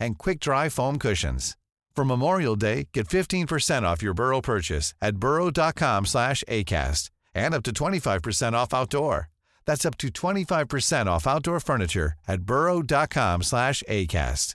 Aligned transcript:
and 0.00 0.18
quick-dry 0.18 0.68
foam 0.68 0.98
cushions. 0.98 1.56
For 1.94 2.04
Memorial 2.04 2.54
Day, 2.54 2.88
get 2.92 3.08
15% 3.08 3.82
off 3.82 4.02
your 4.02 4.14
Burrow 4.14 4.40
purchase 4.40 4.94
at 5.02 5.16
burrow.com 5.16 6.06
slash 6.06 6.44
ACAST 6.48 7.10
and 7.34 7.54
up 7.54 7.64
to 7.64 7.72
25% 7.72 8.52
off 8.52 8.72
outdoor. 8.72 9.30
That's 9.66 9.84
up 9.84 9.98
to 9.98 10.08
25% 10.08 11.06
off 11.06 11.26
outdoor 11.26 11.60
furniture 11.60 12.12
at 12.28 12.42
burrow.com 12.42 13.42
slash 13.42 13.82
ACAST. 13.88 14.54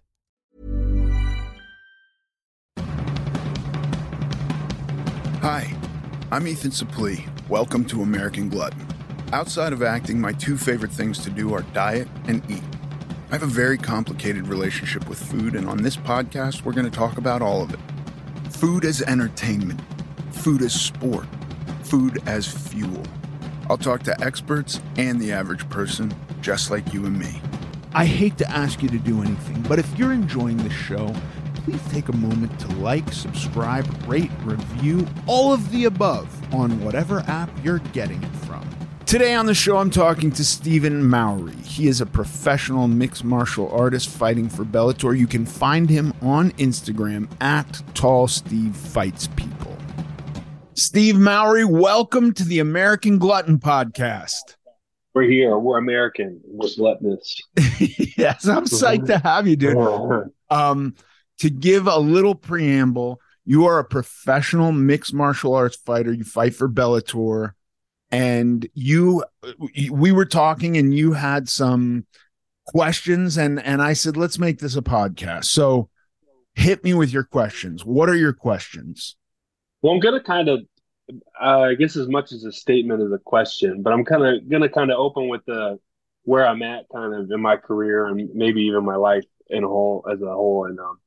Hi, 5.41 5.75
I'm 6.31 6.47
Ethan 6.47 6.71
Suplee. 6.71 7.27
Welcome 7.49 7.83
to 7.85 8.03
American 8.03 8.47
Glutton. 8.47 8.87
Outside 9.33 9.73
of 9.73 9.83
acting, 9.83 10.17
my 10.17 10.31
two 10.31 10.55
favorite 10.55 10.91
things 10.91 11.19
to 11.19 11.29
do 11.29 11.53
are 11.53 11.63
diet 11.73 12.07
and 12.27 12.41
eat. 12.49 12.63
I 13.33 13.35
have 13.35 13.41
a 13.41 13.47
very 13.47 13.79
complicated 13.79 14.47
relationship 14.47 15.09
with 15.09 15.17
food, 15.17 15.55
and 15.55 15.67
on 15.67 15.81
this 15.81 15.97
podcast, 15.97 16.63
we're 16.63 16.71
going 16.71 16.85
to 16.85 16.95
talk 16.95 17.17
about 17.17 17.41
all 17.41 17.63
of 17.63 17.73
it. 17.73 17.79
Food 18.51 18.85
as 18.85 19.01
entertainment, 19.01 19.81
food 20.29 20.61
as 20.61 20.79
sport, 20.79 21.25
food 21.81 22.21
as 22.27 22.45
fuel. 22.45 23.03
I'll 23.71 23.77
talk 23.79 24.03
to 24.03 24.21
experts 24.21 24.81
and 24.97 25.19
the 25.19 25.31
average 25.31 25.67
person, 25.71 26.13
just 26.41 26.69
like 26.69 26.93
you 26.93 27.07
and 27.07 27.17
me. 27.17 27.41
I 27.95 28.05
hate 28.05 28.37
to 28.37 28.47
ask 28.51 28.83
you 28.83 28.89
to 28.89 28.99
do 28.99 29.23
anything, 29.23 29.63
but 29.63 29.79
if 29.79 29.97
you're 29.97 30.13
enjoying 30.13 30.57
the 30.57 30.69
show, 30.69 31.11
please 31.55 31.81
take 31.89 32.09
a 32.09 32.15
moment 32.15 32.59
to 32.59 32.67
like, 32.75 33.11
subscribe, 33.11 33.87
rate, 34.07 34.29
review, 34.43 35.07
all 35.25 35.51
of 35.51 35.71
the 35.71 35.85
above 35.85 36.29
on 36.53 36.79
whatever 36.83 37.21
app 37.21 37.49
you're 37.63 37.79
getting 37.79 38.21
it 38.21 38.35
from. 38.45 38.63
Today 39.05 39.35
on 39.35 39.45
the 39.45 39.53
show, 39.53 39.77
I'm 39.77 39.91
talking 39.91 40.31
to 40.31 40.43
Stephen 40.43 41.05
Mowry. 41.05 41.55
He 41.57 41.87
is 41.87 42.01
a 42.01 42.05
professional 42.05 42.87
mixed 42.87 43.23
martial 43.23 43.69
artist 43.71 44.09
fighting 44.09 44.49
for 44.49 44.63
Bellator. 44.63 45.17
You 45.17 45.27
can 45.27 45.45
find 45.45 45.89
him 45.89 46.13
on 46.21 46.51
Instagram 46.53 47.27
at 47.41 47.83
Tall 47.93 48.27
Steve 48.27 48.75
Fights 48.75 49.27
People. 49.27 49.77
Steve 50.73 51.17
Mowry, 51.17 51.65
welcome 51.65 52.33
to 52.33 52.43
the 52.43 52.59
American 52.59 53.19
Glutton 53.19 53.59
Podcast. 53.59 54.55
We're 55.13 55.23
here. 55.23 55.59
We're 55.59 55.77
American. 55.77 56.41
We're 56.45 56.69
gluttonous. 56.75 57.39
yes, 58.17 58.47
I'm 58.47 58.65
psyched 58.65 59.07
to 59.07 59.19
have 59.19 59.47
you, 59.47 59.55
dude. 59.55 59.77
Um, 60.49 60.93
to 61.39 61.49
give 61.49 61.87
a 61.87 61.97
little 61.97 62.35
preamble, 62.35 63.19
you 63.43 63.65
are 63.65 63.79
a 63.79 63.83
professional 63.83 64.71
mixed 64.71 65.13
martial 65.13 65.55
arts 65.55 65.75
fighter. 65.75 66.13
You 66.13 66.23
fight 66.23 66.53
for 66.53 66.69
Bellator, 66.69 67.53
and 68.13 68.69
you, 68.75 69.23
we 69.89 70.11
were 70.11 70.25
talking, 70.25 70.77
and 70.77 70.93
you 70.93 71.13
had 71.13 71.49
some 71.49 72.05
questions, 72.67 73.37
and 73.37 73.59
and 73.59 73.81
I 73.81 73.93
said, 73.93 74.15
let's 74.15 74.37
make 74.37 74.59
this 74.59 74.75
a 74.75 74.83
podcast. 74.83 75.45
So, 75.45 75.89
hit 76.53 76.83
me 76.83 76.93
with 76.93 77.11
your 77.11 77.23
questions. 77.23 77.83
What 77.83 78.09
are 78.09 78.15
your 78.15 78.31
questions? 78.31 79.15
Well, 79.81 79.93
I'm 79.93 79.99
gonna 79.99 80.21
kind 80.21 80.47
of, 80.47 80.59
uh, 81.41 81.61
I 81.61 81.73
guess, 81.73 81.95
as 81.95 82.07
much 82.07 82.31
as 82.31 82.43
a 82.43 82.51
statement 82.51 83.01
as 83.01 83.11
a 83.11 83.17
question, 83.17 83.81
but 83.81 83.91
I'm 83.91 84.05
kind 84.05 84.23
of 84.23 84.47
gonna 84.47 84.69
kind 84.69 84.91
of 84.91 84.99
open 84.99 85.27
with 85.27 85.41
the 85.47 85.79
where 86.23 86.47
I'm 86.47 86.61
at, 86.61 86.85
kind 86.93 87.15
of 87.15 87.31
in 87.31 87.41
my 87.41 87.57
career, 87.57 88.05
and 88.05 88.29
maybe 88.35 88.61
even 88.61 88.85
my 88.85 88.95
life 88.95 89.25
in 89.49 89.63
a 89.63 89.67
whole 89.67 90.05
as 90.11 90.21
a 90.21 90.31
whole, 90.31 90.65
and 90.65 90.79
um, 90.79 90.99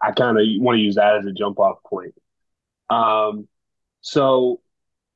I 0.00 0.12
kind 0.12 0.38
of 0.38 0.46
want 0.62 0.76
to 0.76 0.80
use 0.80 0.94
that 0.94 1.16
as 1.16 1.26
a 1.26 1.32
jump 1.32 1.58
off 1.58 1.78
point. 1.82 2.14
Um, 2.88 3.48
so 4.00 4.60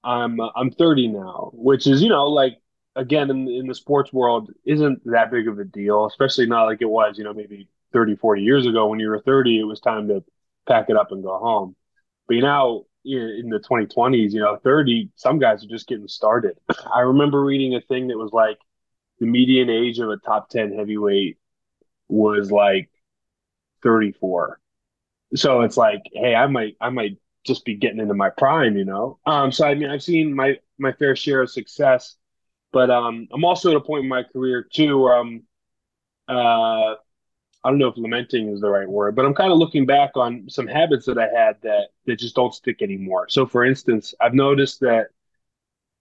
I'm 0.04 0.40
I'm 0.40 0.70
30 0.70 1.08
now, 1.08 1.50
which 1.54 1.86
is 1.86 2.02
you 2.02 2.08
know 2.08 2.26
like 2.26 2.58
again 2.96 3.30
in 3.30 3.48
in 3.48 3.66
the 3.66 3.74
sports 3.74 4.12
world 4.12 4.50
isn't 4.64 5.02
that 5.06 5.30
big 5.30 5.48
of 5.48 5.58
a 5.58 5.64
deal, 5.64 6.06
especially 6.06 6.46
not 6.46 6.64
like 6.64 6.82
it 6.82 6.88
was 6.88 7.18
you 7.18 7.24
know 7.24 7.34
maybe 7.34 7.68
30 7.92 8.16
40 8.16 8.42
years 8.42 8.66
ago 8.66 8.86
when 8.88 9.00
you 9.00 9.08
were 9.08 9.20
30 9.20 9.60
it 9.60 9.64
was 9.64 9.80
time 9.80 10.08
to 10.08 10.24
pack 10.68 10.90
it 10.90 10.96
up 10.96 11.12
and 11.12 11.22
go 11.22 11.38
home. 11.38 11.76
But 12.28 12.36
know 12.42 12.86
in 13.04 13.48
the 13.48 13.58
2020s, 13.60 14.32
you 14.32 14.40
know 14.40 14.56
30 14.56 15.10
some 15.16 15.38
guys 15.38 15.64
are 15.64 15.68
just 15.68 15.86
getting 15.88 16.08
started. 16.08 16.58
I 16.94 17.00
remember 17.00 17.42
reading 17.44 17.74
a 17.74 17.80
thing 17.80 18.08
that 18.08 18.18
was 18.18 18.32
like 18.32 18.58
the 19.20 19.26
median 19.26 19.70
age 19.70 19.98
of 19.98 20.10
a 20.10 20.16
top 20.16 20.48
10 20.48 20.72
heavyweight 20.72 21.38
was 22.08 22.50
like 22.50 22.90
34 23.82 24.60
so 25.34 25.62
it's 25.62 25.76
like 25.76 26.02
hey 26.12 26.34
i 26.34 26.46
might 26.46 26.76
i 26.80 26.90
might 26.90 27.16
just 27.44 27.64
be 27.64 27.74
getting 27.76 27.98
into 28.00 28.14
my 28.14 28.30
prime 28.30 28.76
you 28.76 28.84
know? 28.84 29.18
Um 29.26 29.52
so 29.52 29.66
i 29.66 29.74
mean 29.74 29.90
i've 29.90 30.02
seen 30.02 30.34
my 30.34 30.58
my 30.78 30.92
fair 30.92 31.16
share 31.16 31.42
of 31.42 31.50
success 31.50 32.16
but 32.72 32.90
um 32.90 33.28
i'm 33.32 33.44
also 33.44 33.70
at 33.70 33.76
a 33.76 33.80
point 33.80 34.04
in 34.04 34.08
my 34.08 34.22
career 34.24 34.62
too 34.72 34.98
where 34.98 35.16
i'm 35.16 35.42
uh 36.28 36.94
i 37.64 37.68
don't 37.70 37.78
know 37.78 37.88
if 37.88 37.96
lamenting 37.96 38.48
is 38.48 38.60
the 38.60 38.70
right 38.70 38.88
word 38.88 39.16
but 39.16 39.24
i'm 39.26 39.34
kind 39.34 39.52
of 39.52 39.58
looking 39.58 39.86
back 39.86 40.12
on 40.16 40.48
some 40.48 40.66
habits 40.66 41.06
that 41.06 41.18
i 41.18 41.28
had 41.28 41.56
that 41.62 41.88
that 42.06 42.18
just 42.18 42.34
don't 42.36 42.54
stick 42.54 42.82
anymore. 42.82 43.28
So 43.28 43.46
for 43.46 43.64
instance 43.64 44.14
i've 44.20 44.34
noticed 44.34 44.80
that 44.80 45.08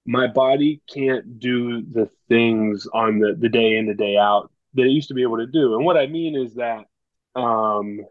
my 0.06 0.28
body 0.28 0.82
can't 0.94 1.40
do 1.40 1.82
the 1.84 2.10
things 2.30 2.88
on 2.94 3.20
the 3.20 3.36
the 3.38 3.50
day 3.50 3.78
in 3.78 3.86
the 3.88 3.94
day 3.94 4.18
out 4.18 4.52
that 4.74 4.84
it 4.86 4.90
used 4.90 5.10
to 5.10 5.14
be 5.14 5.24
able 5.24 5.38
to 5.38 5.48
do. 5.48 5.76
And 5.76 5.86
what 5.86 5.98
i 5.98 6.08
mean 6.08 6.36
is 6.36 6.56
that 6.56 6.86
um 7.36 8.02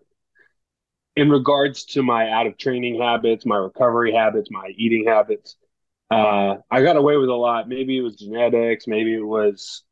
in 1.19 1.31
regards 1.31 1.85
to 1.85 2.03
my 2.05 2.31
out 2.31 2.47
of 2.47 2.57
training 2.57 3.01
habits, 3.01 3.45
my 3.45 3.57
recovery 3.57 4.13
habits, 4.13 4.51
my 4.53 4.69
eating 4.77 5.05
habits, 5.05 5.57
uh, 6.13 6.55
I 6.71 6.83
got 6.83 6.95
away 6.95 7.17
with 7.17 7.29
a 7.29 7.35
lot. 7.35 7.69
Maybe 7.69 7.99
it 7.99 8.03
was 8.03 8.15
genetics, 8.15 8.87
maybe 8.87 9.15
it 9.15 9.27
was, 9.27 9.83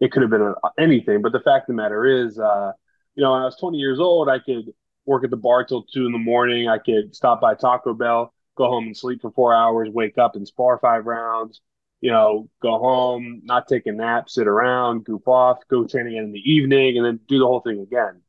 it 0.00 0.12
could 0.12 0.20
have 0.20 0.30
been 0.30 0.52
anything. 0.78 1.22
But 1.22 1.32
the 1.32 1.40
fact 1.40 1.62
of 1.62 1.68
the 1.68 1.82
matter 1.82 2.04
is, 2.04 2.38
uh, 2.38 2.72
you 3.14 3.22
know, 3.22 3.32
when 3.32 3.40
I 3.40 3.46
was 3.46 3.56
20 3.56 3.78
years 3.78 3.98
old, 3.98 4.28
I 4.28 4.38
could 4.38 4.66
work 5.06 5.24
at 5.24 5.30
the 5.30 5.38
bar 5.38 5.64
till 5.64 5.84
two 5.84 6.04
in 6.04 6.12
the 6.12 6.18
morning. 6.18 6.68
I 6.68 6.76
could 6.76 7.16
stop 7.16 7.40
by 7.40 7.54
Taco 7.54 7.94
Bell, 7.94 8.34
go 8.54 8.68
home 8.68 8.84
and 8.84 8.96
sleep 8.96 9.22
for 9.22 9.30
four 9.30 9.54
hours, 9.54 9.88
wake 9.90 10.18
up 10.18 10.36
and 10.36 10.46
spar 10.46 10.78
five 10.78 11.06
rounds. 11.06 11.62
You 12.02 12.10
know, 12.10 12.50
go 12.60 12.78
home, 12.78 13.40
not 13.44 13.66
take 13.66 13.86
a 13.86 13.92
nap, 13.92 14.28
sit 14.28 14.46
around, 14.46 15.06
goof 15.06 15.26
off, 15.26 15.60
go 15.70 15.86
train 15.86 16.06
again 16.06 16.24
in 16.24 16.32
the 16.32 16.52
evening, 16.52 16.98
and 16.98 17.06
then 17.06 17.20
do 17.26 17.38
the 17.38 17.46
whole 17.46 17.60
thing 17.60 17.80
again. 17.80 18.20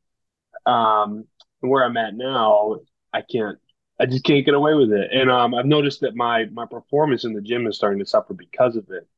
Um, 0.64 1.26
where 1.68 1.84
I'm 1.84 1.96
at 1.96 2.14
now, 2.14 2.76
I 3.12 3.22
can't. 3.22 3.58
I 3.98 4.04
just 4.04 4.24
can't 4.24 4.44
get 4.44 4.54
away 4.54 4.74
with 4.74 4.92
it, 4.92 5.10
and 5.10 5.30
um, 5.30 5.54
I've 5.54 5.66
noticed 5.66 6.00
that 6.02 6.14
my 6.14 6.44
my 6.46 6.66
performance 6.66 7.24
in 7.24 7.32
the 7.32 7.40
gym 7.40 7.66
is 7.66 7.76
starting 7.76 7.98
to 8.00 8.06
suffer 8.06 8.34
because 8.34 8.76
of 8.76 8.90
it. 8.90 9.08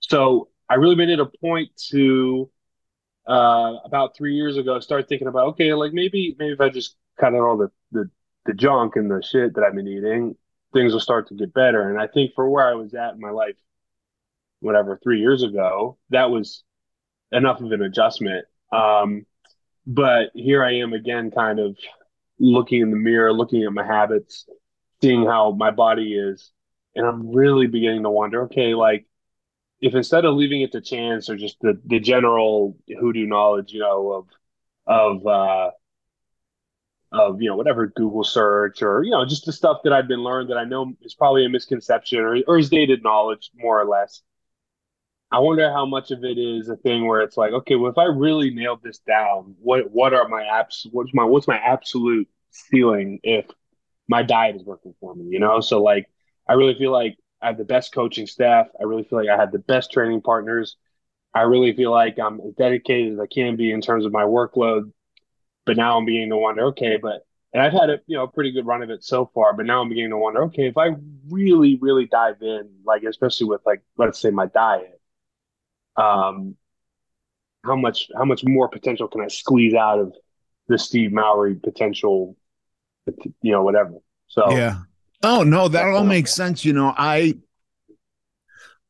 So 0.00 0.48
I 0.68 0.76
really 0.76 0.94
made 0.94 1.10
it 1.10 1.20
a 1.20 1.26
point 1.26 1.70
to 1.90 2.50
uh, 3.28 3.74
about 3.84 4.16
three 4.16 4.34
years 4.34 4.56
ago 4.56 4.80
start 4.80 5.08
thinking 5.08 5.28
about 5.28 5.48
okay, 5.48 5.74
like 5.74 5.92
maybe 5.92 6.34
maybe 6.38 6.52
if 6.52 6.60
I 6.60 6.70
just 6.70 6.96
cut 7.20 7.34
out 7.34 7.42
all 7.42 7.56
the 7.58 7.70
the 7.92 8.10
the 8.46 8.54
junk 8.54 8.96
and 8.96 9.10
the 9.10 9.22
shit 9.22 9.54
that 9.54 9.64
I've 9.64 9.74
been 9.74 9.86
eating, 9.86 10.34
things 10.72 10.92
will 10.92 11.00
start 11.00 11.28
to 11.28 11.34
get 11.34 11.54
better. 11.54 11.90
And 11.90 12.00
I 12.00 12.06
think 12.06 12.32
for 12.34 12.48
where 12.48 12.66
I 12.66 12.74
was 12.74 12.94
at 12.94 13.14
in 13.14 13.20
my 13.20 13.30
life, 13.30 13.56
whatever 14.60 14.98
three 15.02 15.20
years 15.20 15.42
ago, 15.42 15.98
that 16.10 16.30
was 16.30 16.64
enough 17.30 17.60
of 17.60 17.70
an 17.72 17.82
adjustment. 17.82 18.46
Um, 18.72 19.26
but 19.86 20.30
here 20.34 20.64
I 20.64 20.76
am 20.76 20.92
again, 20.92 21.30
kind 21.30 21.58
of 21.58 21.76
looking 22.38 22.82
in 22.82 22.90
the 22.90 22.96
mirror, 22.96 23.32
looking 23.32 23.64
at 23.64 23.72
my 23.72 23.84
habits, 23.84 24.46
seeing 25.00 25.26
how 25.26 25.52
my 25.52 25.70
body 25.70 26.14
is. 26.14 26.50
And 26.94 27.06
I'm 27.06 27.34
really 27.34 27.66
beginning 27.66 28.02
to 28.02 28.10
wonder, 28.10 28.44
okay, 28.44 28.74
like 28.74 29.06
if 29.80 29.94
instead 29.94 30.24
of 30.24 30.34
leaving 30.34 30.62
it 30.62 30.72
to 30.72 30.80
chance 30.80 31.28
or 31.28 31.36
just 31.36 31.58
the, 31.60 31.80
the 31.86 32.00
general 32.00 32.76
hoodoo 32.88 33.26
knowledge, 33.26 33.72
you 33.72 33.80
know, 33.80 34.12
of, 34.12 34.28
of, 34.86 35.26
uh, 35.26 35.70
of 37.12 37.42
you 37.42 37.48
know 37.48 37.56
whatever 37.56 37.86
Google 37.88 38.24
search 38.24 38.82
or 38.82 39.02
you 39.04 39.10
know 39.10 39.24
just 39.24 39.44
the 39.44 39.52
stuff 39.52 39.78
that 39.84 39.92
I've 39.92 40.08
been 40.08 40.22
learned 40.22 40.50
that 40.50 40.56
I 40.56 40.64
know 40.64 40.94
is 41.02 41.14
probably 41.14 41.44
a 41.44 41.48
misconception 41.48 42.20
or, 42.20 42.38
or 42.48 42.58
is 42.58 42.70
dated 42.70 43.02
knowledge 43.02 43.50
more 43.54 43.80
or 43.80 43.84
less. 43.84 44.22
I 45.32 45.38
wonder 45.38 45.72
how 45.72 45.86
much 45.86 46.10
of 46.10 46.24
it 46.24 46.38
is 46.38 46.68
a 46.68 46.76
thing 46.76 47.06
where 47.06 47.22
it's 47.22 47.38
like, 47.38 47.52
okay, 47.52 47.74
well, 47.74 47.90
if 47.90 47.96
I 47.96 48.04
really 48.04 48.50
nailed 48.50 48.82
this 48.82 48.98
down, 48.98 49.56
what 49.60 49.90
what 49.90 50.12
are 50.12 50.28
my 50.28 50.42
apps? 50.42 50.86
What's 50.92 51.14
my 51.14 51.24
what's 51.24 51.48
my 51.48 51.56
absolute 51.56 52.28
ceiling 52.50 53.18
if 53.22 53.46
my 54.08 54.22
diet 54.22 54.56
is 54.56 54.64
working 54.64 54.94
for 55.00 55.14
me? 55.14 55.24
You 55.30 55.40
know, 55.40 55.60
so 55.60 55.82
like 55.82 56.10
I 56.48 56.54
really 56.54 56.74
feel 56.74 56.92
like 56.92 57.16
I 57.40 57.46
have 57.48 57.58
the 57.58 57.64
best 57.64 57.94
coaching 57.94 58.26
staff. 58.26 58.68
I 58.78 58.84
really 58.84 59.04
feel 59.04 59.18
like 59.18 59.30
I 59.30 59.38
have 59.38 59.52
the 59.52 59.58
best 59.58 59.90
training 59.90 60.20
partners. 60.20 60.76
I 61.34 61.42
really 61.42 61.72
feel 61.74 61.90
like 61.90 62.18
I'm 62.18 62.40
as 62.40 62.54
dedicated 62.54 63.14
as 63.14 63.18
I 63.18 63.26
can 63.26 63.56
be 63.56 63.72
in 63.72 63.80
terms 63.80 64.04
of 64.04 64.12
my 64.12 64.24
workload. 64.24 64.92
But 65.64 65.76
now 65.76 65.96
I'm 65.96 66.04
beginning 66.04 66.30
to 66.30 66.36
wonder, 66.36 66.66
okay, 66.66 66.98
but 66.98 67.26
and 67.52 67.62
I've 67.62 67.72
had 67.72 67.90
a 67.90 68.00
you 68.06 68.16
know 68.16 68.26
pretty 68.26 68.52
good 68.52 68.66
run 68.66 68.82
of 68.82 68.90
it 68.90 69.04
so 69.04 69.30
far, 69.34 69.54
but 69.54 69.66
now 69.66 69.82
I'm 69.82 69.88
beginning 69.88 70.10
to 70.10 70.18
wonder, 70.18 70.44
okay, 70.44 70.66
if 70.68 70.78
I 70.78 70.90
really, 71.30 71.78
really 71.80 72.06
dive 72.06 72.42
in, 72.42 72.70
like 72.84 73.02
especially 73.04 73.48
with 73.48 73.62
like 73.66 73.82
let's 73.96 74.20
say 74.20 74.30
my 74.30 74.46
diet, 74.46 75.00
um, 75.96 76.56
how 77.64 77.76
much 77.76 78.08
how 78.16 78.24
much 78.24 78.42
more 78.44 78.68
potential 78.68 79.08
can 79.08 79.20
I 79.20 79.28
squeeze 79.28 79.74
out 79.74 79.98
of 79.98 80.14
the 80.68 80.78
Steve 80.78 81.12
Mowry 81.12 81.54
potential, 81.56 82.36
you 83.06 83.52
know, 83.52 83.62
whatever. 83.62 83.94
So 84.28 84.56
yeah. 84.56 84.80
Oh 85.22 85.42
no, 85.42 85.68
that 85.68 85.86
all 85.86 86.04
makes 86.04 86.34
sense. 86.34 86.64
You 86.64 86.72
know, 86.72 86.92
I 86.96 87.34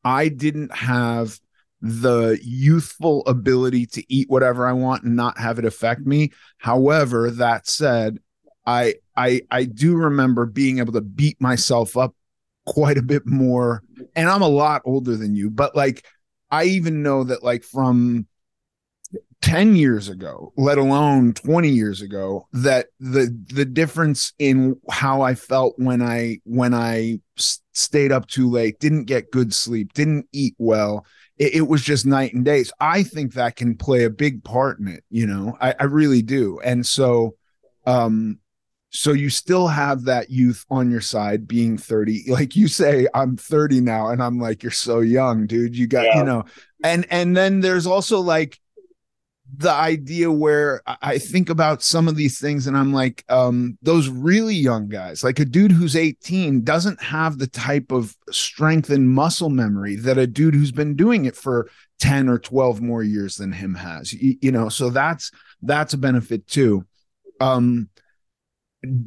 I 0.03 0.29
didn't 0.29 0.73
have 0.75 1.39
the 1.81 2.39
youthful 2.41 3.25
ability 3.25 3.85
to 3.85 4.13
eat 4.13 4.29
whatever 4.29 4.65
I 4.65 4.71
want 4.71 5.03
and 5.03 5.15
not 5.15 5.37
have 5.37 5.59
it 5.59 5.65
affect 5.65 6.05
me. 6.05 6.31
However, 6.57 7.29
that 7.29 7.67
said, 7.67 8.19
I 8.65 8.95
I 9.15 9.41
I 9.51 9.65
do 9.65 9.95
remember 9.95 10.45
being 10.45 10.79
able 10.79 10.93
to 10.93 11.01
beat 11.01 11.39
myself 11.41 11.97
up 11.97 12.15
quite 12.65 12.97
a 12.97 13.03
bit 13.03 13.25
more. 13.25 13.83
And 14.15 14.29
I'm 14.29 14.41
a 14.41 14.47
lot 14.47 14.81
older 14.85 15.15
than 15.17 15.35
you, 15.35 15.49
but 15.49 15.75
like 15.75 16.05
I 16.53 16.65
even 16.65 17.01
know 17.01 17.23
that 17.23 17.41
like 17.41 17.63
from 17.63 18.27
10 19.41 19.75
years 19.75 20.07
ago, 20.07 20.53
let 20.55 20.77
alone 20.77 21.33
20 21.33 21.67
years 21.67 22.03
ago, 22.03 22.47
that 22.53 22.89
the 22.99 23.35
the 23.47 23.65
difference 23.65 24.33
in 24.37 24.79
how 24.87 25.23
I 25.23 25.33
felt 25.33 25.73
when 25.77 26.03
I 26.03 26.41
when 26.43 26.75
I 26.75 27.21
stayed 27.73 28.11
up 28.11 28.27
too 28.27 28.51
late, 28.51 28.79
didn't 28.79 29.05
get 29.05 29.31
good 29.31 29.51
sleep, 29.51 29.93
didn't 29.93 30.27
eat 30.31 30.53
well, 30.59 31.07
it, 31.39 31.55
it, 31.55 31.67
was 31.67 31.81
just 31.81 32.05
night 32.05 32.35
and 32.35 32.45
days. 32.45 32.71
I 32.79 33.01
think 33.01 33.33
that 33.33 33.55
can 33.55 33.75
play 33.75 34.03
a 34.03 34.11
big 34.11 34.43
part 34.43 34.77
in 34.77 34.87
it, 34.87 35.03
you 35.09 35.25
know. 35.25 35.57
I, 35.59 35.73
I 35.79 35.85
really 35.85 36.21
do. 36.21 36.59
And 36.63 36.85
so 36.85 37.35
um 37.87 38.37
so 38.93 39.11
you 39.11 39.29
still 39.29 39.67
have 39.67 40.03
that 40.03 40.29
youth 40.29 40.65
on 40.69 40.91
your 40.91 41.01
side 41.01 41.47
being 41.47 41.77
30 41.77 42.25
like 42.27 42.55
you 42.55 42.67
say 42.67 43.07
i'm 43.13 43.35
30 43.35 43.81
now 43.81 44.09
and 44.09 44.21
i'm 44.21 44.39
like 44.39 44.63
you're 44.63 44.71
so 44.71 44.99
young 44.99 45.47
dude 45.47 45.75
you 45.75 45.87
got 45.87 46.05
yeah. 46.05 46.19
you 46.19 46.23
know 46.23 46.45
and 46.83 47.05
and 47.09 47.35
then 47.35 47.59
there's 47.59 47.87
also 47.87 48.19
like 48.19 48.59
the 49.55 49.71
idea 49.71 50.31
where 50.31 50.81
I 51.01 51.19
think 51.19 51.49
about 51.49 51.83
some 51.83 52.07
of 52.07 52.15
these 52.15 52.39
things 52.39 52.65
and 52.65 52.75
I'm 52.75 52.91
like, 52.91 53.23
um, 53.29 53.77
those 53.81 54.09
really 54.09 54.55
young 54.55 54.87
guys, 54.87 55.23
like 55.23 55.39
a 55.39 55.45
dude 55.45 55.71
who's 55.71 55.95
18 55.95 56.63
doesn't 56.63 57.01
have 57.01 57.37
the 57.37 57.47
type 57.47 57.91
of 57.91 58.15
strength 58.31 58.89
and 58.89 59.09
muscle 59.09 59.49
memory 59.49 59.95
that 59.97 60.17
a 60.17 60.25
dude 60.25 60.55
who's 60.55 60.71
been 60.71 60.95
doing 60.95 61.25
it 61.25 61.35
for 61.35 61.69
10 61.99 62.29
or 62.29 62.39
12 62.39 62.81
more 62.81 63.03
years 63.03 63.35
than 63.35 63.51
him 63.51 63.75
has, 63.75 64.11
you, 64.13 64.37
you 64.41 64.51
know, 64.51 64.69
so 64.69 64.89
that's, 64.89 65.29
that's 65.61 65.93
a 65.93 65.97
benefit 65.97 66.47
too. 66.47 66.85
Um, 67.39 67.89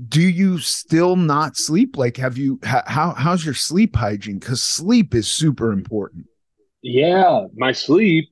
do 0.09 0.23
you 0.23 0.59
still 0.59 1.17
not 1.17 1.57
sleep? 1.57 1.97
Like, 1.97 2.17
have 2.17 2.39
you, 2.39 2.59
how, 2.63 3.15
how's 3.17 3.45
your 3.45 3.55
sleep 3.55 3.95
hygiene? 3.97 4.41
Cause 4.41 4.63
sleep 4.63 5.15
is 5.15 5.29
super 5.29 5.73
important. 5.73 6.27
Yeah. 6.83 7.47
My 7.55 7.73
sleep, 7.73 8.31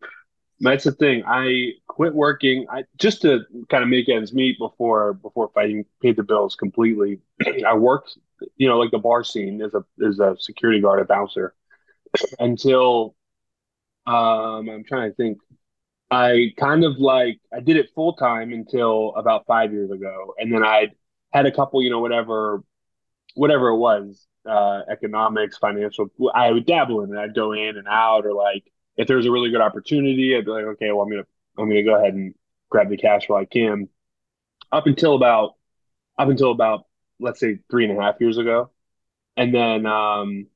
that's 0.60 0.84
the 0.84 0.92
thing. 0.92 1.22
I 1.26 1.72
quit 1.86 2.14
working. 2.14 2.66
I 2.70 2.84
just 2.98 3.22
to 3.22 3.40
kind 3.68 3.82
of 3.82 3.88
make 3.88 4.08
ends 4.08 4.32
meet 4.32 4.58
before 4.58 5.14
before 5.14 5.50
fighting 5.54 5.84
paid 6.00 6.16
the 6.16 6.22
bills 6.22 6.56
completely. 6.56 7.20
I 7.66 7.74
worked, 7.74 8.16
you 8.56 8.68
know, 8.68 8.78
like 8.78 8.90
the 8.90 8.98
bar 8.98 9.24
scene 9.24 9.60
as 9.60 9.74
a 9.74 9.84
as 10.06 10.18
a 10.20 10.36
security 10.38 10.80
guard, 10.80 11.00
a 11.00 11.04
bouncer, 11.04 11.54
until 12.38 13.14
um 14.06 14.68
I'm 14.68 14.84
trying 14.84 15.10
to 15.10 15.16
think. 15.16 15.38
I 16.10 16.52
kind 16.58 16.84
of 16.84 16.98
like 16.98 17.40
I 17.52 17.60
did 17.60 17.76
it 17.76 17.90
full 17.94 18.14
time 18.14 18.52
until 18.52 19.14
about 19.16 19.46
five 19.46 19.72
years 19.72 19.90
ago, 19.90 20.34
and 20.38 20.52
then 20.52 20.62
I 20.62 20.90
had 21.34 21.46
a 21.46 21.52
couple, 21.52 21.82
you 21.82 21.90
know, 21.90 21.98
whatever, 21.98 22.62
whatever 23.34 23.68
it 23.68 23.76
was, 23.76 24.26
uh, 24.48 24.82
economics, 24.88 25.58
financial. 25.58 26.06
I 26.32 26.52
would 26.52 26.64
dabble 26.64 27.02
in 27.02 27.12
it. 27.12 27.18
I'd 27.18 27.34
go 27.34 27.52
in 27.52 27.76
and 27.76 27.88
out, 27.88 28.24
or 28.24 28.32
like 28.32 28.64
if 28.96 29.08
there 29.08 29.16
was 29.16 29.26
a 29.26 29.32
really 29.32 29.50
good 29.50 29.60
opportunity, 29.60 30.36
I'd 30.36 30.44
be 30.44 30.52
like, 30.52 30.64
okay, 30.64 30.92
well, 30.92 31.02
I'm 31.02 31.10
gonna 31.10 31.26
I'm 31.58 31.68
gonna 31.68 31.82
go 31.82 31.96
ahead 31.96 32.14
and 32.14 32.34
grab 32.70 32.88
the 32.88 32.96
cash 32.96 33.28
while 33.28 33.42
I 33.42 33.46
can. 33.46 33.88
Up 34.70 34.86
until 34.86 35.16
about 35.16 35.54
up 36.16 36.28
until 36.28 36.52
about 36.52 36.86
let's 37.18 37.40
say 37.40 37.58
three 37.68 37.88
and 37.88 37.98
a 37.98 38.00
half 38.00 38.20
years 38.20 38.38
ago, 38.38 38.70
and 39.36 39.52
then 39.52 39.86
um, 39.86 40.46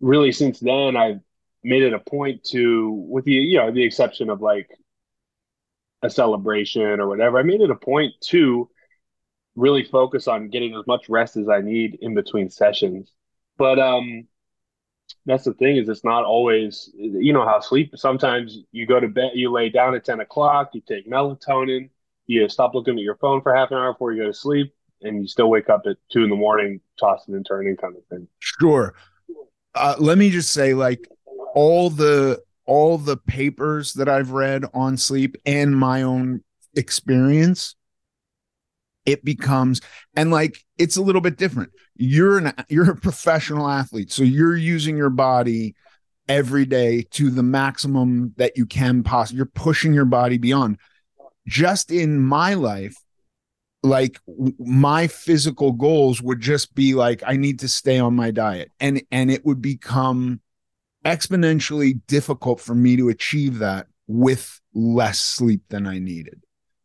really 0.00 0.32
since 0.32 0.58
then 0.58 0.96
I've 0.96 1.20
made 1.62 1.82
it 1.82 1.94
a 1.94 2.00
point 2.00 2.44
to, 2.50 2.90
with 2.90 3.24
the 3.24 3.32
you 3.32 3.58
know 3.58 3.70
the 3.70 3.84
exception 3.84 4.30
of 4.30 4.40
like 4.40 4.68
a 6.02 6.10
celebration 6.10 7.00
or 7.00 7.06
whatever, 7.06 7.38
I 7.38 7.42
made 7.44 7.60
it 7.60 7.70
a 7.70 7.76
point 7.76 8.14
to 8.26 8.68
really 9.56 9.84
focus 9.84 10.28
on 10.28 10.48
getting 10.48 10.74
as 10.74 10.86
much 10.86 11.08
rest 11.08 11.36
as 11.36 11.48
I 11.48 11.60
need 11.60 11.98
in 12.00 12.14
between 12.14 12.50
sessions. 12.50 13.12
But 13.56 13.78
um, 13.78 14.26
that's 15.26 15.44
the 15.44 15.54
thing 15.54 15.76
is 15.76 15.88
it's 15.88 16.04
not 16.04 16.24
always 16.24 16.90
you 16.94 17.32
know 17.32 17.44
how 17.44 17.60
sleep 17.60 17.92
sometimes 17.96 18.58
you 18.72 18.86
go 18.86 19.00
to 19.00 19.08
bed 19.08 19.30
you 19.34 19.50
lay 19.50 19.68
down 19.68 19.94
at 19.94 20.04
10 20.04 20.20
o'clock 20.20 20.70
you 20.72 20.82
take 20.86 21.08
melatonin 21.08 21.88
you 22.26 22.48
stop 22.48 22.74
looking 22.74 22.94
at 22.94 23.02
your 23.02 23.16
phone 23.16 23.40
for 23.42 23.54
half 23.54 23.70
an 23.70 23.76
hour 23.76 23.92
before 23.92 24.12
you 24.12 24.22
go 24.22 24.26
to 24.26 24.34
sleep 24.34 24.74
and 25.02 25.22
you 25.22 25.28
still 25.28 25.50
wake 25.50 25.68
up 25.68 25.82
at 25.86 25.96
two 26.10 26.24
in 26.24 26.30
the 26.30 26.36
morning 26.36 26.80
tossing 26.98 27.34
and 27.34 27.46
turning 27.46 27.76
kind 27.76 27.96
of 27.96 28.04
thing 28.06 28.26
sure 28.40 28.94
uh, 29.74 29.96
let 29.98 30.18
me 30.18 30.30
just 30.30 30.52
say 30.52 30.74
like 30.74 31.08
all 31.54 31.90
the 31.90 32.40
all 32.66 32.96
the 32.98 33.16
papers 33.16 33.92
that 33.94 34.08
i've 34.08 34.30
read 34.30 34.64
on 34.72 34.96
sleep 34.96 35.36
and 35.44 35.76
my 35.76 36.02
own 36.02 36.42
experience 36.76 37.76
it 39.06 39.24
becomes 39.24 39.80
and 40.16 40.30
like 40.30 40.64
it's 40.78 40.96
a 40.96 41.02
little 41.02 41.20
bit 41.20 41.36
different. 41.36 41.70
You're 41.96 42.38
an 42.38 42.52
you're 42.68 42.90
a 42.90 42.96
professional 42.96 43.68
athlete 43.68 44.10
so 44.10 44.22
you're 44.22 44.56
using 44.56 44.96
your 44.96 45.10
body 45.10 45.74
every 46.28 46.64
day 46.64 47.02
to 47.10 47.30
the 47.30 47.42
maximum 47.42 48.32
that 48.36 48.56
you 48.56 48.66
can 48.66 49.02
possibly 49.02 49.38
you're 49.38 49.46
pushing 49.46 49.94
your 49.94 50.06
body 50.06 50.38
beyond. 50.38 50.78
Just 51.46 51.90
in 51.90 52.20
my 52.20 52.54
life 52.54 52.96
like 53.84 54.18
my 54.58 55.06
physical 55.06 55.70
goals 55.70 56.22
would 56.22 56.40
just 56.40 56.74
be 56.74 56.94
like 56.94 57.22
i 57.26 57.36
need 57.36 57.60
to 57.60 57.68
stay 57.68 57.98
on 57.98 58.16
my 58.16 58.30
diet 58.30 58.72
and 58.80 59.02
and 59.12 59.30
it 59.30 59.44
would 59.44 59.60
become 59.60 60.40
exponentially 61.04 62.00
difficult 62.06 62.60
for 62.60 62.74
me 62.74 62.96
to 62.96 63.10
achieve 63.10 63.58
that 63.58 63.86
with 64.06 64.58
less 64.72 65.20
sleep 65.20 65.62
than 65.68 65.86
i 65.86 65.98
needed 65.98 66.43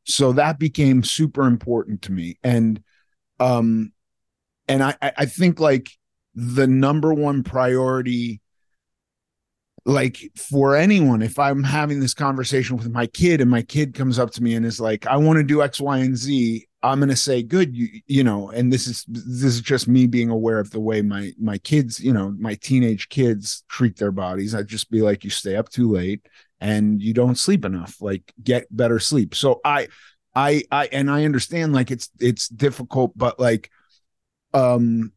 so 0.09 0.33
that 0.33 0.59
became 0.59 1.03
super 1.03 1.45
important 1.45 2.01
to 2.03 2.11
me. 2.11 2.37
And 2.43 2.83
um 3.39 3.93
and 4.67 4.83
i 4.83 4.95
i 5.01 5.25
think 5.25 5.59
like 5.59 5.89
the 6.35 6.67
number 6.67 7.13
one 7.13 7.43
priority 7.43 8.41
like 9.85 10.19
for 10.35 10.75
anyone 10.75 11.21
if 11.21 11.39
i'm 11.39 11.63
having 11.63 11.99
this 11.99 12.13
conversation 12.13 12.77
with 12.77 12.89
my 12.89 13.07
kid 13.07 13.41
and 13.41 13.49
my 13.49 13.61
kid 13.61 13.93
comes 13.93 14.19
up 14.19 14.31
to 14.31 14.43
me 14.43 14.53
and 14.55 14.65
is 14.65 14.79
like 14.79 15.07
i 15.07 15.17
want 15.17 15.37
to 15.37 15.43
do 15.43 15.61
x 15.61 15.81
y 15.81 15.97
and 15.97 16.17
z 16.17 16.67
i'm 16.83 16.99
going 16.99 17.09
to 17.09 17.15
say 17.15 17.41
good 17.41 17.75
you 17.75 17.87
you 18.05 18.23
know 18.23 18.49
and 18.51 18.71
this 18.71 18.87
is 18.87 19.05
this 19.07 19.43
is 19.43 19.61
just 19.61 19.87
me 19.87 20.05
being 20.05 20.29
aware 20.29 20.59
of 20.59 20.69
the 20.71 20.79
way 20.79 21.01
my 21.01 21.31
my 21.39 21.57
kids 21.57 21.99
you 21.99 22.13
know 22.13 22.35
my 22.37 22.55
teenage 22.55 23.09
kids 23.09 23.63
treat 23.69 23.97
their 23.97 24.11
bodies. 24.11 24.53
I'd 24.53 24.67
just 24.67 24.91
be 24.91 25.01
like 25.01 25.23
you 25.23 25.29
stay 25.29 25.55
up 25.55 25.69
too 25.69 25.89
late 25.91 26.25
and 26.61 27.01
you 27.01 27.13
don't 27.13 27.37
sleep 27.37 27.65
enough 27.65 28.01
like 28.01 28.33
get 28.43 28.65
better 28.75 28.99
sleep. 28.99 29.35
So 29.35 29.61
i 29.63 29.87
i 30.35 30.63
i 30.71 30.87
and 30.91 31.09
i 31.09 31.25
understand 31.25 31.73
like 31.73 31.89
it's 31.89 32.09
it's 32.19 32.47
difficult 32.49 33.17
but 33.17 33.39
like 33.39 33.71
um 34.53 35.11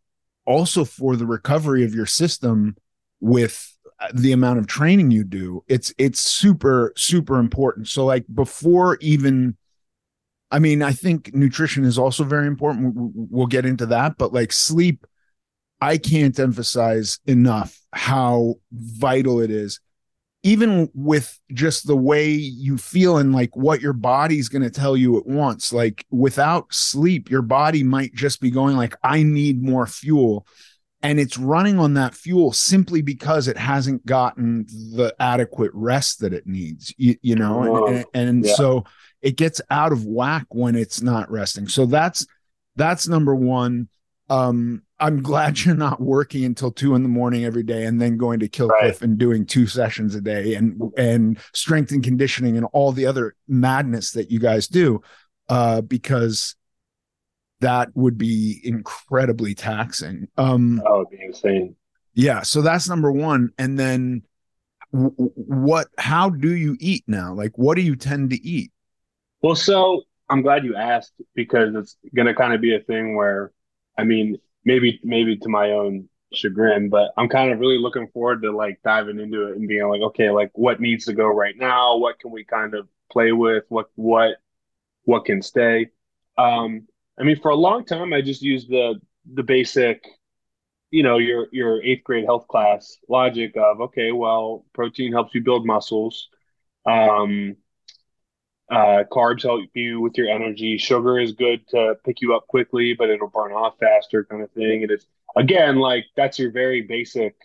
also 0.46 0.84
for 0.84 1.16
the 1.16 1.26
recovery 1.26 1.84
of 1.84 1.94
your 1.94 2.06
system 2.06 2.76
with 3.20 3.76
the 4.14 4.32
amount 4.32 4.58
of 4.58 4.66
training 4.66 5.11
you 5.11 5.22
do 5.22 5.62
it's 5.68 5.92
it's 5.99 6.20
super 6.20 6.92
super 6.96 7.38
important. 7.38 7.88
So 7.88 8.04
like 8.04 8.25
before 8.32 8.96
even 9.00 9.56
i 10.50 10.58
mean 10.58 10.82
i 10.82 10.92
think 10.92 11.34
nutrition 11.34 11.84
is 11.84 11.99
also 11.99 12.25
very 12.25 12.46
important. 12.46 12.92
We'll 12.94 13.46
get 13.46 13.66
into 13.66 13.87
that 13.87 14.16
but 14.18 14.32
like 14.32 14.52
sleep 14.52 15.06
i 15.80 15.99
can't 15.99 16.38
emphasize 16.38 17.18
enough 17.26 17.78
how 17.92 18.54
vital 18.72 19.40
it 19.40 19.50
is 19.50 19.80
even 20.42 20.90
with 20.94 21.38
just 21.52 21.87
the 21.87 21.96
way 21.96 22.30
you 22.30 22.76
feel 22.76 23.18
and 23.18 23.32
like 23.32 23.54
what 23.56 23.80
your 23.80 23.92
body's 23.92 24.49
going 24.49 24.62
to 24.62 24.70
tell 24.70 24.96
you 24.96 25.18
at 25.18 25.26
once 25.26 25.72
like 25.72 26.04
without 26.11 26.72
sleep 26.72 27.30
your 27.30 27.42
body 27.42 27.82
might 27.82 28.12
just 28.14 28.40
be 28.40 28.50
going 28.50 28.76
like 28.76 28.94
i 29.02 29.22
need 29.22 29.62
more 29.62 29.87
fuel. 29.87 30.46
And 31.04 31.18
it's 31.18 31.37
running 31.37 31.80
on 31.80 31.94
that 31.94 32.14
fuel 32.14 32.52
simply 32.52 33.02
because 33.02 33.49
it 33.49 33.56
hasn't 33.56 34.06
gotten 34.06 34.66
the 34.68 35.12
adequate 35.18 35.72
rest 35.75 36.20
that 36.20 36.32
it 36.32 36.46
needs 36.46 36.94
you, 36.96 37.16
you 37.22 37.34
know 37.34 37.87
and, 37.87 37.96
and, 37.96 38.06
and 38.14 38.46
yeah. 38.46 38.54
so 38.54 38.84
it 39.20 39.37
gets 39.37 39.61
out 39.68 39.90
of 39.90 40.06
whack 40.06 40.46
when 40.50 40.76
it's 40.76 41.02
not 41.02 41.28
resting. 41.28 41.66
So 41.66 41.87
that's 41.87 42.26
that's 42.76 43.08
number 43.08 43.34
one. 43.34 43.88
Um 44.30 44.82
I'm 45.02 45.21
glad 45.21 45.64
you're 45.64 45.75
not 45.75 46.00
working 46.00 46.44
until 46.44 46.71
two 46.71 46.94
in 46.94 47.02
the 47.02 47.09
morning 47.09 47.44
every 47.44 47.64
day 47.64 47.85
and 47.85 48.00
then 48.00 48.16
going 48.16 48.38
to 48.38 48.49
Kill 48.49 48.68
Cliff 48.68 48.80
right. 48.80 49.02
and 49.02 49.18
doing 49.18 49.44
two 49.44 49.66
sessions 49.66 50.14
a 50.14 50.21
day 50.21 50.54
and 50.54 50.80
and 50.97 51.38
strength 51.52 51.90
and 51.90 52.04
conditioning 52.04 52.56
and 52.56 52.66
all 52.73 52.92
the 52.92 53.06
other 53.06 53.35
madness 53.49 54.12
that 54.12 54.30
you 54.30 54.38
guys 54.38 54.68
do, 54.68 55.02
uh, 55.49 55.80
because 55.80 56.54
that 57.61 57.88
would 57.94 58.16
be 58.16 58.61
incredibly 58.62 59.56
taxing. 59.56 60.28
Um, 60.37 60.76
that 60.76 60.90
would 60.90 61.11
be 61.11 61.21
insane. 61.21 61.75
Yeah, 62.14 62.42
so 62.42 62.62
that's 62.62 62.88
number 62.88 63.11
one, 63.11 63.50
and 63.59 63.76
then 63.76 64.23
w- 64.92 65.14
what? 65.16 65.88
How 65.99 66.30
do 66.30 66.54
you 66.54 66.76
eat 66.78 67.02
now? 67.09 67.35
Like, 67.35 67.59
what 67.59 67.75
do 67.75 67.82
you 67.82 67.97
tend 67.97 68.30
to 68.30 68.40
eat? 68.40 68.71
Well, 69.40 69.56
so 69.56 70.02
I'm 70.28 70.42
glad 70.42 70.64
you 70.64 70.76
asked 70.76 71.14
because 71.35 71.75
it's 71.75 71.97
going 72.14 72.26
to 72.26 72.35
kind 72.35 72.52
of 72.52 72.61
be 72.61 72.76
a 72.76 72.80
thing 72.80 73.16
where, 73.16 73.50
I 73.99 74.04
mean, 74.04 74.38
maybe 74.64 75.00
maybe 75.02 75.37
to 75.38 75.49
my 75.49 75.71
own 75.73 76.09
chagrin, 76.35 76.88
but 76.88 77.12
I'm 77.16 77.28
kind 77.28 77.52
of 77.52 77.61
really 77.61 77.78
looking 77.78 78.09
forward 78.09 78.42
to 78.42 78.52
like 78.57 78.81
diving 78.85 79.21
into 79.21 79.49
it 79.49 79.57
and 79.57 79.69
being 79.69 79.87
like, 79.88 80.00
okay, 80.02 80.31
like 80.31 80.50
what 80.54 80.81
needs 80.81 81.07
to 81.07 81.12
go 81.12 81.26
right 81.26 81.57
now? 81.57 81.99
What 81.99 82.19
can 82.21 82.31
we 82.31 82.45
kind 82.45 82.75
of 82.75 82.88
play 83.11 83.33
with? 83.33 83.64
What 83.69 83.87
what 83.97 84.37
what 85.04 85.25
can 85.25 85.42
stay? 85.42 85.88
Um, 86.38 86.87
I 87.19 87.25
mean, 87.25 87.40
for 87.40 87.50
a 87.50 87.57
long 87.57 87.85
time, 87.85 88.12
I 88.12 88.23
just 88.23 88.42
used 88.42 88.69
the 88.71 89.00
the 89.35 89.42
basic, 89.42 90.04
you 90.90 91.02
know, 91.02 91.19
your 91.19 91.47
your 91.52 91.83
eighth 91.83 92.04
grade 92.04 92.25
health 92.25 92.49
class 92.49 92.99
logic 93.09 93.57
of 93.57 93.81
okay, 93.83 94.12
well, 94.12 94.64
protein 94.75 95.12
helps 95.12 95.35
you 95.35 95.42
build 95.42 95.66
muscles. 95.66 96.28
Um, 96.87 97.57
uh, 98.72 99.04
carbs 99.12 99.42
help 99.42 99.68
you 99.74 100.00
with 100.00 100.16
your 100.16 100.30
energy. 100.30 100.78
Sugar 100.78 101.18
is 101.18 101.32
good 101.32 101.68
to 101.68 101.96
pick 102.06 102.22
you 102.22 102.34
up 102.34 102.46
quickly, 102.48 102.94
but 102.94 103.10
it'll 103.10 103.28
burn 103.28 103.52
off 103.52 103.74
faster, 103.78 104.24
kind 104.24 104.42
of 104.42 104.50
thing. 104.52 104.82
And 104.82 104.90
it's 104.90 105.06
again 105.36 105.76
like 105.76 106.06
that's 106.16 106.38
your 106.38 106.50
very 106.50 106.80
basic, 106.80 107.36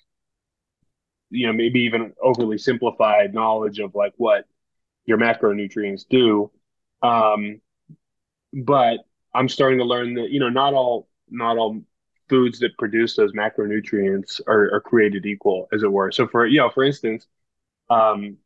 you 1.29 1.45
know, 1.45 1.53
maybe 1.53 1.81
even 1.81 2.13
overly 2.23 2.57
simplified 2.57 3.33
knowledge 3.33 3.79
of 3.79 3.93
like 3.93 4.13
what 4.15 4.45
your 5.05 5.17
macronutrients 5.17 6.05
do. 6.09 6.49
Um, 7.03 7.59
but 8.53 8.99
I'm 9.35 9.49
starting 9.49 9.79
to 9.79 9.85
learn 9.85 10.13
that 10.15 10.29
you 10.29 10.39
know 10.39 10.49
not 10.49 10.73
all 10.73 11.09
not 11.29 11.57
all 11.57 11.81
foods 12.29 12.59
that 12.59 12.77
produce 12.77 13.17
those 13.17 13.33
macronutrients 13.33 14.39
are, 14.47 14.73
are 14.73 14.81
created 14.81 15.25
equal, 15.25 15.67
as 15.73 15.83
it 15.83 15.91
were. 15.91 16.09
So 16.11 16.25
for 16.25 16.45
you 16.45 16.59
know, 16.59 16.69
for 16.69 16.85
instance, 16.85 17.27
um, 17.89 18.37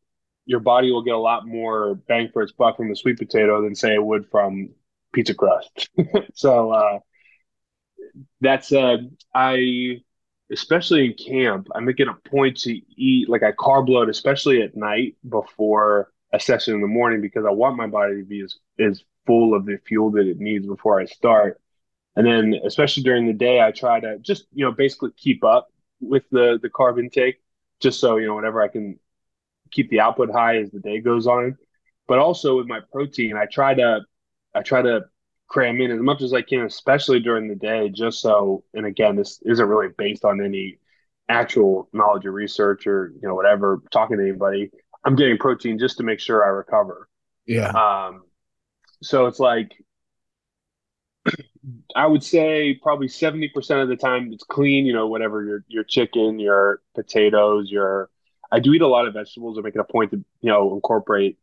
your 0.46 0.60
body 0.60 0.92
will 0.92 1.04
get 1.04 1.16
a 1.16 1.20
lot 1.20 1.48
more 1.48 1.96
bang 1.96 2.30
for 2.34 2.42
its 2.42 2.52
buck 2.52 2.78
from 2.78 2.90
the 2.90 2.96
sweet 2.96 3.18
potato 3.18 3.62
than 3.62 3.76
say 3.76 3.94
it 3.94 4.04
would 4.04 4.30
from 4.30 4.70
pizza 5.14 5.34
crust. 5.34 5.90
so 6.34 6.72
uh, 6.72 7.00
that's 8.40 8.72
uh, 8.72 8.98
I 9.34 10.02
especially 10.52 11.06
in 11.06 11.14
camp, 11.14 11.68
I 11.74 11.80
make 11.80 12.00
it 12.00 12.08
a 12.08 12.30
point 12.30 12.58
to 12.62 12.80
eat 12.96 13.30
like 13.30 13.44
I 13.44 13.54
carb 13.54 13.88
load, 13.88 14.10
especially 14.10 14.62
at 14.62 14.76
night 14.76 15.16
before 15.28 16.12
a 16.34 16.40
session 16.40 16.76
in 16.76 16.82
the 16.82 16.88
morning 16.88 17.22
because 17.22 17.46
I 17.46 17.52
want 17.52 17.78
my 17.78 17.88
body 17.88 18.18
to 18.18 18.26
be 18.26 18.42
as, 18.42 18.56
as 18.80 19.04
full 19.26 19.54
of 19.54 19.66
the 19.66 19.78
fuel 19.86 20.12
that 20.12 20.28
it 20.28 20.40
needs 20.40 20.66
before 20.66 21.00
I 21.00 21.06
start. 21.06 21.60
And 22.16 22.26
then 22.26 22.56
especially 22.66 23.04
during 23.04 23.28
the 23.28 23.34
day, 23.34 23.62
I 23.62 23.72
try 23.72 24.00
to 24.02 24.20
just, 24.20 24.46
you 24.54 24.66
know, 24.66 24.72
basically 24.72 25.12
keep 25.16 25.44
up 25.44 25.70
with 26.02 26.24
the 26.32 26.60
the 26.62 26.70
carb 26.70 27.00
intake 27.00 27.42
just 27.80 28.00
so, 28.00 28.18
you 28.18 28.28
know, 28.28 28.36
whenever 28.36 28.62
I 28.62 28.68
can 28.68 29.00
keep 29.72 29.90
the 29.90 30.00
output 30.00 30.32
high 30.32 30.58
as 30.58 30.72
the 30.72 30.80
day 30.80 31.00
goes 31.00 31.28
on. 31.28 31.58
But 32.08 32.20
also 32.20 32.58
with 32.58 32.68
my 32.68 32.80
protein, 32.92 33.36
I 33.36 33.46
try 33.46 33.74
to 33.74 34.02
I 34.54 34.62
try 34.62 34.82
to 34.82 35.06
cram 35.48 35.82
in 35.82 35.92
as 35.92 36.00
much 36.00 36.22
as 36.22 36.34
I 36.34 36.42
can, 36.42 36.62
especially 36.62 37.20
during 37.20 37.48
the 37.48 37.56
day, 37.56 37.90
just 37.90 38.22
so. 38.22 38.64
And 38.74 38.86
again, 38.86 39.16
this 39.16 39.42
isn't 39.46 39.68
really 39.68 39.90
based 39.98 40.26
on 40.26 40.44
any 40.44 40.80
actual 41.30 41.90
knowledge 41.94 42.26
or 42.26 42.32
research 42.32 42.86
or 42.88 43.14
you 43.22 43.28
know 43.28 43.36
whatever 43.36 43.82
talking 43.92 44.18
to 44.18 44.24
anybody. 44.24 44.72
I'm 45.04 45.16
getting 45.16 45.38
protein 45.38 45.80
just 45.80 45.98
to 45.98 46.04
make 46.04 46.20
sure 46.20 46.44
I 46.44 46.50
recover. 46.50 47.08
Yeah. 47.46 47.70
Um. 47.70 48.24
So 49.04 49.26
it's 49.28 49.40
like 49.40 49.72
I 51.96 52.08
would 52.08 52.24
say 52.24 52.80
probably 52.82 53.08
70% 53.08 53.82
of 53.82 53.90
the 53.90 53.96
time 53.96 54.32
it's 54.32 54.44
clean, 54.44 54.86
you 54.86 54.94
know, 54.94 55.08
whatever 55.08 55.44
your 55.44 55.64
your 55.68 55.84
chicken, 55.84 56.40
your 56.40 56.82
potatoes, 56.96 57.70
your 57.70 58.10
I 58.52 58.60
do 58.60 58.74
eat 58.74 58.82
a 58.82 58.88
lot 58.88 59.08
of 59.08 59.14
vegetables. 59.14 59.58
I 59.58 59.62
make 59.62 59.76
it 59.76 59.80
a 59.80 59.84
point 59.86 60.12
to 60.12 60.18
you 60.42 60.50
know 60.52 60.74
incorporate 60.74 61.38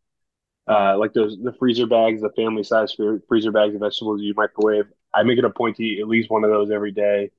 uh, 0.69 0.99
like 0.99 1.13
those 1.15 1.39
the 1.43 1.53
freezer 1.59 1.87
bags, 1.87 2.21
the 2.21 2.31
family 2.37 2.63
size 2.63 2.95
freezer 3.29 3.53
bags 3.53 3.75
of 3.75 3.81
vegetables 3.81 4.21
you 4.21 4.35
microwave. 4.37 4.87
I 5.15 5.23
make 5.23 5.39
it 5.39 5.45
a 5.45 5.51
point 5.51 5.77
to 5.77 5.85
eat 5.85 6.01
at 6.01 6.09
least 6.09 6.31
one 6.31 6.45
of 6.45 6.51
those 6.51 6.71
every 6.71 6.93
day. 6.93 7.31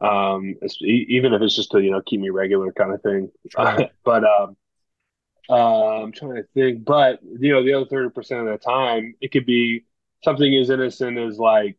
Um, 0.00 0.56
even 0.80 1.32
if 1.32 1.42
it's 1.42 1.54
just 1.54 1.70
to 1.72 1.80
you 1.80 1.90
know 1.90 2.02
keep 2.02 2.20
me 2.20 2.30
regular 2.30 2.72
kind 2.72 2.92
of 2.92 3.02
thing. 3.02 3.30
Sure. 3.50 3.88
but 4.04 4.24
um, 4.24 4.56
uh, 5.48 6.02
I'm 6.02 6.12
trying 6.12 6.36
to 6.36 6.44
think. 6.54 6.84
But 6.84 7.20
you 7.22 7.52
know, 7.52 7.64
the 7.64 7.74
other 7.74 7.86
thirty 7.86 8.10
percent 8.10 8.46
of 8.46 8.46
the 8.46 8.58
time, 8.64 9.14
it 9.20 9.32
could 9.32 9.46
be 9.46 9.84
something 10.22 10.54
as 10.56 10.70
innocent 10.70 11.18
as 11.18 11.38
like 11.38 11.76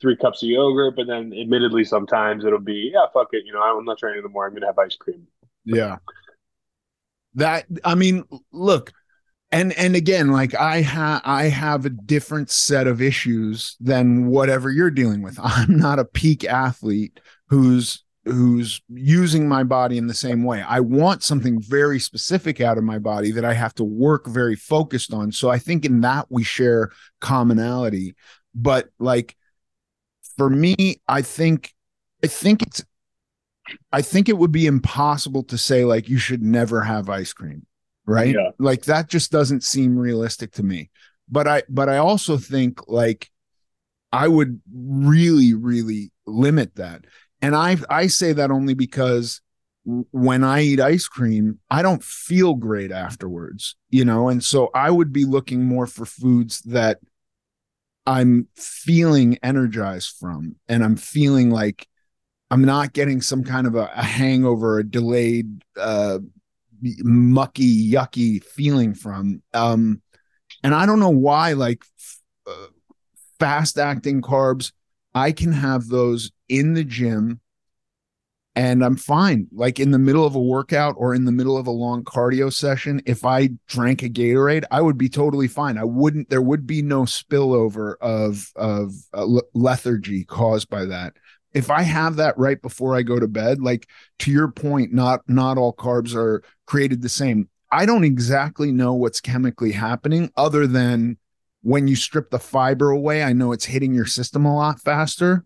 three 0.00 0.16
cups 0.16 0.42
of 0.42 0.48
yogurt, 0.48 0.96
but 0.96 1.06
then 1.06 1.32
admittedly 1.32 1.84
sometimes 1.84 2.44
it'll 2.44 2.58
be, 2.58 2.90
yeah, 2.92 3.06
fuck 3.12 3.28
it, 3.32 3.44
you 3.46 3.52
know, 3.52 3.62
I'm 3.62 3.84
not 3.84 3.98
trying 3.98 4.18
anymore. 4.18 4.46
I'm 4.46 4.54
gonna 4.54 4.66
have 4.66 4.78
ice 4.78 4.96
cream. 4.96 5.26
Yeah. 5.66 5.96
That 7.34 7.66
I 7.84 7.94
mean, 7.94 8.24
look, 8.52 8.92
and 9.52 9.72
and 9.74 9.94
again, 9.94 10.32
like 10.32 10.54
I 10.54 10.80
have 10.80 11.20
I 11.24 11.44
have 11.44 11.84
a 11.84 11.90
different 11.90 12.50
set 12.50 12.86
of 12.86 13.02
issues 13.02 13.76
than 13.78 14.28
whatever 14.28 14.70
you're 14.70 14.90
dealing 14.90 15.22
with. 15.22 15.38
I'm 15.42 15.76
not 15.76 15.98
a 15.98 16.04
peak 16.04 16.44
athlete 16.44 17.20
who's 17.48 18.02
who's 18.24 18.80
using 18.88 19.48
my 19.48 19.62
body 19.62 19.98
in 19.98 20.08
the 20.08 20.14
same 20.14 20.42
way. 20.42 20.62
I 20.62 20.80
want 20.80 21.22
something 21.22 21.60
very 21.60 22.00
specific 22.00 22.60
out 22.60 22.76
of 22.76 22.82
my 22.82 22.98
body 22.98 23.30
that 23.32 23.44
I 23.44 23.54
have 23.54 23.74
to 23.74 23.84
work 23.84 24.26
very 24.26 24.56
focused 24.56 25.12
on. 25.12 25.30
So 25.30 25.48
I 25.48 25.58
think 25.58 25.84
in 25.84 26.00
that 26.00 26.26
we 26.28 26.42
share 26.42 26.90
commonality. 27.20 28.16
But 28.54 28.88
like 28.98 29.36
for 30.36 30.50
me, 30.50 31.00
I 31.06 31.22
think 31.22 31.72
I 32.24 32.26
think 32.26 32.62
it's 32.62 32.84
I 33.92 34.02
think 34.02 34.28
it 34.28 34.38
would 34.38 34.52
be 34.52 34.66
impossible 34.66 35.42
to 35.44 35.58
say 35.58 35.84
like 35.84 36.08
you 36.08 36.18
should 36.18 36.42
never 36.42 36.82
have 36.82 37.08
ice 37.08 37.32
cream, 37.32 37.66
right? 38.06 38.34
Yeah. 38.34 38.50
Like 38.58 38.84
that 38.84 39.08
just 39.08 39.32
doesn't 39.32 39.64
seem 39.64 39.98
realistic 39.98 40.52
to 40.52 40.62
me. 40.62 40.90
But 41.28 41.48
I 41.48 41.62
but 41.68 41.88
I 41.88 41.98
also 41.98 42.36
think 42.36 42.88
like 42.88 43.30
I 44.12 44.28
would 44.28 44.60
really 44.72 45.54
really 45.54 46.12
limit 46.26 46.76
that. 46.76 47.04
And 47.42 47.54
I 47.54 47.76
I 47.90 48.06
say 48.06 48.32
that 48.32 48.50
only 48.50 48.74
because 48.74 49.40
when 50.10 50.42
I 50.42 50.62
eat 50.62 50.80
ice 50.80 51.06
cream, 51.06 51.60
I 51.70 51.80
don't 51.80 52.02
feel 52.02 52.54
great 52.54 52.90
afterwards, 52.90 53.76
you 53.88 54.04
know? 54.04 54.28
And 54.28 54.42
so 54.42 54.70
I 54.74 54.90
would 54.90 55.12
be 55.12 55.24
looking 55.24 55.64
more 55.64 55.86
for 55.86 56.04
foods 56.04 56.60
that 56.62 56.98
I'm 58.04 58.48
feeling 58.56 59.38
energized 59.42 60.16
from 60.18 60.56
and 60.68 60.82
I'm 60.82 60.96
feeling 60.96 61.50
like 61.50 61.86
I'm 62.50 62.62
not 62.62 62.92
getting 62.92 63.20
some 63.20 63.42
kind 63.42 63.66
of 63.66 63.74
a, 63.74 63.90
a 63.94 64.02
hangover, 64.02 64.78
a 64.78 64.84
delayed, 64.84 65.62
uh, 65.78 66.18
mucky, 66.80 67.90
yucky 67.90 68.42
feeling 68.42 68.94
from. 68.94 69.42
Um, 69.52 70.02
and 70.62 70.74
I 70.74 70.86
don't 70.86 71.00
know 71.00 71.10
why, 71.10 71.52
like 71.52 71.84
uh, 72.46 72.66
fast 73.38 73.78
acting 73.78 74.22
carbs, 74.22 74.72
I 75.14 75.32
can 75.32 75.52
have 75.52 75.88
those 75.88 76.30
in 76.48 76.74
the 76.74 76.84
gym 76.84 77.40
and 78.56 78.82
I'm 78.82 78.96
fine. 78.96 79.48
Like 79.52 79.78
in 79.78 79.90
the 79.90 79.98
middle 79.98 80.24
of 80.24 80.34
a 80.34 80.40
workout 80.40 80.94
or 80.96 81.14
in 81.14 81.26
the 81.26 81.32
middle 81.32 81.58
of 81.58 81.66
a 81.66 81.70
long 81.72 82.02
cardio 82.04 82.50
session, 82.50 83.02
if 83.04 83.24
I 83.24 83.50
drank 83.68 84.02
a 84.02 84.08
Gatorade, 84.08 84.64
I 84.70 84.80
would 84.80 84.96
be 84.96 85.10
totally 85.10 85.46
fine. 85.46 85.76
I 85.76 85.84
wouldn't. 85.84 86.30
There 86.30 86.42
would 86.42 86.66
be 86.66 86.80
no 86.80 87.02
spillover 87.02 87.96
of 88.00 88.50
of 88.56 88.94
uh, 89.12 89.26
lethargy 89.52 90.24
caused 90.24 90.70
by 90.70 90.86
that 90.86 91.12
if 91.56 91.70
I 91.70 91.80
have 91.80 92.16
that 92.16 92.36
right 92.36 92.60
before 92.60 92.94
I 92.94 93.00
go 93.00 93.18
to 93.18 93.26
bed, 93.26 93.62
like 93.62 93.88
to 94.18 94.30
your 94.30 94.48
point, 94.48 94.92
not 94.92 95.22
not 95.26 95.56
all 95.56 95.72
carbs 95.72 96.14
are 96.14 96.42
created 96.66 97.00
the 97.00 97.08
same. 97.08 97.48
I 97.72 97.86
don't 97.86 98.04
exactly 98.04 98.72
know 98.72 98.92
what's 98.92 99.22
chemically 99.22 99.72
happening 99.72 100.30
other 100.36 100.66
than 100.66 101.16
when 101.62 101.88
you 101.88 101.96
strip 101.96 102.30
the 102.30 102.38
fiber 102.38 102.90
away, 102.90 103.24
I 103.24 103.32
know 103.32 103.52
it's 103.52 103.64
hitting 103.64 103.94
your 103.94 104.04
system 104.04 104.44
a 104.44 104.54
lot 104.54 104.80
faster. 104.82 105.44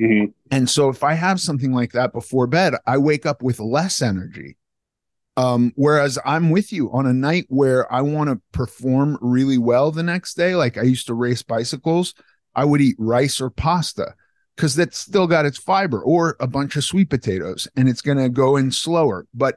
Mm-hmm. 0.00 0.26
And 0.52 0.70
so 0.70 0.88
if 0.88 1.02
I 1.02 1.14
have 1.14 1.40
something 1.40 1.72
like 1.72 1.92
that 1.92 2.12
before 2.12 2.46
bed, 2.46 2.74
I 2.86 2.98
wake 2.98 3.26
up 3.26 3.42
with 3.42 3.58
less 3.58 4.00
energy. 4.00 4.56
Um, 5.36 5.72
whereas 5.74 6.16
I'm 6.24 6.50
with 6.50 6.72
you 6.72 6.92
on 6.92 7.06
a 7.06 7.12
night 7.12 7.46
where 7.48 7.92
I 7.92 8.02
want 8.02 8.30
to 8.30 8.40
perform 8.52 9.18
really 9.20 9.58
well 9.58 9.90
the 9.90 10.04
next 10.04 10.34
day, 10.34 10.54
like 10.54 10.78
I 10.78 10.82
used 10.82 11.08
to 11.08 11.14
race 11.14 11.42
bicycles, 11.42 12.14
I 12.54 12.64
would 12.64 12.80
eat 12.80 12.94
rice 13.00 13.40
or 13.40 13.50
pasta 13.50 14.14
because 14.56 14.74
that's 14.74 14.98
still 14.98 15.26
got 15.26 15.46
its 15.46 15.58
fiber 15.58 16.00
or 16.02 16.36
a 16.40 16.46
bunch 16.46 16.76
of 16.76 16.84
sweet 16.84 17.10
potatoes 17.10 17.66
and 17.76 17.88
it's 17.88 18.00
going 18.00 18.18
to 18.18 18.28
go 18.28 18.56
in 18.56 18.70
slower. 18.70 19.26
But 19.34 19.56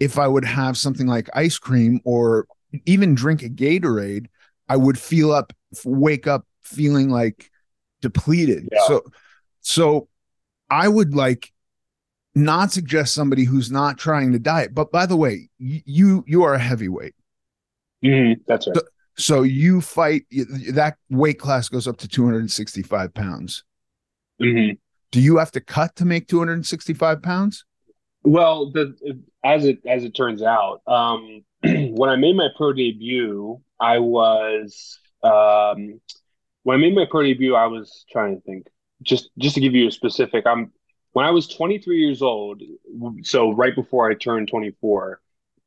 if 0.00 0.18
I 0.18 0.26
would 0.26 0.44
have 0.44 0.76
something 0.76 1.06
like 1.06 1.28
ice 1.34 1.58
cream 1.58 2.00
or 2.04 2.46
even 2.86 3.14
drink 3.14 3.42
a 3.42 3.48
Gatorade, 3.48 4.26
I 4.68 4.76
would 4.76 4.98
feel 4.98 5.32
up, 5.32 5.52
wake 5.84 6.26
up 6.26 6.46
feeling 6.62 7.10
like 7.10 7.50
depleted. 8.00 8.68
Yeah. 8.72 8.86
So, 8.86 9.02
so 9.60 10.08
I 10.70 10.88
would 10.88 11.14
like 11.14 11.52
not 12.34 12.72
suggest 12.72 13.14
somebody 13.14 13.44
who's 13.44 13.70
not 13.70 13.98
trying 13.98 14.32
to 14.32 14.38
diet. 14.38 14.74
But 14.74 14.92
by 14.92 15.06
the 15.06 15.16
way, 15.16 15.48
you 15.58 16.24
you 16.26 16.42
are 16.44 16.54
a 16.54 16.58
heavyweight. 16.58 17.14
Mm-hmm. 18.04 18.42
That's 18.46 18.66
right. 18.66 18.76
So, 18.76 18.82
so 19.16 19.42
you 19.42 19.80
fight 19.80 20.24
that 20.72 20.96
weight 21.10 21.38
class 21.38 21.68
goes 21.68 21.88
up 21.88 21.96
to 21.98 22.08
265 22.08 23.12
pounds. 23.12 23.64
Mm-hmm. 24.40 24.74
Do 25.10 25.20
you 25.20 25.38
have 25.38 25.52
to 25.52 25.60
cut 25.60 25.96
to 25.96 26.04
make 26.04 26.28
265 26.28 27.22
pounds? 27.22 27.64
Well, 28.24 28.70
the 28.70 28.94
as 29.44 29.64
it 29.64 29.78
as 29.86 30.04
it 30.04 30.14
turns 30.14 30.42
out, 30.42 30.82
um, 30.86 31.44
when 31.62 32.10
I 32.10 32.16
made 32.16 32.36
my 32.36 32.48
pro 32.56 32.72
debut, 32.72 33.60
I 33.80 33.98
was 33.98 34.98
um, 35.22 36.00
when 36.64 36.76
I 36.76 36.80
made 36.80 36.94
my 36.94 37.06
pro 37.10 37.22
debut, 37.22 37.54
I 37.54 37.66
was 37.66 38.04
trying 38.10 38.36
to 38.36 38.42
think. 38.42 38.66
Just 39.02 39.30
just 39.38 39.54
to 39.54 39.60
give 39.60 39.74
you 39.74 39.88
a 39.88 39.92
specific, 39.92 40.44
I'm 40.46 40.72
when 41.12 41.24
I 41.24 41.30
was 41.30 41.48
23 41.48 41.98
years 41.98 42.20
old, 42.20 42.62
so 43.22 43.52
right 43.52 43.74
before 43.74 44.10
I 44.10 44.14
turned 44.14 44.48
24, 44.48 45.20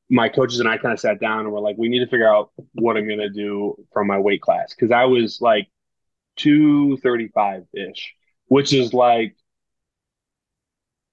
my 0.10 0.30
coaches 0.30 0.60
and 0.60 0.68
I 0.68 0.78
kind 0.78 0.94
of 0.94 1.00
sat 1.00 1.20
down 1.20 1.40
and 1.42 1.52
were 1.52 1.62
like, 1.62 1.78
we 1.78 1.88
need 1.88 2.00
to 2.00 2.08
figure 2.08 2.30
out 2.30 2.52
what 2.74 2.98
I'm 2.98 3.08
gonna 3.08 3.30
do 3.30 3.76
from 3.94 4.08
my 4.08 4.20
weight 4.20 4.42
class 4.42 4.74
because 4.74 4.92
I 4.92 5.06
was 5.06 5.40
like 5.42 5.68
235 6.38 7.64
ish, 7.74 8.14
which 8.52 8.74
is 8.74 8.94
like 8.94 9.34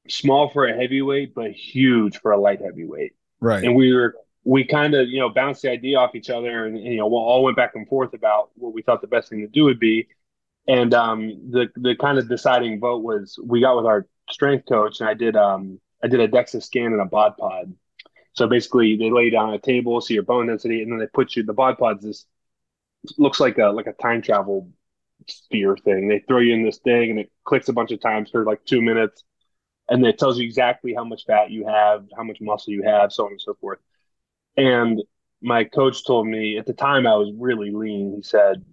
small 0.08 0.48
for 0.48 0.66
a 0.66 0.76
heavyweight, 0.76 1.36
but 1.36 1.52
huge 1.52 2.18
for 2.18 2.32
a 2.32 2.36
light 2.36 2.60
heavyweight. 2.60 3.12
Right. 3.40 3.62
And 3.62 3.76
we 3.76 3.94
were 3.94 4.16
we 4.42 4.64
kind 4.64 4.96
of 4.96 5.08
you 5.08 5.20
know 5.20 5.28
bounced 5.28 5.62
the 5.62 5.70
idea 5.70 5.98
off 5.98 6.16
each 6.16 6.30
other, 6.30 6.66
and, 6.66 6.76
and 6.76 6.84
you 6.84 6.96
know 6.96 7.06
we 7.06 7.14
all 7.14 7.44
went 7.44 7.56
back 7.56 7.76
and 7.76 7.86
forth 7.86 8.12
about 8.12 8.50
what 8.56 8.74
we 8.74 8.82
thought 8.82 9.02
the 9.02 9.06
best 9.06 9.28
thing 9.30 9.42
to 9.42 9.46
do 9.46 9.62
would 9.62 9.78
be. 9.78 10.08
And 10.66 10.92
um, 10.94 11.52
the 11.52 11.68
the 11.76 11.94
kind 11.94 12.18
of 12.18 12.28
deciding 12.28 12.80
vote 12.80 13.04
was 13.04 13.38
we 13.40 13.60
got 13.60 13.76
with 13.76 13.86
our 13.86 14.08
strength 14.28 14.66
coach, 14.68 14.98
and 14.98 15.08
I 15.08 15.14
did 15.14 15.36
um 15.36 15.80
I 16.02 16.08
did 16.08 16.18
a 16.18 16.26
DEXA 16.26 16.60
scan 16.60 16.86
and 16.86 17.00
a 17.00 17.04
bod 17.04 17.36
pod. 17.36 17.72
So 18.32 18.48
basically, 18.48 18.96
they 18.96 19.12
lay 19.12 19.26
you 19.26 19.30
down 19.30 19.50
on 19.50 19.54
a 19.54 19.60
table, 19.60 20.00
see 20.00 20.14
your 20.14 20.24
bone 20.24 20.48
density, 20.48 20.82
and 20.82 20.90
then 20.90 20.98
they 20.98 21.06
put 21.06 21.36
you 21.36 21.44
the 21.44 21.52
bod 21.52 21.78
pods. 21.78 22.02
This 22.02 22.26
looks 23.16 23.38
like 23.38 23.58
a 23.58 23.66
like 23.66 23.86
a 23.86 23.92
time 23.92 24.22
travel 24.22 24.72
sphere 25.30 25.76
thing. 25.76 26.08
They 26.08 26.20
throw 26.20 26.38
you 26.38 26.54
in 26.54 26.64
this 26.64 26.78
thing, 26.78 27.10
and 27.10 27.20
it 27.20 27.30
clicks 27.44 27.68
a 27.68 27.72
bunch 27.72 27.92
of 27.92 28.00
times 28.00 28.30
for 28.30 28.44
like 28.44 28.64
two 28.64 28.82
minutes, 28.82 29.24
and 29.88 30.04
it 30.06 30.18
tells 30.18 30.38
you 30.38 30.44
exactly 30.44 30.94
how 30.94 31.04
much 31.04 31.24
fat 31.26 31.50
you 31.50 31.66
have, 31.66 32.06
how 32.16 32.22
much 32.22 32.38
muscle 32.40 32.72
you 32.72 32.82
have, 32.82 33.12
so 33.12 33.26
on 33.26 33.32
and 33.32 33.40
so 33.40 33.54
forth. 33.60 33.78
And 34.56 35.02
my 35.40 35.64
coach 35.64 36.04
told 36.04 36.26
me 36.26 36.58
at 36.58 36.66
the 36.66 36.72
time 36.72 37.06
I 37.06 37.14
was 37.14 37.32
really 37.36 37.70
lean. 37.70 38.14
He 38.16 38.22
said, 38.22 38.64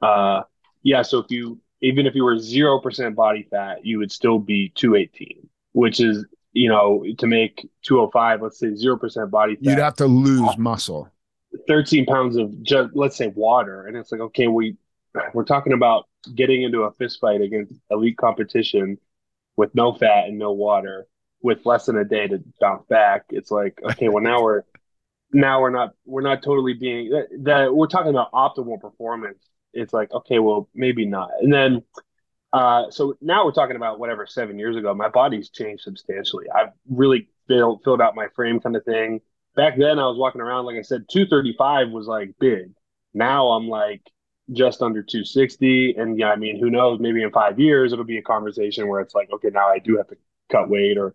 uh, 0.00 0.42
"Yeah, 0.82 1.02
so 1.02 1.18
if 1.18 1.30
you 1.30 1.60
even 1.80 2.06
if 2.06 2.14
you 2.14 2.24
were 2.24 2.38
zero 2.38 2.80
percent 2.80 3.16
body 3.16 3.46
fat, 3.50 3.84
you 3.84 3.98
would 3.98 4.12
still 4.12 4.38
be 4.38 4.72
218, 4.76 5.48
which 5.72 6.00
is 6.00 6.24
you 6.52 6.68
know 6.68 7.04
to 7.18 7.26
make 7.26 7.68
205, 7.82 8.42
let's 8.42 8.58
say 8.58 8.74
zero 8.74 8.96
percent 8.96 9.30
body 9.30 9.56
fat, 9.56 9.64
You'd 9.64 9.78
have 9.78 9.96
to 9.96 10.06
lose 10.06 10.56
muscle. 10.56 11.08
13 11.68 12.06
pounds 12.06 12.36
of 12.36 12.62
just 12.62 12.90
let's 12.94 13.16
say 13.16 13.28
water, 13.28 13.86
and 13.86 13.96
it's 13.96 14.12
like 14.12 14.20
okay, 14.20 14.46
we 14.46 14.76
we're 15.34 15.44
talking 15.44 15.72
about 15.72 16.06
getting 16.34 16.62
into 16.62 16.82
a 16.82 16.92
fist 16.92 17.20
fight 17.20 17.40
against 17.40 17.74
elite 17.90 18.16
competition 18.16 18.98
with 19.56 19.74
no 19.74 19.92
fat 19.92 20.26
and 20.26 20.38
no 20.38 20.52
water 20.52 21.06
with 21.42 21.66
less 21.66 21.86
than 21.86 21.96
a 21.98 22.04
day 22.04 22.28
to 22.28 22.42
bounce 22.60 22.84
back. 22.86 23.24
It's 23.30 23.50
like 23.50 23.78
okay, 23.82 24.08
well 24.08 24.22
now 24.22 24.42
we're 24.42 24.62
now 25.32 25.60
we're 25.60 25.70
not 25.70 25.94
we're 26.04 26.22
not 26.22 26.42
totally 26.42 26.74
being 26.74 27.10
that, 27.10 27.28
that 27.44 27.74
we're 27.74 27.86
talking 27.86 28.10
about 28.10 28.32
optimal 28.32 28.80
performance. 28.80 29.38
It's 29.72 29.92
like 29.92 30.12
okay 30.12 30.38
well 30.38 30.68
maybe 30.74 31.06
not. 31.06 31.30
And 31.40 31.52
then 31.52 31.82
uh 32.52 32.90
so 32.90 33.16
now 33.20 33.44
we're 33.44 33.52
talking 33.52 33.76
about 33.76 33.98
whatever 33.98 34.26
seven 34.26 34.58
years 34.58 34.76
ago 34.76 34.94
my 34.94 35.08
body's 35.08 35.50
changed 35.50 35.82
substantially. 35.82 36.46
I've 36.54 36.72
really 36.88 37.28
filled 37.48 37.82
filled 37.82 38.00
out 38.00 38.14
my 38.14 38.28
frame 38.34 38.60
kind 38.60 38.76
of 38.76 38.84
thing. 38.84 39.20
Back 39.56 39.76
then 39.76 39.98
i 39.98 40.06
was 40.06 40.16
walking 40.16 40.40
around 40.40 40.66
like 40.66 40.76
i 40.76 40.82
said 40.82 41.06
235 41.10 41.90
was 41.90 42.06
like 42.06 42.34
big. 42.38 42.72
Now 43.14 43.48
i'm 43.48 43.68
like 43.68 44.02
just 44.52 44.82
under 44.82 45.02
260 45.02 45.94
and 45.96 46.18
yeah 46.18 46.30
i 46.30 46.36
mean 46.36 46.58
who 46.60 46.70
knows 46.70 46.98
maybe 47.00 47.22
in 47.22 47.30
five 47.30 47.58
years 47.58 47.92
it'll 47.92 48.04
be 48.04 48.18
a 48.18 48.22
conversation 48.22 48.88
where 48.88 49.00
it's 49.00 49.14
like 49.14 49.30
okay 49.32 49.48
now 49.52 49.68
i 49.68 49.78
do 49.78 49.96
have 49.96 50.06
to 50.08 50.16
cut 50.50 50.68
weight 50.68 50.98
or 50.98 51.14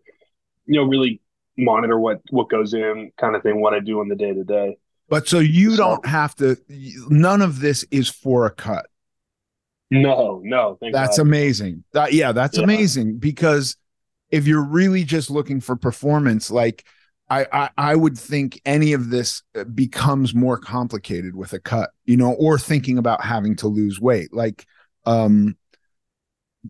you 0.66 0.80
know 0.80 0.84
really 0.88 1.22
monitor 1.58 2.00
what 2.00 2.22
what 2.32 2.50
goes 2.50 2.74
in 2.74 3.12
kind 3.20 3.36
of 3.36 3.44
thing 3.44 3.62
what 3.62 3.74
i 3.74 3.80
do 3.80 4.00
on 4.00 4.08
the 4.08 4.16
day 4.16 4.34
to 4.34 4.44
day 4.44 4.78
But 5.10 5.28
so 5.28 5.40
you 5.40 5.72
So- 5.72 5.78
don't 5.78 6.06
have 6.06 6.36
to. 6.36 6.58
None 7.10 7.42
of 7.42 7.60
this 7.62 7.86
is 7.92 8.10
for 8.10 8.46
a 8.46 8.52
cut. 8.52 8.88
no 9.90 10.42
no 10.44 10.78
thank 10.80 10.94
That's 10.94 11.18
God. 11.18 11.28
amazing. 11.28 11.84
That 11.94 12.14
yeah, 12.14 12.32
that's 12.34 12.58
Yeah. 12.58 12.64
amazing 12.66 13.18
because 13.20 13.76
if 14.30 14.46
you're 14.48 14.66
really 14.66 15.04
just 15.06 15.30
looking 15.32 15.62
for 15.62 15.76
performance, 15.78 16.52
like 16.52 16.84
I, 17.30 17.46
I 17.52 17.70
I 17.78 17.96
would 17.96 18.18
think 18.18 18.62
any 18.66 18.94
of 18.94 19.10
this 19.10 19.44
uh, 19.56 19.66
becomes 19.66 20.34
more 20.34 20.58
complicated 20.58 21.36
with 21.36 21.54
a 21.54 21.60
cut, 21.60 21.92
you 22.06 22.16
know, 22.18 22.34
or 22.34 22.58
thinking 22.58 22.98
about 22.98 23.24
having 23.24 23.56
to 23.58 23.68
lose 23.68 24.00
weight. 24.00 24.34
Like 24.34 24.66
um 25.06 25.58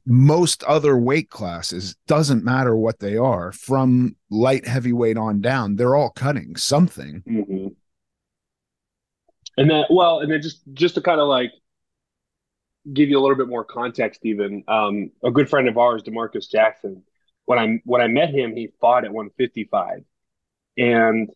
most 0.05 0.63
other 0.63 0.97
weight 0.97 1.29
classes 1.29 1.95
doesn't 2.07 2.43
matter 2.43 2.75
what 2.75 2.99
they 2.99 3.17
are 3.17 3.51
from 3.51 4.15
light 4.29 4.67
heavyweight 4.67 5.17
on 5.17 5.41
down 5.41 5.75
they're 5.75 5.95
all 5.95 6.11
cutting 6.11 6.55
something 6.55 7.23
Mhm. 7.25 7.75
and 9.57 9.69
then 9.69 9.85
well 9.89 10.19
and 10.19 10.31
then 10.31 10.41
just 10.41 10.61
just 10.73 10.95
to 10.95 11.01
kind 11.01 11.19
of 11.19 11.27
like 11.27 11.51
give 12.93 13.09
you 13.09 13.17
a 13.17 13.21
little 13.21 13.37
bit 13.37 13.47
more 13.47 13.63
context 13.63 14.21
even 14.23 14.63
um 14.67 15.09
a 15.23 15.31
good 15.31 15.49
friend 15.49 15.67
of 15.67 15.77
ours 15.77 16.03
demarcus 16.03 16.49
jackson 16.49 17.01
when 17.45 17.57
i 17.57 17.81
when 17.85 18.01
i 18.01 18.07
met 18.07 18.29
him 18.29 18.55
he 18.55 18.69
fought 18.79 19.03
at 19.05 19.11
155 19.13 20.03
and 20.77 21.29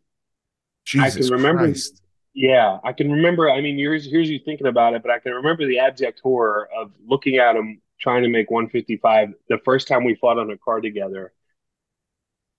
jesus 0.86 1.16
I 1.16 1.20
can 1.20 1.30
remember- 1.32 1.64
Christ. 1.66 1.98
Yeah, 2.34 2.78
I 2.86 2.94
can 2.94 3.12
remember. 3.12 3.50
I 3.50 3.60
mean, 3.60 3.78
here's 3.78 4.10
here's 4.10 4.30
you 4.30 4.40
thinking 4.40 4.68
about 4.68 4.94
it, 4.94 5.02
but 5.02 5.12
I 5.12 5.20
can 5.20 5.34
remember 5.34 5.68
the 5.68 5.80
abject 5.80 6.22
horror 6.24 6.70
of 6.74 6.94
looking 7.06 7.36
at 7.36 7.58
him 7.58 7.82
trying 8.00 8.24
to 8.24 8.30
make 8.30 8.50
155 8.50 9.34
the 9.50 9.58
first 9.66 9.90
time 9.90 10.06
we 10.06 10.16
fought 10.16 10.40
on 10.40 10.50
a 10.50 10.58
car 10.58 10.80
together, 10.80 11.34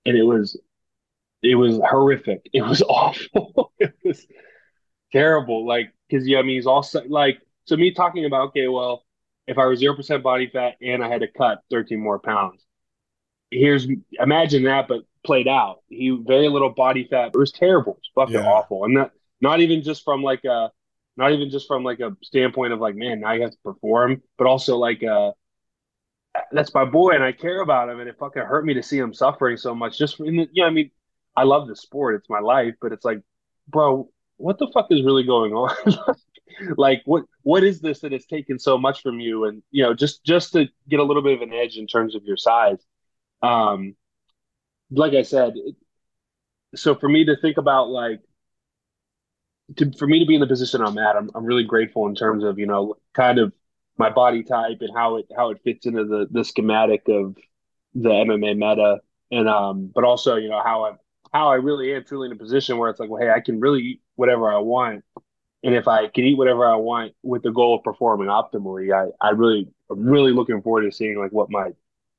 and 0.05 0.15
it 0.15 0.25
was 0.25 0.61
it 1.43 1.55
was 1.55 1.79
horrific. 1.79 2.51
It 2.53 2.61
was 2.61 2.83
awful. 2.87 3.73
it 3.79 3.95
was 4.05 4.27
terrible. 5.11 5.67
Like 5.67 5.91
because 6.07 6.29
yeah, 6.29 6.41
I 6.41 6.43
mean, 6.43 6.57
he's 6.57 6.67
all 6.67 6.87
like 7.09 7.39
so. 7.65 7.75
Me 7.77 7.95
talking 7.95 8.27
about 8.27 8.49
okay, 8.49 8.69
well, 8.69 9.07
if 9.47 9.57
I 9.57 9.65
was 9.65 9.79
zero 9.79 9.97
percent 9.97 10.23
body 10.23 10.51
fat 10.53 10.75
and 10.83 11.03
I 11.03 11.09
had 11.09 11.23
to 11.23 11.29
cut 11.29 11.63
13 11.71 11.99
more 11.99 12.19
pounds, 12.19 12.63
here's 13.51 13.87
imagine 14.21 14.65
that, 14.65 14.87
but 14.87 15.01
played 15.25 15.49
out. 15.49 15.79
He 15.89 16.11
very 16.11 16.49
little 16.49 16.71
body 16.71 17.07
fat. 17.09 17.33
It 17.35 17.39
was 17.39 17.53
terrible. 17.53 17.93
It 17.95 18.03
was 18.17 18.27
fucking 18.27 18.43
Yeah. 18.43 18.51
awful, 18.51 18.85
and 18.85 18.97
that 18.97 19.13
not 19.41 19.61
even 19.61 19.83
just 19.83 20.05
from 20.05 20.23
like 20.23 20.45
a 20.45 20.71
not 21.17 21.33
even 21.33 21.51
just 21.51 21.67
from 21.69 21.85
like 21.85 22.01
a 22.01 22.17
standpoint 22.23 22.73
of 22.73 22.81
like 22.81 22.95
man 22.95 23.21
now 23.21 23.33
you 23.33 23.43
have 23.43 23.51
to 23.51 23.59
perform 23.65 24.23
but 24.39 24.47
also 24.47 24.79
like 24.79 25.03
uh 25.05 25.33
that's 26.53 26.73
my 26.73 26.85
boy 26.85 27.11
and 27.11 27.23
i 27.23 27.33
care 27.33 27.61
about 27.61 27.89
him 27.89 28.01
and 28.01 28.09
it 28.09 28.17
fucking 28.19 28.43
hurt 28.43 28.65
me 28.65 28.75
to 28.75 28.83
see 28.83 28.99
him 28.99 29.13
suffering 29.13 29.57
so 29.57 29.75
much 29.75 29.99
just 29.99 30.19
in 30.21 30.37
the, 30.37 30.49
you 30.53 30.63
know 30.63 30.67
i 30.67 30.71
mean 30.71 30.91
i 31.37 31.43
love 31.43 31.69
the 31.69 31.77
sport 31.77 32.15
it's 32.15 32.31
my 32.31 32.41
life 32.41 32.75
but 32.81 32.93
it's 32.93 33.05
like 33.05 33.21
bro 33.69 34.09
what 34.39 34.59
the 34.59 34.71
fuck 34.73 34.87
is 34.91 35.05
really 35.05 35.25
going 35.25 35.53
on 35.53 35.75
like 36.77 37.03
what 37.05 37.25
what 37.43 37.63
is 37.63 37.81
this 37.81 38.01
that 38.01 38.13
has 38.13 38.25
taken 38.27 38.59
so 38.59 38.79
much 38.79 39.03
from 39.03 39.21
you 39.21 39.45
and 39.45 39.63
you 39.71 39.83
know 39.83 39.93
just 39.93 40.25
just 40.25 40.53
to 40.53 40.67
get 40.89 41.01
a 41.01 41.05
little 41.05 41.23
bit 41.23 41.35
of 41.35 41.43
an 41.43 41.53
edge 41.53 41.77
in 41.77 41.87
terms 41.87 42.15
of 42.15 42.25
your 42.25 42.37
size 42.37 42.79
um 43.43 43.95
like 44.93 45.15
i 45.15 45.23
said 45.23 45.53
it, 45.57 45.75
so 46.75 46.95
for 46.95 47.09
me 47.09 47.25
to 47.25 47.37
think 47.37 47.59
about 47.59 47.89
like 47.89 48.21
to, 49.77 49.93
for 49.93 50.07
me 50.07 50.19
to 50.21 50.27
be 50.27 50.35
in 50.35 50.41
the 50.41 50.47
position 50.47 50.83
I'm 50.83 50.99
at, 50.99 51.17
I'm, 51.17 51.31
I'm 51.35 51.45
really 51.45 51.65
grateful 51.65 52.07
in 52.07 52.15
terms 52.15 52.45
of, 52.45 52.59
you 52.59 52.67
know, 52.67 52.97
kind 53.15 53.39
of 53.39 53.53
my 53.97 54.11
body 54.11 54.43
type 54.43 54.79
and 54.81 54.91
how 54.95 55.17
it, 55.17 55.27
how 55.37 55.51
it 55.51 55.61
fits 55.65 55.87
into 55.87 56.05
the, 56.05 56.27
the 56.31 56.45
schematic 56.45 57.03
of 57.09 57.37
the 57.95 58.09
MMA 58.09 58.57
meta. 58.57 59.01
And, 59.31 59.49
um, 59.49 59.91
but 59.95 60.05
also, 60.05 60.37
you 60.37 60.49
know, 60.49 60.63
how 60.63 60.85
I, 60.85 60.93
how 61.33 61.49
I 61.49 61.57
really 61.57 61.95
am 61.95 62.05
truly 62.05 62.27
in 62.27 62.33
a 62.33 62.37
position 62.37 62.77
where 62.79 62.91
it's 62.91 63.01
like, 63.01 63.09
well, 63.09 63.23
hey, 63.23 63.31
I 63.31 63.41
can 63.41 63.61
really 63.61 63.81
eat 63.81 64.01
whatever 64.17 64.53
I 64.53 64.59
want. 64.59 65.05
And 65.65 65.75
if 65.75 65.87
I 65.87 66.09
can 66.09 66.25
eat 66.25 66.37
whatever 66.37 66.67
I 66.67 66.77
want 66.77 67.13
with 67.23 67.43
the 67.43 67.53
goal 67.53 67.77
of 67.77 67.85
performing 67.85 68.29
optimally, 68.29 68.93
I, 68.93 69.11
I 69.25 69.31
really, 69.31 69.69
I'm 69.91 70.05
really 70.05 70.33
looking 70.33 70.61
forward 70.61 70.83
to 70.83 70.93
seeing 70.93 71.19
like 71.19 71.31
what 71.31 71.51
my 71.51 71.71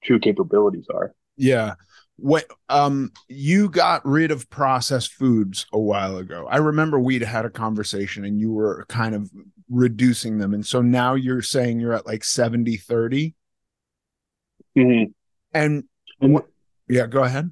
true 0.04 0.20
capabilities 0.20 0.88
are. 0.94 1.14
Yeah. 1.36 1.76
What 2.24 2.46
um 2.70 3.12
you 3.28 3.68
got 3.68 4.06
rid 4.06 4.32
of 4.32 4.50
processed 4.50 5.12
foods 5.12 5.66
a 5.74 5.80
while 5.80 6.16
ago. 6.16 6.48
I 6.50 6.58
remember 6.58 6.98
we'd 6.98 7.22
had 7.22 7.44
a 7.44 7.50
conversation 7.50 8.24
and 8.24 8.40
you 8.40 8.50
were 8.54 8.86
kind 8.88 9.14
of 9.14 9.30
reducing 9.70 10.38
them. 10.38 10.54
And 10.54 10.66
so 10.66 10.82
now 10.82 11.16
you're 11.16 11.42
saying 11.42 11.82
you're 11.82 11.92
at 11.92 12.06
like 12.06 12.24
70 12.24 12.78
30. 12.78 13.36
Mm-hmm. 14.78 15.12
And, 15.54 15.84
yeah, 16.88 17.08
go 17.08 17.24
ahead. 17.24 17.52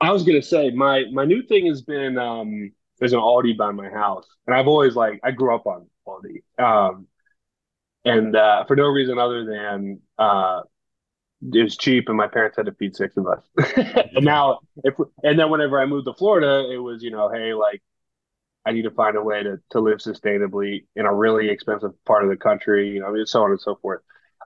I 0.00 0.12
was 0.12 0.24
gonna 0.24 0.40
say 0.40 0.70
my 0.70 1.04
my 1.12 1.26
new 1.26 1.42
thing 1.42 1.66
has 1.66 1.82
been 1.82 2.16
um 2.16 2.72
there's 3.00 3.12
an 3.12 3.20
Aldi 3.20 3.58
by 3.58 3.70
my 3.70 3.90
house, 3.90 4.26
and 4.46 4.56
I've 4.56 4.66
always 4.66 4.96
like 4.96 5.20
I 5.22 5.30
grew 5.30 5.54
up 5.54 5.66
on 5.66 5.86
Aldi, 6.08 6.42
um, 6.58 7.06
and 8.06 8.34
uh, 8.34 8.64
for 8.64 8.76
no 8.76 8.86
reason 8.86 9.18
other 9.18 9.44
than 9.44 10.00
uh, 10.18 10.60
it 11.42 11.62
was 11.62 11.76
cheap, 11.76 12.08
and 12.08 12.16
my 12.16 12.26
parents 12.26 12.56
had 12.56 12.66
to 12.66 12.72
feed 12.72 12.94
six 12.94 13.16
of 13.16 13.26
us. 13.26 13.42
and 14.14 14.24
now, 14.24 14.60
if 14.84 14.94
and 15.22 15.38
then 15.38 15.50
whenever 15.50 15.80
I 15.80 15.86
moved 15.86 16.06
to 16.06 16.14
Florida, 16.14 16.70
it 16.70 16.78
was 16.78 17.02
you 17.02 17.10
know, 17.10 17.30
hey, 17.32 17.54
like 17.54 17.82
I 18.66 18.72
need 18.72 18.82
to 18.82 18.90
find 18.90 19.16
a 19.16 19.22
way 19.22 19.42
to 19.42 19.58
to 19.70 19.80
live 19.80 19.98
sustainably 19.98 20.84
in 20.96 21.06
a 21.06 21.14
really 21.14 21.48
expensive 21.48 21.92
part 22.04 22.24
of 22.24 22.30
the 22.30 22.36
country, 22.36 22.90
you 22.90 23.00
know, 23.00 23.06
I 23.06 23.12
mean, 23.12 23.26
so 23.26 23.42
on 23.42 23.50
and 23.50 23.60
so 23.60 23.76
forth. 23.76 24.02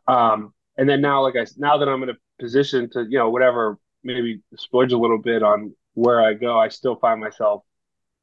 Um, 0.06 0.54
and 0.76 0.88
then 0.88 1.00
now, 1.00 1.22
like 1.22 1.34
I 1.36 1.46
now 1.56 1.78
that 1.78 1.88
I'm 1.88 2.02
in 2.02 2.10
a 2.10 2.14
position 2.38 2.90
to 2.90 3.02
you 3.02 3.18
know 3.18 3.30
whatever 3.30 3.78
maybe 4.02 4.40
splurge 4.56 4.92
a 4.92 4.98
little 4.98 5.18
bit 5.18 5.42
on 5.42 5.74
where 5.94 6.20
I 6.20 6.34
go, 6.34 6.58
I 6.58 6.68
still 6.68 6.96
find 6.96 7.20
myself 7.20 7.62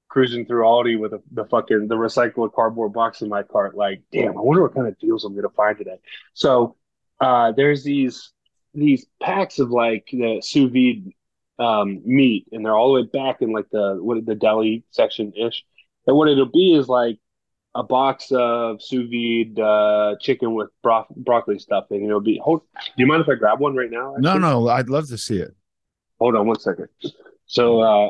cruising 0.07 0.45
through 0.45 0.63
Aldi 0.63 0.99
with 0.99 1.13
a, 1.13 1.21
the 1.31 1.45
fucking 1.45 1.87
the 1.87 1.95
recycled 1.95 2.53
cardboard 2.53 2.93
box 2.93 3.21
in 3.21 3.29
my 3.29 3.43
cart. 3.43 3.75
Like, 3.75 4.01
damn, 4.11 4.37
I 4.37 4.41
wonder 4.41 4.61
what 4.61 4.75
kind 4.75 4.87
of 4.87 4.97
deals 4.99 5.25
I'm 5.25 5.35
gonna 5.35 5.49
find 5.49 5.77
today. 5.77 5.97
So 6.33 6.77
uh, 7.19 7.51
there's 7.51 7.83
these 7.83 8.31
these 8.73 9.05
packs 9.21 9.59
of 9.59 9.71
like 9.71 10.07
the 10.11 10.41
sous 10.43 10.71
vide 10.71 11.13
um, 11.59 12.01
meat, 12.05 12.47
and 12.51 12.65
they're 12.65 12.75
all 12.75 12.93
the 12.93 13.01
way 13.01 13.07
back 13.07 13.41
in 13.41 13.51
like 13.51 13.69
the 13.71 13.97
what 14.01 14.25
the 14.25 14.35
deli 14.35 14.83
section 14.91 15.33
ish. 15.35 15.63
And 16.07 16.15
what 16.15 16.27
it'll 16.27 16.45
be 16.45 16.73
is 16.73 16.87
like 16.87 17.19
a 17.75 17.83
box 17.83 18.31
of 18.31 18.81
sous 18.81 19.09
vide 19.09 19.59
uh, 19.59 20.15
chicken 20.19 20.53
with 20.53 20.69
bro- 20.83 21.05
broccoli 21.15 21.59
stuffing. 21.59 22.01
And 22.01 22.07
it'll 22.07 22.19
be. 22.19 22.41
Hold, 22.43 22.61
do 22.75 22.91
you 22.97 23.05
mind 23.05 23.21
if 23.21 23.29
I 23.29 23.35
grab 23.35 23.59
one 23.59 23.75
right 23.75 23.91
now? 23.91 24.15
No, 24.17 24.31
actually? 24.31 24.41
no, 24.41 24.67
I'd 24.67 24.89
love 24.89 25.07
to 25.09 25.17
see 25.17 25.37
it. 25.37 25.55
Hold 26.19 26.35
on 26.35 26.47
one 26.47 26.59
second. 26.59 26.87
So 27.45 27.81
uh 27.81 28.09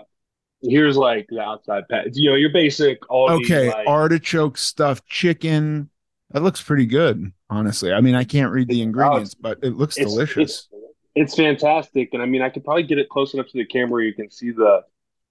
here's 0.62 0.97
like 0.97 1.28
the 1.30 1.39
outside 1.39 1.84
pack. 1.89 2.08
You 2.13 2.32
know, 2.32 2.36
your 2.36 2.52
basic 2.52 3.02
Aldi, 3.04 3.43
Okay, 3.43 3.69
like, 3.69 3.88
artichoke 3.88 4.58
stuffed 4.58 5.08
chicken. 5.08 5.89
That 6.32 6.44
looks 6.44 6.62
pretty 6.62 6.86
good, 6.86 7.32
honestly. 7.50 7.91
I 7.91 8.02
mean, 8.02 8.15
I 8.15 8.24
can't 8.24 8.52
read 8.52 8.67
the 8.67 8.82
ingredients, 8.82 9.34
but 9.34 9.60
it 9.63 9.76
looks 9.76 9.98
it's, 9.98 10.12
delicious. 10.12 10.52
It's, 10.52 10.70
it's 11.13 11.36
fantastic, 11.36 12.10
and 12.13 12.22
I 12.22 12.26
mean, 12.26 12.41
I 12.41 12.50
could 12.50 12.63
probably 12.63 12.84
get 12.84 12.98
it 12.98 13.10
close 13.10 13.34
enough 13.34 13.48
to 13.48 13.58
the 13.58 13.65
camera 13.65 13.91
where 13.91 14.02
you 14.02 14.13
can 14.13 14.30
see 14.30 14.52
the 14.52 14.82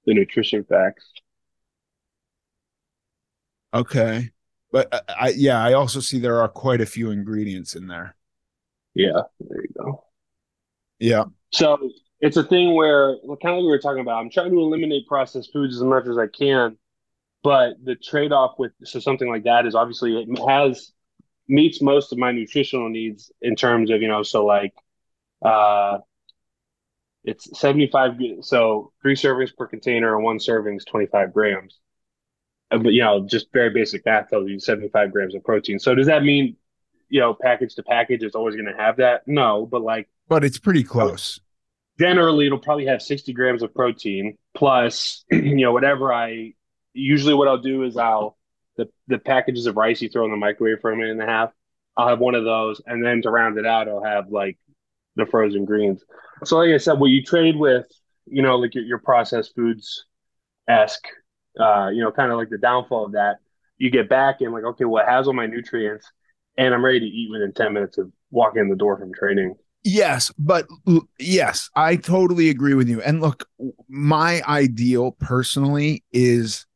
the 0.06 0.14
nutrition 0.14 0.64
facts. 0.64 1.10
Okay. 3.72 4.30
But 4.72 4.92
uh, 4.92 5.00
I 5.08 5.28
yeah, 5.30 5.62
I 5.62 5.72
also 5.72 6.00
see 6.00 6.18
there 6.18 6.40
are 6.40 6.48
quite 6.48 6.80
a 6.80 6.86
few 6.86 7.10
ingredients 7.10 7.74
in 7.74 7.86
there. 7.86 8.16
Yeah, 8.94 9.22
there 9.40 9.62
you 9.62 9.68
go. 9.78 10.04
Yeah. 10.98 11.24
So 11.50 11.90
it's 12.20 12.36
a 12.36 12.44
thing 12.44 12.74
where, 12.74 13.16
well, 13.24 13.36
kind 13.36 13.54
of 13.54 13.58
like 13.58 13.62
we 13.62 13.68
were 13.68 13.78
talking 13.78 14.00
about, 14.00 14.20
I'm 14.20 14.30
trying 14.30 14.50
to 14.50 14.58
eliminate 14.60 15.06
processed 15.06 15.52
foods 15.52 15.76
as 15.76 15.82
much 15.82 16.06
as 16.06 16.18
I 16.18 16.26
can, 16.26 16.76
but 17.42 17.74
the 17.82 17.94
trade 17.96 18.32
off 18.32 18.54
with 18.58 18.72
so 18.84 19.00
something 19.00 19.28
like 19.28 19.44
that 19.44 19.66
is 19.66 19.74
obviously 19.74 20.16
it 20.16 20.38
has 20.48 20.92
meets 21.48 21.82
most 21.82 22.12
of 22.12 22.18
my 22.18 22.32
nutritional 22.32 22.88
needs 22.88 23.32
in 23.42 23.56
terms 23.56 23.90
of 23.90 24.02
you 24.02 24.08
know 24.08 24.22
so 24.22 24.44
like 24.46 24.74
uh 25.44 25.98
it's 27.24 27.58
75 27.58 28.12
so 28.40 28.92
three 29.02 29.14
servings 29.14 29.54
per 29.54 29.66
container 29.66 30.14
and 30.14 30.24
one 30.24 30.40
serving 30.40 30.76
is 30.76 30.84
25 30.86 31.32
grams. 31.34 31.78
Uh, 32.70 32.78
but 32.78 32.92
you 32.92 33.02
know 33.02 33.26
just 33.26 33.52
very 33.52 33.70
basic 33.70 34.04
math 34.06 34.30
tells 34.30 34.48
you 34.48 34.58
75 34.58 35.12
grams 35.12 35.34
of 35.34 35.44
protein. 35.44 35.78
So 35.78 35.94
does 35.94 36.06
that 36.06 36.22
mean 36.22 36.56
you 37.08 37.20
know 37.20 37.34
package 37.34 37.74
to 37.74 37.82
package 37.82 38.22
it's 38.22 38.36
always 38.36 38.54
going 38.54 38.72
to 38.74 38.76
have 38.82 38.96
that? 38.98 39.26
No 39.26 39.66
but 39.66 39.82
like 39.82 40.08
But 40.28 40.44
it's 40.44 40.58
pretty 40.58 40.84
close. 40.84 41.40
generally 41.98 42.46
it'll 42.46 42.58
probably 42.58 42.86
have 42.86 43.02
60 43.02 43.32
grams 43.32 43.62
of 43.62 43.74
protein 43.74 44.36
plus 44.54 45.24
you 45.30 45.56
know 45.56 45.72
whatever 45.72 46.12
i 46.12 46.52
usually 46.92 47.34
what 47.34 47.48
i'll 47.48 47.58
do 47.58 47.82
is 47.84 47.96
i'll 47.96 48.36
the, 48.76 48.88
the 49.08 49.18
packages 49.18 49.66
of 49.66 49.76
rice 49.76 50.00
you 50.00 50.08
throw 50.08 50.24
in 50.24 50.30
the 50.30 50.36
microwave 50.36 50.80
for 50.80 50.90
a 50.90 50.96
minute 50.96 51.12
and 51.12 51.22
a 51.22 51.26
half 51.26 51.50
i'll 51.96 52.08
have 52.08 52.20
one 52.20 52.34
of 52.34 52.44
those. 52.44 52.80
And 52.86 53.04
then 53.04 53.22
to 53.22 53.30
round 53.30 53.58
it 53.58 53.66
out 53.66 53.88
i'll 53.88 54.02
have 54.02 54.28
like 54.30 54.58
the 55.16 55.26
frozen 55.26 55.64
greens. 55.64 56.02
So 56.44 56.56
like 56.56 56.70
i 56.70 56.78
said 56.78 56.94
what 56.94 57.08
you 57.08 57.22
trade 57.22 57.56
with 57.56 57.86
you 58.26 58.42
know 58.42 58.56
like 58.56 58.74
your, 58.74 58.84
your 58.84 58.98
processed 58.98 59.54
foods 59.54 60.06
esque 60.68 61.06
uh 61.58 61.88
you 61.88 62.02
know 62.02 62.12
kind 62.12 62.30
of 62.30 62.38
like 62.38 62.48
the 62.48 62.58
downfall 62.58 63.06
of 63.06 63.12
that 63.12 63.38
you 63.76 63.90
get 63.90 64.08
back 64.08 64.40
and 64.40 64.52
like 64.52 64.64
okay 64.64 64.84
well 64.84 65.04
it 65.04 65.08
has 65.08 65.26
all 65.26 65.32
my 65.32 65.46
nutrients 65.46 66.10
and 66.56 66.72
i'm 66.72 66.84
ready 66.84 67.00
to 67.00 67.06
eat 67.06 67.30
within 67.30 67.52
10 67.52 67.72
minutes 67.72 67.98
of 67.98 68.12
walking 68.30 68.62
in 68.62 68.68
the 68.68 68.76
door 68.76 68.98
from 68.98 69.12
training. 69.12 69.54
Yes, 69.82 70.30
but 70.38 70.66
yes, 71.18 71.70
I 71.74 71.96
totally 71.96 72.50
agree 72.50 72.74
with 72.74 72.88
you. 72.88 73.00
And 73.00 73.20
look, 73.20 73.48
my 73.88 74.42
ideal 74.46 75.12
personally 75.12 76.04
is 76.12 76.66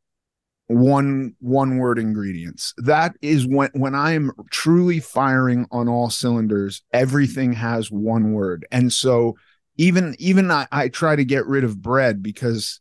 one 0.67 1.35
one 1.39 1.77
word 1.77 1.99
ingredients. 1.99 2.73
That 2.77 3.15
is 3.21 3.47
when 3.47 3.69
when 3.73 3.95
I 3.95 4.13
am 4.13 4.31
truly 4.51 4.99
firing 4.99 5.67
on 5.71 5.87
all 5.87 6.09
cylinders, 6.09 6.81
everything 6.91 7.53
has 7.53 7.91
one 7.91 8.33
word. 8.33 8.65
And 8.71 8.91
so 8.91 9.35
even 9.77 10.15
even 10.19 10.49
I, 10.49 10.67
I 10.71 10.89
try 10.89 11.15
to 11.15 11.25
get 11.25 11.45
rid 11.45 11.63
of 11.63 11.81
bread 11.81 12.23
because 12.23 12.79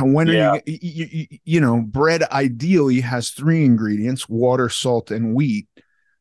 when 0.00 0.30
Yeah. 0.30 0.52
are 0.52 0.62
you, 0.66 0.78
you, 0.80 1.06
you 1.10 1.38
you 1.44 1.60
know 1.60 1.82
bread 1.82 2.22
ideally 2.24 3.00
has 3.00 3.30
three 3.30 3.64
ingredients 3.64 4.28
water 4.28 4.68
salt 4.68 5.10
and 5.10 5.34
wheat 5.34 5.68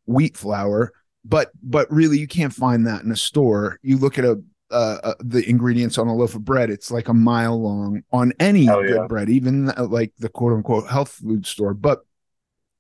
wheat 0.06 0.36
flour 0.36 0.92
but 1.24 1.52
but 1.64 1.90
really 1.90 2.20
you 2.20 2.28
can't 2.28 2.54
find 2.54 2.86
that 2.86 3.04
in 3.04 3.12
a 3.12 3.16
store 3.16 3.80
you 3.82 3.98
look 3.98 4.20
at 4.20 4.26
a 4.26 4.42
uh, 4.72 4.98
uh, 5.04 5.14
the 5.20 5.48
ingredients 5.50 5.98
on 5.98 6.08
a 6.08 6.16
loaf 6.16 6.36
of 6.36 6.44
bread 6.44 6.70
it's 6.70 6.90
like 6.92 7.08
a 7.08 7.14
mile 7.14 7.62
long 7.62 8.02
on 8.12 8.34
any 8.40 8.68
Oh, 8.70 8.82
good 8.82 8.96
yeah. 8.96 9.08
bread 9.08 9.30
even 9.30 9.70
uh, 9.72 9.86
like 9.86 10.12
the 10.20 10.30
quote 10.30 10.54
unquote 10.54 10.90
health 10.90 11.12
food 11.12 11.46
store. 11.46 11.74
But 11.74 12.00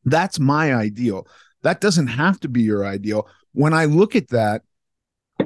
that's 0.05 0.39
my 0.39 0.73
ideal. 0.73 1.27
That 1.63 1.81
doesn't 1.81 2.07
have 2.07 2.39
to 2.41 2.47
be 2.49 2.61
your 2.61 2.85
ideal. 2.85 3.27
When 3.53 3.73
i 3.73 3.85
look 3.85 4.15
at 4.15 4.29
that 4.29 4.63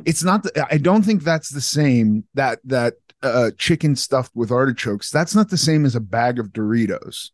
it's 0.06 0.24
not 0.24 0.44
the, 0.44 0.68
i 0.72 0.78
don't 0.78 1.04
think 1.04 1.24
that's 1.24 1.50
the 1.50 1.62
same 1.62 2.24
that 2.34 2.60
that 2.64 2.94
uh 3.24 3.52
chicken 3.58 3.96
stuffed 3.96 4.32
with 4.36 4.52
artichokes. 4.52 5.12
That's 5.12 5.36
not 5.36 5.50
the 5.50 5.58
same 5.58 5.86
as 5.86 5.96
a 5.96 6.00
bag 6.00 6.40
of 6.40 6.48
doritos. 6.50 7.32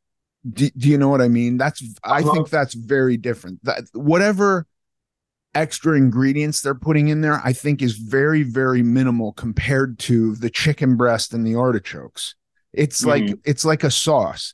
Do, 0.51 0.69
do 0.77 0.89
you 0.89 0.97
know 0.97 1.09
what 1.09 1.21
i 1.21 1.27
mean? 1.27 1.57
That's 1.57 1.83
i 2.03 2.21
Uh-huh. 2.21 2.31
think 2.33 2.49
that's 2.49 2.73
very 2.73 3.17
different. 3.17 3.63
That 3.63 3.83
whatever 3.93 4.65
extra 5.55 5.97
ingredients 5.97 6.61
they're 6.61 6.75
putting 6.75 7.07
in 7.07 7.21
there 7.21 7.41
i 7.43 7.53
think 7.53 7.81
is 7.81 7.97
very 7.97 8.43
very 8.43 8.83
minimal 8.83 9.31
compared 9.33 9.97
to 9.97 10.35
the 10.35 10.49
chicken 10.49 10.95
breast 10.95 11.33
and 11.33 11.45
the 11.45 11.55
artichokes. 11.55 12.35
It's 12.73 13.01
mm-hmm. 13.01 13.27
like 13.27 13.39
it's 13.45 13.65
like 13.65 13.83
a 13.83 13.91
sauce. 13.91 14.53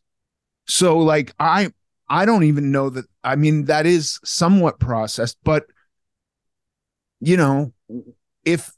So 0.67 0.99
like 0.99 1.33
i 1.39 1.71
i 2.07 2.25
don't 2.25 2.43
even 2.43 2.71
know 2.71 2.89
that 2.89 3.05
i 3.23 3.35
mean 3.35 3.65
that 3.65 3.85
is 3.85 4.19
somewhat 4.23 4.79
processed 4.79 5.37
but 5.43 5.65
you 7.19 7.37
know 7.37 7.73
if 8.45 8.71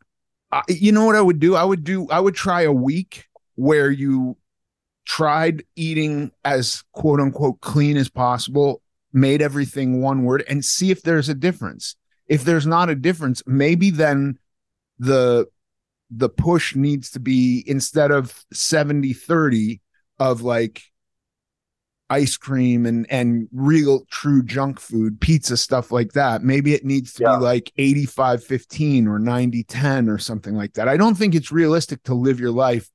I, 0.51 0.61
you 0.67 0.91
know 0.91 1.05
what 1.05 1.15
i 1.15 1.21
would 1.21 1.39
do? 1.39 1.55
I 1.55 1.63
would 1.63 1.83
do 1.83 2.07
i 2.09 2.19
would 2.19 2.35
try 2.35 2.61
a 2.61 2.71
week 2.71 3.27
where 3.55 3.91
you 3.91 4.37
tried 5.05 5.63
eating 5.75 6.31
as 6.45 6.83
quote 6.93 7.19
unquote 7.19 7.59
clean 7.61 7.97
as 7.97 8.09
possible 8.09 8.81
made 9.11 9.41
everything 9.41 10.01
one 10.01 10.23
word 10.23 10.43
and 10.47 10.63
see 10.63 10.89
if 10.89 11.03
there's 11.03 11.29
a 11.29 11.35
difference 11.35 11.95
if 12.33 12.43
there's 12.43 12.67
not 12.67 12.89
a 12.89 12.95
difference 12.95 13.41
maybe 13.45 13.89
then 13.91 14.37
the 14.99 15.45
the 16.09 16.29
push 16.29 16.75
needs 16.75 17.09
to 17.11 17.19
be 17.19 17.63
instead 17.67 18.11
of 18.11 18.43
70 18.53 19.13
30 19.13 19.81
of 20.19 20.41
like 20.41 20.81
ice 22.09 22.37
cream 22.37 22.85
and 22.85 23.05
and 23.09 23.47
real 23.51 24.05
true 24.11 24.43
junk 24.43 24.79
food 24.79 25.19
pizza 25.19 25.55
stuff 25.57 25.91
like 25.91 26.11
that 26.13 26.43
maybe 26.43 26.73
it 26.73 26.85
needs 26.85 27.13
to 27.13 27.23
Yeah. 27.23 27.37
be 27.37 27.43
like 27.43 27.71
85 27.77 28.43
15 28.43 29.07
or 29.07 29.19
90 29.19 29.63
10 29.63 30.09
or 30.09 30.17
something 30.19 30.53
like 30.55 30.73
that 30.73 30.87
i 30.87 30.97
don't 30.97 31.15
think 31.15 31.33
it's 31.33 31.51
realistic 31.51 32.03
to 32.03 32.13
live 32.13 32.39
your 32.39 32.51
life 32.51 32.89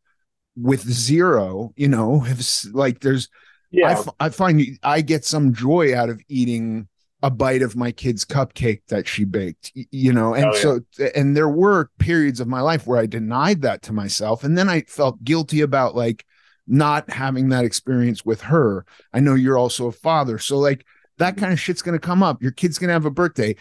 with 0.57 0.83
zero 0.83 1.73
you 1.77 1.89
know 1.89 2.25
if 2.27 2.41
like 2.75 3.01
there's 3.01 3.29
yeah 3.71 3.93
f- 3.99 4.09
I 4.21 4.29
find 4.29 4.61
I 4.83 5.01
get 5.01 5.25
some 5.25 5.53
joy 5.55 5.97
out 5.97 6.11
of 6.11 6.21
eating 6.29 6.89
a 7.23 7.31
bite 7.31 7.63
of 7.63 7.75
my 7.77 7.91
kid's 7.91 8.25
cupcake 8.25 8.83
that 8.89 9.09
she 9.09 9.25
baked, 9.25 9.73
you 9.75 10.13
know. 10.13 10.35
And 10.35 10.47
Oh, 10.47 10.55
yeah. 10.55 10.61
so, 10.61 10.81
and 11.17 11.37
there 11.37 11.49
were 11.49 11.91
periods 11.99 12.39
of 12.41 12.47
my 12.47 12.61
life 12.61 12.87
where 12.87 12.99
I 12.99 13.07
denied 13.07 13.63
that 13.63 13.83
to 13.83 13.93
myself. 13.93 14.45
And 14.45 14.57
then 14.57 14.69
I 14.69 14.83
felt 14.83 15.25
guilty 15.25 15.61
about 15.61 15.97
like 15.97 16.25
not 16.67 17.11
having 17.11 17.49
that 17.49 17.65
experience 17.65 18.25
with 18.25 18.43
her. 18.43 18.87
I 19.13 19.21
know 19.21 19.35
you're 19.35 19.59
also 19.59 19.87
a 19.87 19.93
father. 19.93 20.39
So, 20.39 20.59
like, 20.59 20.85
that 21.19 21.37
kind 21.37 21.53
of 21.53 21.59
shit's 21.59 21.83
going 21.83 21.99
to 21.99 22.07
come 22.07 22.23
up. 22.23 22.41
Your 22.43 22.53
kid's 22.53 22.79
going 22.79 22.89
to 22.89 22.95
have 22.95 23.05
a 23.07 23.11
birthday 23.11 23.57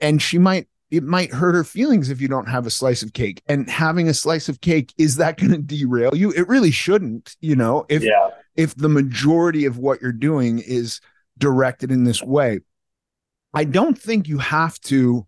and 0.00 0.22
she 0.22 0.38
might. 0.38 0.68
it 0.90 1.02
might 1.02 1.32
hurt 1.32 1.54
her 1.54 1.64
feelings 1.64 2.10
if 2.10 2.20
you 2.20 2.28
don't 2.28 2.48
have 2.48 2.66
a 2.66 2.70
slice 2.70 3.02
of 3.02 3.12
cake. 3.12 3.42
And 3.46 3.68
having 3.68 4.08
a 4.08 4.14
slice 4.14 4.48
of 4.48 4.60
cake, 4.60 4.92
is 4.96 5.16
that 5.16 5.36
going 5.38 5.52
to 5.52 5.58
derail 5.58 6.14
you? 6.14 6.32
It 6.32 6.48
really 6.48 6.70
shouldn't, 6.70 7.36
you 7.40 7.56
know, 7.56 7.84
if 7.88 8.02
yeah. 8.02 8.28
if 8.56 8.74
the 8.74 8.88
majority 8.88 9.66
of 9.66 9.76
what 9.78 10.00
you're 10.00 10.12
doing 10.12 10.58
is 10.58 11.00
directed 11.38 11.90
in 11.90 12.04
this 12.04 12.22
way. 12.22 12.60
I 13.54 13.64
don't 13.64 13.98
think 13.98 14.28
you 14.28 14.38
have 14.38 14.78
to, 14.82 15.26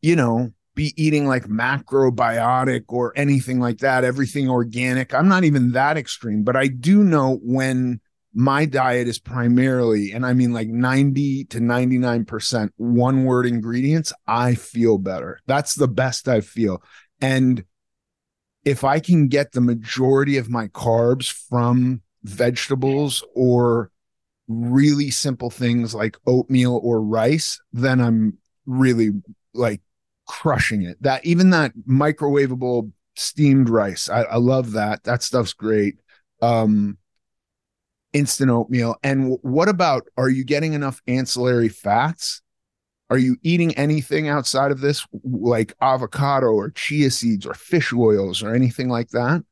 you 0.00 0.16
know, 0.16 0.50
be 0.74 0.94
eating 0.96 1.26
like 1.26 1.44
macrobiotic 1.44 2.84
or 2.88 3.12
anything 3.16 3.58
like 3.58 3.78
that, 3.78 4.04
everything 4.04 4.48
organic. 4.48 5.12
I'm 5.12 5.28
not 5.28 5.44
even 5.44 5.72
that 5.72 5.96
extreme, 5.96 6.44
but 6.44 6.56
I 6.56 6.68
do 6.68 7.02
know 7.02 7.40
when 7.42 8.00
my 8.32 8.64
diet 8.64 9.08
is 9.08 9.18
primarily, 9.18 10.12
and 10.12 10.24
I 10.24 10.34
mean 10.34 10.52
like 10.52 10.68
90 10.68 11.46
to 11.46 11.58
99% 11.58 12.70
one 12.76 13.24
word 13.24 13.46
ingredients, 13.46 14.12
I 14.26 14.54
feel 14.54 14.98
better. 14.98 15.40
That's 15.46 15.74
the 15.74 15.88
best 15.88 16.28
I 16.28 16.42
feel. 16.42 16.82
And 17.20 17.64
if 18.64 18.84
I 18.84 19.00
can 19.00 19.28
get 19.28 19.52
the 19.52 19.60
majority 19.60 20.36
of 20.36 20.48
my 20.48 20.68
carbs 20.68 21.32
from 21.32 22.02
vegetables 22.22 23.24
or 23.34 23.90
really 24.48 25.10
simple 25.10 25.50
things 25.50 25.94
like 25.94 26.16
oatmeal 26.26 26.80
or 26.82 27.00
rice, 27.02 27.60
then 27.72 28.00
I'm 28.00 28.38
really 28.66 29.10
like 29.54 29.82
crushing 30.26 30.82
it. 30.82 31.00
That 31.02 31.24
even 31.24 31.50
that 31.50 31.72
microwavable 31.88 32.90
steamed 33.16 33.68
rice, 33.68 34.08
I, 34.08 34.22
I 34.22 34.36
love 34.36 34.72
that. 34.72 35.04
That 35.04 35.22
stuff's 35.22 35.52
great. 35.52 35.96
Um, 36.40 36.98
instant 38.12 38.50
oatmeal. 38.50 38.96
And 39.02 39.38
what 39.42 39.68
about 39.68 40.08
are 40.16 40.30
you 40.30 40.44
getting 40.44 40.72
enough 40.72 41.02
ancillary 41.06 41.68
fats? 41.68 42.40
Are 43.10 43.18
you 43.18 43.36
eating 43.42 43.74
anything 43.76 44.28
outside 44.28 44.70
of 44.70 44.80
this, 44.80 45.06
like 45.24 45.74
avocado 45.80 46.48
or 46.48 46.70
chia 46.70 47.10
seeds 47.10 47.46
or 47.46 47.54
fish 47.54 47.92
oils 47.92 48.42
or 48.42 48.54
anything 48.54 48.88
like 48.88 49.08
that? 49.10 49.44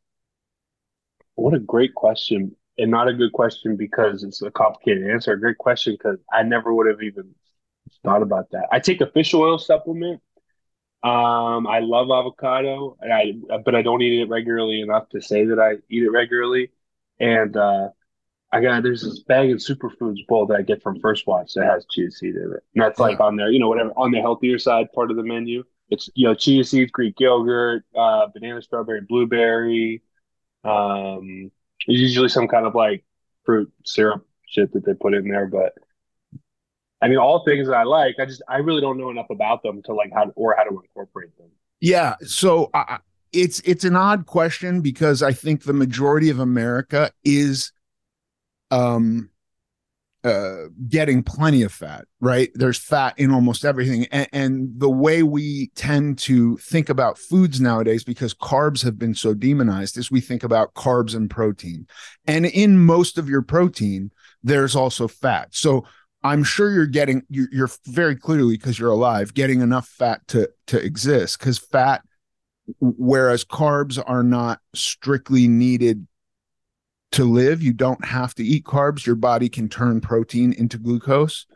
What 1.35 1.55
a 1.55 1.59
great 1.59 1.95
question. 1.95 2.55
And 2.79 2.91
not 2.91 3.09
a 3.09 3.15
good 3.15 3.33
question 3.33 3.77
because 3.77 4.23
it's 4.23 4.43
a 4.43 4.51
complicated 4.51 5.09
answer. 5.11 5.33
A 5.33 5.41
great 5.41 5.59
question 5.59 5.95
because 5.95 6.19
I 6.31 6.43
never 6.43 6.75
would 6.75 6.87
have 6.87 7.03
even 7.03 7.35
thought 8.05 8.23
about 8.23 8.51
that. 8.51 8.69
I 8.71 8.81
take 8.81 9.01
a 9.01 9.07
fish 9.07 9.33
oil 9.33 9.59
supplement 9.59 10.21
um, 11.07 11.69
I 11.69 11.81
love 11.81 12.11
avocado, 12.11 12.97
and 13.01 13.12
I 13.12 13.59
but 13.59 13.77
I 13.77 13.83
don't 13.83 14.03
eat 14.03 14.23
it 14.23 14.29
regularly 14.29 14.81
enough 14.81 15.09
to 15.11 15.21
say 15.21 15.45
that 15.45 15.61
I 15.61 15.75
eat 15.89 16.03
it 16.03 16.11
regularly. 16.11 16.73
And 17.21 17.57
uh, 17.57 17.91
I 18.51 18.61
got 18.61 18.83
there's 18.83 19.03
this 19.03 19.21
bag 19.21 19.51
of 19.53 19.59
superfoods 19.59 20.27
bowl 20.27 20.47
that 20.47 20.57
I 20.57 20.62
get 20.62 20.83
from 20.83 20.99
First 20.99 21.27
Watch 21.29 21.53
that 21.55 21.67
has 21.67 21.87
chia 21.91 22.11
seed 22.11 22.35
in 22.35 22.53
it, 22.57 22.65
and 22.75 22.83
that's 22.83 22.99
like 22.99 23.21
on 23.21 23.37
there, 23.37 23.51
you 23.51 23.61
know, 23.61 23.69
whatever 23.69 23.91
on 23.91 24.11
the 24.11 24.21
healthier 24.21 24.59
side 24.59 24.93
part 24.95 25.12
of 25.12 25.17
the 25.17 25.23
menu. 25.23 25.62
It's 25.91 26.11
you 26.15 26.27
know 26.27 26.35
chia 26.35 26.65
seeds, 26.65 26.91
Greek 26.91 27.21
yogurt, 27.21 27.85
uh, 27.97 28.27
banana, 28.35 28.61
strawberry, 28.61 29.03
blueberry. 29.03 30.03
Um, 30.65 31.53
usually 31.87 32.29
some 32.29 32.49
kind 32.49 32.66
of 32.66 32.75
like 32.75 33.05
fruit 33.44 33.72
syrup 33.85 34.27
shit 34.46 34.72
that 34.72 34.85
they 34.85 34.94
put 34.94 35.14
in 35.14 35.29
there, 35.29 35.46
but 35.46 35.75
I 37.03 37.09
mean, 37.09 37.18
all 37.18 37.44
things 37.44 37.68
that 37.68 37.75
I 37.75 37.85
like. 37.85 38.16
I 38.18 38.25
just 38.25 38.42
I 38.49 38.57
really 38.57 38.81
don't 38.81 38.99
know 38.99 39.11
enough 39.11 39.31
about 39.31 39.62
them 39.62 39.83
to 39.85 39.94
like 39.94 40.11
how 40.14 40.33
or 40.35 40.55
how 40.57 40.64
to 40.64 40.70
incorporate 40.70 41.37
them. 41.37 41.49
Yeah, 41.81 42.16
so 42.22 42.70
uh, 42.72 42.99
it's 43.33 43.61
it's 43.61 43.85
an 43.85 43.96
odd 43.96 44.27
question 44.27 44.81
because 44.81 45.22
I 45.22 45.33
think 45.33 45.64
the 45.64 45.72
majority 45.72 46.31
of 46.31 46.40
America 46.40 47.11
is 47.22 47.72
um 48.70 49.31
uh 50.27 50.69
getting 50.89 51.23
plenty 51.23 51.62
of 51.62 51.73
fat 51.73 52.05
right? 52.21 52.51
There's 52.55 52.79
fat 52.79 53.15
in 53.19 53.31
almost 53.31 53.65
everything. 53.65 54.07
And, 54.07 54.29
and, 54.33 54.81
the 54.81 54.91
way 54.91 55.23
we 55.23 55.69
tend 55.75 56.19
to 56.21 56.57
think 56.57 56.89
about 56.89 57.19
foods 57.19 57.61
nowadays 57.61 58.05
because 58.05 58.35
carbs 58.35 58.83
have 58.83 58.99
been 58.99 59.15
so 59.15 59.35
demonized 59.35 59.99
is 59.99 60.11
we 60.11 60.21
think 60.21 60.43
about 60.43 60.75
carbs 60.75 61.15
and 61.15 61.29
protein. 61.29 61.87
And 62.27 62.47
in 62.47 62.79
most 62.79 63.19
of 63.19 63.29
your 63.29 63.43
protein 63.43 64.11
there's 64.43 64.77
also 64.77 65.09
fat. 65.09 65.49
So 65.55 65.85
I'm 66.23 66.45
sure 66.45 66.71
you're 66.71 66.87
getting 66.87 67.23
you're, 67.29 67.49
you're 67.53 67.71
very 67.87 68.17
clearly 68.17 68.57
because 68.57 68.79
you're 68.79 68.91
alive 68.91 69.35
getting 69.35 69.61
enough 69.61 69.89
fat 69.89 70.27
to 70.29 70.51
to 70.69 70.83
exist. 70.83 71.39
Because 71.39 71.59
fat 71.59 72.03
whereas 72.81 73.45
carbs 73.45 74.03
are 74.05 74.23
not 74.23 74.61
strictly 74.75 75.47
needed 75.49 76.07
to 77.16 77.24
live 77.24 77.62
you 77.62 77.72
don't 77.72 78.05
have 78.05 78.35
to 78.35 78.44
eat 78.44 78.64
carbs 78.64 79.07
your 79.07 79.16
body 79.16 79.48
can 79.48 79.68
turn 79.68 80.00
protein 80.00 80.52
into 80.52 80.79
glucose 80.79 81.46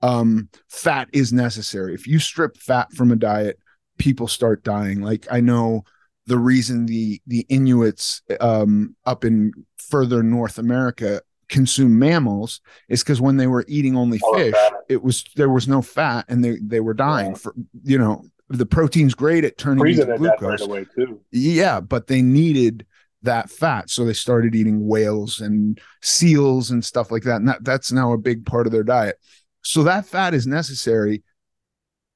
um, 0.00 0.48
fat 0.68 1.08
is 1.12 1.32
necessary 1.32 1.94
if 1.94 2.06
you 2.06 2.18
strip 2.18 2.56
fat 2.56 2.92
from 2.92 3.12
a 3.12 3.16
diet 3.16 3.58
people 3.98 4.26
start 4.26 4.64
dying 4.64 5.00
like 5.00 5.26
i 5.30 5.40
know 5.40 5.84
the 6.26 6.38
reason 6.38 6.86
the 6.86 7.20
the 7.26 7.46
inuits 7.48 8.22
um, 8.40 8.96
up 9.04 9.24
in 9.24 9.52
further 9.76 10.22
north 10.22 10.58
america 10.58 11.20
consume 11.48 11.98
mammals 11.98 12.62
is 12.88 13.02
because 13.02 13.20
when 13.20 13.36
they 13.36 13.46
were 13.46 13.64
eating 13.68 13.94
only 13.94 14.18
fish, 14.34 14.54
it 14.88 15.02
was 15.02 15.22
there 15.36 15.50
was 15.50 15.68
no 15.68 15.82
fat 15.82 16.24
and 16.28 16.42
they 16.42 16.56
they 16.62 16.80
were 16.80 16.94
dying 16.94 17.32
yeah. 17.32 17.36
for 17.36 17.54
you 17.84 17.98
know 17.98 18.24
the 18.48 18.66
protein's 18.66 19.14
great 19.14 19.44
at 19.44 19.58
turning 19.58 19.80
Freezing 19.80 20.08
into 20.08 20.18
glucose. 20.18 20.66
Right. 20.66 20.86
Yeah, 21.30 21.80
but 21.80 22.06
they 22.06 22.22
needed 22.22 22.86
that 23.22 23.50
fat, 23.50 23.90
so 23.90 24.04
they 24.04 24.12
started 24.12 24.54
eating 24.54 24.86
whales 24.86 25.40
and 25.40 25.80
seals 26.02 26.70
and 26.70 26.84
stuff 26.84 27.10
like 27.10 27.22
that, 27.24 27.36
and 27.36 27.48
that, 27.48 27.64
that's 27.64 27.92
now 27.92 28.12
a 28.12 28.18
big 28.18 28.44
part 28.44 28.66
of 28.66 28.72
their 28.72 28.82
diet. 28.82 29.16
So 29.62 29.84
that 29.84 30.06
fat 30.06 30.34
is 30.34 30.46
necessary. 30.46 31.22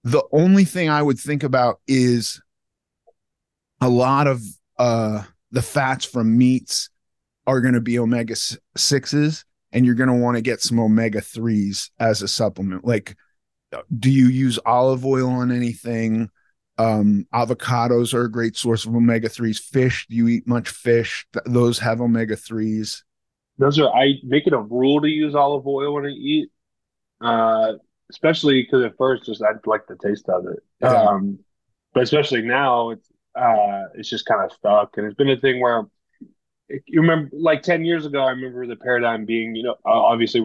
The 0.05 0.25
only 0.33 0.65
thing 0.65 0.89
I 0.89 1.03
would 1.03 1.19
think 1.19 1.43
about 1.43 1.81
is 1.87 2.41
a 3.81 3.89
lot 3.89 4.27
of 4.27 4.43
uh, 4.79 5.23
the 5.51 5.63
fats 5.63 6.05
from 6.05 6.37
meats 6.37 6.91
are 7.47 7.61
going 7.61 7.75
to 7.75 7.81
be 7.81 7.99
omega 7.99 8.35
6s 8.35 9.45
and 9.73 9.87
you're 9.87 9.95
going 9.95 10.09
to 10.09 10.15
want 10.15 10.37
to 10.37 10.43
get 10.43 10.61
some 10.61 10.79
omega 10.79 11.21
3s 11.21 11.91
as 11.99 12.23
a 12.23 12.29
supplement 12.29 12.85
like 12.85 13.17
do 13.99 14.11
you 14.11 14.27
use 14.27 14.59
olive 14.65 15.05
oil 15.05 15.29
on 15.29 15.53
anything 15.53 16.31
um, 16.79 17.27
avocados 17.35 18.13
are 18.13 18.25
a 18.25 18.31
great 18.31 18.57
source 18.57 18.85
of 18.85 18.95
omega 18.95 19.29
3s 19.29 19.59
fish 19.59 20.07
do 20.09 20.17
you 20.17 20.29
eat 20.29 20.47
much 20.47 20.69
fish? 20.69 21.27
Th- 21.33 21.45
those 21.47 21.79
have 21.79 22.01
omega 22.01 22.37
3s 22.37 23.03
those 23.59 23.79
are 23.79 23.89
i 23.95 24.15
make 24.23 24.47
it 24.47 24.53
a 24.53 24.59
rule 24.59 25.01
to 25.01 25.09
use 25.09 25.35
olive 25.35 25.67
oil 25.67 25.95
when 25.95 26.07
i 26.07 26.11
eat. 26.11 26.51
Uh, 27.21 27.73
especially 28.11 28.63
because 28.63 28.85
at 28.85 28.97
first 28.99 29.25
just 29.25 29.43
i 29.43 29.51
like 29.65 29.87
the 29.87 29.97
taste 29.97 30.29
of 30.29 30.47
it. 30.47 30.63
Yeah. 30.81 30.93
um, 30.93 31.39
but 31.95 32.03
especially 32.03 32.43
now 32.43 32.91
it's 32.91 33.09
uh, 33.35 33.85
it's 33.95 34.09
just 34.09 34.25
kind 34.25 34.43
of 34.43 34.51
stuck. 34.51 34.97
And 34.97 35.07
it's 35.07 35.15
been 35.15 35.29
a 35.29 35.37
thing 35.37 35.61
where 35.61 35.87
you 36.69 37.01
remember 37.01 37.31
like 37.33 37.63
10 37.63 37.85
years 37.85 38.07
ago 38.07 38.23
i 38.23 38.31
remember 38.31 38.67
the 38.67 38.77
paradigm 38.77 39.25
being 39.25 39.55
you 39.55 39.63
know 39.63 39.77
obviously 39.85 40.43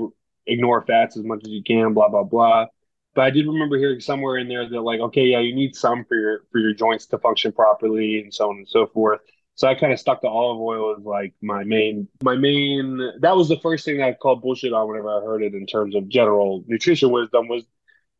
ignore 0.47 0.85
fats 0.85 1.17
as 1.17 1.23
much 1.23 1.41
as 1.43 1.49
you 1.49 1.63
can 1.63 1.93
blah 1.93 2.09
blah 2.09 2.23
blah 2.23 2.65
but 3.13 3.21
i 3.21 3.29
did 3.29 3.47
remember 3.47 3.77
hearing 3.77 3.99
somewhere 3.99 4.37
in 4.37 4.47
there 4.47 4.67
that 4.67 4.81
like 4.81 4.99
okay 4.99 5.25
yeah 5.25 5.39
you 5.39 5.53
need 5.55 5.75
some 5.75 6.03
for 6.05 6.15
your 6.15 6.43
for 6.51 6.59
your 6.59 6.73
joints 6.73 7.05
to 7.05 7.17
function 7.17 7.51
properly 7.51 8.19
and 8.21 8.33
so 8.33 8.49
on 8.49 8.57
and 8.57 8.67
so 8.67 8.87
forth 8.87 9.19
so 9.55 9.67
i 9.67 9.75
kind 9.75 9.93
of 9.93 9.99
stuck 9.99 10.21
to 10.21 10.27
olive 10.27 10.59
oil 10.59 10.95
as 10.97 11.03
like 11.03 11.33
my 11.41 11.63
main 11.63 12.07
my 12.23 12.35
main 12.35 12.99
that 13.19 13.35
was 13.35 13.49
the 13.49 13.59
first 13.59 13.85
thing 13.85 13.97
that 13.97 14.07
i 14.07 14.13
called 14.13 14.41
bullshit 14.41 14.73
on 14.73 14.87
whenever 14.87 15.09
i 15.09 15.23
heard 15.23 15.43
it 15.43 15.53
in 15.53 15.65
terms 15.65 15.95
of 15.95 16.07
general 16.07 16.63
nutrition 16.67 17.11
wisdom 17.11 17.47
was 17.47 17.63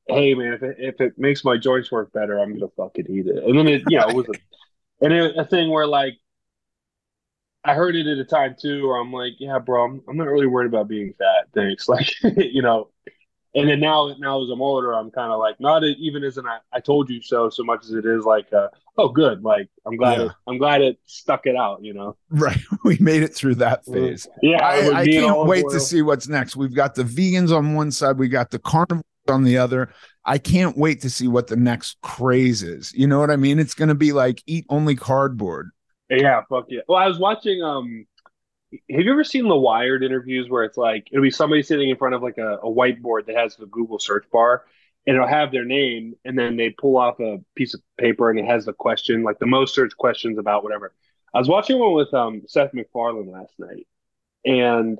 hey 0.07 0.33
man 0.33 0.53
if 0.53 0.63
it, 0.63 0.75
if 0.79 1.01
it 1.01 1.13
makes 1.17 1.43
my 1.43 1.57
joints 1.57 1.91
work 1.91 2.11
better 2.13 2.39
i'm 2.39 2.53
gonna 2.53 2.67
fucking 2.75 3.05
eat 3.09 3.27
it 3.27 3.43
and 3.43 3.57
then 3.57 3.67
it 3.67 3.83
you 3.87 3.97
know 3.97 4.09
it 4.09 4.15
was 4.15 4.27
a, 4.27 4.33
and 5.05 5.13
it, 5.13 5.35
a 5.37 5.45
thing 5.45 5.69
where 5.69 5.87
like 5.87 6.13
I 7.63 7.75
heard 7.75 7.95
it 7.95 8.07
at 8.07 8.17
a 8.17 8.25
time 8.25 8.55
too, 8.59 8.87
where 8.87 8.99
I'm 8.99 9.13
like, 9.13 9.33
yeah, 9.39 9.59
bro, 9.59 9.85
I'm, 9.85 10.01
I'm 10.09 10.17
not 10.17 10.27
really 10.27 10.47
worried 10.47 10.67
about 10.67 10.87
being 10.87 11.13
fat. 11.13 11.47
Thanks. 11.53 11.87
Like, 11.91 12.09
you 12.23 12.61
know, 12.61 12.89
and 13.53 13.69
then 13.69 13.79
now, 13.79 14.15
now 14.19 14.41
as 14.43 14.49
I'm 14.49 14.61
older, 14.61 14.93
I'm 14.93 15.11
kind 15.11 15.31
of 15.31 15.39
like, 15.39 15.59
not 15.59 15.83
even 15.83 16.23
as 16.23 16.37
an 16.37 16.47
I, 16.47 16.59
I 16.71 16.79
told 16.79 17.09
you 17.09 17.21
so, 17.21 17.49
so 17.49 17.63
much 17.63 17.83
as 17.83 17.91
it 17.91 18.05
is 18.05 18.23
like, 18.23 18.51
uh, 18.53 18.67
oh, 18.97 19.09
good. 19.09 19.43
Like, 19.43 19.67
I'm 19.85 19.97
glad, 19.97 20.19
yeah. 20.19 20.25
it, 20.27 20.31
I'm 20.47 20.57
glad 20.57 20.81
it 20.81 20.99
stuck 21.05 21.45
it 21.45 21.55
out, 21.57 21.83
you 21.83 21.93
know? 21.93 22.15
Right. 22.29 22.57
We 22.83 22.97
made 22.99 23.21
it 23.21 23.35
through 23.35 23.55
that 23.55 23.85
mm. 23.85 23.93
phase. 23.93 24.27
Yeah. 24.41 24.65
I, 24.65 25.01
I 25.01 25.05
can't 25.05 25.45
wait 25.45 25.65
oil. 25.65 25.71
to 25.71 25.79
see 25.79 26.01
what's 26.01 26.27
next. 26.27 26.55
We've 26.55 26.73
got 26.73 26.95
the 26.95 27.03
vegans 27.03 27.55
on 27.55 27.75
one 27.75 27.91
side, 27.91 28.17
we 28.17 28.27
got 28.27 28.51
the 28.51 28.59
carnivores 28.59 29.03
on 29.27 29.43
the 29.43 29.57
other. 29.57 29.93
I 30.25 30.37
can't 30.37 30.77
wait 30.77 31.01
to 31.01 31.09
see 31.09 31.27
what 31.27 31.47
the 31.47 31.55
next 31.55 31.97
craze 32.01 32.63
is. 32.63 32.93
You 32.93 33.07
know 33.07 33.19
what 33.19 33.29
I 33.29 33.35
mean? 33.35 33.59
It's 33.59 33.73
going 33.73 33.89
to 33.89 33.95
be 33.95 34.13
like 34.13 34.41
eat 34.47 34.65
only 34.69 34.95
cardboard 34.95 35.71
yeah, 36.19 36.41
fuck 36.49 36.65
yeah. 36.69 36.81
Well, 36.87 36.97
I 36.97 37.07
was 37.07 37.19
watching. 37.19 37.63
Um, 37.63 38.05
have 38.71 39.01
you 39.01 39.11
ever 39.11 39.23
seen 39.23 39.47
the 39.47 39.55
Wired 39.55 40.03
interviews 40.03 40.49
where 40.49 40.63
it's 40.63 40.77
like 40.77 41.07
it'll 41.11 41.23
be 41.23 41.31
somebody 41.31 41.63
sitting 41.63 41.89
in 41.89 41.97
front 41.97 42.15
of 42.15 42.23
like 42.23 42.37
a, 42.37 42.57
a 42.57 42.71
whiteboard 42.71 43.25
that 43.27 43.35
has 43.35 43.55
the 43.55 43.65
Google 43.65 43.99
search 43.99 44.25
bar, 44.31 44.65
and 45.05 45.15
it'll 45.15 45.27
have 45.27 45.51
their 45.51 45.65
name, 45.65 46.15
and 46.25 46.37
then 46.37 46.57
they 46.57 46.69
pull 46.69 46.97
off 46.97 47.19
a 47.19 47.39
piece 47.55 47.73
of 47.73 47.81
paper 47.97 48.29
and 48.29 48.39
it 48.39 48.45
has 48.45 48.65
the 48.65 48.73
question, 48.73 49.23
like 49.23 49.39
the 49.39 49.47
most 49.47 49.75
searched 49.75 49.97
questions 49.97 50.37
about 50.37 50.63
whatever. 50.63 50.93
I 51.33 51.39
was 51.39 51.49
watching 51.49 51.79
one 51.79 51.93
with 51.93 52.13
um, 52.13 52.43
Seth 52.47 52.73
MacFarlane 52.73 53.31
last 53.31 53.53
night, 53.59 53.87
and 54.45 54.99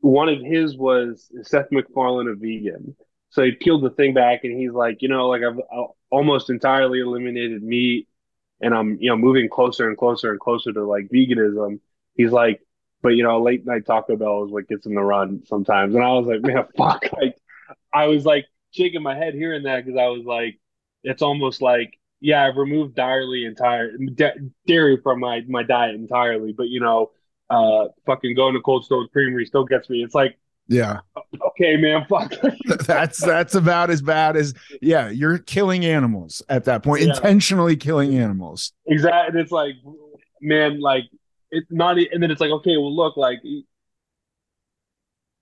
one 0.00 0.28
of 0.28 0.40
his 0.40 0.76
was 0.76 1.30
Seth 1.42 1.70
MacFarlane 1.70 2.28
a 2.28 2.34
vegan? 2.34 2.96
So 3.30 3.42
he 3.42 3.52
peeled 3.52 3.82
the 3.82 3.90
thing 3.90 4.12
back 4.12 4.44
and 4.44 4.58
he's 4.58 4.72
like, 4.72 5.00
you 5.00 5.08
know, 5.08 5.28
like 5.28 5.42
I've 5.42 5.58
almost 6.10 6.50
entirely 6.50 7.00
eliminated 7.00 7.62
meat 7.62 8.08
and 8.60 8.74
I'm, 8.74 8.98
you 9.00 9.08
know, 9.08 9.16
moving 9.16 9.48
closer 9.48 9.88
and 9.88 9.96
closer 9.96 10.32
and 10.32 10.40
closer 10.40 10.72
to 10.72 10.84
like 10.84 11.08
veganism. 11.08 11.80
He's 12.14 12.30
like, 12.30 12.60
but 13.02 13.10
you 13.10 13.22
know, 13.22 13.42
late 13.42 13.66
night 13.66 13.86
Taco 13.86 14.16
Bell 14.16 14.44
is 14.44 14.52
what 14.52 14.68
gets 14.68 14.86
him 14.86 14.94
the 14.94 15.02
run 15.02 15.42
sometimes. 15.46 15.94
And 15.94 16.04
I 16.04 16.12
was 16.12 16.26
like, 16.26 16.42
man, 16.42 16.64
fuck. 16.76 17.04
Like, 17.12 17.36
I 17.92 18.06
was 18.06 18.24
like 18.24 18.46
shaking 18.70 19.02
my 19.02 19.16
head 19.16 19.34
hearing 19.34 19.64
that 19.64 19.84
because 19.84 19.98
I 19.98 20.06
was 20.06 20.24
like, 20.24 20.58
it's 21.02 21.22
almost 21.22 21.60
like, 21.60 21.98
yeah, 22.20 22.46
I've 22.46 22.56
removed 22.56 22.94
dairy 22.94 23.44
entire 23.44 23.92
dairy 24.66 24.98
from 25.02 25.20
my 25.20 25.42
my 25.48 25.64
diet 25.64 25.96
entirely, 25.96 26.52
but 26.52 26.68
you 26.68 26.80
know, 26.80 27.10
uh, 27.50 27.88
fucking 28.06 28.36
going 28.36 28.54
to 28.54 28.60
Cold 28.60 28.84
Stone 28.84 29.08
Creamery 29.12 29.44
still 29.44 29.64
gets 29.64 29.90
me. 29.90 30.02
It's 30.02 30.14
like, 30.14 30.38
yeah, 30.68 31.00
okay, 31.48 31.76
man, 31.76 32.06
fuck. 32.08 32.32
that's 32.86 33.18
that's 33.18 33.56
about 33.56 33.90
as 33.90 34.00
bad 34.00 34.36
as 34.36 34.54
yeah, 34.80 35.10
you're 35.10 35.38
killing 35.38 35.84
animals 35.84 36.42
at 36.48 36.64
that 36.64 36.84
point, 36.84 37.02
yeah. 37.02 37.08
intentionally 37.08 37.76
killing 37.76 38.16
animals. 38.16 38.72
Exactly. 38.86 39.40
It's 39.40 39.50
like, 39.50 39.74
man, 40.40 40.80
like 40.80 41.04
it's 41.52 41.70
not, 41.70 41.98
and 41.98 42.22
then 42.22 42.30
it's 42.30 42.40
like, 42.40 42.50
okay, 42.50 42.76
well, 42.76 42.94
look, 42.94 43.16
like 43.16 43.42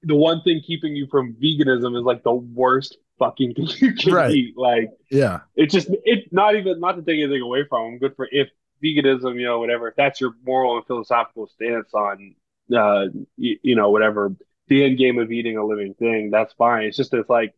the 0.02 0.14
one 0.14 0.42
thing 0.42 0.60
keeping 0.66 0.96
you 0.96 1.06
from 1.10 1.34
veganism 1.34 1.96
is 1.96 2.04
like 2.04 2.22
the 2.22 2.32
worst 2.32 2.98
fucking 3.18 3.54
thing 3.54 3.68
you 3.78 3.94
can 3.94 4.12
right. 4.12 4.30
eat. 4.30 4.56
Like, 4.56 4.90
yeah, 5.10 5.40
it's 5.54 5.72
just 5.72 5.88
it's 6.04 6.30
not 6.32 6.56
even 6.56 6.80
not 6.80 6.96
to 6.96 7.02
take 7.02 7.20
anything 7.20 7.40
away 7.40 7.64
from 7.68 7.92
them. 7.92 7.98
Good 7.98 8.16
for 8.16 8.28
if 8.30 8.48
veganism, 8.82 9.36
you 9.36 9.46
know, 9.46 9.60
whatever. 9.60 9.88
If 9.88 9.96
that's 9.96 10.20
your 10.20 10.34
moral 10.44 10.76
and 10.76 10.86
philosophical 10.86 11.46
stance 11.46 11.92
on, 11.94 12.34
uh, 12.76 13.06
you, 13.36 13.58
you 13.62 13.76
know, 13.76 13.90
whatever 13.90 14.34
the 14.68 14.84
end 14.84 14.98
game 14.98 15.18
of 15.18 15.30
eating 15.30 15.56
a 15.56 15.64
living 15.64 15.94
thing, 15.94 16.30
that's 16.30 16.52
fine. 16.54 16.84
It's 16.84 16.96
just 16.96 17.14
it's 17.14 17.30
like, 17.30 17.54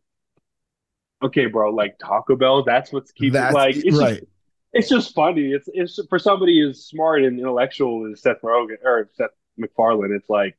okay, 1.23 1.47
bro, 1.47 1.71
like 1.71 1.97
Taco 1.97 2.35
Bell, 2.35 2.63
that's 2.63 2.91
what's 2.91 3.11
keeping 3.11 3.33
that's, 3.33 3.53
like 3.53 3.77
it's 3.77 3.97
right. 3.97 4.19
Just, 4.19 4.27
it's 4.73 4.89
just 4.89 5.13
funny. 5.13 5.51
It's 5.51 5.69
it's 5.71 5.99
for 6.09 6.17
somebody 6.19 6.67
as 6.67 6.85
smart 6.85 7.23
and 7.23 7.39
intellectual 7.39 8.11
as 8.11 8.21
Seth 8.21 8.41
Rogen 8.41 8.77
or 8.83 9.09
Seth 9.13 9.29
MacFarlane. 9.57 10.11
It's 10.13 10.29
like, 10.29 10.57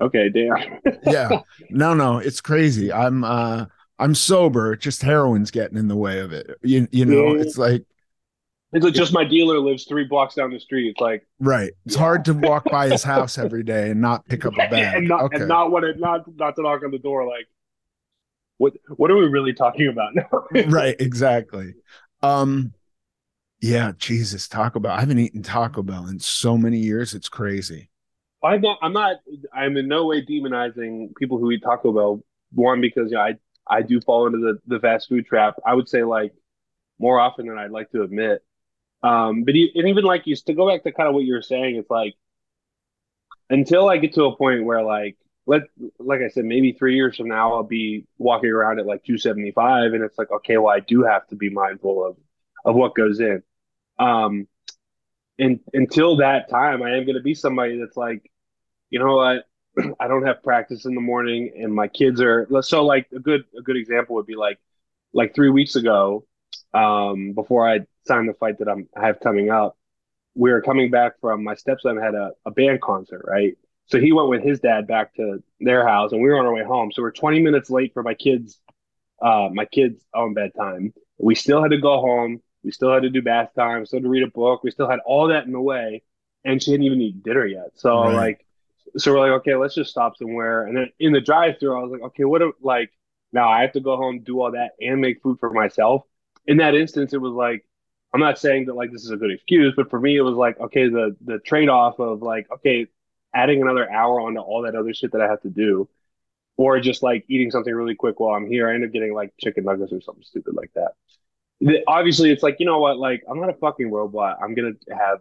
okay, 0.00 0.30
damn. 0.30 0.80
yeah, 1.06 1.40
no, 1.70 1.92
no, 1.94 2.18
it's 2.18 2.40
crazy. 2.40 2.92
I'm 2.92 3.24
uh 3.24 3.66
I'm 3.98 4.14
sober. 4.14 4.74
Just 4.74 5.02
heroin's 5.02 5.50
getting 5.50 5.76
in 5.76 5.88
the 5.88 5.96
way 5.96 6.20
of 6.20 6.32
it. 6.32 6.50
You 6.62 6.88
you 6.90 7.04
know, 7.04 7.34
yeah. 7.34 7.42
it's 7.42 7.58
like. 7.58 7.84
It's 8.74 8.82
like 8.82 8.94
just 8.94 9.12
my 9.12 9.24
dealer 9.24 9.58
lives 9.58 9.84
three 9.84 10.06
blocks 10.06 10.34
down 10.34 10.50
the 10.50 10.58
street. 10.58 10.88
It's 10.88 11.00
like 11.00 11.26
right. 11.38 11.72
It's 11.84 11.94
yeah. 11.94 12.00
hard 12.00 12.24
to 12.24 12.32
walk 12.32 12.64
by 12.64 12.88
his 12.88 13.02
house 13.02 13.36
every 13.36 13.62
day 13.62 13.90
and 13.90 14.00
not 14.00 14.26
pick 14.26 14.46
up 14.46 14.54
a 14.54 14.56
bag. 14.70 14.96
and 14.96 15.08
not, 15.08 15.24
okay. 15.24 15.40
and 15.40 15.48
not 15.48 15.70
want 15.70 15.84
to 15.84 16.00
not 16.00 16.22
not 16.36 16.56
to 16.56 16.62
knock 16.62 16.82
on 16.82 16.90
the 16.90 16.98
door. 16.98 17.26
Like, 17.26 17.46
what 18.56 18.72
what 18.96 19.10
are 19.10 19.16
we 19.18 19.26
really 19.26 19.52
talking 19.52 19.88
about 19.88 20.14
now? 20.14 20.46
right. 20.68 20.96
Exactly. 20.98 21.74
Um, 22.22 22.72
yeah, 23.62 23.92
Jesus, 23.96 24.48
Taco 24.48 24.80
Bell. 24.80 24.90
I 24.90 24.98
haven't 24.98 25.20
eaten 25.20 25.40
Taco 25.40 25.84
Bell 25.84 26.08
in 26.08 26.18
so 26.18 26.58
many 26.58 26.78
years. 26.78 27.14
It's 27.14 27.28
crazy. 27.28 27.88
I'm 28.42 28.60
not. 28.60 28.78
I'm 28.82 28.92
not. 28.92 29.18
I'm 29.54 29.76
in 29.76 29.86
no 29.86 30.06
way 30.06 30.20
demonizing 30.20 31.14
people 31.14 31.38
who 31.38 31.52
eat 31.52 31.62
Taco 31.62 31.92
Bell. 31.92 32.24
One 32.52 32.80
because 32.80 33.12
you 33.12 33.16
know, 33.16 33.22
I 33.22 33.36
I 33.70 33.82
do 33.82 34.00
fall 34.00 34.26
into 34.26 34.38
the 34.38 34.58
the 34.66 34.80
fast 34.80 35.08
food 35.08 35.26
trap. 35.26 35.54
I 35.64 35.74
would 35.74 35.88
say 35.88 36.02
like 36.02 36.34
more 36.98 37.20
often 37.20 37.46
than 37.46 37.56
I'd 37.56 37.70
like 37.70 37.92
to 37.92 38.02
admit. 38.02 38.42
Um, 39.04 39.44
but 39.44 39.54
and 39.54 39.88
even 39.88 40.02
like 40.02 40.26
you 40.26 40.34
to 40.34 40.54
go 40.54 40.68
back 40.68 40.82
to 40.82 40.90
kind 40.90 41.08
of 41.08 41.14
what 41.14 41.22
you 41.22 41.34
were 41.34 41.42
saying, 41.42 41.76
it's 41.76 41.88
like 41.88 42.16
until 43.48 43.88
I 43.88 43.98
get 43.98 44.14
to 44.14 44.24
a 44.24 44.36
point 44.36 44.64
where 44.64 44.82
like 44.82 45.16
let 45.46 45.62
like 46.00 46.20
I 46.20 46.30
said, 46.30 46.46
maybe 46.46 46.72
three 46.72 46.96
years 46.96 47.16
from 47.16 47.28
now 47.28 47.54
I'll 47.54 47.62
be 47.62 48.06
walking 48.18 48.50
around 48.50 48.80
at 48.80 48.86
like 48.86 49.04
275, 49.04 49.92
and 49.92 50.02
it's 50.02 50.18
like 50.18 50.32
okay, 50.32 50.56
well 50.56 50.74
I 50.74 50.80
do 50.80 51.04
have 51.04 51.28
to 51.28 51.36
be 51.36 51.48
mindful 51.48 52.04
of 52.04 52.16
of 52.64 52.74
what 52.74 52.96
goes 52.96 53.20
in. 53.20 53.44
Um, 54.02 54.48
and 55.38 55.60
until 55.72 56.16
that 56.18 56.48
time, 56.50 56.82
I 56.82 56.96
am 56.96 57.04
going 57.04 57.16
to 57.16 57.22
be 57.22 57.34
somebody 57.34 57.78
that's 57.78 57.96
like, 57.96 58.30
you 58.90 58.98
know 58.98 59.16
what, 59.16 59.46
I 60.00 60.08
don't 60.08 60.26
have 60.26 60.42
practice 60.42 60.86
in 60.86 60.94
the 60.94 61.00
morning, 61.00 61.52
and 61.56 61.74
my 61.74 61.88
kids 61.88 62.20
are 62.20 62.48
so 62.62 62.84
like 62.84 63.08
a 63.14 63.20
good 63.20 63.44
a 63.58 63.62
good 63.62 63.76
example 63.76 64.16
would 64.16 64.26
be 64.26 64.36
like 64.36 64.58
like 65.12 65.34
three 65.34 65.50
weeks 65.50 65.76
ago, 65.76 66.26
um, 66.74 67.32
before 67.34 67.68
I 67.68 67.80
signed 68.06 68.28
the 68.28 68.34
fight 68.34 68.58
that 68.60 68.68
I'm 68.68 68.88
I 68.96 69.06
have 69.06 69.20
coming 69.20 69.50
up, 69.50 69.76
we 70.34 70.50
were 70.50 70.62
coming 70.62 70.90
back 70.90 71.20
from 71.20 71.44
my 71.44 71.54
stepson 71.54 71.98
had 71.98 72.14
a, 72.14 72.32
a 72.46 72.50
band 72.50 72.80
concert, 72.80 73.24
right? 73.26 73.56
So 73.86 74.00
he 74.00 74.12
went 74.12 74.28
with 74.30 74.42
his 74.42 74.60
dad 74.60 74.86
back 74.86 75.14
to 75.16 75.42
their 75.60 75.86
house, 75.86 76.12
and 76.12 76.22
we 76.22 76.28
were 76.28 76.38
on 76.38 76.46
our 76.46 76.54
way 76.54 76.64
home. 76.64 76.92
So 76.92 77.02
we're 77.02 77.12
20 77.12 77.40
minutes 77.40 77.70
late 77.70 77.92
for 77.94 78.02
my 78.02 78.14
kids, 78.14 78.60
uh, 79.22 79.48
my 79.52 79.66
kids' 79.66 80.04
own 80.14 80.34
bedtime. 80.34 80.94
We 81.18 81.34
still 81.34 81.62
had 81.62 81.72
to 81.72 81.78
go 81.78 82.00
home. 82.00 82.42
We 82.64 82.70
still 82.70 82.92
had 82.92 83.02
to 83.02 83.10
do 83.10 83.22
bath 83.22 83.50
time, 83.56 83.84
still 83.86 83.98
had 83.98 84.04
to 84.04 84.08
read 84.08 84.22
a 84.22 84.28
book. 84.28 84.62
We 84.62 84.70
still 84.70 84.88
had 84.88 85.00
all 85.04 85.28
that 85.28 85.46
in 85.46 85.52
the 85.52 85.60
way, 85.60 86.02
and 86.44 86.62
she 86.62 86.70
hadn't 86.70 86.86
even 86.86 87.00
eaten 87.00 87.20
dinner 87.20 87.46
yet. 87.46 87.72
So 87.74 88.04
right. 88.04 88.14
like, 88.14 88.46
so 88.96 89.12
we're 89.12 89.20
like, 89.20 89.40
okay, 89.40 89.54
let's 89.56 89.74
just 89.74 89.90
stop 89.90 90.16
somewhere. 90.16 90.66
And 90.66 90.76
then 90.76 90.92
in 91.00 91.12
the 91.12 91.20
drive-through, 91.20 91.76
I 91.76 91.82
was 91.82 91.90
like, 91.90 92.02
okay, 92.02 92.24
what? 92.24 92.38
Do, 92.38 92.52
like 92.60 92.90
now 93.32 93.48
I 93.48 93.62
have 93.62 93.72
to 93.72 93.80
go 93.80 93.96
home, 93.96 94.20
do 94.20 94.40
all 94.40 94.52
that, 94.52 94.72
and 94.80 95.00
make 95.00 95.22
food 95.22 95.38
for 95.40 95.50
myself. 95.50 96.04
In 96.46 96.58
that 96.58 96.74
instance, 96.74 97.12
it 97.12 97.20
was 97.20 97.32
like, 97.32 97.64
I'm 98.12 98.20
not 98.20 98.38
saying 98.38 98.66
that 98.66 98.74
like 98.74 98.92
this 98.92 99.04
is 99.04 99.10
a 99.10 99.16
good 99.16 99.32
excuse, 99.32 99.72
but 99.76 99.90
for 99.90 99.98
me, 99.98 100.16
it 100.16 100.22
was 100.22 100.36
like, 100.36 100.60
okay, 100.60 100.88
the 100.88 101.16
the 101.24 101.38
trade-off 101.38 101.98
of 101.98 102.22
like, 102.22 102.46
okay, 102.52 102.86
adding 103.34 103.62
another 103.62 103.90
hour 103.90 104.20
onto 104.20 104.40
all 104.40 104.62
that 104.62 104.74
other 104.74 104.92
shit 104.92 105.12
that 105.12 105.22
I 105.22 105.28
have 105.28 105.40
to 105.42 105.50
do, 105.50 105.88
or 106.56 106.78
just 106.80 107.02
like 107.02 107.24
eating 107.28 107.50
something 107.50 107.74
really 107.74 107.94
quick 107.94 108.20
while 108.20 108.34
I'm 108.34 108.46
here. 108.46 108.68
I 108.68 108.74
end 108.74 108.84
up 108.84 108.92
getting 108.92 109.14
like 109.14 109.32
chicken 109.40 109.64
nuggets 109.64 109.92
or 109.92 110.00
something 110.00 110.24
stupid 110.24 110.54
like 110.54 110.70
that 110.74 110.92
obviously 111.86 112.30
it's 112.30 112.42
like 112.42 112.56
you 112.58 112.66
know 112.66 112.78
what? 112.78 112.98
Like 112.98 113.22
i'm 113.30 113.40
not 113.40 113.50
a 113.50 113.54
fucking 113.54 113.90
robot. 113.90 114.38
I'm 114.42 114.54
gonna 114.54 114.72
have 114.90 115.18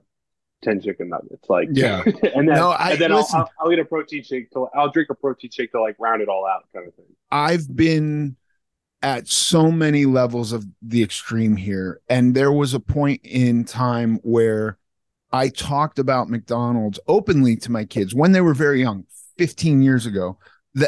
10 0.63 0.81
chicken 0.81 1.09
nuggets. 1.09 1.49
Like 1.49 1.69
yeah. 1.71 2.03
and 2.05 2.47
then, 2.47 2.55
no, 2.55 2.69
I, 2.69 2.91
and 2.91 3.01
then 3.01 3.11
I'll, 3.11 3.27
I'll, 3.33 3.51
I'll, 3.59 3.71
eat 3.71 3.79
a 3.79 3.85
protein 3.85 4.23
shake 4.23 4.51
to 4.51 4.67
i'll 4.75 4.91
drink 4.91 5.09
a 5.09 5.15
protein 5.15 5.51
shake 5.51 5.71
to 5.71 5.81
like 5.81 5.95
round 5.99 6.21
it 6.21 6.29
all 6.29 6.45
out 6.45 6.63
kind 6.73 6.87
of 6.87 6.93
thing. 6.95 7.05
I've 7.31 7.73
been 7.75 8.35
at 9.01 9.27
so 9.27 9.71
many 9.71 10.05
levels 10.05 10.51
of 10.51 10.65
the 10.81 11.01
extreme 11.01 11.55
here. 11.55 12.01
And 12.07 12.35
there 12.35 12.51
was 12.51 12.73
a 12.73 12.79
point 12.79 13.21
in 13.23 13.65
time 13.65 14.19
where 14.23 14.77
i 15.31 15.47
talked 15.47 15.97
about 15.97 16.29
mcdonald's 16.29 16.99
openly 17.07 17.55
to 17.55 17.71
my 17.71 17.85
kids 17.85 18.13
when 18.13 18.31
they 18.31 18.41
were 18.41 18.53
very 18.53 18.81
young 18.81 19.05
15 19.37 19.81
years 19.81 20.05
ago 20.05 20.37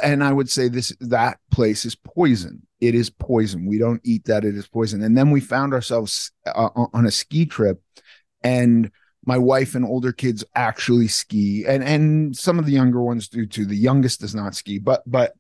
and 0.03 0.23
i 0.23 0.31
would 0.31 0.49
say 0.49 0.67
this 0.67 0.93
that 0.99 1.39
place 1.49 1.85
is 1.85 1.95
poison 1.95 2.65
it 2.83 2.95
is 2.95 3.09
poison. 3.09 3.65
We 3.65 3.77
don't 3.77 4.01
eat 4.03 4.25
that. 4.25 4.43
It 4.43 4.55
is 4.55 4.67
poison. 4.67 5.01
And 5.03 5.17
then 5.17 5.31
we 5.31 5.39
found 5.39 5.73
ourselves 5.73 6.31
uh, 6.45 6.69
on 6.75 7.05
a 7.05 7.11
ski 7.11 7.45
trip, 7.45 7.81
and 8.43 8.91
my 9.25 9.37
wife 9.37 9.73
and 9.73 9.85
older 9.85 10.11
kids 10.11 10.43
actually 10.53 11.07
ski, 11.07 11.65
and 11.65 11.83
and 11.83 12.35
some 12.35 12.59
of 12.59 12.65
the 12.65 12.73
younger 12.73 13.01
ones 13.01 13.29
do 13.29 13.45
too. 13.45 13.65
The 13.65 13.75
youngest 13.75 14.19
does 14.19 14.35
not 14.35 14.55
ski, 14.55 14.79
but 14.79 15.01
but 15.05 15.33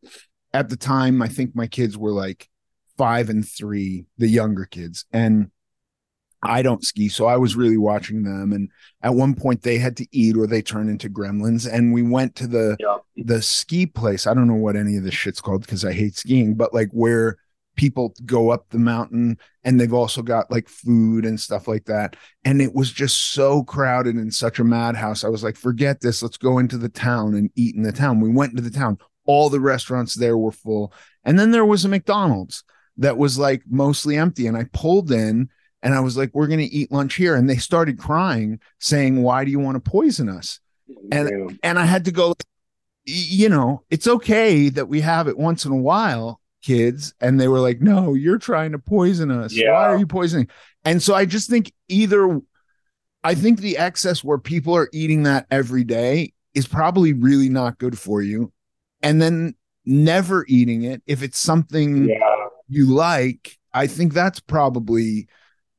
at 0.53 0.69
the 0.69 0.77
time, 0.77 1.21
I 1.21 1.27
think 1.27 1.53
my 1.53 1.67
kids 1.67 1.97
were 1.97 2.11
like 2.11 2.47
five 2.97 3.29
and 3.29 3.47
three, 3.47 4.05
the 4.17 4.27
younger 4.27 4.65
kids, 4.65 5.05
and 5.11 5.51
I 6.43 6.61
don't 6.61 6.83
ski, 6.83 7.09
so 7.09 7.25
I 7.25 7.37
was 7.37 7.55
really 7.55 7.77
watching 7.77 8.23
them. 8.23 8.53
And 8.53 8.69
at 9.01 9.13
one 9.13 9.35
point, 9.35 9.61
they 9.61 9.77
had 9.77 9.97
to 9.97 10.07
eat 10.11 10.37
or 10.37 10.47
they 10.47 10.61
turned 10.61 10.89
into 10.89 11.09
gremlins. 11.09 11.71
And 11.71 11.93
we 11.93 12.01
went 12.01 12.35
to 12.35 12.47
the 12.47 12.77
yeah. 12.79 12.97
the 13.17 13.41
ski 13.41 13.85
place. 13.85 14.27
I 14.27 14.33
don't 14.33 14.47
know 14.47 14.53
what 14.53 14.75
any 14.75 14.97
of 14.97 15.03
this 15.03 15.13
shit's 15.13 15.41
called 15.41 15.61
because 15.61 15.85
I 15.85 15.93
hate 15.93 16.15
skiing, 16.15 16.55
but 16.55 16.73
like 16.73 16.89
where 16.91 17.37
people 17.75 18.13
go 18.25 18.49
up 18.51 18.69
the 18.69 18.77
mountain 18.77 19.37
and 19.63 19.79
they've 19.79 19.93
also 19.93 20.21
got 20.21 20.51
like 20.51 20.69
food 20.69 21.25
and 21.25 21.39
stuff 21.39 21.67
like 21.67 21.85
that. 21.85 22.15
And 22.45 22.61
it 22.61 22.73
was 22.73 22.91
just 22.91 23.33
so 23.33 23.63
crowded 23.63 24.15
and 24.15 24.33
such 24.33 24.59
a 24.59 24.63
madhouse. 24.63 25.23
I 25.23 25.29
was 25.29 25.43
like, 25.43 25.55
forget 25.55 26.01
this. 26.01 26.21
Let's 26.21 26.37
go 26.37 26.59
into 26.59 26.77
the 26.77 26.89
town 26.89 27.35
and 27.35 27.49
eat 27.55 27.75
in 27.75 27.83
the 27.83 27.91
town. 27.91 28.19
We 28.19 28.29
went 28.29 28.51
into 28.51 28.63
the 28.63 28.77
town. 28.77 28.97
All 29.25 29.49
the 29.49 29.59
restaurants 29.59 30.15
there 30.15 30.37
were 30.37 30.51
full. 30.51 30.93
And 31.23 31.39
then 31.39 31.51
there 31.51 31.65
was 31.65 31.85
a 31.85 31.89
McDonald's 31.89 32.63
that 32.97 33.17
was 33.17 33.37
like 33.37 33.63
mostly 33.67 34.17
empty. 34.17 34.47
And 34.47 34.57
I 34.57 34.65
pulled 34.73 35.11
in 35.11 35.49
and 35.83 35.93
I 35.93 35.99
was 35.99 36.17
like, 36.17 36.31
we're 36.33 36.47
going 36.47 36.59
to 36.59 36.65
eat 36.65 36.91
lunch 36.91 37.15
here. 37.15 37.35
And 37.35 37.47
they 37.47 37.57
started 37.57 37.99
crying, 37.99 38.59
saying, 38.79 39.21
why 39.21 39.43
do 39.45 39.51
you 39.51 39.59
want 39.59 39.75
to 39.75 39.91
poison 39.91 40.29
us? 40.29 40.59
And, 41.11 41.59
and 41.61 41.77
I 41.77 41.85
had 41.85 42.05
to 42.05 42.11
go, 42.11 42.33
you 43.05 43.49
know, 43.49 43.83
it's 43.89 44.07
okay 44.07 44.69
that 44.69 44.87
we 44.87 45.01
have 45.01 45.27
it 45.27 45.37
once 45.37 45.65
in 45.65 45.73
a 45.73 45.77
while, 45.77 46.39
kids. 46.61 47.13
And 47.19 47.39
they 47.39 47.49
were 47.49 47.59
like, 47.59 47.81
no, 47.81 48.13
you're 48.13 48.37
trying 48.37 48.71
to 48.71 48.79
poison 48.79 49.29
us. 49.29 49.53
Yeah. 49.53 49.73
Why 49.73 49.87
are 49.89 49.97
you 49.97 50.07
poisoning? 50.07 50.47
And 50.85 51.03
so 51.03 51.13
I 51.13 51.25
just 51.25 51.49
think 51.49 51.73
either, 51.89 52.39
I 53.23 53.35
think 53.35 53.59
the 53.59 53.77
excess 53.77 54.23
where 54.23 54.37
people 54.37 54.75
are 54.75 54.89
eating 54.93 55.23
that 55.23 55.47
every 55.51 55.83
day 55.83 56.33
is 56.53 56.65
probably 56.65 57.11
really 57.11 57.49
not 57.49 57.77
good 57.77 57.99
for 57.99 58.21
you. 58.21 58.53
And 59.01 59.21
then 59.21 59.55
never 59.85 60.45
eating 60.47 60.83
it, 60.83 61.01
if 61.05 61.23
it's 61.23 61.39
something 61.39 62.07
yeah. 62.07 62.47
you 62.69 62.85
like, 62.85 63.57
I 63.73 63.87
think 63.87 64.13
that's 64.13 64.39
probably 64.39 65.27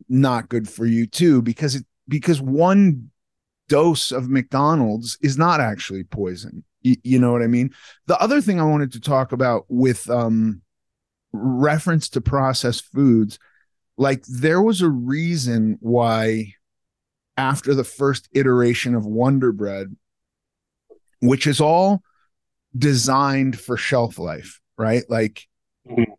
not 0.08 0.48
good 0.48 0.68
for 0.68 0.86
you 0.86 1.06
too 1.06 1.42
because 1.42 1.74
it 1.74 1.84
because 2.08 2.40
one 2.40 3.10
dose 3.68 4.12
of 4.12 4.28
McDonald's 4.28 5.18
is 5.22 5.38
not 5.38 5.60
actually 5.60 6.04
poison. 6.04 6.64
You, 6.82 6.96
you 7.02 7.18
know 7.18 7.32
what 7.32 7.42
I 7.42 7.46
mean? 7.46 7.72
The 8.06 8.18
other 8.20 8.40
thing 8.40 8.60
I 8.60 8.64
wanted 8.64 8.92
to 8.92 9.00
talk 9.00 9.32
about 9.32 9.64
with 9.68 10.08
um 10.10 10.62
reference 11.32 12.08
to 12.10 12.20
processed 12.20 12.84
foods, 12.92 13.38
like 13.96 14.24
there 14.26 14.62
was 14.62 14.82
a 14.82 14.88
reason 14.88 15.78
why 15.80 16.54
after 17.36 17.74
the 17.74 17.84
first 17.84 18.28
iteration 18.32 18.94
of 18.94 19.06
Wonder 19.06 19.52
Bread, 19.52 19.96
which 21.20 21.46
is 21.46 21.60
all 21.60 22.02
designed 22.76 23.58
for 23.58 23.76
shelf 23.76 24.18
life, 24.18 24.60
right? 24.76 25.04
Like 25.08 25.46
mm-hmm. 25.88 26.12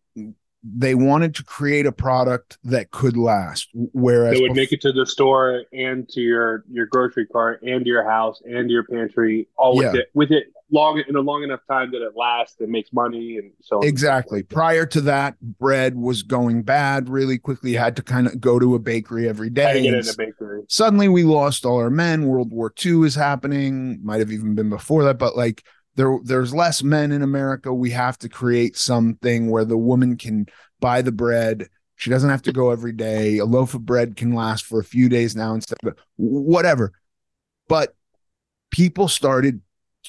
They 0.65 0.95
wanted 0.95 1.35
to 1.35 1.43
create 1.43 1.85
a 1.85 1.91
product 1.91 2.57
that 2.63 2.91
could 2.91 3.15
last. 3.15 3.69
Whereas 3.73 4.39
it 4.39 4.41
would 4.41 4.51
bef- 4.51 4.55
make 4.55 4.71
it 4.71 4.81
to 4.81 4.91
the 4.91 5.05
store 5.05 5.63
and 5.71 6.07
to 6.09 6.21
your 6.21 6.63
your 6.69 6.87
grocery 6.87 7.27
cart 7.27 7.61
and 7.61 7.83
to 7.83 7.89
your 7.89 8.03
house 8.03 8.41
and 8.43 8.67
to 8.67 8.73
your 8.73 8.83
pantry, 8.83 9.47
all 9.57 9.77
with 9.77 9.93
yeah. 9.93 10.01
it 10.01 10.07
with 10.13 10.31
it 10.31 10.45
long 10.71 11.03
in 11.07 11.15
a 11.15 11.21
long 11.21 11.43
enough 11.43 11.59
time 11.69 11.91
that 11.91 12.01
it 12.01 12.13
lasts 12.15 12.59
and 12.59 12.69
makes 12.69 12.91
money 12.91 13.37
and 13.37 13.51
so 13.61 13.77
on. 13.77 13.85
exactly 13.85 14.41
prior 14.41 14.85
to 14.85 14.99
that 14.99 15.39
bread 15.39 15.95
was 15.95 16.23
going 16.23 16.63
bad 16.63 17.07
really 17.07 17.37
quickly 17.37 17.71
you 17.71 17.77
had 17.77 17.95
to 17.95 18.01
kind 18.01 18.25
of 18.25 18.41
go 18.41 18.57
to 18.57 18.73
a 18.73 18.79
bakery 18.79 19.29
every 19.29 19.49
day 19.49 19.83
get 19.83 19.93
in 19.93 19.99
a 19.99 20.13
bakery. 20.17 20.63
suddenly 20.67 21.07
we 21.07 21.23
lost 21.23 21.65
all 21.65 21.77
our 21.77 21.91
men 21.91 22.25
world 22.25 22.51
war 22.51 22.73
ii 22.83 23.05
is 23.05 23.13
happening 23.13 23.99
might 24.03 24.19
have 24.19 24.31
even 24.31 24.55
been 24.55 24.69
before 24.69 25.03
that 25.03 25.19
but 25.19 25.37
like 25.37 25.63
there 25.95 26.19
there's 26.23 26.53
less 26.53 26.83
men 26.83 27.11
in 27.11 27.21
america. 27.21 27.73
We 27.73 27.91
have 27.91 28.17
to 28.19 28.29
create 28.29 28.77
something 28.77 29.49
where 29.49 29.65
the 29.65 29.77
woman 29.77 30.17
can 30.17 30.47
buy 30.79 31.01
the 31.01 31.11
bread. 31.11 31.69
She 31.95 32.09
doesn't 32.09 32.29
have 32.29 32.41
to 32.43 32.53
go 32.53 32.71
every 32.71 32.91
day. 32.91 33.37
A 33.37 33.45
loaf 33.45 33.73
of 33.73 33.85
bread 33.85 34.15
can 34.15 34.33
last 34.33 34.65
for 34.65 34.79
a 34.79 34.83
few 34.83 35.07
days 35.07 35.35
now 35.35 35.53
instead 35.53 35.77
of 35.85 35.95
whatever. 36.17 36.91
But 37.67 37.95
people 38.69 39.07
started 39.07 39.61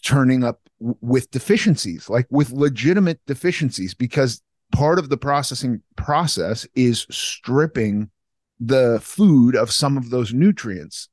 turning 0.03 0.43
up 0.43 0.61
with 0.79 1.31
deficiencies, 1.31 2.11
like 2.11 2.27
with 2.31 2.51
legitimate 2.51 3.21
deficiencies, 3.27 3.95
because 3.95 4.43
part 4.73 4.99
of 4.99 5.09
the 5.09 5.17
processing 5.17 5.81
process 5.97 6.67
is 6.75 7.07
stripping 7.11 8.11
the 8.59 8.99
food 9.03 9.55
of 9.55 9.71
some 9.71 9.97
of 9.97 10.11
those 10.11 10.33
nutrients. 10.33 11.09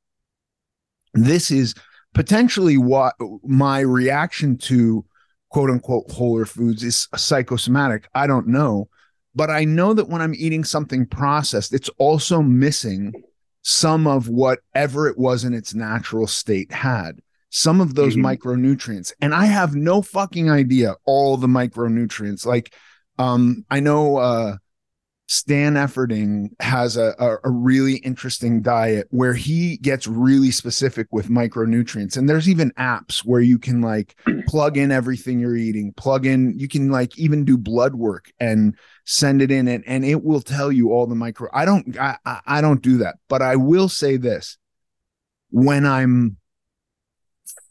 This 1.14 1.50
is 1.50 1.74
potentially 2.14 2.78
what 2.78 3.14
my 3.42 3.80
reaction 3.80 4.56
to 4.58 5.04
quote 5.50 5.70
unquote 5.70 6.10
wholer 6.10 6.46
foods 6.46 6.82
is 6.82 7.08
psychosomatic. 7.14 8.08
I 8.14 8.26
don't 8.26 8.48
know. 8.48 8.88
But 9.36 9.50
I 9.50 9.64
know 9.64 9.94
that 9.94 10.08
when 10.08 10.22
I'm 10.22 10.34
eating 10.36 10.64
something 10.64 11.06
processed, 11.06 11.74
it's 11.74 11.90
also 11.98 12.40
missing 12.40 13.12
some 13.62 14.06
of 14.06 14.28
whatever 14.28 15.08
it 15.08 15.18
was 15.18 15.44
in 15.44 15.54
its 15.54 15.74
natural 15.74 16.26
state 16.26 16.70
had 16.70 17.20
some 17.48 17.80
of 17.80 17.94
those 17.94 18.16
mm-hmm. 18.16 18.26
micronutrients 18.26 19.12
and 19.20 19.32
i 19.32 19.46
have 19.46 19.74
no 19.74 20.02
fucking 20.02 20.50
idea 20.50 20.94
all 21.06 21.36
the 21.36 21.46
micronutrients 21.46 22.44
like 22.44 22.74
um 23.18 23.64
i 23.70 23.78
know 23.78 24.16
uh 24.16 24.56
stan 25.26 25.74
efferding 25.74 26.50
has 26.60 26.96
a, 26.96 27.14
a, 27.18 27.36
a 27.44 27.50
really 27.50 27.96
interesting 27.96 28.60
diet 28.60 29.06
where 29.10 29.32
he 29.32 29.78
gets 29.78 30.06
really 30.06 30.50
specific 30.50 31.06
with 31.10 31.28
micronutrients. 31.28 32.16
And 32.16 32.28
there's 32.28 32.48
even 32.48 32.72
apps 32.72 33.20
where 33.20 33.40
you 33.40 33.58
can 33.58 33.80
like 33.80 34.16
plug 34.48 34.76
in 34.76 34.92
everything 34.92 35.40
you're 35.40 35.56
eating 35.56 35.92
plug 35.94 36.26
in 36.26 36.52
you 36.58 36.68
can 36.68 36.90
like 36.90 37.18
even 37.18 37.44
do 37.44 37.56
blood 37.56 37.94
work 37.94 38.30
and 38.38 38.76
send 39.06 39.40
it 39.40 39.50
in 39.50 39.66
and, 39.66 39.82
and 39.86 40.04
it 40.04 40.22
will 40.22 40.40
tell 40.40 40.70
you 40.70 40.92
all 40.92 41.06
the 41.06 41.14
micro 41.14 41.48
i 41.52 41.64
don't 41.64 41.98
I, 41.98 42.16
I 42.46 42.60
don't 42.60 42.82
do 42.82 42.98
that. 42.98 43.16
But 43.28 43.42
i 43.42 43.56
will 43.56 43.88
say 43.88 44.16
this. 44.16 44.58
When 45.50 45.86
i'm 45.86 46.36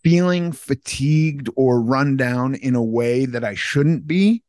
feeling 0.03 0.51
fatigued 0.51 1.49
or 1.55 1.81
run 1.81 2.17
down 2.17 2.55
in 2.55 2.75
a 2.75 2.83
way 2.83 3.25
that 3.25 3.43
I 3.43 3.55
shouldn't 3.55 4.05
be, 4.05 4.43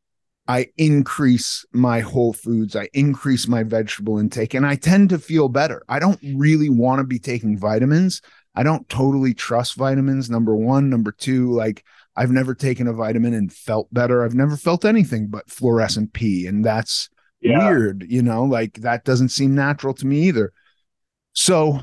I 0.47 0.67
increase 0.77 1.65
my 1.73 2.01
whole 2.01 2.35
foods, 2.35 2.77
I 2.77 2.89
increase 2.93 3.49
my 3.49 3.63
vegetable 3.63 4.19
intake, 4.19 4.53
and 4.55 4.67
I 4.67 4.77
tend 4.77 5.09
to 5.11 5.19
feel 5.19 5.49
better. 5.49 5.83
I 5.89 5.99
don't 5.99 6.21
really 6.35 6.69
want 6.69 7.01
to 7.01 7.05
be 7.05 7.19
taking 7.19 7.59
vitamins. 7.59 8.21
I 8.55 8.63
don't 8.63 8.89
totally 8.89 9.35
trust 9.35 9.75
vitamins. 9.75 10.31
Number 10.31 10.55
one. 10.55 10.91
Number 10.91 11.13
two, 11.13 11.51
like 11.53 11.85
I've 12.17 12.31
never 12.31 12.55
taken 12.55 12.87
a 12.87 12.93
vitamin 12.93 13.35
and 13.35 13.53
felt 13.53 13.93
better. 13.93 14.25
I've 14.25 14.35
never 14.35 14.57
felt 14.57 14.85
anything 14.85 15.29
but 15.29 15.51
fluorescent 15.51 16.13
pee. 16.13 16.47
And 16.47 16.65
that's 16.65 17.09
yeah. 17.41 17.67
weird, 17.69 18.05
you 18.09 18.23
know, 18.23 18.45
like 18.45 18.75
that 18.83 19.05
doesn't 19.05 19.31
seem 19.31 19.55
natural 19.55 19.95
to 19.95 20.07
me 20.07 20.29
either. 20.29 20.53
So 21.33 21.81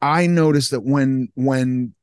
I 0.00 0.26
noticed 0.26 0.72
that 0.72 0.84
when 0.84 1.28
when 1.34 1.94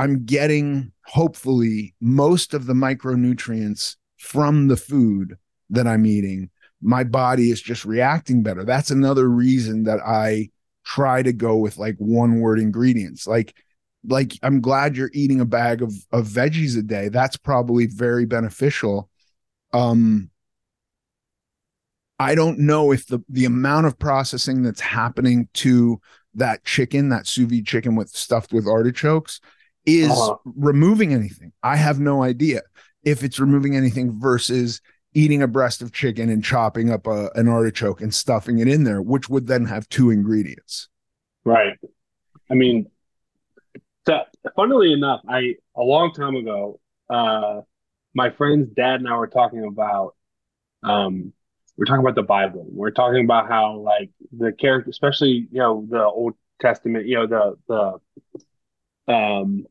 I'm 0.00 0.24
getting 0.24 0.92
hopefully 1.04 1.94
most 2.00 2.54
of 2.54 2.64
the 2.64 2.72
micronutrients 2.72 3.96
from 4.16 4.68
the 4.68 4.76
food 4.78 5.36
that 5.68 5.86
I'm 5.86 6.06
eating. 6.06 6.48
My 6.80 7.04
body 7.04 7.50
is 7.50 7.60
just 7.60 7.84
reacting 7.84 8.42
better. 8.42 8.64
That's 8.64 8.90
another 8.90 9.28
reason 9.28 9.84
that 9.84 10.00
I 10.00 10.48
try 10.86 11.22
to 11.22 11.34
go 11.34 11.58
with 11.58 11.76
like 11.76 11.96
one 11.98 12.40
word 12.40 12.58
ingredients. 12.58 13.26
Like 13.26 13.54
like 14.02 14.32
I'm 14.42 14.62
glad 14.62 14.96
you're 14.96 15.10
eating 15.12 15.38
a 15.38 15.44
bag 15.44 15.82
of 15.82 15.92
of 16.12 16.26
veggies 16.26 16.78
a 16.78 16.82
day. 16.82 17.10
That's 17.10 17.36
probably 17.36 17.84
very 17.84 18.24
beneficial. 18.24 19.10
Um 19.74 20.30
I 22.18 22.34
don't 22.34 22.58
know 22.60 22.90
if 22.90 23.06
the 23.06 23.20
the 23.28 23.44
amount 23.44 23.84
of 23.84 23.98
processing 23.98 24.62
that's 24.62 24.80
happening 24.80 25.50
to 25.54 26.00
that 26.36 26.64
chicken, 26.64 27.10
that 27.10 27.26
sous 27.26 27.50
vide 27.50 27.66
chicken 27.66 27.96
with 27.96 28.08
stuffed 28.08 28.54
with 28.54 28.66
artichokes 28.66 29.42
is 29.98 30.10
uh-huh. 30.10 30.36
removing 30.44 31.12
anything. 31.12 31.52
I 31.62 31.76
have 31.76 31.98
no 32.00 32.22
idea 32.22 32.62
if 33.02 33.22
it's 33.22 33.40
removing 33.40 33.76
anything 33.76 34.20
versus 34.20 34.80
eating 35.14 35.42
a 35.42 35.48
breast 35.48 35.82
of 35.82 35.92
chicken 35.92 36.28
and 36.28 36.44
chopping 36.44 36.90
up 36.90 37.06
a, 37.06 37.30
an 37.34 37.48
artichoke 37.48 38.00
and 38.00 38.14
stuffing 38.14 38.58
it 38.58 38.68
in 38.68 38.84
there, 38.84 39.02
which 39.02 39.28
would 39.28 39.46
then 39.46 39.64
have 39.64 39.88
two 39.88 40.10
ingredients. 40.10 40.88
Right. 41.44 41.76
I 42.50 42.54
mean, 42.54 42.86
so, 44.06 44.20
funnily 44.56 44.92
enough, 44.92 45.20
I 45.28 45.56
a 45.76 45.82
long 45.82 46.12
time 46.12 46.36
ago, 46.36 46.80
uh, 47.08 47.62
my 48.14 48.30
friend's 48.30 48.68
dad 48.70 49.00
and 49.00 49.08
I 49.08 49.16
were 49.16 49.28
talking 49.28 49.64
about, 49.64 50.14
um, 50.82 51.32
we're 51.76 51.84
talking 51.84 52.00
about 52.00 52.14
the 52.14 52.22
Bible. 52.22 52.66
We're 52.68 52.90
talking 52.90 53.24
about 53.24 53.48
how 53.48 53.78
like 53.78 54.10
the 54.32 54.52
character, 54.52 54.90
especially 54.90 55.48
you 55.50 55.58
know 55.58 55.86
the 55.88 56.04
Old 56.04 56.34
Testament, 56.60 57.06
you 57.06 57.16
know 57.16 57.26
the 57.26 58.00
the 59.06 59.12
um, 59.12 59.66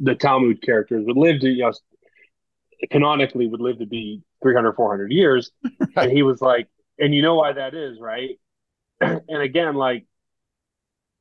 the 0.00 0.14
Talmud 0.14 0.62
characters 0.62 1.04
would 1.06 1.16
live 1.16 1.40
to, 1.40 1.48
you 1.48 1.64
know, 1.64 1.72
canonically 2.90 3.46
would 3.46 3.60
live 3.60 3.78
to 3.78 3.86
be 3.86 4.22
300, 4.42 4.74
400 4.74 5.12
years. 5.12 5.50
and 5.96 6.12
he 6.12 6.22
was 6.22 6.40
like, 6.40 6.68
and 6.98 7.14
you 7.14 7.22
know 7.22 7.34
why 7.34 7.52
that 7.52 7.74
is, 7.74 7.98
right? 8.00 8.38
and 9.00 9.42
again, 9.42 9.74
like, 9.74 10.06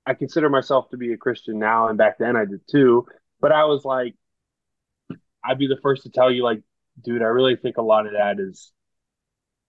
I 0.05 0.13
consider 0.13 0.49
myself 0.49 0.89
to 0.91 0.97
be 0.97 1.11
a 1.11 1.17
Christian 1.17 1.59
now, 1.59 1.89
and 1.89 1.97
back 1.97 2.17
then 2.17 2.37
I 2.37 2.45
did 2.45 2.61
too. 2.69 3.05
But 3.41 3.51
I 3.51 3.65
was 3.65 3.83
like, 3.83 4.15
I'd 5.43 5.57
be 5.57 5.67
the 5.67 5.79
first 5.83 6.03
to 6.03 6.09
tell 6.09 6.31
you, 6.31 6.43
like, 6.43 6.61
dude, 7.03 7.21
I 7.21 7.25
really 7.25 7.57
think 7.57 7.77
a 7.77 7.81
lot 7.81 8.05
of 8.05 8.13
that 8.13 8.39
is. 8.39 8.71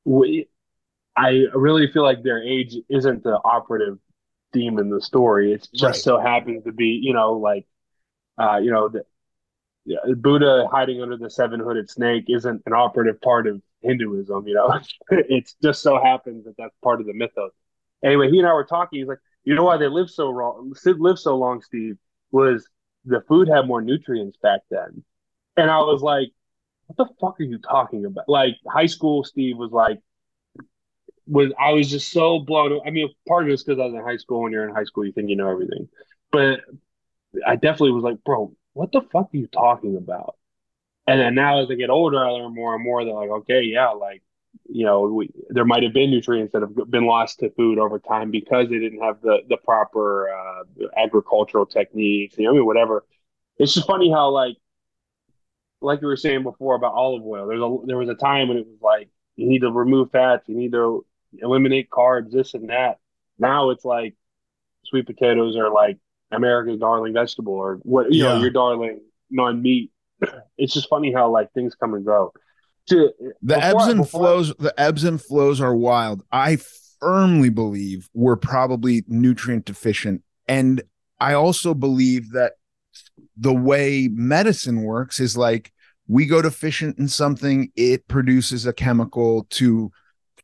We, 0.05 0.49
I 1.17 1.47
really 1.53 1.91
feel 1.91 2.05
like 2.05 2.23
their 2.23 2.43
age 2.43 2.77
isn't 2.89 3.25
the 3.25 3.39
operative 3.45 3.99
theme 4.53 4.79
in 4.79 4.91
the 4.91 5.03
story. 5.03 5.53
It 5.53 5.69
just 5.75 5.83
right. 5.83 5.95
so 5.97 6.21
happens 6.21 6.65
to 6.65 6.73
be, 6.73 7.01
you 7.03 7.13
know, 7.13 7.33
like, 7.33 7.67
uh, 8.39 8.59
you 8.59 8.71
know, 8.71 8.89
the, 8.89 9.03
yeah, 9.85 9.99
Buddha 10.17 10.69
hiding 10.71 11.03
under 11.03 11.17
the 11.17 11.31
seven 11.31 11.61
hooded 11.61 11.89
snake 11.91 12.25
isn't 12.29 12.63
an 12.67 12.73
operative 12.73 13.21
part 13.21 13.47
of 13.47 13.63
Hinduism. 13.81 14.47
You 14.47 14.55
know, 14.55 14.81
it 15.11 15.51
just 15.63 15.83
so 15.83 16.01
happens 16.03 16.45
that 16.45 16.57
that's 16.59 16.75
part 16.83 17.01
of 17.01 17.07
the 17.07 17.15
mythos. 17.15 17.53
Anyway, 18.05 18.31
he 18.31 18.39
and 18.39 18.47
I 18.47 18.53
were 18.53 18.65
talking. 18.65 19.01
He's 19.01 19.09
like, 19.09 19.19
you 19.45 19.55
know 19.55 19.65
why 19.65 19.79
they 19.79 19.89
live 19.89 20.11
so 20.11 20.29
long, 20.29 20.75
live 20.85 21.19
so 21.19 21.37
long, 21.37 21.63
Steve, 21.63 21.97
was 22.31 22.69
the 23.05 23.23
food 23.29 23.49
had 23.49 23.67
more 23.67 23.81
nutrients 23.81 24.37
back 24.43 24.61
then. 24.71 25.03
And 25.57 25.71
I 25.71 25.79
was 25.79 26.03
like, 26.03 26.29
what 26.87 26.97
the 26.97 27.15
fuck 27.21 27.41
are 27.41 27.45
you 27.45 27.59
talking 27.59 28.05
about? 28.05 28.29
Like 28.29 28.57
high 28.67 28.87
school, 28.87 29.25
Steve 29.25 29.57
was 29.57 29.73
like, 29.73 30.01
was 31.27 31.53
I 31.59 31.73
was 31.73 31.91
just 31.91 32.11
so 32.11 32.41
blown. 32.41 32.81
I 32.87 32.91
mean, 32.91 33.09
part 33.27 33.45
of 33.45 33.51
it's 33.51 33.63
because 33.63 33.81
I 33.81 33.87
was 33.87 33.95
in 33.95 34.03
high 34.03 34.17
school. 34.17 34.43
When 34.43 34.53
you're 34.53 34.69
in 34.69 34.75
high 34.75 34.85
school, 34.85 35.05
you 35.05 35.13
think 35.13 35.29
you 35.29 35.37
know 35.37 35.51
everything, 35.51 35.89
but 36.33 36.61
I 37.47 37.57
definitely 37.57 37.93
was 37.93 38.05
like, 38.05 38.23
bro, 38.25 38.55
what 38.73 38.93
the 38.93 39.03
fuck 39.03 39.31
are 39.33 39.37
you 39.37 39.47
talking 39.49 39.97
about? 39.97 40.37
And 41.07 41.21
then 41.21 41.35
now 41.35 41.63
as 41.63 41.71
I 41.71 41.75
get 41.75 41.91
older, 41.91 42.25
I 42.25 42.31
learn 42.31 42.55
more 42.55 42.75
and 42.75 42.85
more. 42.85 43.05
They're 43.05 43.15
like, 43.15 43.31
okay, 43.31 43.63
yeah, 43.63 43.91
like 43.91 44.23
you 44.69 44.85
know, 44.85 45.03
we, 45.03 45.31
there 45.51 45.65
might 45.65 45.83
have 45.83 45.93
been 45.95 46.11
nutrients 46.11 46.53
that 46.53 46.63
have 46.63 46.91
been 46.91 47.07
lost 47.07 47.41
to 47.41 47.51
food 47.51 47.79
over 47.79 47.99
time 47.99 48.31
because 48.31 48.69
they 48.69 48.79
didn't 48.79 49.03
have 49.03 49.21
the 49.23 49.39
the 49.49 49.57
proper 49.57 50.31
uh, 50.31 50.65
agricultural 50.97 51.67
techniques. 51.67 52.37
You 52.39 52.45
know, 52.45 52.51
I 52.51 52.55
mean, 52.55 52.67
whatever. 52.67 53.05
It's 53.59 53.75
just 53.75 53.87
funny 53.87 54.11
how 54.11 54.31
like 54.31 54.57
like 55.81 56.01
you 56.01 56.07
were 56.09 56.17
saying 56.17 56.43
before 56.43 56.75
about 56.75 56.95
olive 56.95 57.25
oil. 57.25 57.47
There's 57.47 57.61
a 57.63 57.87
there 57.87 57.99
was 57.99 58.09
a 58.09 58.15
time 58.15 58.49
when 58.49 58.59
it 58.59 58.67
was 58.67 58.81
like 58.83 59.09
you 59.37 59.49
need 59.49 59.61
to 59.61 59.71
remove 59.71 60.11
fats, 60.11 60.49
you 60.49 60.57
need 60.57 60.73
to 60.73 61.05
eliminate 61.39 61.91
carbs, 61.91 62.31
this 62.33 62.55
and 62.55 62.71
that. 62.71 62.99
Now 63.39 63.71
it's 63.71 63.85
like 63.85 64.15
sweet 64.85 65.07
potatoes 65.07 65.57
are 65.57 65.71
like 65.71 65.99
America's 66.31 66.79
darling 66.79 67.15
vegetable 67.15 67.55
or 67.55 67.77
what 67.83 68.13
you 68.13 68.25
yeah. 68.25 68.35
know 68.35 68.41
your 68.41 68.51
darling 68.51 69.01
non 69.31 69.63
meat. 69.63 69.91
It's 70.59 70.75
just 70.75 70.89
funny 70.89 71.13
how 71.13 71.31
like 71.31 71.53
things 71.53 71.77
come 71.77 71.95
and 71.95 72.05
go. 72.05 72.33
to 72.89 73.13
the 73.43 73.55
before 73.55 73.63
ebbs 73.63 73.87
and 73.87 74.01
I- 74.01 74.05
flows 74.05 74.55
the 74.57 74.75
ebbs 74.79 75.05
and 75.05 75.23
flows 75.23 75.61
are 75.61 75.75
wild 75.75 76.25
i 76.33 76.59
firmly 77.01 77.49
believe 77.49 78.09
we're 78.13 78.37
probably 78.37 79.05
nutrient 79.07 79.67
deficient 79.67 80.23
and 80.49 80.83
i 81.21 81.33
also 81.33 81.75
believe 81.75 82.33
that 82.33 82.55
the 83.37 83.55
way 83.55 84.09
medicine 84.11 84.83
works 84.83 85.21
is 85.21 85.37
like 85.37 85.73
we 86.09 86.27
go 86.27 86.43
deficient 86.43 86.99
in 86.99 87.07
something 87.07 87.71
it 87.77 88.09
produces 88.09 88.67
a 88.67 88.73
chemical 88.73 89.47
to 89.51 89.93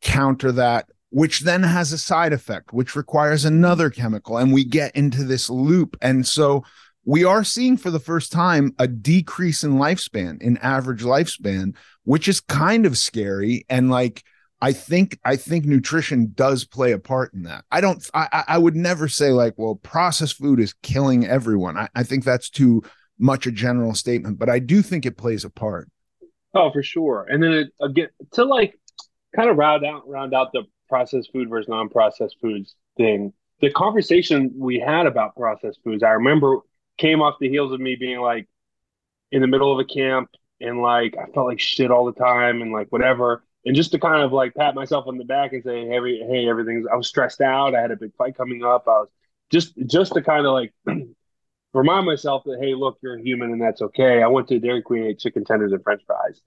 counter 0.00 0.52
that 0.52 0.88
which 1.14 1.42
then 1.42 1.62
has 1.62 1.92
a 1.92 1.98
side 1.98 2.32
effect 2.32 2.72
which 2.72 2.96
requires 2.96 3.44
another 3.44 3.88
chemical 3.88 4.36
and 4.36 4.52
we 4.52 4.64
get 4.64 4.94
into 4.96 5.22
this 5.22 5.48
loop. 5.48 5.96
And 6.02 6.26
so 6.26 6.64
we 7.04 7.22
are 7.22 7.44
seeing 7.44 7.76
for 7.76 7.92
the 7.92 8.00
first 8.00 8.32
time 8.32 8.74
a 8.80 8.88
decrease 8.88 9.62
in 9.62 9.74
lifespan 9.74 10.42
in 10.42 10.56
average 10.58 11.04
lifespan 11.04 11.76
which 12.02 12.26
is 12.26 12.40
kind 12.40 12.84
of 12.84 12.98
scary. 12.98 13.64
And 13.68 13.90
like 13.90 14.24
i 14.60 14.72
think 14.72 15.18
i 15.24 15.36
think 15.36 15.64
nutrition 15.64 16.32
does 16.34 16.64
play 16.64 16.90
a 16.90 16.98
part 16.98 17.32
in 17.32 17.44
that. 17.44 17.64
I 17.70 17.80
don't 17.80 18.04
i 18.12 18.44
I- 18.48 18.58
would 18.58 18.74
never 18.74 19.06
say 19.06 19.30
like 19.30 19.54
well 19.56 19.76
processed 19.76 20.38
food 20.38 20.58
is 20.58 20.74
killing 20.82 21.26
everyone. 21.26 21.76
I, 21.76 21.88
I 21.94 22.02
think 22.02 22.24
that's 22.24 22.50
too 22.50 22.82
much 23.20 23.46
a 23.46 23.52
general 23.52 23.94
statement 23.94 24.40
but 24.40 24.48
i 24.50 24.58
do 24.58 24.82
think 24.82 25.06
it 25.06 25.16
plays 25.16 25.44
a 25.44 25.50
part. 25.50 25.88
Oh, 26.56 26.70
for 26.72 26.82
sure. 26.82 27.26
And 27.28 27.40
then 27.42 27.52
it, 27.52 27.68
again, 27.80 28.08
to 28.32 28.44
like 28.44 28.74
kind 29.36 29.48
of 29.50 29.56
round 29.56 29.84
out 29.84 30.08
round 30.08 30.34
out 30.34 30.50
the 30.52 30.62
processed 30.88 31.32
food 31.32 31.48
versus 31.48 31.68
non-processed 31.68 32.36
foods 32.40 32.76
thing. 32.96 33.32
The 33.60 33.70
conversation 33.70 34.52
we 34.56 34.78
had 34.78 35.06
about 35.06 35.36
processed 35.36 35.80
foods, 35.84 36.02
I 36.02 36.10
remember, 36.10 36.58
came 36.98 37.22
off 37.22 37.36
the 37.40 37.48
heels 37.48 37.72
of 37.72 37.80
me 37.80 37.96
being 37.96 38.20
like 38.20 38.48
in 39.32 39.40
the 39.40 39.46
middle 39.46 39.72
of 39.72 39.78
a 39.78 39.84
camp 39.84 40.30
and 40.60 40.80
like 40.80 41.16
I 41.18 41.30
felt 41.32 41.46
like 41.46 41.60
shit 41.60 41.90
all 41.90 42.06
the 42.06 42.12
time 42.12 42.62
and 42.62 42.72
like 42.72 42.88
whatever. 42.88 43.44
And 43.64 43.74
just 43.74 43.92
to 43.92 43.98
kind 43.98 44.22
of 44.22 44.32
like 44.32 44.54
pat 44.54 44.74
myself 44.74 45.06
on 45.06 45.16
the 45.16 45.24
back 45.24 45.52
and 45.52 45.62
say, 45.62 45.86
hey, 45.86 46.18
hey, 46.28 46.48
everything's. 46.48 46.86
I 46.90 46.96
was 46.96 47.08
stressed 47.08 47.40
out. 47.40 47.74
I 47.74 47.80
had 47.80 47.90
a 47.90 47.96
big 47.96 48.14
fight 48.16 48.36
coming 48.36 48.62
up. 48.62 48.84
I 48.86 48.90
was 48.90 49.08
just 49.50 49.74
just 49.86 50.12
to 50.14 50.22
kind 50.22 50.46
of 50.46 50.52
like 50.52 50.72
remind 51.72 52.06
myself 52.06 52.44
that 52.44 52.58
hey, 52.60 52.74
look, 52.74 52.98
you're 53.02 53.18
a 53.18 53.22
human 53.22 53.52
and 53.52 53.62
that's 53.62 53.82
okay. 53.82 54.22
I 54.22 54.26
went 54.28 54.48
to 54.48 54.58
Dairy 54.58 54.82
Queen, 54.82 55.04
ate 55.04 55.18
chicken 55.18 55.44
tenders 55.44 55.72
and 55.72 55.82
French 55.82 56.02
fries, 56.06 56.40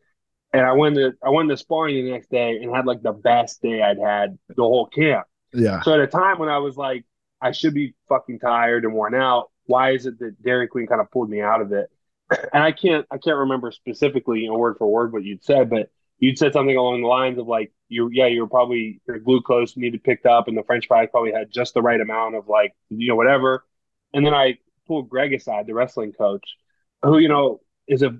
and 0.54 0.66
I 0.66 0.74
went 0.74 0.96
to 0.96 1.14
I 1.24 1.30
went 1.30 1.50
to 1.50 1.58
sparring 1.58 2.06
the 2.06 2.12
next 2.12 2.30
day 2.30 2.58
and 2.62 2.74
had 2.74 2.86
like 2.86 3.02
the 3.02 3.12
best 3.12 3.62
day 3.62 3.82
I'd 3.82 4.00
had 4.00 4.38
the 4.50 4.64
whole 4.64 4.88
camp. 4.88 5.28
yeah 5.54 5.82
So 5.82 5.94
at 5.94 6.00
a 6.00 6.08
time 6.08 6.40
when 6.40 6.50
I 6.50 6.60
was 6.60 6.78
like, 6.78 7.06
I 7.42 7.52
should 7.52 7.74
be 7.74 7.94
fucking 8.10 8.40
tired 8.40 8.86
and 8.86 8.94
worn 8.94 9.16
out. 9.16 9.52
Why 9.66 9.92
is 9.92 10.06
it 10.06 10.20
that 10.20 10.42
Dairy 10.42 10.68
Queen 10.68 10.88
kind 10.88 11.02
of 11.02 11.12
pulled 11.12 11.30
me 11.30 11.42
out 11.42 11.62
of 11.62 11.72
it? 11.72 11.90
And 12.54 12.64
I 12.64 12.72
can't 12.72 13.06
I 13.12 13.18
can't 13.18 13.38
remember 13.38 13.72
specifically, 13.72 14.42
you 14.42 14.50
know, 14.50 14.58
word 14.58 14.78
for 14.78 14.88
word 14.88 15.14
what 15.14 15.24
you'd 15.24 15.44
said, 15.44 15.70
but 15.70 15.90
you'd 16.20 16.38
said 16.38 16.54
something 16.54 16.76
along 16.76 17.02
the 17.02 17.08
lines 17.08 17.38
of 17.38 17.48
like 17.48 17.72
you 17.90 18.10
yeah 18.12 18.26
you 18.28 18.42
were 18.42 18.50
probably 18.50 19.00
your 19.08 19.20
glucose 19.20 19.78
needed 19.78 20.04
picked 20.04 20.26
up 20.26 20.48
and 20.48 20.58
the 20.58 20.64
French 20.64 20.88
fries 20.88 21.08
probably 21.12 21.32
had 21.32 21.52
just 21.52 21.74
the 21.74 21.82
right 21.82 22.02
amount 22.02 22.36
of 22.36 22.48
like 22.48 22.74
you 22.90 23.08
know 23.10 23.16
whatever. 23.16 23.66
And 24.14 24.26
then 24.26 24.34
I 24.34 24.58
pulled 24.88 25.10
Greg 25.10 25.34
aside, 25.34 25.68
the 25.68 25.74
wrestling 25.74 26.14
coach, 26.14 26.58
who 27.04 27.18
you 27.18 27.30
know 27.30 27.62
is 27.88 28.02
a 28.02 28.18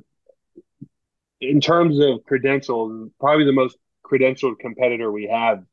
in 1.42 1.62
terms 1.62 2.00
of 2.00 2.24
credentials 2.26 3.10
probably 3.20 3.46
the 3.46 3.52
most 3.52 3.78
credentialed 4.06 4.58
competitor 4.60 5.12
we 5.12 5.28
have 5.28 5.64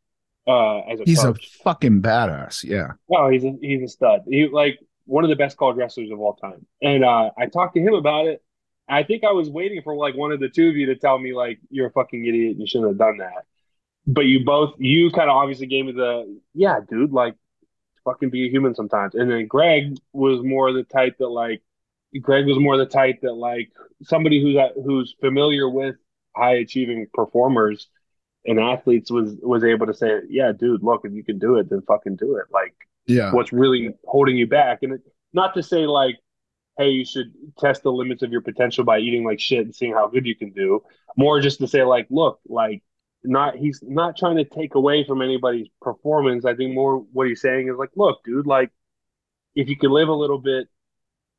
uh, 0.46 0.80
as 0.80 1.00
a 1.00 1.04
he's 1.04 1.22
coach. 1.22 1.46
a 1.46 1.62
fucking 1.62 2.02
badass 2.02 2.64
yeah 2.64 2.88
Oh, 3.10 3.28
he's 3.30 3.44
a 3.44 3.54
he's 3.60 3.82
a 3.82 3.88
stud. 3.88 4.22
He 4.28 4.48
like 4.48 4.78
one 5.06 5.24
of 5.24 5.30
the 5.30 5.36
best 5.36 5.56
called 5.56 5.76
wrestlers 5.76 6.10
of 6.10 6.18
all 6.20 6.34
time. 6.34 6.66
And 6.82 7.04
uh, 7.04 7.30
I 7.38 7.46
talked 7.46 7.74
to 7.76 7.80
him 7.80 7.94
about 7.94 8.26
it. 8.26 8.42
I 8.88 9.02
think 9.02 9.24
I 9.24 9.32
was 9.32 9.48
waiting 9.48 9.80
for 9.82 9.94
like 9.96 10.14
one 10.16 10.32
of 10.32 10.40
the 10.40 10.48
two 10.48 10.68
of 10.68 10.76
you 10.76 10.86
to 10.86 10.96
tell 10.96 11.18
me 11.18 11.34
like 11.34 11.60
you're 11.70 11.86
a 11.88 11.92
fucking 11.92 12.24
idiot 12.26 12.52
and 12.52 12.60
you 12.60 12.66
shouldn't 12.66 12.90
have 12.90 12.98
done 12.98 13.18
that. 13.18 13.44
But 14.06 14.22
you 14.26 14.44
both 14.44 14.74
you 14.78 15.10
kind 15.10 15.30
of 15.30 15.36
obviously 15.36 15.66
gave 15.66 15.86
me 15.86 15.92
the 15.92 16.40
yeah, 16.52 16.80
dude, 16.86 17.12
like 17.12 17.36
fucking 18.04 18.28
be 18.30 18.46
a 18.46 18.50
human 18.50 18.74
sometimes. 18.74 19.14
And 19.14 19.30
then 19.30 19.46
Greg 19.46 19.96
was 20.12 20.42
more 20.42 20.72
the 20.72 20.82
type 20.84 21.16
that 21.18 21.28
like 21.28 21.62
Greg 22.20 22.46
was 22.46 22.58
more 22.58 22.76
the 22.76 22.86
type 22.86 23.20
that 23.22 23.34
like 23.34 23.70
somebody 24.02 24.40
who's 24.40 24.56
who's 24.84 25.14
familiar 25.20 25.68
with 25.68 25.96
high 26.34 26.56
achieving 26.56 27.06
performers 27.12 27.88
and 28.44 28.60
athletes 28.60 29.10
was 29.10 29.36
was 29.42 29.64
able 29.64 29.86
to 29.86 29.94
say, 29.94 30.20
yeah, 30.28 30.52
dude, 30.52 30.82
look, 30.82 31.02
if 31.04 31.12
you 31.12 31.24
can 31.24 31.38
do 31.38 31.56
it, 31.56 31.70
then 31.70 31.82
fucking 31.82 32.16
do 32.16 32.36
it. 32.36 32.46
Like 32.52 32.74
yeah 33.06 33.32
what's 33.32 33.52
really 33.52 33.90
holding 34.06 34.36
you 34.36 34.46
back. 34.46 34.78
And 34.82 34.94
it, 34.94 35.00
not 35.32 35.54
to 35.54 35.62
say 35.62 35.86
like, 35.86 36.16
hey, 36.78 36.90
you 36.90 37.04
should 37.04 37.32
test 37.58 37.82
the 37.82 37.92
limits 37.92 38.22
of 38.22 38.32
your 38.32 38.40
potential 38.40 38.84
by 38.84 38.98
eating 38.98 39.24
like 39.24 39.40
shit 39.40 39.64
and 39.64 39.74
seeing 39.74 39.92
how 39.92 40.08
good 40.08 40.26
you 40.26 40.36
can 40.36 40.52
do. 40.52 40.82
More 41.16 41.40
just 41.40 41.58
to 41.60 41.68
say 41.68 41.82
like, 41.82 42.06
look, 42.10 42.40
like 42.48 42.82
not 43.22 43.56
he's 43.56 43.80
not 43.82 44.16
trying 44.16 44.36
to 44.36 44.44
take 44.44 44.74
away 44.74 45.04
from 45.04 45.22
anybody's 45.22 45.68
performance. 45.80 46.44
I 46.44 46.54
think 46.54 46.74
more 46.74 46.98
what 47.12 47.28
he's 47.28 47.40
saying 47.40 47.68
is 47.68 47.76
like, 47.76 47.90
look, 47.96 48.22
dude, 48.24 48.46
like 48.46 48.70
if 49.54 49.68
you 49.68 49.76
can 49.76 49.90
live 49.90 50.08
a 50.08 50.14
little 50.14 50.38
bit 50.38 50.68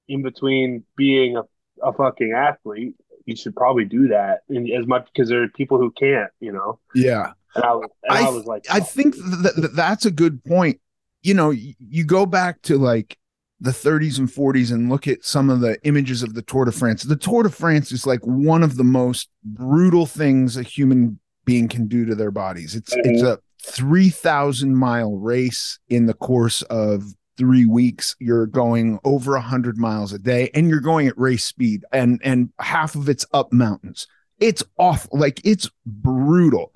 in 0.08 0.24
between 0.24 0.84
being 0.96 1.38
a, 1.38 1.44
a 1.84 1.94
fucking 1.94 2.34
athlete, 2.34 2.96
you 3.26 3.36
should 3.36 3.56
probably 3.56 3.86
do 3.86 4.10
that 4.10 4.42
and 4.50 4.70
as 4.72 4.86
much 4.86 5.08
because 5.14 5.30
there 5.30 5.44
are 5.44 5.48
people 5.50 5.78
who 5.78 5.92
can't, 5.92 6.32
you 6.40 6.52
know. 6.52 6.80
yeah 6.94 7.32
And 7.56 7.64
I 7.64 7.74
was, 7.74 7.90
and 8.04 8.18
I, 8.18 8.28
I, 8.28 8.30
was 8.30 8.46
like, 8.46 8.66
I 8.70 8.80
oh. 8.80 8.84
think 8.84 9.16
that, 9.16 9.54
that 9.58 9.76
that's 9.76 10.06
a 10.06 10.12
good 10.12 10.44
point. 10.44 10.80
You 11.24 11.34
know, 11.34 11.50
you, 11.50 11.74
you 11.80 12.04
go 12.04 12.26
back 12.26 12.62
to 12.64 12.78
like 12.78 13.18
the 13.60 13.72
30s 13.72 14.20
and 14.20 14.30
40s 14.30 14.72
and 14.72 14.90
look 14.90 15.08
at 15.08 15.24
some 15.24 15.50
of 15.50 15.62
the 15.62 15.78
images 15.86 16.22
of 16.22 16.34
the 16.34 16.42
Tour 16.42 16.66
de 16.66 16.72
France. 16.72 17.04
The 17.04 17.16
Tour 17.16 17.44
de 17.44 17.50
France 17.50 17.92
is 17.92 18.06
like 18.06 18.20
one 18.22 18.64
of 18.64 18.78
the 18.78 18.84
most 18.84 19.30
brutal 19.44 20.06
things 20.06 20.58
a 20.58 20.64
human 20.64 21.20
being 21.46 21.68
can 21.68 21.88
do 21.88 22.06
to 22.06 22.16
their 22.16 22.32
bodies. 22.32 22.76
It's 22.76 22.94
it's 22.96 23.22
mm-hmm. 23.22 23.28
a 23.28 23.40
3000 23.62 24.76
mile 24.76 25.16
race 25.16 25.80
in 25.90 26.06
the 26.06 26.14
course 26.14 26.62
of 26.64 27.04
3 27.38 27.66
weeks. 27.66 28.16
You're 28.20 28.48
going 28.48 29.00
over 29.04 29.34
100 29.34 29.78
miles 29.78 30.14
a 30.14 30.20
day 30.20 30.50
and 30.54 30.70
you're 30.70 30.80
going 30.80 31.08
at 31.08 31.18
race 31.18 31.46
speed 31.46 31.86
and 31.92 32.22
and 32.24 32.50
half 32.60 32.96
of 32.96 33.10
it's 33.10 33.26
up 33.34 33.52
mountains. 33.52 34.08
It's 34.40 34.64
awful. 34.78 35.18
Like 35.18 35.42
it's 35.46 35.70
brutal 35.86 36.72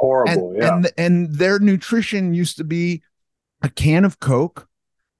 horrible. 0.00 0.50
and, 0.50 0.56
yeah. 0.56 0.74
and 0.74 0.92
and 0.96 1.34
their 1.34 1.58
nutrition 1.58 2.34
used 2.34 2.56
to 2.56 2.64
be 2.64 3.02
a 3.62 3.68
can 3.68 4.04
of 4.04 4.20
coke 4.20 4.68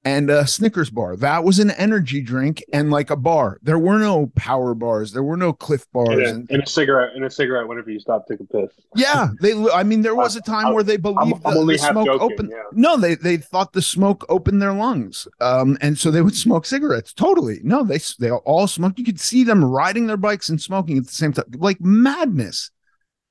and 0.05 0.31
a 0.31 0.47
snickers 0.47 0.89
bar. 0.89 1.15
That 1.17 1.45
was 1.45 1.59
an 1.59 1.71
energy 1.73 2.23
drink 2.23 2.65
and 2.73 2.91
like 2.91 3.11
a 3.11 3.17
bar. 3.17 3.59
There 3.63 3.79
were 3.79 3.99
no 3.99 4.33
power 4.35 4.75
bars. 4.75 5.13
There 5.13 5.23
were 5.23 5.37
no 5.37 5.53
Clif 5.53 5.87
bars 5.93 6.09
and, 6.09 6.23
a, 6.23 6.29
and, 6.31 6.51
and 6.51 6.63
a 6.63 6.67
cigarette 6.67 7.15
and 7.15 7.25
a 7.25 7.31
cigarette 7.31 7.69
whenever 7.69 7.91
you 7.91 8.01
stop 8.01 8.27
taking 8.27 8.47
piss. 8.47 8.71
yeah 8.97 9.29
they 9.43 9.53
i 9.75 9.83
mean 9.83 10.01
there 10.01 10.15
was 10.15 10.37
a 10.37 10.41
time 10.41 10.67
I'm- 10.67 10.75
where 10.75 10.83
they 10.83 10.97
believed 10.97 11.45
I'm 11.47 11.55
the, 11.55 11.59
only 11.61 11.75
the 11.77 11.83
smoke 11.83 12.07
joking, 12.07 12.33
opened 12.33 12.49
yeah. 12.51 12.63
no 12.73 12.97
they 12.97 13.15
they 13.15 13.37
thought 13.37 13.73
the 13.73 13.83
smoke 13.83 14.25
opened 14.29 14.63
their 14.63 14.73
lungs 14.73 15.29
um 15.41 15.77
and 15.81 15.99
so 15.99 16.11
they 16.11 16.23
would 16.23 16.35
smoke 16.37 16.65
cigarettes. 16.65 17.13
Totally. 17.13 17.61
No 17.63 17.85
they 17.85 17.99
they 18.19 18.31
all 18.31 18.67
smoked. 18.67 18.99
You 18.99 19.05
could 19.05 19.21
see 19.21 19.45
them 19.45 19.63
riding 19.65 20.07
their 20.07 20.17
bikes 20.17 20.49
and 20.49 20.61
smoking 20.61 20.97
at 20.99 21.07
the 21.07 21.13
same 21.13 21.33
time 21.33 21.45
like 21.59 21.81
madness. 21.81 22.71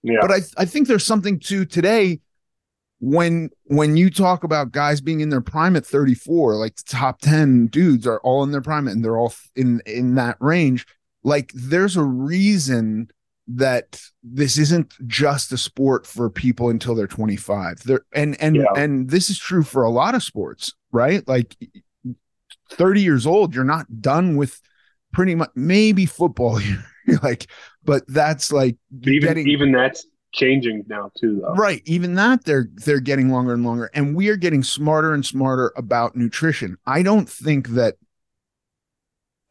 Yeah, 0.03 0.17
but 0.21 0.31
I 0.31 0.39
I 0.57 0.65
think 0.65 0.87
there's 0.87 1.05
something 1.05 1.39
to 1.41 1.65
today 1.65 2.19
when 2.99 3.49
when 3.65 3.95
you 3.97 4.09
talk 4.09 4.43
about 4.43 4.71
guys 4.71 4.99
being 5.01 5.21
in 5.21 5.29
their 5.29 5.41
prime 5.41 5.75
at 5.75 5.85
34, 5.85 6.55
like 6.55 6.75
the 6.75 6.83
top 6.85 7.21
10 7.21 7.67
dudes 7.67 8.05
are 8.05 8.19
all 8.21 8.43
in 8.43 8.51
their 8.51 8.61
prime 8.61 8.87
and 8.87 9.03
they're 9.03 9.17
all 9.17 9.33
in 9.55 9.81
in 9.85 10.15
that 10.15 10.37
range. 10.39 10.85
Like 11.23 11.51
there's 11.53 11.95
a 11.95 12.03
reason 12.03 13.09
that 13.47 13.99
this 14.21 14.57
isn't 14.57 14.93
just 15.07 15.51
a 15.51 15.57
sport 15.57 16.05
for 16.05 16.29
people 16.29 16.69
until 16.69 16.93
they're 16.93 17.07
25. 17.07 17.83
There 17.83 18.01
and 18.13 18.39
and 18.41 18.57
Yeah. 18.57 18.65
and 18.75 19.09
this 19.09 19.29
is 19.29 19.39
true 19.39 19.63
for 19.63 19.83
a 19.83 19.89
lot 19.89 20.13
of 20.13 20.21
sports, 20.21 20.73
right? 20.91 21.27
Like 21.27 21.55
30 22.71 23.01
years 23.01 23.25
old, 23.25 23.55
you're 23.55 23.63
not 23.63 24.01
done 24.01 24.35
with 24.35 24.59
pretty 25.13 25.35
much 25.35 25.49
maybe 25.55 26.05
football. 26.05 26.59
Like, 27.23 27.47
but 27.83 28.03
that's 28.07 28.51
like 28.51 28.77
But 28.91 29.09
even 29.09 29.27
getting 29.27 29.47
even 29.47 29.71
that's 29.71 30.05
changing 30.31 30.85
now 30.87 31.11
too, 31.19 31.41
though. 31.41 31.53
right. 31.53 31.81
Even 31.85 32.15
that 32.15 32.45
they're 32.45 32.67
they're 32.85 32.99
getting 32.99 33.29
longer 33.29 33.53
and 33.53 33.63
longer 33.63 33.89
and 33.93 34.15
we 34.15 34.29
are 34.29 34.37
getting 34.37 34.63
smarter 34.63 35.13
and 35.13 35.25
smarter 35.25 35.73
about 35.75 36.15
nutrition. 36.15 36.77
I 36.85 37.03
don't 37.03 37.29
think 37.29 37.69
that 37.69 37.95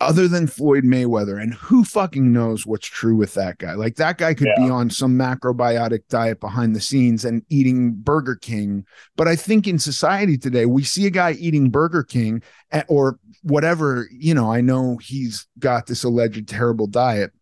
other 0.01 0.29
than 0.29 0.47
floyd 0.47 0.85
mayweather 0.85 1.43
and 1.43 1.55
who 1.55 1.83
fucking 1.83 2.33
knows 2.33 2.65
what's 2.65 2.87
true 2.87 3.17
with 3.17 3.35
that 3.35 3.59
guy? 3.59 3.73
Like 3.73 3.97
that 3.97 4.17
guy 4.17 4.33
could 4.33 4.49
be 4.57 4.71
on 4.71 4.91
some 4.91 5.19
macrobiotic 5.19 6.03
diet 6.09 6.39
behind 6.39 6.77
the 6.77 6.81
scenes 6.81 7.25
and 7.25 7.43
eating 7.49 7.95
burger 7.95 8.37
king 8.37 8.85
but 9.17 9.27
i 9.27 9.35
think 9.35 9.67
in 9.67 9.79
society 9.79 10.39
today 10.39 10.67
we 10.67 10.83
see 10.85 11.07
a 11.07 11.11
guy 11.11 11.33
eating 11.33 11.71
burger 11.71 12.03
king 12.03 12.43
eh, 12.71 12.83
or 12.89 13.19
whatever 13.43 14.09
you 14.13 14.35
know 14.35 14.53
i 14.53 14.61
know 14.61 14.97
he's 14.99 15.47
got 15.59 15.87
this 15.87 16.05
alleged 16.05 16.49
terrible 16.49 16.87
diet 16.87 17.33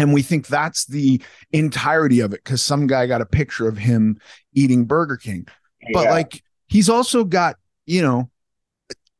and 0.00 0.14
we 0.14 0.22
think 0.22 0.46
that's 0.46 0.86
the 0.86 1.20
entirety 1.52 2.20
of 2.20 2.32
it 2.32 2.42
because 2.42 2.62
some 2.62 2.86
guy 2.86 3.06
got 3.06 3.20
a 3.20 3.26
picture 3.26 3.68
of 3.68 3.76
him 3.76 4.18
eating 4.54 4.86
Burger 4.86 5.16
King. 5.16 5.46
But 5.92 6.06
like 6.06 6.42
he's 6.68 6.88
also 6.88 7.24
got, 7.24 7.56
you 7.86 8.00
know, 8.02 8.30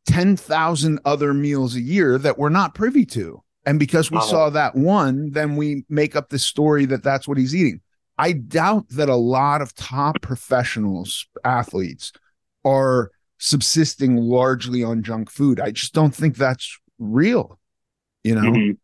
10,000 0.06 0.98
other 1.04 1.34
meals 1.34 1.76
a 1.76 1.80
year 1.80 2.18
that 2.18 2.38
we're 2.38 2.48
not 2.48 2.74
privy 2.74 3.04
to. 3.06 3.42
And 3.66 3.78
because 3.78 4.10
we 4.10 4.16
Uh-huh. 4.16 4.26
saw 4.26 4.50
that 4.50 4.74
one, 4.74 5.30
then 5.32 5.56
we 5.56 5.84
make 5.88 6.16
up 6.16 6.30
the 6.30 6.38
story 6.38 6.86
that 6.86 7.02
that's 7.02 7.28
what 7.28 7.36
he's 7.36 7.54
eating. 7.54 7.80
I 8.16 8.32
doubt 8.32 8.88
that 8.90 9.08
a 9.08 9.16
lot 9.16 9.60
of 9.62 9.74
top 9.74 10.20
professionals, 10.22 11.26
athletes, 11.44 12.12
are 12.64 13.10
subsisting 13.38 14.16
largely 14.16 14.82
on 14.82 15.02
junk 15.02 15.30
food. 15.30 15.60
I 15.60 15.70
just 15.70 15.94
don't 15.94 16.14
think 16.14 16.36
that's 16.36 16.78
real, 16.98 17.58
you 18.24 18.34
know? 18.34 18.50
Mhm. 18.50 18.78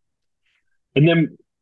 And 0.94 1.08
then 1.08 1.36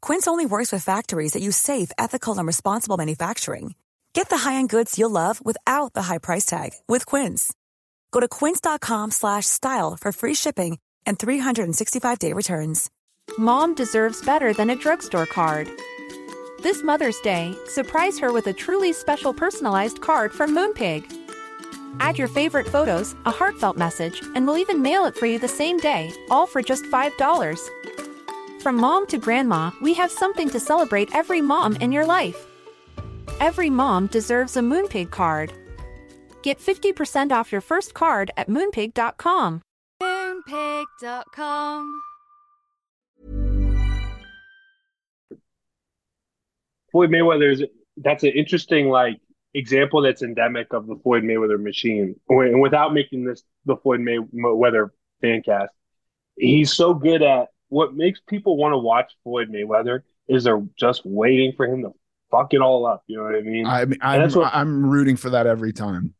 Quince 0.00 0.28
only 0.28 0.46
works 0.46 0.70
with 0.70 0.84
factories 0.84 1.32
that 1.32 1.42
use 1.42 1.56
safe, 1.56 1.90
ethical, 1.98 2.38
and 2.38 2.46
responsible 2.46 2.96
manufacturing. 2.96 3.74
Get 4.12 4.28
the 4.28 4.38
high-end 4.38 4.68
goods 4.68 4.98
you'll 4.98 5.10
love 5.10 5.44
without 5.44 5.92
the 5.92 6.02
high 6.02 6.18
price 6.18 6.46
tag 6.46 6.70
with 6.88 7.06
Quince. 7.06 7.52
Go 8.12 8.20
to 8.20 8.28
quince.com 8.28 9.10
slash 9.10 9.46
style 9.46 9.96
for 10.00 10.12
free 10.12 10.34
shipping 10.34 10.78
and 11.06 11.18
365-day 11.18 12.32
returns. 12.32 12.90
Mom 13.38 13.74
deserves 13.74 14.24
better 14.24 14.52
than 14.52 14.70
a 14.70 14.76
drugstore 14.76 15.26
card. 15.26 15.68
This 16.62 16.82
Mother's 16.82 17.20
Day, 17.20 17.54
surprise 17.66 18.18
her 18.18 18.32
with 18.32 18.46
a 18.46 18.52
truly 18.52 18.92
special 18.92 19.32
personalized 19.32 20.00
card 20.00 20.32
from 20.32 20.54
Moonpig. 20.54 21.04
Add 22.00 22.18
your 22.18 22.28
favorite 22.28 22.68
photos, 22.68 23.14
a 23.24 23.30
heartfelt 23.30 23.76
message, 23.76 24.22
and 24.34 24.46
we'll 24.46 24.58
even 24.58 24.82
mail 24.82 25.04
it 25.06 25.16
for 25.16 25.26
you 25.26 25.38
the 25.38 25.48
same 25.48 25.78
day, 25.78 26.12
all 26.30 26.46
for 26.46 26.62
just 26.62 26.84
$5. 26.84 27.68
From 28.60 28.76
mom 28.76 29.06
to 29.06 29.16
grandma, 29.16 29.70
we 29.80 29.94
have 29.94 30.12
something 30.12 30.50
to 30.50 30.60
celebrate 30.60 31.14
every 31.14 31.40
mom 31.40 31.76
in 31.76 31.92
your 31.92 32.04
life. 32.04 32.46
Every 33.40 33.70
mom 33.70 34.08
deserves 34.08 34.58
a 34.58 34.60
Moonpig 34.60 35.10
card. 35.10 35.50
Get 36.42 36.58
50% 36.58 37.32
off 37.32 37.50
your 37.50 37.62
first 37.62 37.94
card 37.94 38.30
at 38.36 38.50
moonpig.com. 38.50 39.62
Moonpig.com. 40.02 42.02
Floyd 46.92 47.10
Mayweather 47.10 47.52
is 47.52 47.64
that's 47.96 48.24
an 48.24 48.32
interesting 48.32 48.90
like 48.90 49.18
example 49.54 50.02
that's 50.02 50.20
endemic 50.20 50.74
of 50.74 50.86
the 50.86 50.96
Floyd 50.96 51.22
Mayweather 51.22 51.58
machine. 51.58 52.14
And 52.28 52.60
without 52.60 52.92
making 52.92 53.24
this 53.24 53.42
the 53.64 53.76
Floyd 53.76 54.00
Mayweather 54.00 54.90
fan 55.22 55.40
cast, 55.42 55.72
he's 56.36 56.74
so 56.74 56.92
good 56.92 57.22
at 57.22 57.48
what 57.70 57.94
makes 57.94 58.20
people 58.20 58.56
want 58.56 58.72
to 58.74 58.78
watch 58.78 59.12
Floyd 59.24 59.48
Mayweather 59.48 60.02
is 60.28 60.44
they're 60.44 60.62
just 60.78 61.02
waiting 61.04 61.52
for 61.56 61.66
him 61.66 61.82
to 61.82 61.92
fuck 62.30 62.52
it 62.52 62.60
all 62.60 62.84
up. 62.86 63.02
You 63.06 63.16
know 63.16 63.24
what 63.24 63.34
I 63.34 63.40
mean? 63.40 63.66
I 63.66 63.84
mean, 63.86 63.98
I'm, 64.02 64.20
that's 64.20 64.36
what- 64.36 64.54
I'm 64.54 64.84
rooting 64.88 65.16
for 65.16 65.30
that 65.30 65.46
every 65.46 65.72
time. 65.72 66.14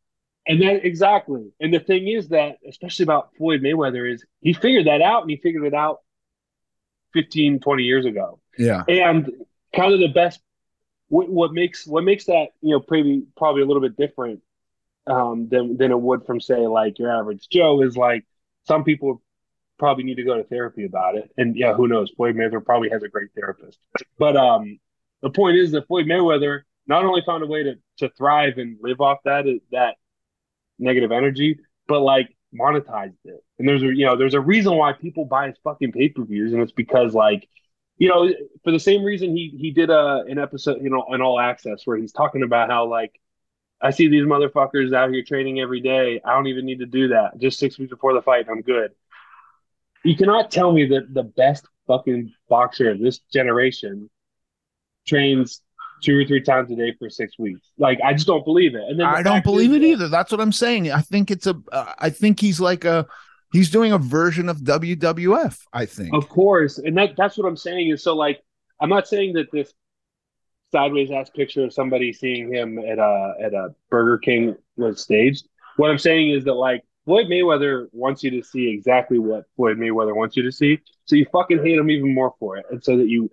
And 0.47 0.59
that 0.63 0.83
exactly. 0.83 1.51
And 1.59 1.71
the 1.71 1.79
thing 1.79 2.07
is 2.07 2.29
that, 2.29 2.57
especially 2.67 3.03
about 3.03 3.29
Floyd 3.37 3.61
Mayweather, 3.61 4.11
is 4.11 4.25
he 4.41 4.53
figured 4.53 4.87
that 4.87 5.01
out 5.01 5.21
and 5.21 5.29
he 5.29 5.37
figured 5.37 5.65
it 5.65 5.75
out 5.75 5.99
15, 7.13 7.59
20 7.59 7.83
years 7.83 8.05
ago. 8.05 8.39
Yeah. 8.57 8.83
And 8.87 9.29
kind 9.75 9.93
of 9.93 9.99
the 9.99 10.07
best 10.07 10.41
what, 11.09 11.29
what 11.29 11.53
makes 11.53 11.85
what 11.85 12.03
makes 12.03 12.25
that, 12.25 12.47
you 12.61 12.71
know, 12.71 12.79
probably 12.79 13.23
probably 13.37 13.61
a 13.61 13.65
little 13.65 13.81
bit 13.81 13.95
different 13.97 14.41
um 15.07 15.47
than 15.49 15.77
than 15.77 15.91
it 15.91 15.99
would 15.99 16.25
from 16.25 16.39
say 16.39 16.67
like 16.67 16.97
your 16.99 17.11
average 17.11 17.47
Joe 17.51 17.81
is 17.81 17.97
like 17.97 18.25
some 18.67 18.83
people 18.83 19.21
probably 19.81 20.03
need 20.03 20.15
to 20.15 20.23
go 20.23 20.37
to 20.37 20.43
therapy 20.43 20.85
about 20.85 21.15
it. 21.15 21.31
And 21.37 21.55
yeah, 21.57 21.73
who 21.73 21.87
knows? 21.87 22.11
Floyd 22.15 22.35
Mayweather 22.35 22.63
probably 22.63 22.89
has 22.91 23.03
a 23.03 23.09
great 23.09 23.31
therapist. 23.35 23.79
But 24.19 24.37
um 24.37 24.79
the 25.21 25.31
point 25.31 25.57
is 25.57 25.71
that 25.71 25.87
Floyd 25.87 26.05
Mayweather 26.05 26.61
not 26.87 27.03
only 27.03 27.23
found 27.25 27.43
a 27.43 27.47
way 27.47 27.63
to 27.63 27.75
to 27.97 28.09
thrive 28.09 28.59
and 28.59 28.77
live 28.81 29.01
off 29.01 29.17
that 29.25 29.45
that 29.71 29.95
negative 30.79 31.11
energy, 31.11 31.59
but 31.87 32.01
like 32.01 32.35
monetized 32.53 33.17
it. 33.25 33.43
And 33.59 33.67
there's 33.67 33.83
a 33.83 33.87
you 33.87 34.05
know 34.05 34.15
there's 34.15 34.35
a 34.35 34.41
reason 34.41 34.75
why 34.75 34.93
people 34.93 35.25
buy 35.25 35.47
his 35.47 35.57
fucking 35.63 35.91
pay 35.93 36.09
per 36.09 36.23
views, 36.23 36.53
and 36.53 36.61
it's 36.61 36.71
because 36.71 37.13
like 37.15 37.49
you 37.97 38.09
know 38.09 38.29
for 38.63 38.71
the 38.71 38.79
same 38.79 39.03
reason 39.03 39.35
he 39.35 39.55
he 39.57 39.71
did 39.71 39.89
a 39.89 40.23
an 40.27 40.37
episode 40.37 40.81
you 40.83 40.89
know 40.91 41.05
an 41.09 41.21
all 41.21 41.39
access 41.39 41.81
where 41.85 41.97
he's 41.97 42.11
talking 42.11 42.43
about 42.43 42.69
how 42.69 42.85
like 42.87 43.19
I 43.81 43.91
see 43.91 44.07
these 44.07 44.23
motherfuckers 44.25 44.93
out 44.93 45.11
here 45.11 45.23
training 45.23 45.59
every 45.59 45.81
day. 45.81 46.21
I 46.23 46.33
don't 46.35 46.47
even 46.47 46.65
need 46.65 46.79
to 46.79 46.85
do 46.85 47.09
that. 47.09 47.37
Just 47.39 47.57
six 47.59 47.79
weeks 47.79 47.89
before 47.89 48.13
the 48.13 48.21
fight, 48.21 48.45
I'm 48.49 48.61
good. 48.61 48.91
You 50.03 50.15
cannot 50.15 50.51
tell 50.51 50.71
me 50.71 50.87
that 50.87 51.13
the 51.13 51.23
best 51.23 51.65
fucking 51.87 52.33
boxer 52.49 52.91
of 52.91 52.99
this 52.99 53.19
generation 53.31 54.09
trains 55.05 55.61
two 56.01 56.17
or 56.17 56.25
three 56.25 56.41
times 56.41 56.71
a 56.71 56.75
day 56.75 56.95
for 56.97 57.09
six 57.09 57.37
weeks. 57.37 57.61
Like 57.77 57.99
I 58.03 58.13
just 58.13 58.27
don't 58.27 58.43
believe 58.43 58.75
it. 58.75 58.81
And 58.81 58.99
then 58.99 59.09
the 59.09 59.17
I 59.17 59.23
don't 59.23 59.43
believe 59.43 59.71
is 59.71 59.77
it 59.77 59.83
either. 59.83 60.07
That's 60.07 60.31
what 60.31 60.41
I'm 60.41 60.51
saying. 60.51 60.91
I 60.91 61.01
think 61.01 61.31
it's 61.31 61.47
a. 61.47 61.55
Uh, 61.71 61.93
I 61.97 62.09
think 62.09 62.39
he's 62.39 62.59
like 62.59 62.85
a. 62.85 63.05
He's 63.51 63.69
doing 63.69 63.91
a 63.91 63.97
version 63.97 64.47
of 64.49 64.57
WWF. 64.59 65.59
I 65.73 65.85
think. 65.85 66.13
Of 66.13 66.29
course, 66.29 66.77
and 66.77 66.97
that 66.97 67.15
that's 67.17 67.37
what 67.37 67.47
I'm 67.47 67.57
saying 67.57 67.89
is 67.89 68.03
so 68.03 68.15
like 68.15 68.41
I'm 68.79 68.89
not 68.89 69.07
saying 69.07 69.33
that 69.33 69.51
this 69.51 69.73
sideways 70.71 71.11
ass 71.11 71.29
picture 71.29 71.65
of 71.65 71.73
somebody 71.73 72.13
seeing 72.13 72.53
him 72.53 72.79
at 72.79 72.97
a 72.97 73.33
at 73.41 73.53
a 73.53 73.75
Burger 73.89 74.17
King 74.17 74.55
was 74.77 75.01
staged. 75.01 75.47
What 75.77 75.91
I'm 75.91 75.97
saying 75.97 76.31
is 76.31 76.45
that 76.45 76.53
like 76.53 76.83
Floyd 77.05 77.27
Mayweather 77.27 77.87
wants 77.91 78.23
you 78.23 78.31
to 78.31 78.43
see 78.43 78.69
exactly 78.69 79.19
what 79.19 79.45
Floyd 79.55 79.77
Mayweather 79.77 80.15
wants 80.15 80.37
you 80.37 80.43
to 80.43 80.51
see, 80.51 80.79
so 81.05 81.15
you 81.15 81.25
fucking 81.31 81.63
hate 81.63 81.77
him 81.77 81.89
even 81.89 82.13
more 82.13 82.33
for 82.39 82.57
it, 82.57 82.65
and 82.69 82.83
so 82.83 82.97
that 82.97 83.07
you, 83.07 83.29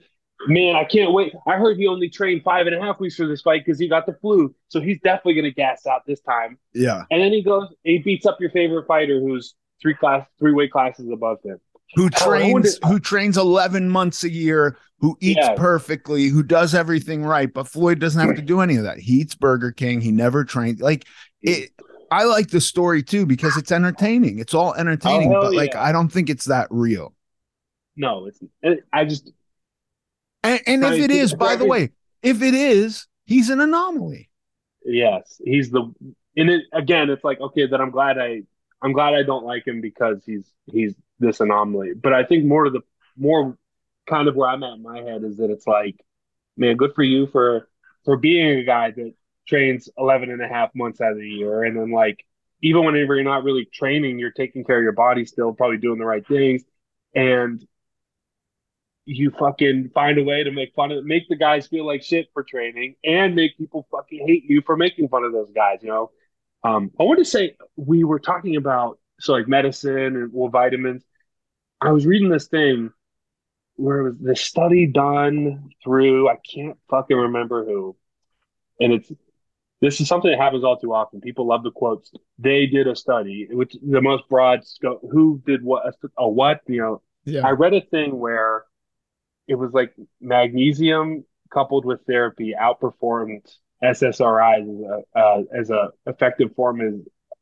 man, 0.46 0.74
I 0.74 0.84
can't 0.84 1.12
wait. 1.12 1.34
I 1.46 1.56
heard 1.56 1.76
he 1.76 1.86
only 1.86 2.08
trained 2.08 2.42
five 2.42 2.66
and 2.66 2.74
a 2.74 2.80
half 2.80 2.98
weeks 2.98 3.16
for 3.16 3.26
this 3.26 3.42
fight 3.42 3.64
because 3.64 3.78
he 3.78 3.88
got 3.88 4.06
the 4.06 4.14
flu, 4.14 4.54
so 4.68 4.80
he's 4.80 4.98
definitely 5.00 5.34
gonna 5.34 5.50
gas 5.50 5.86
out 5.86 6.02
this 6.06 6.20
time. 6.20 6.58
Yeah. 6.74 7.02
And 7.10 7.20
then 7.20 7.32
he 7.32 7.42
goes, 7.42 7.68
he 7.82 7.98
beats 7.98 8.24
up 8.26 8.38
your 8.40 8.50
favorite 8.50 8.86
fighter 8.86 9.20
who's 9.20 9.54
three 9.82 9.94
class, 9.94 10.26
three 10.38 10.52
weight 10.52 10.72
classes 10.72 11.08
above 11.12 11.38
him. 11.44 11.58
Who 11.94 12.10
trains? 12.10 12.78
Who 12.86 12.98
trains 12.98 13.38
11 13.38 13.88
months 13.88 14.22
a 14.24 14.30
year? 14.30 14.76
Who 15.00 15.16
eats 15.20 15.40
Yeah. 15.40 15.54
perfectly? 15.54 16.26
Who 16.26 16.42
does 16.42 16.74
everything 16.74 17.24
right? 17.24 17.50
But 17.52 17.68
Floyd 17.68 17.98
doesn't 17.98 18.20
have 18.20 18.36
to 18.36 18.42
do 18.42 18.60
any 18.60 18.76
of 18.76 18.82
that. 18.82 18.98
He 18.98 19.14
eats 19.14 19.34
Burger 19.34 19.72
King. 19.72 20.00
He 20.00 20.10
never 20.10 20.44
trained. 20.44 20.80
Like 20.80 21.06
it. 21.40 21.70
I 22.11 22.24
like 22.24 22.48
the 22.48 22.61
story 22.61 23.02
too 23.02 23.26
because 23.26 23.56
it's 23.56 23.72
entertaining. 23.72 24.38
It's 24.38 24.54
all 24.54 24.74
entertaining, 24.74 25.30
hell 25.30 25.42
but 25.42 25.54
like 25.54 25.74
yeah. 25.74 25.82
I 25.82 25.92
don't 25.92 26.09
think 26.09 26.30
it's 26.30 26.46
that 26.46 26.68
real. 26.70 27.14
No, 27.96 28.26
it's 28.26 28.40
I 28.92 29.04
just 29.04 29.30
And, 30.42 30.61
and 30.66 30.84
if 30.84 31.00
it 31.00 31.11
is, 31.11 31.34
by 31.34 31.56
the 31.56 31.64
way, 31.64 31.90
if 32.22 32.42
it 32.42 32.54
is, 32.54 33.06
he's 33.24 33.50
an 33.50 33.61
anomaly. 33.61 34.30
Yes, 34.84 35.40
he's 35.44 35.70
the 35.70 35.92
and 36.36 36.50
it 36.50 36.62
again. 36.72 37.11
It's 37.11 37.24
like 37.24 37.40
okay, 37.40 37.66
then 37.66 37.80
I'm 37.80 37.90
glad 37.90 38.18
I 38.18 38.42
I'm 38.80 38.92
glad 38.92 39.14
I 39.14 39.22
don't 39.22 39.44
like 39.44 39.66
him 39.66 39.80
because 39.80 40.22
he's 40.24 40.50
he's 40.66 40.94
this 41.18 41.40
anomaly. 41.40 41.94
But 41.94 42.12
I 42.12 42.24
think 42.24 42.44
more 42.44 42.64
to 42.64 42.70
the 42.70 42.80
more 43.16 43.59
kind 44.09 44.28
of 44.28 44.36
where 44.36 44.48
I'm 44.48 44.62
at 44.62 44.74
in 44.74 44.82
my 44.82 45.00
head 45.00 45.24
is 45.24 45.36
that 45.38 45.50
it's 45.50 45.66
like, 45.66 45.96
man, 46.56 46.76
good 46.76 46.94
for 46.94 47.02
you 47.02 47.26
for 47.26 47.68
for 48.04 48.16
being 48.16 48.59
a 48.59 48.64
guy 48.64 48.92
that 48.92 49.14
trains 49.49 49.88
11 49.96 50.30
and 50.30 50.42
a 50.42 50.49
half 50.49 50.74
months 50.74 51.01
out 51.01 51.12
of 51.12 51.18
the 51.18 51.28
year 51.28 51.64
and 51.64 51.76
then 51.76 51.90
like 51.90 52.24
even 52.62 52.84
whenever 52.84 53.14
you're 53.14 53.24
not 53.24 53.44
really 53.44 53.64
training, 53.66 54.18
you're 54.18 54.30
taking 54.30 54.64
care 54.64 54.78
of 54.78 54.82
your 54.82 54.92
body 54.92 55.24
still, 55.24 55.53
probably 55.53 55.78
doing 55.78 55.99
the 55.99 56.05
right 56.05 56.26
things. 56.26 56.62
And 57.14 57.64
you 59.05 59.30
fucking 59.38 59.90
find 59.94 60.18
a 60.18 60.22
way 60.22 60.44
to 60.44 60.51
make 60.51 60.74
fun 60.74 60.92
of 60.92 61.05
make 61.05 61.28
the 61.28 61.36
guys 61.36 61.66
feel 61.66 61.86
like 61.86 62.03
shit 62.03 62.28
for 62.34 62.42
training 62.42 62.94
and 63.03 63.34
make 63.34 63.57
people 63.57 63.86
fucking 63.90 64.26
hate 64.26 64.44
you 64.44 64.61
for 64.61 64.76
making 64.76 65.09
fun 65.09 65.24
of 65.24 65.32
those 65.32 65.51
guys, 65.55 65.78
you 65.82 65.88
know. 65.88 66.11
Um, 66.62 66.90
I 67.01 67.05
want 67.05 67.18
to 67.20 67.24
say 67.24 67.57
we 67.76 68.05
were 68.05 68.18
talking 68.18 68.57
about 68.57 68.99
so 69.20 69.32
like 69.32 69.49
medicine 69.49 70.16
and 70.16 70.30
well 70.32 70.51
vitamins. 70.51 71.05
I 71.80 71.92
was 71.92 72.05
reading 72.05 72.28
this 72.28 72.49
thing 72.49 72.90
where 73.76 74.01
it 74.01 74.03
was 74.03 74.18
the 74.20 74.36
study 74.36 74.86
done 74.86 75.70
through 75.82 76.28
I 76.28 76.36
can't 76.36 76.76
fucking 76.90 77.16
remember 77.16 77.64
who, 77.64 77.96
and 78.78 78.92
it's 78.92 79.11
this 79.81 80.01
is 80.01 80.09
something 80.09 80.31
that 80.31 80.41
happens 80.41 80.64
all 80.64 80.76
too 80.76 80.93
often. 80.93 81.20
People 81.20 81.47
love 81.47 81.62
the 81.62 81.70
quotes. 81.70 82.12
They 82.39 82.66
did 82.66 82.87
a 82.89 82.97
study, 82.97 83.47
which 83.51 83.76
the 83.81 84.01
most 84.01 84.29
broad 84.29 84.64
scope. 84.64 85.01
Who 85.11 85.41
did 85.47 85.62
what? 85.62 85.87
A, 85.87 86.22
a 86.22 86.29
what? 86.29 86.61
You 86.66 86.81
know. 86.81 87.03
Yeah. 87.24 87.47
I 87.47 87.51
read 87.51 87.74
a 87.74 87.81
thing 87.81 88.18
where 88.18 88.64
it 89.47 89.55
was 89.55 89.72
like 89.72 89.95
magnesium 90.20 91.24
coupled 91.51 91.85
with 91.85 92.01
therapy 92.07 92.55
outperformed 92.59 93.47
SSRIs 93.83 94.62
as 94.62 94.81
a, 95.14 95.18
uh, 95.18 95.43
as 95.55 95.70
a 95.70 95.91
effective 96.07 96.55
form 96.55 96.81
of, 96.81 96.95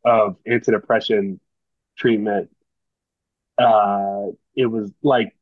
of 0.05 0.37
antidepressant 0.47 1.41
treatment. 1.97 2.51
Uh, 3.59 4.26
it 4.55 4.66
was 4.66 4.93
like 5.03 5.34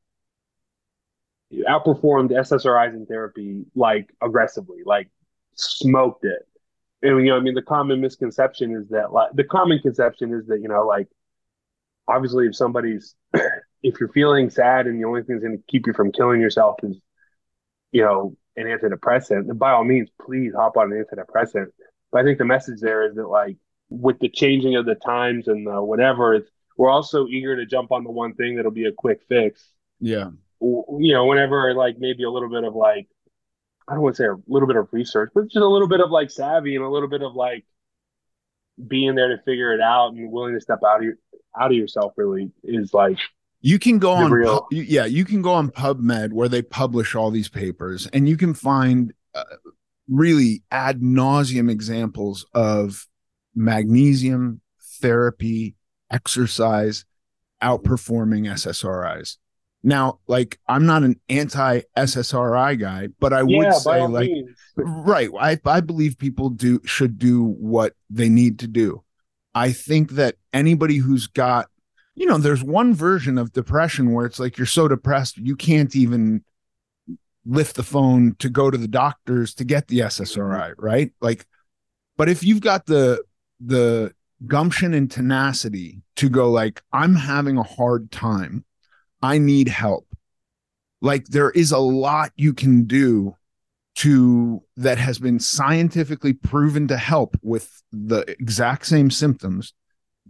outperformed 1.69 2.31
SSRIs 2.31 2.95
in 2.95 3.07
therapy 3.07 3.65
like 3.75 4.11
aggressively, 4.23 4.79
like 4.85 5.09
smoked 5.55 6.25
it. 6.25 6.47
And 7.05 7.19
you 7.25 7.31
know, 7.31 7.37
I 7.37 7.41
mean, 7.41 7.55
the 7.55 7.63
common 7.63 8.01
misconception 8.01 8.75
is 8.75 8.89
that 8.89 9.13
like 9.13 9.31
the 9.35 9.45
common 9.45 9.79
conception 9.79 10.33
is 10.33 10.47
that 10.47 10.61
you 10.61 10.69
know, 10.69 10.87
like 10.87 11.07
obviously, 12.09 12.47
if 12.47 12.57
somebody's 12.57 13.15
if 13.83 14.01
you're 14.01 14.09
feeling 14.09 14.49
sad 14.49 14.87
and 14.87 14.99
the 14.99 15.07
only 15.07 15.23
thing 15.23 15.37
that's 15.37 15.45
going 15.45 15.59
to 15.59 15.65
keep 15.69 15.87
you 15.87 15.93
from 15.93 16.13
killing 16.13 16.41
yourself 16.41 16.77
is 16.83 16.97
you 17.93 18.03
know 18.03 18.35
an 18.57 18.65
antidepressant, 18.65 19.47
then 19.47 19.59
by 19.59 19.73
all 19.73 19.85
means, 19.85 20.09
please 20.19 20.55
hop 20.57 20.79
on 20.79 20.93
an 20.93 21.05
antidepressant. 21.05 21.67
But 22.11 22.23
I 22.23 22.25
think 22.25 22.39
the 22.39 22.47
message 22.47 22.81
there 22.81 23.07
is 23.07 23.17
that 23.17 23.29
like 23.29 23.59
with 23.91 24.19
the 24.19 24.31
changing 24.31 24.77
of 24.77 24.87
the 24.87 24.95
times 24.95 25.47
and 25.47 25.67
the 25.67 25.83
whatever, 25.83 26.35
it's 26.35 26.51
we're 26.79 26.91
also 26.91 27.27
eager 27.27 27.55
to 27.55 27.67
jump 27.67 27.93
on 27.93 28.05
the 28.05 28.11
one 28.11 28.33
thing 28.35 28.57
that'll 28.57 28.71
be 28.71 28.87
a 28.87 28.93
quick 28.93 29.21
fix. 29.29 29.63
Yeah. 30.01 30.31
You 30.61 31.13
know, 31.13 31.27
whenever 31.27 31.75
like 31.75 31.97
maybe 31.99 32.25
a 32.25 32.31
little 32.31 32.49
bit 32.49 32.65
of 32.65 32.75
like 32.75 33.09
I 33.89 33.95
don't 33.95 34.03
want 34.03 34.17
to 34.17 34.23
say 34.23 34.27
a 34.27 34.37
little 34.47 34.67
bit 34.67 34.77
of 34.77 34.89
research, 34.93 35.31
but 35.35 35.45
just 35.45 35.57
a 35.57 35.67
little 35.67 35.89
bit 35.89 36.01
of 36.01 36.11
like 36.11 36.31
savvy 36.31 36.75
and 36.77 36.85
a 36.85 36.89
little 36.89 37.09
bit 37.09 37.23
of 37.23 37.35
like 37.35 37.65
being 38.87 39.15
there 39.15 39.29
to 39.29 39.43
figure 39.45 39.73
it 39.73 39.81
out 39.81 40.13
and 40.15 40.31
willing 40.33 40.55
to 40.55 40.61
step 40.61 40.81
out 40.87 40.99
of 40.99 41.03
your 41.05 41.15
out 41.59 41.71
of 41.71 41.77
yourself 41.77 42.13
really 42.17 42.51
is 42.65 42.93
like 42.93 43.19
you 43.61 43.79
can 43.79 43.99
go 43.99 44.13
on 44.13 44.31
real- 44.33 44.67
yeah 44.71 45.05
you 45.05 45.25
can 45.25 45.43
go 45.43 45.53
on 45.53 45.71
pubmed 45.71 46.33
where 46.33 46.49
they 46.49 46.63
publish 46.63 47.15
all 47.15 47.31
these 47.31 47.49
papers 47.49 48.09
and 48.09 48.29
you 48.29 48.37
can 48.37 48.53
find 48.53 49.13
uh, 49.35 49.45
really 50.09 50.63
ad 50.71 51.01
nauseum 51.01 51.71
examples 51.71 52.45
of 52.53 53.07
magnesium 53.55 54.61
therapy 55.01 55.77
exercise 56.11 57.05
outperforming 57.63 58.47
ssris 58.47 59.37
now 59.85 60.19
like 60.27 60.59
i'm 60.67 60.87
not 60.87 61.03
an 61.03 61.21
anti 61.29 61.81
ssri 61.97 62.81
guy 62.81 63.09
but 63.21 63.33
i 63.33 63.43
yeah, 63.47 63.59
would 63.59 63.75
say 63.75 64.05
like 64.07 64.31
means. 64.31 64.51
right 64.77 65.31
I, 65.39 65.59
I 65.65 65.81
believe 65.81 66.19
people 66.19 66.49
do 66.49 66.81
should 66.85 67.19
do 67.19 67.45
what 67.45 67.93
they 68.11 68.29
need 68.29 68.59
to 68.61 68.67
do. 68.67 69.03
I 69.55 69.73
think 69.73 70.13
that 70.13 70.37
anybody 70.53 70.97
who's 70.97 71.27
got 71.27 71.69
you 72.15 72.27
know 72.27 72.39
there's 72.39 72.65
one 72.65 72.95
version 72.95 73.39
of 73.39 73.53
depression 73.53 74.13
where 74.13 74.27
it's 74.27 74.41
like 74.41 74.57
you're 74.57 74.67
so 74.67 74.89
depressed 74.89 75.37
you 75.37 75.55
can't 75.55 75.95
even 75.95 76.45
lift 77.47 77.77
the 77.77 77.83
phone 77.83 78.35
to 78.39 78.49
go 78.49 78.71
to 78.71 78.79
the 78.79 78.89
doctors 78.89 79.55
to 79.55 79.65
get 79.65 79.89
the 79.89 80.01
ssri 80.01 80.37
mm-hmm. 80.37 80.85
right? 80.85 81.13
Like 81.21 81.47
but 82.17 82.29
if 82.29 82.43
you've 82.43 82.63
got 82.63 82.87
the 82.87 83.23
the 83.61 84.13
gumption 84.47 84.95
and 84.95 85.11
tenacity 85.11 86.03
to 86.17 86.29
go 86.29 86.51
like 86.51 86.83
i'm 86.93 87.15
having 87.15 87.57
a 87.57 87.63
hard 87.63 88.11
time 88.11 88.65
i 89.33 89.39
need 89.39 89.69
help. 89.69 90.07
Like 91.01 91.25
there 91.27 91.51
is 91.51 91.73
a 91.73 91.79
lot 91.79 92.31
you 92.37 92.53
can 92.55 92.85
do 92.85 93.35
to 93.97 94.63
that 94.77 94.99
has 94.99 95.19
been 95.19 95.39
scientifically 95.39 96.33
proven 96.33 96.89
to 96.89 96.97
help 96.97 97.37
with 97.43 97.67
the 97.93 98.21
exact 98.41 98.87
same 98.87 99.11
symptoms 99.11 99.73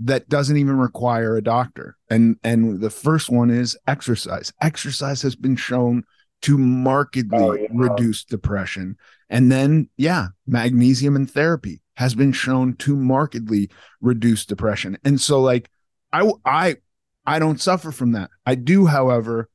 that 0.01 0.29
doesn't 0.29 0.57
even 0.57 0.77
require 0.77 1.37
a 1.37 1.43
doctor. 1.43 1.97
And 2.11 2.37
and 2.43 2.81
the 2.81 2.91
first 2.91 3.31
one 3.31 3.51
is 3.51 3.77
exercise. 3.87 4.53
Exercise 4.61 5.23
has 5.23 5.37
been 5.37 5.57
shown 5.57 6.05
to 6.43 6.59
markedly 6.59 7.39
Oh, 7.39 7.53
yeah. 7.55 7.69
reduce 7.73 8.25
depression. 8.25 8.97
And 9.31 9.51
then 9.51 9.89
yeah 9.97 10.27
magnesium 10.47 11.17
and 11.17 11.31
therapy 11.31 11.81
has 11.97 12.15
been 12.15 12.33
shown 12.33 12.75
to 12.85 12.97
markedly 12.97 13.71
reduce 14.01 14.45
depression. 14.45 14.99
And 15.05 15.21
so 15.21 15.41
like 15.41 15.71
i 16.13 16.31
i 16.45 16.77
i 17.27 17.39
don't 17.39 17.61
suffer 17.61 17.91
from 17.93 18.13
that. 18.13 18.31
I 18.47 18.55
do 18.55 18.87
however 18.87 19.49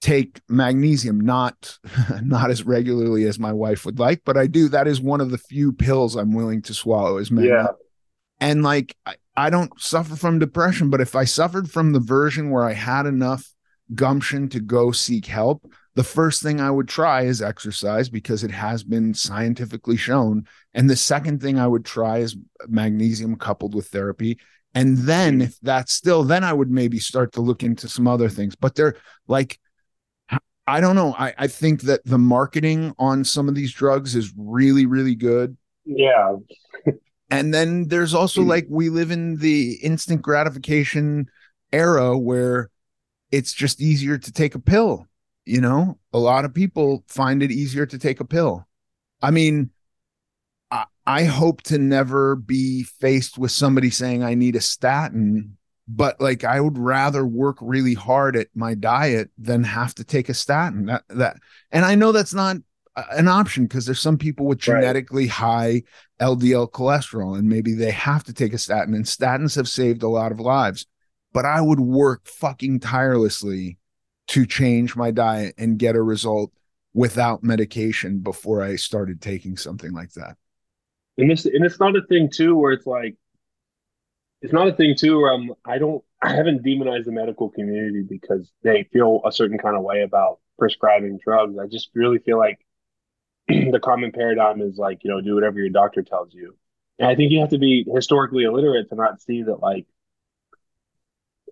take 0.00 0.40
magnesium 0.48 1.20
not 1.20 1.78
not 2.22 2.50
as 2.50 2.64
regularly 2.64 3.24
as 3.24 3.38
my 3.38 3.52
wife 3.52 3.84
would 3.86 3.98
like 3.98 4.22
but 4.24 4.36
i 4.36 4.46
do. 4.46 4.68
That 4.68 4.86
is 4.86 5.00
one 5.00 5.20
of 5.20 5.30
the 5.30 5.38
few 5.38 5.72
pills 5.72 6.16
i'm 6.16 6.34
willing 6.34 6.62
to 6.62 6.74
swallow 6.74 7.18
is 7.18 7.30
magnesium. 7.30 7.58
Yeah. 7.66 7.68
and 8.40 8.62
like 8.62 8.96
I, 9.06 9.14
I 9.36 9.50
don't 9.50 9.72
suffer 9.80 10.16
from 10.16 10.38
depression 10.38 10.90
but 10.90 11.00
if 11.00 11.14
i 11.16 11.24
suffered 11.24 11.70
from 11.70 11.92
the 11.92 12.00
version 12.00 12.50
where 12.50 12.64
i 12.64 12.72
had 12.72 13.06
enough 13.06 13.52
gumption 13.94 14.48
to 14.50 14.60
go 14.60 14.92
seek 14.92 15.26
help 15.26 15.70
the 15.94 16.04
first 16.04 16.42
thing 16.42 16.60
i 16.60 16.70
would 16.70 16.88
try 16.88 17.22
is 17.22 17.40
exercise 17.40 18.08
because 18.10 18.44
it 18.44 18.50
has 18.50 18.84
been 18.84 19.14
scientifically 19.14 19.96
shown. 19.96 20.46
And 20.74 20.90
the 20.90 20.96
second 20.96 21.40
thing 21.40 21.58
i 21.58 21.66
would 21.66 21.86
try 21.86 22.18
is 22.18 22.36
magnesium 22.68 23.36
coupled 23.36 23.74
with 23.74 23.88
therapy 23.88 24.38
and 24.76 24.98
then 24.98 25.40
if 25.42 25.58
that's 25.62 25.92
still 25.92 26.22
then 26.22 26.44
i 26.44 26.52
would 26.52 26.70
maybe 26.70 27.00
start 27.00 27.32
to 27.32 27.40
look 27.40 27.64
into 27.64 27.88
some 27.88 28.06
other 28.06 28.28
things 28.28 28.54
but 28.54 28.76
they're 28.76 28.94
like 29.26 29.58
i 30.66 30.80
don't 30.80 30.96
know 30.96 31.14
i, 31.18 31.34
I 31.38 31.46
think 31.48 31.82
that 31.82 32.04
the 32.04 32.18
marketing 32.18 32.94
on 32.98 33.24
some 33.24 33.48
of 33.48 33.54
these 33.56 33.72
drugs 33.72 34.14
is 34.14 34.32
really 34.36 34.86
really 34.86 35.14
good 35.14 35.56
Yeah. 35.84 36.36
and 37.30 37.52
then 37.52 37.88
there's 37.88 38.14
also 38.14 38.42
Mm. 38.42 38.48
like 38.48 38.66
we 38.68 38.88
live 38.88 39.10
in 39.10 39.36
the 39.38 39.74
instant 39.82 40.22
gratification 40.22 41.26
era 41.72 42.16
where 42.16 42.70
it's 43.32 43.52
just 43.52 43.80
easier 43.80 44.18
to 44.18 44.32
take 44.32 44.54
a 44.54 44.60
pill. 44.60 45.06
You 45.44 45.60
know, 45.60 45.98
a 46.12 46.18
lot 46.18 46.44
of 46.44 46.54
people 46.54 47.04
find 47.08 47.42
it 47.42 47.50
easier 47.50 47.86
to 47.86 47.98
take 47.98 48.20
a 48.20 48.24
pill. 48.24 48.66
I 49.20 49.30
mean, 49.32 49.70
I, 51.06 51.24
hope 51.24 51.62
to 51.62 51.78
never 51.78 52.36
be 52.36 52.82
faced 52.82 53.38
with 53.38 53.50
somebody 53.50 53.90
saying 53.90 54.22
I 54.22 54.34
need 54.34 54.56
a 54.56 54.60
statin, 54.60 55.56
but 55.86 56.20
like 56.20 56.44
I 56.44 56.60
would 56.60 56.78
rather 56.78 57.24
work 57.24 57.58
really 57.60 57.94
hard 57.94 58.36
at 58.36 58.48
my 58.54 58.74
diet 58.74 59.30
than 59.38 59.64
have 59.64 59.94
to 59.96 60.04
take 60.04 60.28
a 60.28 60.34
statin. 60.34 60.86
That 60.86 61.04
that, 61.08 61.36
and 61.70 61.84
I 61.84 61.94
know 61.94 62.12
that's 62.12 62.34
not 62.34 62.56
an 63.12 63.28
option 63.28 63.64
because 63.64 63.86
there's 63.86 64.00
some 64.00 64.18
people 64.18 64.46
with 64.46 64.66
Right. 64.66 64.80
genetically 64.80 65.26
high 65.26 65.82
LDL 66.20 66.70
cholesterol 66.70 67.38
and 67.38 67.48
maybe 67.48 67.74
they 67.74 67.90
have 67.90 68.24
to 68.24 68.32
take 68.32 68.54
a 68.54 68.58
statin 68.58 68.94
and 68.94 69.04
statins 69.04 69.56
have 69.56 69.68
saved 69.68 70.02
a 70.02 70.08
lot 70.08 70.32
of 70.32 70.40
lives. 70.40 70.86
But 71.32 71.44
I 71.44 71.60
would 71.60 71.80
work 71.80 72.26
fucking 72.26 72.80
tirelessly 72.80 73.78
to 74.28 74.46
change 74.46 74.96
my 74.96 75.10
diet 75.10 75.54
and 75.58 75.78
get 75.78 75.94
a 75.94 76.02
result 76.02 76.50
without 76.94 77.44
medication 77.44 78.20
before 78.20 78.62
I 78.62 78.76
started 78.76 79.20
taking 79.20 79.56
something 79.58 79.92
like 79.92 80.12
that. 80.12 80.36
And 81.18 81.30
this 81.30 81.46
and 81.46 81.64
it's 81.64 81.80
not 81.80 81.96
a 81.96 82.02
thing 82.02 82.30
too 82.30 82.56
where 82.56 82.72
it's 82.72 82.86
like 82.86 83.16
it's 84.42 84.52
not 84.52 84.68
a 84.68 84.72
thing 84.72 84.94
too 84.96 85.18
where 85.18 85.32
I'm 85.32 85.52
I 85.64 85.78
don't 85.78 86.04
I 86.22 86.34
haven't 86.34 86.62
demonized 86.62 87.06
the 87.06 87.12
medical 87.12 87.50
community 87.50 88.02
because 88.02 88.50
they 88.62 88.84
feel 88.92 89.20
a 89.24 89.32
certain 89.32 89.58
kind 89.58 89.76
of 89.76 89.82
way 89.82 90.02
about 90.02 90.40
prescribing 90.58 91.18
drugs. 91.22 91.58
I 91.58 91.66
just 91.66 91.90
really 91.94 92.18
feel 92.18 92.38
like 92.38 92.58
the 93.48 93.80
common 93.82 94.12
paradigm 94.12 94.60
is 94.60 94.76
like, 94.76 95.04
you 95.04 95.10
know, 95.10 95.20
do 95.20 95.34
whatever 95.34 95.58
your 95.58 95.68
doctor 95.70 96.02
tells 96.02 96.34
you. 96.34 96.56
And 96.98 97.08
I 97.08 97.14
think 97.14 97.32
you 97.32 97.40
have 97.40 97.50
to 97.50 97.58
be 97.58 97.86
historically 97.92 98.44
illiterate 98.44 98.88
to 98.88 98.94
not 98.94 99.20
see 99.20 99.42
that 99.42 99.60
like 99.60 99.86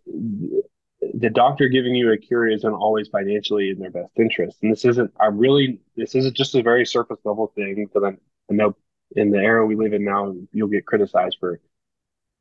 the 0.07 1.31
doctor 1.31 1.69
giving 1.69 1.95
you 1.95 2.13
a 2.13 2.17
cure 2.17 2.49
isn't 2.49 2.73
always 2.73 3.09
financially 3.09 3.71
in 3.71 3.79
their 3.79 3.91
best 3.91 4.13
interest. 4.17 4.59
And 4.63 4.73
this 4.73 4.85
isn't 4.85 5.13
I 5.21 5.27
really 5.27 5.81
this 5.97 6.15
isn't 6.15 6.37
just 6.37 6.55
a 6.55 6.63
very 6.63 6.87
surface 6.87 7.19
level 7.25 7.53
thing 7.55 7.75
because 7.77 8.03
I, 8.05 8.53
know 8.53 8.77
in 9.13 9.31
the 9.31 9.39
era 9.39 9.65
we 9.67 9.77
live 9.77 9.93
in 9.93 10.05
now, 10.05 10.35
you'll 10.53 10.69
get 10.69 10.87
criticized 10.87 11.37
for 11.41 11.61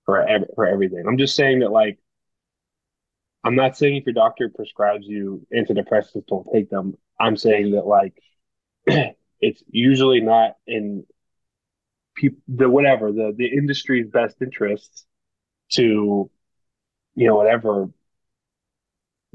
for 0.05 0.25
for 0.55 0.65
everything. 0.67 1.05
I'm 1.07 1.17
just 1.17 1.35
saying 1.35 1.59
that 1.59 1.71
like 1.71 1.99
I'm 3.43 3.55
not 3.55 3.77
saying 3.77 3.97
if 3.97 4.05
your 4.05 4.13
doctor 4.13 4.49
prescribes 4.49 5.05
you 5.05 5.45
antidepressants, 5.53 6.27
don't 6.27 6.47
take 6.53 6.69
them. 6.69 6.97
I'm 7.19 7.37
saying 7.37 7.71
that 7.71 7.85
like 7.85 8.13
it's 9.41 9.63
usually 9.69 10.21
not 10.21 10.55
in 10.67 11.05
peop 12.15 12.37
the 12.47 12.69
whatever 12.69 13.11
the 13.11 13.33
the 13.35 13.47
industry's 13.47 14.07
best 14.07 14.41
interests 14.41 15.05
to, 15.71 16.29
you 17.15 17.27
know, 17.27 17.35
whatever, 17.35 17.89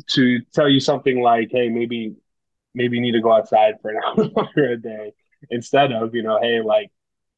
to 0.08 0.40
tell 0.52 0.68
you 0.68 0.80
something 0.80 1.20
like, 1.20 1.48
hey, 1.50 1.68
maybe, 1.68 2.14
maybe 2.74 2.96
you 2.96 3.02
need 3.02 3.12
to 3.12 3.20
go 3.20 3.32
outside 3.32 3.74
for 3.82 3.90
an 3.90 4.00
hour 4.36 4.64
a 4.64 4.76
day 4.76 5.12
instead 5.50 5.92
of, 5.92 6.14
you 6.14 6.22
know, 6.22 6.38
hey, 6.40 6.60
like, 6.60 6.90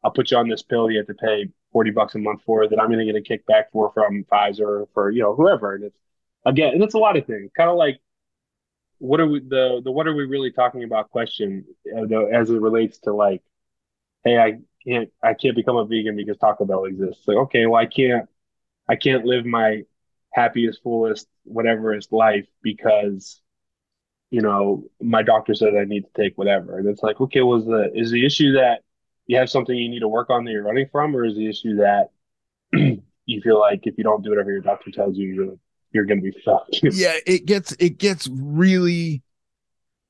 I'll 0.03 0.11
put 0.11 0.31
you 0.31 0.39
on 0.39 0.49
this 0.49 0.63
pill 0.63 0.91
you 0.91 0.99
have 0.99 1.07
to 1.09 1.15
pay 1.15 1.49
40 1.73 1.91
bucks 1.91 2.15
a 2.15 2.19
month 2.19 2.43
for 2.45 2.67
that 2.67 2.81
I'm 2.81 2.89
going 2.89 3.07
to 3.07 3.13
get 3.13 3.17
a 3.17 3.21
kickback 3.21 3.65
for 3.73 3.93
from 3.93 4.25
Pfizer 4.25 4.87
for, 4.95 5.11
you 5.11 5.23
know, 5.23 5.35
whoever. 5.35 5.75
And 5.75 5.85
it's, 5.85 5.99
again, 6.45 6.75
and 6.75 6.83
it's 6.83 6.95
a 6.95 6.99
lot 6.99 7.17
of 7.17 7.27
things, 7.27 7.51
kind 7.57 7.71
of 7.71 7.77
like, 7.77 8.01
what 8.99 9.19
are 9.19 9.27
we 9.27 9.41
the 9.41 9.81
the 9.83 9.91
what 9.91 10.07
are 10.07 10.15
we 10.15 10.27
really 10.27 10.53
talking 10.53 10.85
about 10.85 11.11
question 11.11 11.65
uh, 11.97 12.25
as 12.27 12.51
it 12.51 12.61
relates 12.61 12.99
to 12.99 13.13
like 13.15 13.43
hey 14.25 14.37
i 14.37 14.59
can't 14.87 15.11
i 15.23 15.33
can't 15.33 15.57
become 15.57 15.77
a 15.77 15.87
vegan 15.87 16.17
because 16.17 16.37
taco 16.37 16.67
bell 16.67 16.85
exists. 16.85 17.27
Like 17.27 17.39
okay 17.39 17.65
well 17.67 17.81
i 17.81 17.87
can't 17.87 18.29
i 18.89 18.97
can't 18.97 19.25
live 19.25 19.47
my 19.47 19.85
happiest 20.35 20.83
fullest 20.83 21.27
whatever 21.45 21.95
is 21.95 22.13
life 22.13 22.47
because 22.63 23.41
you 24.31 24.43
know 24.43 24.85
my 25.01 25.23
doctor 25.23 25.55
said 25.55 25.75
i 25.75 25.85
need 25.85 26.05
to 26.05 26.23
take 26.23 26.37
whatever. 26.37 26.79
And 26.79 26.87
it's 26.87 27.03
like 27.03 27.21
okay 27.23 27.41
was 27.41 27.65
well, 27.65 27.79
the 27.79 27.99
is 27.99 28.11
the 28.11 28.27
issue 28.27 28.53
that 28.53 28.83
you 29.31 29.37
have 29.37 29.49
something 29.49 29.77
you 29.77 29.89
need 29.89 30.01
to 30.01 30.09
work 30.09 30.29
on 30.29 30.45
that 30.45 30.51
you're 30.51 30.65
running 30.65 30.89
from 30.91 31.15
or 31.15 31.25
is 31.25 31.37
the 31.37 31.49
issue 31.49 31.77
that 31.77 32.09
you 32.73 33.41
feel 33.41 33.61
like 33.61 33.79
if 33.85 33.97
you 33.97 34.03
don't 34.03 34.25
do 34.25 34.31
whatever 34.31 34.51
your 34.51 34.61
doctor 34.61 34.91
tells 34.91 35.17
you 35.17 35.29
you're 35.29 35.57
you're 35.93 36.05
to 36.05 36.17
be 36.17 36.37
fucked. 36.45 36.81
yeah, 36.83 37.15
it 37.27 37.47
gets 37.47 37.71
it 37.79 37.99
gets 37.99 38.29
really 38.29 39.23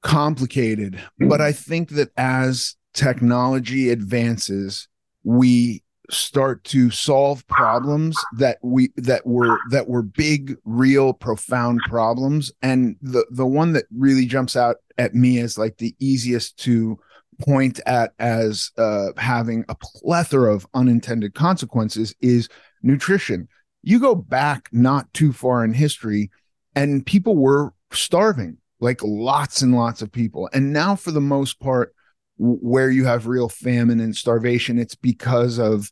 complicated, 0.02 0.98
but 1.18 1.42
I 1.42 1.52
think 1.52 1.90
that 1.90 2.10
as 2.16 2.76
technology 2.94 3.90
advances, 3.90 4.88
we 5.22 5.82
start 6.10 6.64
to 6.64 6.90
solve 6.90 7.46
problems 7.46 8.16
that 8.38 8.56
we 8.62 8.90
that 8.96 9.26
were 9.26 9.58
that 9.70 9.86
were 9.86 10.02
big 10.02 10.56
real 10.64 11.12
profound 11.12 11.78
problems 11.88 12.50
and 12.62 12.96
the 13.02 13.24
the 13.30 13.46
one 13.46 13.74
that 13.74 13.84
really 13.96 14.26
jumps 14.26 14.56
out 14.56 14.76
at 14.98 15.14
me 15.14 15.38
as 15.38 15.56
like 15.56 15.76
the 15.76 15.94
easiest 16.00 16.56
to 16.58 16.98
point 17.40 17.80
at 17.86 18.12
as 18.18 18.70
uh, 18.78 19.08
having 19.16 19.64
a 19.68 19.74
plethora 19.74 20.54
of 20.54 20.66
unintended 20.74 21.34
consequences 21.34 22.14
is 22.20 22.48
nutrition 22.82 23.48
you 23.82 23.98
go 23.98 24.14
back 24.14 24.68
not 24.72 25.12
too 25.14 25.32
far 25.32 25.64
in 25.64 25.72
history 25.72 26.30
and 26.74 27.04
people 27.04 27.36
were 27.36 27.72
starving 27.92 28.56
like 28.80 29.02
lots 29.02 29.62
and 29.62 29.74
lots 29.74 30.02
of 30.02 30.12
people 30.12 30.48
and 30.52 30.72
now 30.72 30.94
for 30.94 31.10
the 31.10 31.20
most 31.20 31.60
part 31.60 31.94
where 32.38 32.90
you 32.90 33.04
have 33.04 33.26
real 33.26 33.48
famine 33.48 34.00
and 34.00 34.16
starvation 34.16 34.78
it's 34.78 34.94
because 34.94 35.58
of 35.58 35.90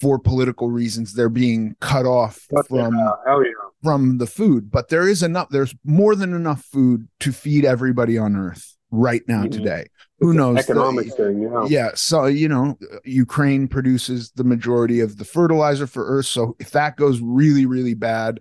for 0.00 0.18
political 0.18 0.70
reasons 0.70 1.14
they're 1.14 1.28
being 1.28 1.76
cut 1.80 2.06
off 2.06 2.46
from 2.68 2.96
yeah. 2.96 3.12
Yeah. 3.26 3.50
from 3.82 4.18
the 4.18 4.26
food 4.26 4.70
but 4.70 4.88
there 4.88 5.08
is 5.08 5.22
enough 5.22 5.48
there's 5.50 5.74
more 5.84 6.14
than 6.14 6.34
enough 6.34 6.64
food 6.64 7.08
to 7.20 7.32
feed 7.32 7.64
everybody 7.64 8.18
on 8.18 8.36
earth 8.36 8.76
right 8.92 9.22
now 9.26 9.40
mm-hmm. 9.40 9.50
today. 9.50 9.86
Who 10.20 10.34
knows? 10.34 10.58
economic 10.58 11.06
the, 11.06 11.12
thing 11.12 11.42
yeah. 11.42 11.64
yeah 11.66 11.90
so 11.96 12.26
you 12.26 12.48
know 12.48 12.78
ukraine 13.04 13.66
produces 13.66 14.30
the 14.36 14.44
majority 14.44 15.00
of 15.00 15.16
the 15.18 15.24
fertilizer 15.24 15.88
for 15.88 16.06
earth 16.06 16.26
so 16.26 16.54
if 16.60 16.70
that 16.70 16.96
goes 16.96 17.20
really 17.20 17.66
really 17.66 17.94
bad 17.94 18.38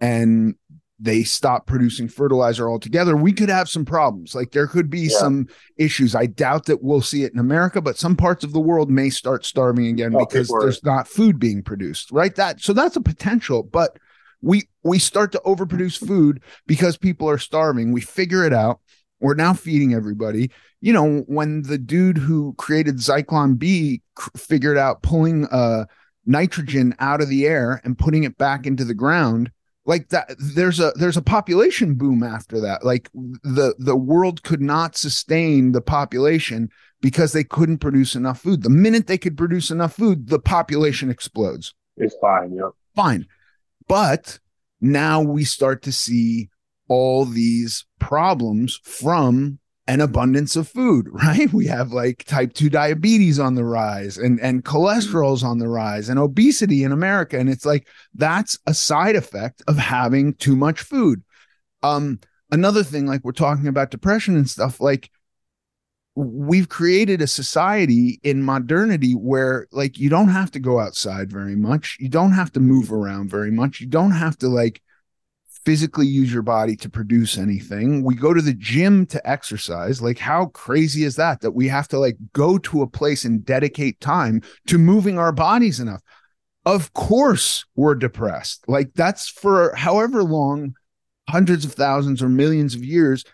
and 0.00 0.56
they 0.98 1.22
stop 1.22 1.68
producing 1.68 2.08
fertilizer 2.08 2.68
altogether 2.68 3.16
we 3.16 3.32
could 3.32 3.48
have 3.48 3.68
some 3.68 3.84
problems. 3.84 4.34
Like 4.34 4.50
there 4.50 4.66
could 4.66 4.90
be 4.90 5.02
yeah. 5.02 5.18
some 5.18 5.46
issues. 5.76 6.16
I 6.16 6.26
doubt 6.26 6.66
that 6.66 6.82
we'll 6.82 7.00
see 7.00 7.22
it 7.22 7.32
in 7.32 7.38
america 7.38 7.80
but 7.80 7.96
some 7.96 8.16
parts 8.16 8.42
of 8.42 8.52
the 8.52 8.60
world 8.60 8.90
may 8.90 9.08
start 9.08 9.44
starving 9.44 9.86
again 9.86 10.16
oh, 10.16 10.26
because 10.26 10.48
there's 10.48 10.82
not 10.82 11.06
food 11.06 11.38
being 11.38 11.62
produced 11.62 12.10
right? 12.10 12.34
That 12.34 12.60
so 12.60 12.72
that's 12.72 12.96
a 12.96 13.00
potential 13.00 13.62
but 13.62 13.96
we 14.42 14.68
we 14.82 14.98
start 14.98 15.30
to 15.32 15.42
overproduce 15.46 16.04
food 16.04 16.42
because 16.66 16.96
people 16.96 17.28
are 17.28 17.38
starving. 17.38 17.92
We 17.92 18.00
figure 18.00 18.44
it 18.44 18.52
out 18.52 18.80
we're 19.20 19.34
now 19.34 19.52
feeding 19.52 19.94
everybody 19.94 20.50
you 20.80 20.92
know, 20.92 21.20
when 21.26 21.62
the 21.62 21.78
dude 21.78 22.18
who 22.18 22.54
created 22.54 22.96
Zyklon 22.96 23.58
B 23.58 24.02
figured 24.36 24.78
out 24.78 25.02
pulling 25.02 25.46
uh, 25.46 25.84
nitrogen 26.24 26.94
out 26.98 27.20
of 27.20 27.28
the 27.28 27.46
air 27.46 27.80
and 27.84 27.98
putting 27.98 28.24
it 28.24 28.38
back 28.38 28.66
into 28.66 28.84
the 28.84 28.94
ground, 28.94 29.50
like 29.84 30.08
that, 30.08 30.34
there's 30.38 30.80
a 30.80 30.92
there's 30.96 31.16
a 31.16 31.22
population 31.22 31.94
boom 31.94 32.22
after 32.22 32.60
that. 32.60 32.84
Like 32.84 33.10
the 33.12 33.74
the 33.78 33.96
world 33.96 34.42
could 34.42 34.62
not 34.62 34.96
sustain 34.96 35.72
the 35.72 35.82
population 35.82 36.70
because 37.02 37.32
they 37.32 37.44
couldn't 37.44 37.78
produce 37.78 38.14
enough 38.14 38.40
food. 38.40 38.62
The 38.62 38.70
minute 38.70 39.06
they 39.06 39.18
could 39.18 39.36
produce 39.36 39.70
enough 39.70 39.94
food, 39.94 40.28
the 40.28 40.38
population 40.38 41.10
explodes. 41.10 41.74
It's 41.96 42.14
fine, 42.20 42.54
yeah, 42.54 42.70
fine, 42.94 43.26
but 43.86 44.38
now 44.80 45.20
we 45.20 45.44
start 45.44 45.82
to 45.82 45.92
see 45.92 46.48
all 46.90 47.24
these 47.24 47.86
problems 48.00 48.80
from 48.82 49.60
an 49.86 50.00
abundance 50.00 50.56
of 50.56 50.68
food, 50.68 51.06
right? 51.10 51.50
We 51.52 51.66
have 51.68 51.92
like 51.92 52.24
type 52.24 52.52
2 52.52 52.68
diabetes 52.68 53.38
on 53.38 53.54
the 53.54 53.64
rise 53.64 54.18
and, 54.18 54.40
and 54.40 54.64
cholesterol's 54.64 55.44
on 55.44 55.58
the 55.58 55.68
rise 55.68 56.08
and 56.08 56.18
obesity 56.18 56.82
in 56.82 56.92
America. 56.92 57.38
And 57.38 57.48
it's 57.48 57.64
like 57.64 57.88
that's 58.12 58.58
a 58.66 58.74
side 58.74 59.16
effect 59.16 59.62
of 59.68 59.78
having 59.78 60.34
too 60.34 60.56
much 60.56 60.80
food. 60.80 61.22
Um, 61.82 62.18
another 62.50 62.82
thing, 62.82 63.06
like 63.06 63.24
we're 63.24 63.32
talking 63.32 63.68
about 63.68 63.92
depression 63.92 64.36
and 64.36 64.50
stuff, 64.50 64.80
like 64.80 65.10
we've 66.16 66.68
created 66.68 67.22
a 67.22 67.26
society 67.28 68.18
in 68.24 68.42
modernity 68.42 69.12
where 69.12 69.68
like 69.70 69.96
you 69.96 70.10
don't 70.10 70.28
have 70.28 70.50
to 70.50 70.58
go 70.58 70.80
outside 70.80 71.30
very 71.30 71.54
much. 71.54 71.96
You 72.00 72.08
don't 72.08 72.32
have 72.32 72.50
to 72.52 72.60
move 72.60 72.92
around 72.92 73.30
very 73.30 73.52
much. 73.52 73.80
You 73.80 73.86
don't 73.86 74.10
have 74.10 74.36
to 74.38 74.48
like 74.48 74.82
physically 75.64 76.06
use 76.06 76.32
your 76.32 76.42
body 76.42 76.76
to 76.76 76.88
produce 76.88 77.36
anything. 77.36 78.02
We 78.02 78.14
go 78.14 78.32
to 78.32 78.42
the 78.42 78.54
gym 78.54 79.06
to 79.06 79.30
exercise. 79.30 80.00
Like, 80.00 80.18
how 80.18 80.46
crazy 80.46 81.04
is 81.04 81.16
that? 81.16 81.40
That 81.40 81.52
we 81.52 81.68
have 81.68 81.88
to 81.88 81.98
like 81.98 82.16
go 82.32 82.58
to 82.58 82.82
a 82.82 82.86
place 82.86 83.24
and 83.24 83.44
dedicate 83.44 84.00
time 84.00 84.42
to 84.66 84.78
moving 84.78 85.18
our 85.18 85.32
bodies 85.32 85.80
enough. 85.80 86.02
Of 86.66 86.92
course, 86.92 87.64
we're 87.74 87.94
depressed. 87.94 88.64
Like, 88.68 88.92
that's 88.94 89.28
for 89.28 89.74
however 89.74 90.22
long, 90.22 90.74
hundreds 91.28 91.64
of 91.64 91.72
thousands 91.72 92.22
or 92.22 92.28
millions 92.28 92.74
of 92.74 92.84
years, 92.84 93.24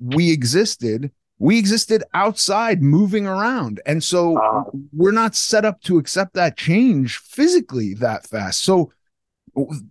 we 0.00 0.30
existed. 0.30 1.10
We 1.38 1.58
existed 1.58 2.04
outside 2.12 2.82
moving 2.82 3.26
around. 3.26 3.80
And 3.86 4.04
so 4.04 4.36
uh, 4.36 4.64
we're 4.92 5.10
not 5.10 5.34
set 5.34 5.64
up 5.64 5.80
to 5.82 5.96
accept 5.96 6.34
that 6.34 6.58
change 6.58 7.16
physically 7.16 7.94
that 7.94 8.26
fast. 8.26 8.62
So, 8.62 8.92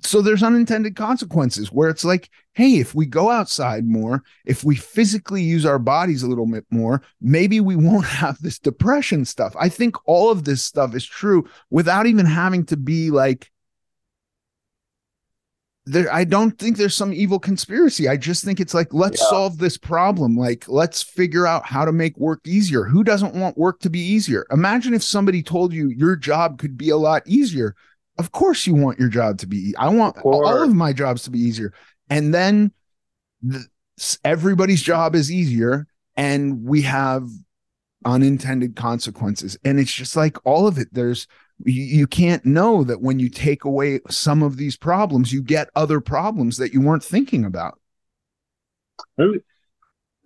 so 0.01 0.22
there's 0.22 0.43
unintended 0.43 0.95
consequences 0.95 1.72
where 1.72 1.89
it's 1.89 2.05
like 2.05 2.30
hey 2.53 2.80
if 2.80 2.95
we 2.95 3.05
go 3.05 3.30
outside 3.30 3.86
more 3.86 4.24
if 4.45 4.64
we 4.64 4.76
physically 4.76 5.41
use 5.41 5.66
our 5.66 5.80
bodies 5.80 6.24
a 6.24 6.28
little 6.28 6.45
bit 6.45 6.66
more 6.70 7.01
maybe 7.22 7.60
we 7.60 7.76
won't 7.76 8.05
have 8.20 8.38
this 8.41 8.60
depression 8.60 9.26
stuff. 9.26 9.55
I 9.60 9.70
think 9.70 9.95
all 10.05 10.32
of 10.32 10.43
this 10.43 10.64
stuff 10.64 10.95
is 10.95 11.05
true 11.05 11.47
without 11.70 12.05
even 12.05 12.26
having 12.26 12.66
to 12.66 12.78
be 12.78 13.12
like 13.12 13.51
there 15.86 16.14
i 16.14 16.24
don't 16.24 16.60
think 16.60 16.78
there's 16.78 16.95
some 16.95 17.14
evil 17.14 17.39
conspiracy. 17.39 18.07
I 18.07 18.16
just 18.16 18.43
think 18.43 18.60
it's 18.60 18.74
like 18.74 18.93
let's 18.93 19.20
yeah. 19.22 19.30
solve 19.30 19.57
this 19.57 19.78
problem. 19.78 20.38
Like 20.38 20.66
let's 20.68 21.01
figure 21.01 21.47
out 21.47 21.66
how 21.66 21.84
to 21.86 21.91
make 21.91 22.18
work 22.18 22.41
easier. 22.45 22.84
Who 22.84 23.03
doesn't 23.03 23.34
want 23.34 23.57
work 23.57 23.80
to 23.82 23.89
be 23.89 23.99
easier? 23.99 24.45
Imagine 24.51 24.93
if 24.93 25.03
somebody 25.03 25.41
told 25.41 25.74
you 25.74 25.89
your 25.89 26.16
job 26.16 26.60
could 26.60 26.78
be 26.78 26.89
a 26.89 26.97
lot 26.97 27.24
easier 27.26 27.76
of 28.20 28.34
course, 28.34 28.67
you 28.67 28.76
want 28.76 28.99
your 28.99 29.07
job 29.07 29.38
to 29.39 29.47
be. 29.47 29.74
I 29.78 29.89
want 29.89 30.17
all 30.24 30.61
of 30.61 30.76
my 30.76 30.91
jobs 30.91 31.24
to 31.24 31.32
be 31.32 31.39
easier, 31.39 31.74
and 32.09 32.34
then 32.34 32.74
the, 33.41 33.65
everybody's 34.26 34.82
job 34.82 35.15
is 35.15 35.32
easier, 35.32 35.88
and 36.17 36.63
we 36.65 36.82
have 36.82 37.30
unintended 38.05 38.76
consequences. 38.76 39.57
And 39.63 39.80
it's 39.80 39.93
just 39.93 40.15
like 40.15 40.38
all 40.45 40.67
of 40.67 40.78
it. 40.78 40.89
There's 40.91 41.28
you, 41.63 41.82
you 41.82 42.07
can't 42.07 42.45
know 42.45 42.84
that 42.84 43.01
when 43.01 43.20
you 43.20 43.30
take 43.30 43.63
away 43.63 44.01
some 44.09 44.43
of 44.43 44.57
these 44.57 44.76
problems, 44.76 45.32
you 45.32 45.41
get 45.41 45.70
other 45.76 46.01
problems 46.01 46.57
that 46.57 46.74
you 46.74 46.82
weren't 46.82 47.03
thinking 47.03 47.45
about. 47.45 47.80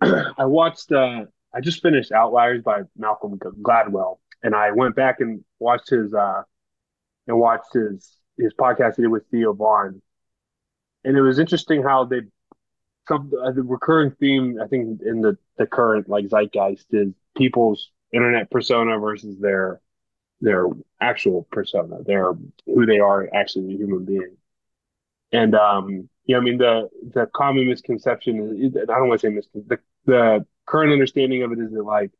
I 0.00 0.44
watched. 0.46 0.90
uh 0.90 1.26
I 1.56 1.60
just 1.60 1.80
finished 1.80 2.10
Outliers 2.10 2.62
by 2.64 2.82
Malcolm 2.96 3.38
Gladwell, 3.38 4.18
and 4.42 4.52
I 4.52 4.72
went 4.72 4.96
back 4.96 5.20
and 5.20 5.44
watched 5.60 5.90
his. 5.90 6.12
uh 6.12 6.42
and 7.26 7.38
watched 7.38 7.72
his 7.74 8.16
his 8.38 8.52
podcast 8.54 8.96
he 8.96 9.02
did 9.02 9.08
with 9.08 9.26
Theo 9.30 9.52
Von, 9.52 10.02
and 11.04 11.16
it 11.16 11.22
was 11.22 11.38
interesting 11.38 11.82
how 11.82 12.04
they 12.04 12.22
some 13.08 13.32
uh, 13.42 13.52
the 13.52 13.62
recurring 13.62 14.10
theme 14.12 14.58
I 14.62 14.66
think 14.66 15.00
in 15.02 15.20
the 15.20 15.36
the 15.58 15.66
current 15.66 16.08
like 16.08 16.26
zeitgeist 16.28 16.86
is 16.90 17.12
people's 17.36 17.90
internet 18.12 18.50
persona 18.50 18.98
versus 18.98 19.38
their 19.40 19.80
their 20.40 20.66
actual 21.00 21.46
persona, 21.50 22.02
their 22.02 22.32
who 22.66 22.86
they 22.86 22.98
are 22.98 23.28
actually 23.34 23.74
as 23.74 23.80
a 23.80 23.82
human 23.84 24.04
being. 24.04 24.36
And 25.32 25.54
um, 25.54 26.08
yeah, 26.26 26.38
I 26.38 26.40
mean 26.40 26.58
the 26.58 26.88
the 27.14 27.26
common 27.34 27.68
misconception 27.68 28.58
is 28.60 28.76
I 28.76 28.84
don't 28.86 29.08
want 29.08 29.20
to 29.20 29.26
say 29.26 29.34
misconception. 29.34 29.78
The, 30.06 30.12
the 30.12 30.46
current 30.66 30.92
understanding 30.92 31.42
of 31.42 31.52
it 31.52 31.58
is 31.58 31.72
that 31.72 31.82
like 31.82 32.10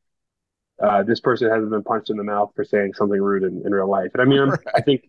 uh, 0.82 1.02
this 1.02 1.20
person 1.20 1.50
hasn't 1.50 1.70
been 1.70 1.84
punched 1.84 2.10
in 2.10 2.16
the 2.16 2.24
mouth 2.24 2.52
for 2.54 2.64
saying 2.64 2.94
something 2.94 3.20
rude 3.20 3.44
in, 3.44 3.62
in 3.64 3.72
real 3.72 3.88
life. 3.88 4.10
And 4.12 4.22
I 4.22 4.24
mean, 4.24 4.40
right. 4.40 4.58
I 4.74 4.80
think 4.80 5.08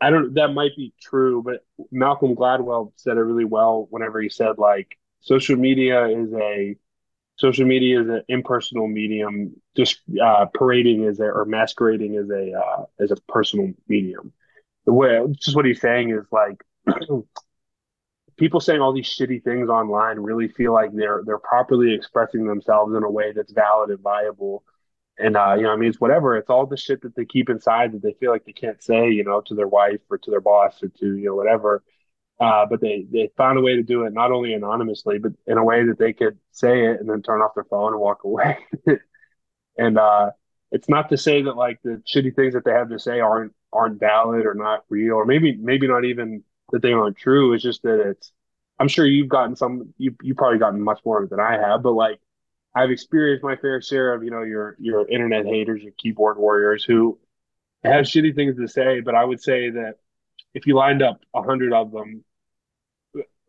I 0.00 0.10
don't. 0.10 0.34
That 0.34 0.48
might 0.48 0.76
be 0.76 0.92
true, 1.00 1.42
but 1.42 1.64
Malcolm 1.90 2.34
Gladwell 2.34 2.92
said 2.96 3.16
it 3.16 3.20
really 3.20 3.44
well 3.44 3.86
whenever 3.90 4.20
he 4.20 4.28
said 4.28 4.58
like 4.58 4.98
social 5.20 5.56
media 5.56 6.06
is 6.06 6.32
a 6.32 6.76
social 7.36 7.66
media 7.66 8.00
is 8.00 8.08
an 8.08 8.22
impersonal 8.28 8.86
medium, 8.86 9.54
just 9.76 10.00
uh, 10.22 10.46
parading 10.54 11.04
as 11.04 11.20
a 11.20 11.24
or 11.24 11.44
masquerading 11.44 12.16
as 12.16 12.30
a 12.30 12.52
uh, 12.52 12.84
as 13.00 13.10
a 13.10 13.16
personal 13.28 13.72
medium. 13.88 14.32
The 14.86 14.92
way, 14.92 15.20
just 15.38 15.56
what 15.56 15.64
he's 15.64 15.80
saying 15.80 16.10
is 16.10 16.24
like 16.32 16.62
people 18.42 18.58
saying 18.58 18.80
all 18.80 18.92
these 18.92 19.06
shitty 19.06 19.40
things 19.44 19.68
online 19.68 20.18
really 20.18 20.48
feel 20.48 20.72
like 20.72 20.92
they're 20.92 21.22
they're 21.24 21.38
properly 21.38 21.94
expressing 21.94 22.44
themselves 22.44 22.92
in 22.92 23.04
a 23.04 23.10
way 23.10 23.32
that's 23.32 23.52
valid 23.52 23.90
and 23.90 24.00
viable. 24.00 24.64
And 25.16 25.36
uh, 25.36 25.54
you 25.56 25.62
know, 25.62 25.70
I 25.70 25.76
mean, 25.76 25.90
it's 25.90 26.00
whatever. 26.00 26.36
It's 26.36 26.50
all 26.50 26.66
the 26.66 26.76
shit 26.76 27.02
that 27.02 27.14
they 27.14 27.24
keep 27.24 27.48
inside 27.48 27.92
that 27.92 28.02
they 28.02 28.14
feel 28.18 28.32
like 28.32 28.44
they 28.44 28.52
can't 28.52 28.82
say, 28.82 29.10
you 29.10 29.22
know, 29.22 29.42
to 29.42 29.54
their 29.54 29.68
wife 29.68 30.00
or 30.10 30.18
to 30.18 30.30
their 30.32 30.40
boss 30.40 30.82
or 30.82 30.88
to 30.88 31.16
you 31.16 31.26
know 31.26 31.36
whatever. 31.36 31.84
Uh, 32.40 32.66
but 32.66 32.80
they 32.80 33.06
they 33.12 33.30
found 33.36 33.58
a 33.58 33.62
way 33.62 33.76
to 33.76 33.84
do 33.84 34.06
it 34.06 34.12
not 34.12 34.32
only 34.32 34.54
anonymously, 34.54 35.18
but 35.20 35.30
in 35.46 35.56
a 35.56 35.64
way 35.64 35.86
that 35.86 36.00
they 36.00 36.12
could 36.12 36.36
say 36.50 36.86
it 36.86 36.98
and 36.98 37.08
then 37.08 37.22
turn 37.22 37.42
off 37.42 37.54
their 37.54 37.62
phone 37.70 37.92
and 37.92 38.00
walk 38.00 38.24
away. 38.24 38.58
and 39.78 39.96
uh, 39.96 40.32
it's 40.72 40.88
not 40.88 41.10
to 41.10 41.16
say 41.16 41.42
that 41.42 41.56
like 41.56 41.78
the 41.84 42.02
shitty 42.12 42.34
things 42.34 42.54
that 42.54 42.64
they 42.64 42.72
have 42.72 42.88
to 42.88 42.98
say 42.98 43.20
aren't 43.20 43.52
aren't 43.72 44.00
valid 44.00 44.46
or 44.46 44.54
not 44.54 44.84
real, 44.88 45.14
or 45.14 45.26
maybe 45.26 45.56
maybe 45.56 45.86
not 45.86 46.04
even 46.04 46.42
that 46.72 46.82
they 46.82 46.92
aren't 46.92 47.16
true. 47.16 47.52
It's 47.52 47.62
just 47.62 47.82
that 47.82 48.00
it's. 48.00 48.32
I'm 48.78 48.88
sure 48.88 49.06
you've 49.06 49.28
gotten 49.28 49.54
some. 49.54 49.94
You 49.98 50.14
you 50.22 50.34
probably 50.34 50.58
gotten 50.58 50.80
much 50.80 51.00
more 51.04 51.26
than 51.26 51.40
I 51.40 51.52
have, 51.52 51.82
but 51.82 51.92
like 51.92 52.18
I've 52.74 52.90
experienced 52.90 53.44
my 53.44 53.56
fair 53.56 53.80
share 53.80 54.14
of 54.14 54.24
you 54.24 54.30
know 54.30 54.42
your 54.42 54.76
your 54.78 55.08
internet 55.08 55.46
haters, 55.46 55.82
your 55.82 55.92
keyboard 55.98 56.38
warriors 56.38 56.84
who 56.84 57.18
have 57.84 58.06
shitty 58.06 58.34
things 58.34 58.56
to 58.56 58.66
say. 58.68 59.00
But 59.00 59.14
I 59.14 59.24
would 59.24 59.40
say 59.40 59.70
that 59.70 59.96
if 60.54 60.66
you 60.66 60.74
lined 60.74 61.02
up 61.02 61.20
a 61.34 61.42
hundred 61.42 61.72
of 61.72 61.92
them, 61.92 62.24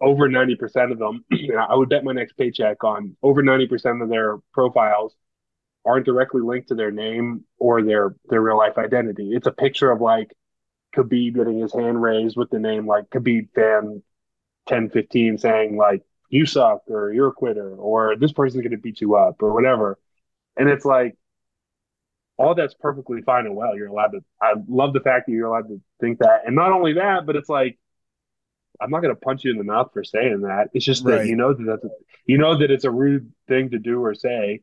over 0.01 0.27
ninety 0.27 0.55
percent 0.55 0.91
of 0.91 0.99
them, 0.99 1.23
I 1.59 1.75
would 1.75 1.89
bet 1.89 2.03
my 2.03 2.13
next 2.13 2.33
paycheck 2.33 2.83
on 2.83 3.15
over 3.23 3.41
ninety 3.41 3.67
percent 3.67 4.01
of 4.01 4.09
their 4.09 4.37
profiles 4.53 5.15
aren't 5.85 6.05
directly 6.05 6.41
linked 6.41 6.69
to 6.69 6.75
their 6.75 6.91
name 6.91 7.43
or 7.59 7.81
their 7.81 8.15
their 8.29 8.41
real 8.41 8.57
life 8.57 8.77
identity. 8.77 9.31
It's 9.33 9.47
a 9.47 9.51
picture 9.51 9.91
of 9.91 10.01
like 10.01 10.31
Khabib 10.95 11.35
getting 11.35 11.59
his 11.59 11.73
hand 11.73 12.01
raised 12.01 12.37
with 12.37 12.49
the 12.49 12.59
name 12.59 12.87
like 12.87 13.09
Khabib 13.09 13.49
fan 13.53 14.03
1015 14.65 15.37
saying 15.37 15.77
like 15.77 16.03
you 16.29 16.45
suck 16.45 16.81
or 16.87 17.11
you're 17.11 17.27
a 17.27 17.33
quitter 17.33 17.75
or 17.75 18.15
this 18.15 18.31
person's 18.31 18.61
going 18.61 18.71
to 18.71 18.77
beat 18.77 19.01
you 19.01 19.15
up 19.15 19.41
or 19.43 19.53
whatever. 19.53 19.99
And 20.57 20.69
it's 20.69 20.85
like 20.85 21.15
all 22.37 22.55
that's 22.55 22.73
perfectly 22.73 23.21
fine 23.21 23.45
and 23.45 23.55
well. 23.55 23.75
You're 23.75 23.87
allowed 23.87 24.13
to 24.13 24.23
I 24.41 24.53
love 24.67 24.93
the 24.93 24.99
fact 24.99 25.27
that 25.27 25.33
you're 25.33 25.47
allowed 25.47 25.67
to 25.67 25.81
think 25.99 26.19
that. 26.19 26.41
And 26.45 26.55
not 26.55 26.71
only 26.71 26.93
that, 26.93 27.25
but 27.25 27.35
it's 27.35 27.49
like 27.49 27.77
I'm 28.81 28.89
not 28.89 29.01
going 29.01 29.13
to 29.13 29.19
punch 29.19 29.43
you 29.43 29.51
in 29.51 29.57
the 29.57 29.63
mouth 29.63 29.91
for 29.93 30.03
saying 30.03 30.41
that. 30.41 30.69
It's 30.73 30.85
just 30.85 31.05
that 31.05 31.17
right. 31.17 31.27
you 31.27 31.35
know 31.35 31.53
that 31.53 31.63
that's 31.63 31.85
a, 31.85 31.89
you 32.25 32.37
know 32.37 32.57
that 32.57 32.71
it's 32.71 32.85
a 32.85 32.91
rude 32.91 33.31
thing 33.47 33.69
to 33.71 33.79
do 33.79 34.03
or 34.03 34.15
say. 34.15 34.61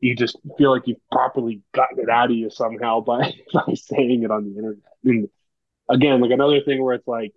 You 0.00 0.16
just 0.16 0.36
feel 0.58 0.72
like 0.72 0.88
you've 0.88 1.08
properly 1.12 1.60
gotten 1.72 2.00
it 2.00 2.10
out 2.10 2.30
of 2.30 2.36
you 2.36 2.50
somehow 2.50 3.00
by 3.00 3.32
by 3.52 3.74
saying 3.74 4.24
it 4.24 4.30
on 4.30 4.44
the 4.44 4.56
internet. 4.56 4.78
And 5.04 5.28
again, 5.88 6.20
like 6.20 6.30
another 6.30 6.60
thing 6.60 6.82
where 6.82 6.94
it's 6.94 7.06
like 7.06 7.32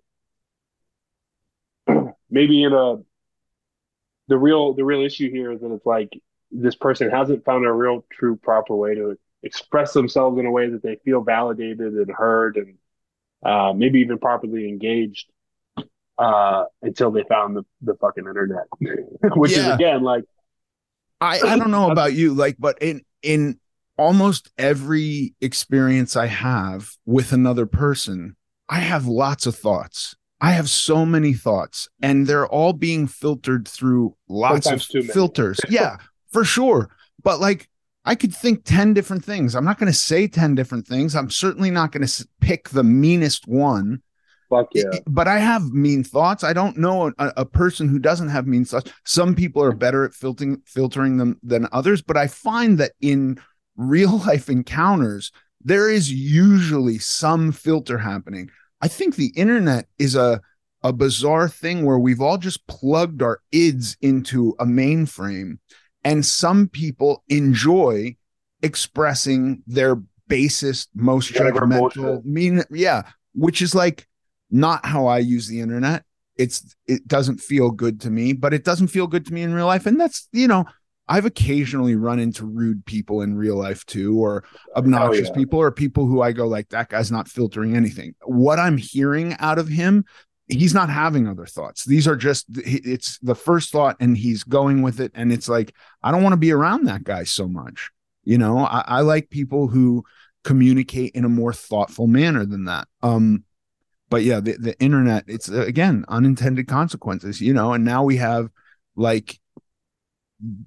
maybe 2.29 2.63
in 2.63 2.73
a 2.73 2.97
the 4.27 4.37
real 4.37 4.73
the 4.73 4.83
real 4.83 5.01
issue 5.01 5.29
here 5.29 5.51
is 5.51 5.61
that 5.61 5.71
it's 5.71 5.85
like 5.85 6.09
this 6.51 6.75
person 6.75 7.09
hasn't 7.09 7.45
found 7.45 7.65
a 7.65 7.71
real 7.71 8.05
true 8.11 8.35
proper 8.35 8.75
way 8.75 8.95
to 8.95 9.17
express 9.43 9.93
themselves 9.93 10.39
in 10.39 10.45
a 10.45 10.51
way 10.51 10.69
that 10.69 10.81
they 10.81 10.97
feel 11.05 11.21
validated 11.21 11.93
and 11.93 12.09
heard 12.09 12.57
and 12.57 12.75
uh, 13.45 13.73
maybe 13.73 13.99
even 13.99 14.17
properly 14.17 14.67
engaged 14.67 15.27
uh, 16.17 16.63
until 16.81 17.11
they 17.11 17.23
found 17.23 17.55
the, 17.55 17.63
the 17.81 17.93
fucking 17.95 18.25
internet 18.25 18.65
which 19.35 19.51
yeah. 19.51 19.59
is 19.59 19.75
again 19.75 20.01
like 20.01 20.23
I, 21.21 21.39
I 21.39 21.57
don't 21.57 21.71
know 21.71 21.91
about 21.91 22.13
you 22.13 22.33
like 22.33 22.55
but 22.57 22.81
in 22.81 23.03
in 23.21 23.59
almost 23.97 24.51
every 24.57 25.35
experience 25.41 26.15
I 26.15 26.27
have 26.27 26.91
with 27.05 27.31
another 27.31 27.65
person, 27.65 28.35
I 28.69 28.79
have 28.79 29.05
lots 29.05 29.45
of 29.45 29.55
thoughts. 29.55 30.15
I 30.41 30.51
have 30.51 30.69
so 30.69 31.05
many 31.05 31.33
thoughts, 31.33 31.87
and 32.01 32.27
they're 32.27 32.47
all 32.47 32.73
being 32.73 33.07
filtered 33.07 33.67
through 33.67 34.15
lots 34.27 34.65
Sometimes 34.65 34.93
of 34.95 35.05
filters. 35.05 35.59
yeah, 35.69 35.97
for 36.31 36.43
sure. 36.43 36.89
But 37.23 37.39
like, 37.39 37.69
I 38.03 38.15
could 38.15 38.33
think 38.33 38.63
10 38.65 38.93
different 38.93 39.25
things. 39.25 39.55
I'm 39.55 39.65
not 39.65 39.79
going 39.79 39.91
to 39.91 39.97
say 39.97 40.27
10 40.27 40.53
different 40.53 40.87
things. 40.87 41.15
I'm 41.15 41.29
certainly 41.29 41.71
not 41.71 41.91
going 41.91 42.05
to 42.05 42.27
pick 42.41 42.69
the 42.69 42.83
meanest 42.83 43.47
one. 43.47 44.03
Fuck 44.49 44.67
yeah. 44.75 44.99
But 45.07 45.27
I 45.27 45.39
have 45.39 45.71
mean 45.71 46.03
thoughts. 46.03 46.43
I 46.43 46.53
don't 46.53 46.77
know 46.77 47.07
a, 47.17 47.33
a, 47.37 47.45
person 47.45 47.89
who 47.89 47.97
doesn't 47.97 48.29
have 48.29 48.45
mean 48.45 48.63
thoughts. 48.63 48.91
Some 49.03 49.33
people 49.33 49.63
are 49.63 49.71
better 49.71 50.05
at 50.05 50.13
filtering 50.13 50.61
filtering 50.67 51.17
them 51.17 51.39
than 51.41 51.67
others, 51.71 52.03
but 52.03 52.15
I 52.15 52.27
find 52.27 52.77
that 52.77 52.91
in 53.01 53.39
real 53.75 54.17
life 54.27 54.49
encounters, 54.49 55.31
there 55.63 55.89
is 55.89 56.11
usually 56.11 56.99
some 56.99 57.51
filter 57.51 57.97
happening. 57.97 58.49
I 58.81 58.87
think 58.87 59.15
the 59.15 59.33
internet 59.35 59.87
is 59.97 60.15
a 60.15 60.41
a 60.83 60.93
bizarre 60.93 61.49
thing 61.49 61.83
where 61.83 61.97
we've 61.97 62.21
all 62.21 62.37
just 62.37 62.67
plugged 62.67 63.23
our 63.23 63.39
ids 63.51 63.97
into 64.01 64.55
a 64.59 64.65
mainframe 64.65 65.57
and 66.03 66.23
some 66.23 66.67
people 66.67 67.23
enjoy 67.27 68.15
expressing 68.61 69.63
their 69.65 69.95
basest 70.27 70.89
most 70.93 71.33
judgmental 71.33 72.23
mean 72.23 72.63
yeah 72.69 73.01
which 73.33 73.63
is 73.63 73.73
like 73.73 74.07
not 74.51 74.85
how 74.85 75.07
i 75.07 75.17
use 75.17 75.47
the 75.47 75.59
internet. 75.59 76.03
It's 76.37 76.75
it 76.85 77.07
doesn't 77.07 77.39
feel 77.39 77.71
good 77.71 78.01
to 78.01 78.11
me 78.11 78.33
but 78.33 78.53
it 78.53 78.63
doesn't 78.63 78.87
feel 78.87 79.07
good 79.07 79.25
to 79.25 79.33
me 79.33 79.41
in 79.41 79.55
real 79.55 79.65
life. 79.65 79.87
And 79.87 79.99
that's 79.99 80.27
you 80.31 80.47
know 80.47 80.65
I've 81.07 81.25
occasionally 81.25 81.95
run 81.95 82.19
into 82.19 82.45
rude 82.45 82.85
people 82.85 83.21
in 83.21 83.35
real 83.35 83.55
life 83.55 83.85
too, 83.85 84.17
or 84.19 84.43
obnoxious 84.75 85.29
yeah. 85.29 85.35
people, 85.35 85.59
or 85.59 85.71
people 85.71 86.07
who 86.07 86.21
I 86.21 86.31
go 86.31 86.47
like, 86.47 86.69
that 86.69 86.89
guy's 86.89 87.11
not 87.11 87.27
filtering 87.27 87.75
anything. 87.75 88.15
What 88.23 88.57
I'm 88.57 88.77
hearing 88.77 89.35
out 89.39 89.59
of 89.59 89.67
him, 89.67 90.05
he's 90.47 90.73
not 90.73 90.89
having 90.89 91.27
other 91.27 91.45
thoughts. 91.45 91.85
These 91.85 92.07
are 92.07 92.15
just, 92.15 92.45
it's 92.49 93.19
the 93.19 93.35
first 93.35 93.71
thought 93.71 93.97
and 93.99 94.17
he's 94.17 94.43
going 94.43 94.81
with 94.81 94.99
it. 94.99 95.11
And 95.13 95.31
it's 95.31 95.47
like, 95.47 95.75
I 96.01 96.11
don't 96.11 96.23
want 96.23 96.33
to 96.33 96.37
be 96.37 96.51
around 96.51 96.85
that 96.85 97.03
guy 97.03 97.23
so 97.23 97.47
much. 97.47 97.91
You 98.23 98.39
know, 98.39 98.59
I, 98.59 98.83
I 98.87 99.01
like 99.01 99.29
people 99.29 99.67
who 99.67 100.03
communicate 100.43 101.13
in 101.13 101.25
a 101.25 101.29
more 101.29 101.53
thoughtful 101.53 102.07
manner 102.07 102.45
than 102.45 102.65
that. 102.65 102.87
Um, 103.03 103.43
but 104.09 104.23
yeah, 104.23 104.39
the, 104.39 104.53
the 104.53 104.79
internet, 104.79 105.25
it's 105.27 105.49
again, 105.49 106.05
unintended 106.07 106.67
consequences, 106.67 107.41
you 107.41 107.53
know, 107.53 107.73
and 107.73 107.85
now 107.85 108.03
we 108.03 108.17
have 108.17 108.49
like, 108.95 109.39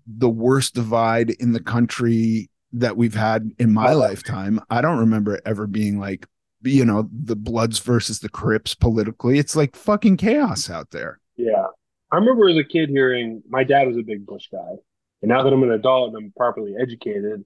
the 0.06 0.28
worst 0.28 0.74
divide 0.74 1.30
in 1.30 1.52
the 1.52 1.62
country 1.62 2.50
that 2.72 2.96
we've 2.96 3.14
had 3.14 3.50
in 3.58 3.72
my 3.72 3.92
lifetime. 3.92 4.60
I 4.70 4.80
don't 4.80 4.98
remember 4.98 5.34
it 5.34 5.42
ever 5.44 5.66
being 5.66 5.98
like, 5.98 6.26
you 6.62 6.84
know, 6.84 7.08
the 7.12 7.36
Bloods 7.36 7.78
versus 7.78 8.20
the 8.20 8.28
Crips 8.28 8.74
politically. 8.74 9.38
It's 9.38 9.56
like 9.56 9.76
fucking 9.76 10.16
chaos 10.16 10.68
out 10.68 10.90
there. 10.90 11.20
Yeah. 11.36 11.66
I 12.10 12.16
remember 12.16 12.48
as 12.48 12.56
a 12.56 12.64
kid 12.64 12.88
hearing 12.88 13.42
my 13.48 13.64
dad 13.64 13.86
was 13.86 13.96
a 13.96 14.02
big 14.02 14.26
Bush 14.26 14.48
guy. 14.50 14.76
And 15.22 15.28
now 15.28 15.42
that 15.42 15.52
I'm 15.52 15.62
an 15.62 15.72
adult 15.72 16.14
and 16.14 16.24
I'm 16.24 16.32
properly 16.36 16.74
educated, 16.80 17.44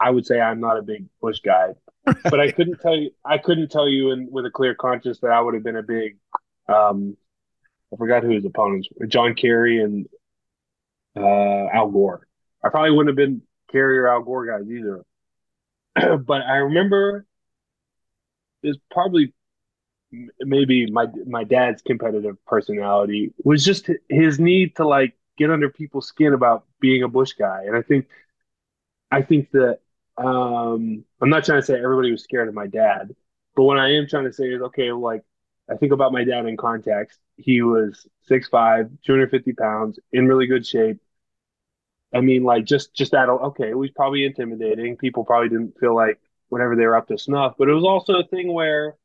I 0.00 0.10
would 0.10 0.26
say 0.26 0.40
I'm 0.40 0.60
not 0.60 0.78
a 0.78 0.82
big 0.82 1.06
Bush 1.20 1.40
guy. 1.40 1.74
but 2.04 2.40
I 2.40 2.50
couldn't 2.50 2.80
tell 2.80 2.94
you 2.94 3.10
I 3.24 3.38
couldn't 3.38 3.70
tell 3.70 3.88
you 3.88 4.10
in, 4.10 4.28
with 4.30 4.44
a 4.44 4.50
clear 4.50 4.74
conscience 4.74 5.20
that 5.20 5.30
I 5.30 5.40
would 5.40 5.54
have 5.54 5.64
been 5.64 5.76
a 5.76 5.82
big 5.82 6.18
um 6.68 7.16
I 7.92 7.96
forgot 7.96 8.22
who 8.22 8.30
his 8.30 8.44
opponents 8.44 8.88
were. 8.94 9.06
John 9.06 9.34
Kerry 9.34 9.82
and 9.82 10.06
uh, 11.16 11.66
Al 11.72 11.90
Gore. 11.90 12.26
I 12.64 12.68
probably 12.70 12.90
wouldn't 12.90 13.10
have 13.10 13.16
been 13.16 13.42
or 13.74 14.08
Al 14.08 14.22
Gore 14.22 14.46
guys 14.46 14.70
either. 14.70 15.04
but 16.24 16.42
I 16.42 16.56
remember 16.56 17.26
it's 18.62 18.78
probably 18.90 19.32
maybe 20.40 20.90
my 20.90 21.06
my 21.26 21.44
dad's 21.44 21.82
competitive 21.82 22.36
personality 22.46 23.32
was 23.42 23.64
just 23.64 23.90
his 24.08 24.38
need 24.38 24.76
to 24.76 24.86
like 24.86 25.14
get 25.36 25.50
under 25.50 25.68
people's 25.68 26.06
skin 26.06 26.32
about 26.32 26.64
being 26.80 27.02
a 27.02 27.08
Bush 27.08 27.32
guy, 27.32 27.64
and 27.66 27.76
I 27.76 27.82
think 27.82 28.06
I 29.10 29.22
think 29.22 29.50
that 29.52 29.80
um, 30.16 31.04
I'm 31.20 31.30
not 31.30 31.44
trying 31.44 31.60
to 31.60 31.66
say 31.66 31.74
everybody 31.74 32.10
was 32.12 32.22
scared 32.22 32.48
of 32.48 32.54
my 32.54 32.66
dad, 32.66 33.14
but 33.56 33.64
what 33.64 33.78
I 33.78 33.92
am 33.94 34.06
trying 34.08 34.24
to 34.24 34.32
say 34.32 34.46
is 34.46 34.62
okay, 34.62 34.92
like 34.92 35.22
I 35.70 35.76
think 35.76 35.92
about 35.92 36.12
my 36.12 36.24
dad 36.24 36.46
in 36.46 36.56
context. 36.56 37.18
He 37.36 37.62
was 37.62 38.06
6'5, 38.30 38.90
250 39.04 39.52
pounds, 39.54 39.98
in 40.12 40.28
really 40.28 40.46
good 40.46 40.66
shape. 40.66 40.98
I 42.14 42.20
mean, 42.20 42.44
like 42.44 42.64
just 42.64 42.94
just 42.94 43.12
that. 43.12 43.28
Okay, 43.28 43.68
it 43.70 43.78
was 43.78 43.90
probably 43.90 44.24
intimidating. 44.24 44.96
People 44.96 45.24
probably 45.24 45.48
didn't 45.48 45.78
feel 45.78 45.94
like 45.94 46.20
whatever 46.48 46.76
they 46.76 46.86
were 46.86 46.96
up 46.96 47.08
to 47.08 47.18
snuff. 47.18 47.54
But 47.58 47.68
it 47.68 47.74
was 47.74 47.84
also 47.84 48.14
a 48.20 48.26
thing 48.26 48.52
where 48.52 48.96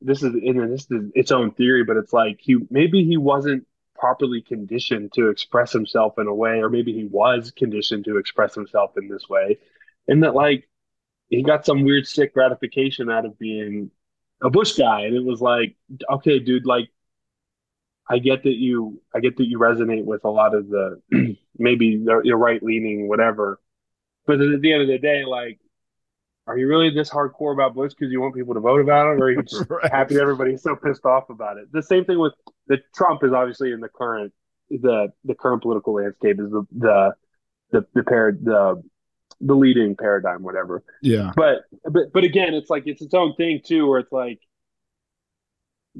this 0.00 0.22
is 0.22 0.34
in 0.34 0.70
this 0.70 0.86
is 0.90 1.10
its 1.14 1.32
own 1.32 1.52
theory, 1.52 1.84
but 1.84 1.96
it's 1.96 2.12
like 2.12 2.38
he 2.40 2.58
maybe 2.70 3.04
he 3.04 3.16
wasn't 3.16 3.66
properly 3.96 4.42
conditioned 4.42 5.12
to 5.14 5.30
express 5.30 5.72
himself 5.72 6.18
in 6.18 6.26
a 6.26 6.34
way, 6.34 6.58
or 6.60 6.68
maybe 6.68 6.92
he 6.92 7.04
was 7.04 7.50
conditioned 7.52 8.04
to 8.04 8.18
express 8.18 8.54
himself 8.54 8.92
in 8.98 9.08
this 9.08 9.28
way, 9.28 9.58
and 10.08 10.22
that 10.22 10.34
like 10.34 10.68
he 11.28 11.42
got 11.42 11.64
some 11.64 11.84
weird 11.84 12.06
sick 12.06 12.34
gratification 12.34 13.10
out 13.10 13.24
of 13.24 13.38
being 13.38 13.90
a 14.42 14.50
Bush 14.50 14.74
guy, 14.74 15.02
and 15.02 15.16
it 15.16 15.24
was 15.24 15.40
like, 15.40 15.76
okay, 16.10 16.38
dude, 16.38 16.66
like 16.66 16.90
I 18.08 18.18
get 18.18 18.42
that 18.42 18.54
you 18.54 19.00
I 19.14 19.20
get 19.20 19.36
that 19.38 19.48
you 19.48 19.58
resonate 19.58 20.04
with 20.04 20.24
a 20.24 20.30
lot 20.30 20.54
of 20.54 20.68
the 20.68 21.00
maybe 21.58 21.96
the, 21.96 22.36
right 22.36 22.62
leaning 22.62 23.08
whatever, 23.08 23.60
but 24.26 24.40
at 24.40 24.60
the 24.60 24.72
end 24.72 24.82
of 24.82 24.88
the 24.88 24.98
day, 24.98 25.24
like, 25.24 25.58
are 26.46 26.58
you 26.58 26.68
really 26.68 26.90
this 26.90 27.10
hardcore 27.10 27.54
about 27.54 27.74
Bush 27.74 27.92
because 27.98 28.12
you 28.12 28.20
want 28.20 28.34
people 28.34 28.54
to 28.54 28.60
vote 28.60 28.80
about 28.80 29.12
him, 29.12 29.22
or 29.22 29.26
are 29.26 29.30
you 29.30 29.42
just 29.48 29.70
right. 29.70 29.90
happy 29.90 30.18
everybody's 30.20 30.62
so 30.62 30.76
pissed 30.76 31.06
off 31.06 31.30
about 31.30 31.56
it? 31.56 31.72
The 31.72 31.82
same 31.82 32.04
thing 32.04 32.18
with 32.18 32.34
the 32.66 32.78
Trump 32.94 33.24
is 33.24 33.32
obviously 33.32 33.72
in 33.72 33.80
the 33.80 33.88
current 33.88 34.32
the 34.70 35.12
the 35.24 35.34
current 35.34 35.62
political 35.62 35.94
landscape 35.94 36.38
is 36.40 36.50
the 36.50 36.66
the 36.72 37.14
the 37.70 37.86
the 37.94 38.02
the 38.02 38.82
the 39.40 39.54
leading 39.54 39.96
paradigm, 39.96 40.42
whatever. 40.42 40.82
Yeah. 41.02 41.32
But 41.36 41.64
but 41.84 42.12
but 42.12 42.24
again, 42.24 42.54
it's 42.54 42.70
like 42.70 42.84
it's 42.86 43.02
its 43.02 43.14
own 43.14 43.34
thing 43.36 43.60
too, 43.64 43.88
where 43.88 44.00
it's 44.00 44.12
like 44.12 44.40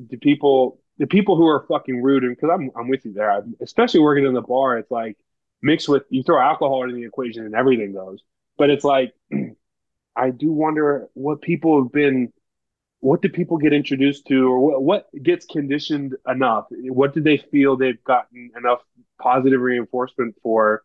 do 0.09 0.17
people 0.19 0.81
the 0.99 1.07
people 1.07 1.37
who 1.37 1.47
are 1.47 1.67
fucking 1.69 2.03
rude, 2.03 2.25
and 2.25 2.37
because 2.37 2.51
I'm 2.53 2.71
I'm 2.77 2.89
with 2.89 3.05
you 3.05 3.13
there, 3.13 3.31
I'm, 3.31 3.55
especially 3.61 4.01
working 4.01 4.27
in 4.27 4.35
the 4.35 4.43
bar, 4.43 4.79
it's 4.79 4.91
like 4.91 5.17
mixed 5.63 5.89
with 5.89 6.05
you 6.11 6.23
throw 6.23 6.41
alcohol 6.41 6.85
into 6.85 6.95
the 6.95 7.05
equation 7.05 7.45
and 7.47 7.55
everything 7.55 7.93
goes. 7.93 8.23
But 8.57 8.71
it's 8.71 8.85
like 8.85 9.13
I 10.17 10.31
do 10.31 10.53
wonder 10.53 11.09
what 11.15 11.43
people 11.43 11.83
have 11.83 11.93
been, 11.93 12.33
what 13.01 13.23
do 13.23 13.29
people 13.29 13.57
get 13.57 13.73
introduced 13.73 14.27
to, 14.27 14.49
or 14.49 14.61
what, 14.61 14.83
what 14.83 15.23
gets 15.23 15.47
conditioned 15.47 16.15
enough? 16.29 16.67
What 16.71 17.15
do 17.15 17.21
they 17.21 17.39
feel 17.39 17.77
they've 17.77 18.03
gotten 18.05 18.53
enough 18.57 18.81
positive 19.21 19.61
reinforcement 19.61 20.37
for 20.43 20.83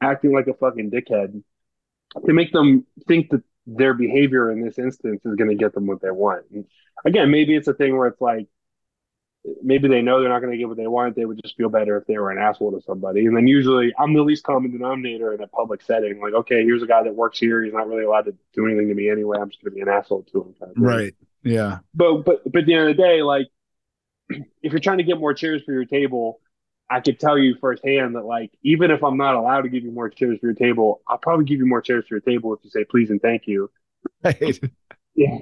acting 0.00 0.32
like 0.32 0.46
a 0.46 0.54
fucking 0.54 0.90
dickhead 0.90 1.42
to 2.24 2.32
make 2.32 2.52
them 2.52 2.86
think 3.08 3.30
that 3.30 3.42
their 3.66 3.94
behavior 3.94 4.52
in 4.52 4.62
this 4.64 4.78
instance 4.78 5.20
is 5.24 5.34
going 5.34 5.50
to 5.50 5.56
get 5.56 5.74
them 5.74 5.86
what 5.86 6.00
they 6.00 6.10
want? 6.10 6.44
And 6.52 6.66
again, 7.04 7.30
maybe 7.30 7.56
it's 7.56 7.68
a 7.68 7.74
thing 7.74 7.96
where 7.96 8.08
it's 8.08 8.20
like 8.20 8.46
maybe 9.62 9.88
they 9.88 10.02
know 10.02 10.20
they're 10.20 10.28
not 10.28 10.40
going 10.40 10.52
to 10.52 10.58
get 10.58 10.68
what 10.68 10.76
they 10.76 10.86
want. 10.86 11.16
They 11.16 11.24
would 11.24 11.40
just 11.42 11.56
feel 11.56 11.68
better 11.68 11.96
if 11.96 12.06
they 12.06 12.18
were 12.18 12.30
an 12.30 12.38
asshole 12.38 12.72
to 12.72 12.80
somebody. 12.80 13.26
And 13.26 13.36
then 13.36 13.46
usually 13.46 13.94
I'm 13.98 14.14
the 14.14 14.22
least 14.22 14.44
common 14.44 14.70
denominator 14.70 15.32
in 15.32 15.42
a 15.42 15.46
public 15.46 15.82
setting. 15.82 16.20
Like, 16.20 16.34
okay, 16.34 16.64
here's 16.64 16.82
a 16.82 16.86
guy 16.86 17.02
that 17.02 17.14
works 17.14 17.38
here. 17.38 17.62
He's 17.62 17.72
not 17.72 17.88
really 17.88 18.04
allowed 18.04 18.26
to 18.26 18.34
do 18.54 18.66
anything 18.66 18.88
to 18.88 18.94
me 18.94 19.10
anyway. 19.10 19.38
I'm 19.40 19.50
just 19.50 19.62
going 19.62 19.72
to 19.72 19.74
be 19.74 19.82
an 19.82 19.88
asshole 19.88 20.24
to 20.32 20.42
him. 20.42 20.54
Kind 20.58 20.72
of 20.76 20.82
right. 20.82 21.14
Yeah. 21.42 21.78
But, 21.94 22.24
but, 22.24 22.50
but 22.50 22.60
at 22.60 22.66
the 22.66 22.74
end 22.74 22.90
of 22.90 22.96
the 22.96 23.02
day, 23.02 23.22
like, 23.22 23.46
if 24.28 24.72
you're 24.72 24.80
trying 24.80 24.98
to 24.98 25.04
get 25.04 25.18
more 25.18 25.34
chairs 25.34 25.62
for 25.64 25.72
your 25.72 25.84
table, 25.84 26.40
I 26.90 27.00
could 27.00 27.18
tell 27.20 27.38
you 27.38 27.56
firsthand 27.60 28.14
that, 28.14 28.24
like, 28.24 28.52
even 28.62 28.90
if 28.90 29.02
I'm 29.02 29.16
not 29.16 29.34
allowed 29.34 29.62
to 29.62 29.68
give 29.68 29.84
you 29.84 29.92
more 29.92 30.08
chairs 30.08 30.38
for 30.40 30.46
your 30.46 30.54
table, 30.54 31.02
I'll 31.08 31.18
probably 31.18 31.44
give 31.44 31.58
you 31.58 31.66
more 31.66 31.80
chairs 31.80 32.04
for 32.08 32.14
your 32.14 32.20
table 32.20 32.54
if 32.54 32.60
you 32.62 32.70
say 32.70 32.84
please 32.84 33.10
and 33.10 33.20
thank 33.20 33.46
you. 33.46 33.70
Right. 34.22 34.60
Yeah. 35.14 35.38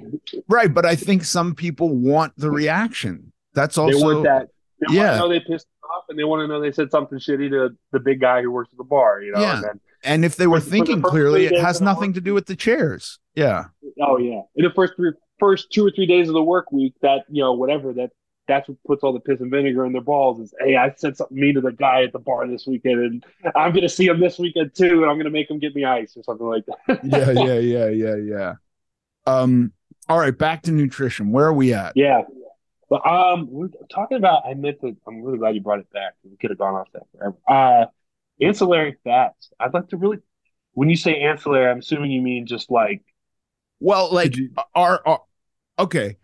Right. 0.47 0.73
But 0.73 0.85
I 0.85 0.95
think 0.95 1.25
some 1.25 1.53
people 1.53 1.89
want 1.89 2.33
the 2.37 2.49
reaction 2.49 3.33
that's 3.55 3.77
also 3.77 3.97
they 3.97 4.03
want 4.03 4.23
that. 4.23 4.49
They 4.79 4.95
yeah. 4.95 5.03
want 5.03 5.13
to 5.13 5.19
know 5.19 5.29
they 5.29 5.39
pissed 5.39 5.67
off, 5.83 6.03
and 6.09 6.19
they 6.19 6.23
want 6.23 6.41
to 6.41 6.47
know 6.47 6.61
they 6.61 6.71
said 6.71 6.91
something 6.91 7.17
shitty 7.17 7.49
to 7.49 7.75
the 7.91 7.99
big 7.99 8.19
guy 8.19 8.41
who 8.41 8.51
works 8.51 8.69
at 8.71 8.77
the 8.77 8.83
bar. 8.83 9.21
You 9.21 9.31
know. 9.31 9.41
Yeah. 9.41 9.55
And, 9.55 9.63
then, 9.63 9.79
and 10.03 10.25
if 10.25 10.35
they 10.35 10.47
were 10.47 10.59
thinking 10.59 11.01
the 11.01 11.09
clearly, 11.09 11.45
it 11.45 11.59
has 11.59 11.81
nothing 11.81 12.13
to 12.13 12.21
do 12.21 12.33
with 12.33 12.45
the 12.45 12.55
chairs. 12.55 13.19
Yeah. 13.33 13.65
Oh 14.01 14.17
yeah. 14.17 14.41
In 14.55 14.65
the 14.65 14.71
first 14.75 14.93
three, 14.95 15.13
first 15.39 15.71
two 15.71 15.85
or 15.85 15.91
three 15.91 16.05
days 16.05 16.27
of 16.27 16.33
the 16.33 16.43
work 16.43 16.71
week, 16.71 16.93
that 17.01 17.23
you 17.29 17.41
know 17.41 17.53
whatever 17.53 17.93
that 17.93 18.11
that's 18.47 18.69
what 18.69 18.77
puts 18.85 19.03
all 19.03 19.13
the 19.13 19.19
piss 19.19 19.41
and 19.41 19.51
vinegar 19.51 19.85
in 19.85 19.93
their 19.93 20.01
balls 20.01 20.39
is 20.39 20.53
hey 20.59 20.75
i 20.75 20.91
said 20.97 21.15
something 21.17 21.39
mean 21.39 21.55
to 21.55 21.61
the 21.61 21.71
guy 21.71 22.03
at 22.03 22.13
the 22.13 22.19
bar 22.19 22.47
this 22.47 22.67
weekend 22.67 22.99
and 22.99 23.25
i'm 23.55 23.71
going 23.71 23.81
to 23.81 23.89
see 23.89 24.05
him 24.05 24.19
this 24.19 24.37
weekend 24.37 24.73
too 24.75 25.01
and 25.01 25.05
i'm 25.05 25.15
going 25.15 25.25
to 25.25 25.29
make 25.29 25.49
him 25.49 25.59
get 25.59 25.75
me 25.75 25.83
ice 25.83 26.15
or 26.15 26.23
something 26.23 26.47
like 26.47 26.63
that 26.65 26.99
yeah 27.03 27.31
yeah 27.31 27.59
yeah 27.59 27.89
yeah 27.89 28.15
yeah 28.15 28.53
um 29.25 29.71
all 30.07 30.19
right 30.19 30.37
back 30.37 30.61
to 30.61 30.71
nutrition 30.71 31.31
where 31.31 31.45
are 31.45 31.53
we 31.53 31.73
at 31.73 31.93
yeah 31.95 32.21
but 32.89 33.05
um, 33.07 33.47
we're 33.49 33.69
talking 33.89 34.17
about. 34.17 34.43
I 34.45 34.53
meant 34.53 34.81
to. 34.81 34.95
I'm 35.07 35.21
really 35.21 35.37
glad 35.37 35.55
you 35.55 35.61
brought 35.61 35.79
it 35.79 35.91
back. 35.91 36.13
We 36.23 36.37
could 36.37 36.51
have 36.51 36.59
gone 36.59 36.75
off 36.75 36.87
that 36.93 37.03
forever. 37.11 37.37
Uh, 37.47 37.85
ancillary 38.41 38.97
fats. 39.03 39.51
I'd 39.59 39.73
like 39.73 39.89
to 39.89 39.97
really. 39.97 40.17
When 40.73 40.89
you 40.89 40.97
say 40.97 41.21
ancillary, 41.21 41.69
I'm 41.69 41.79
assuming 41.79 42.11
you 42.11 42.21
mean 42.21 42.45
just 42.45 42.69
like. 42.69 43.01
Well, 43.79 44.13
like 44.13 44.35
you, 44.35 44.51
are, 44.73 45.01
are 45.05 45.21
okay. 45.79 46.17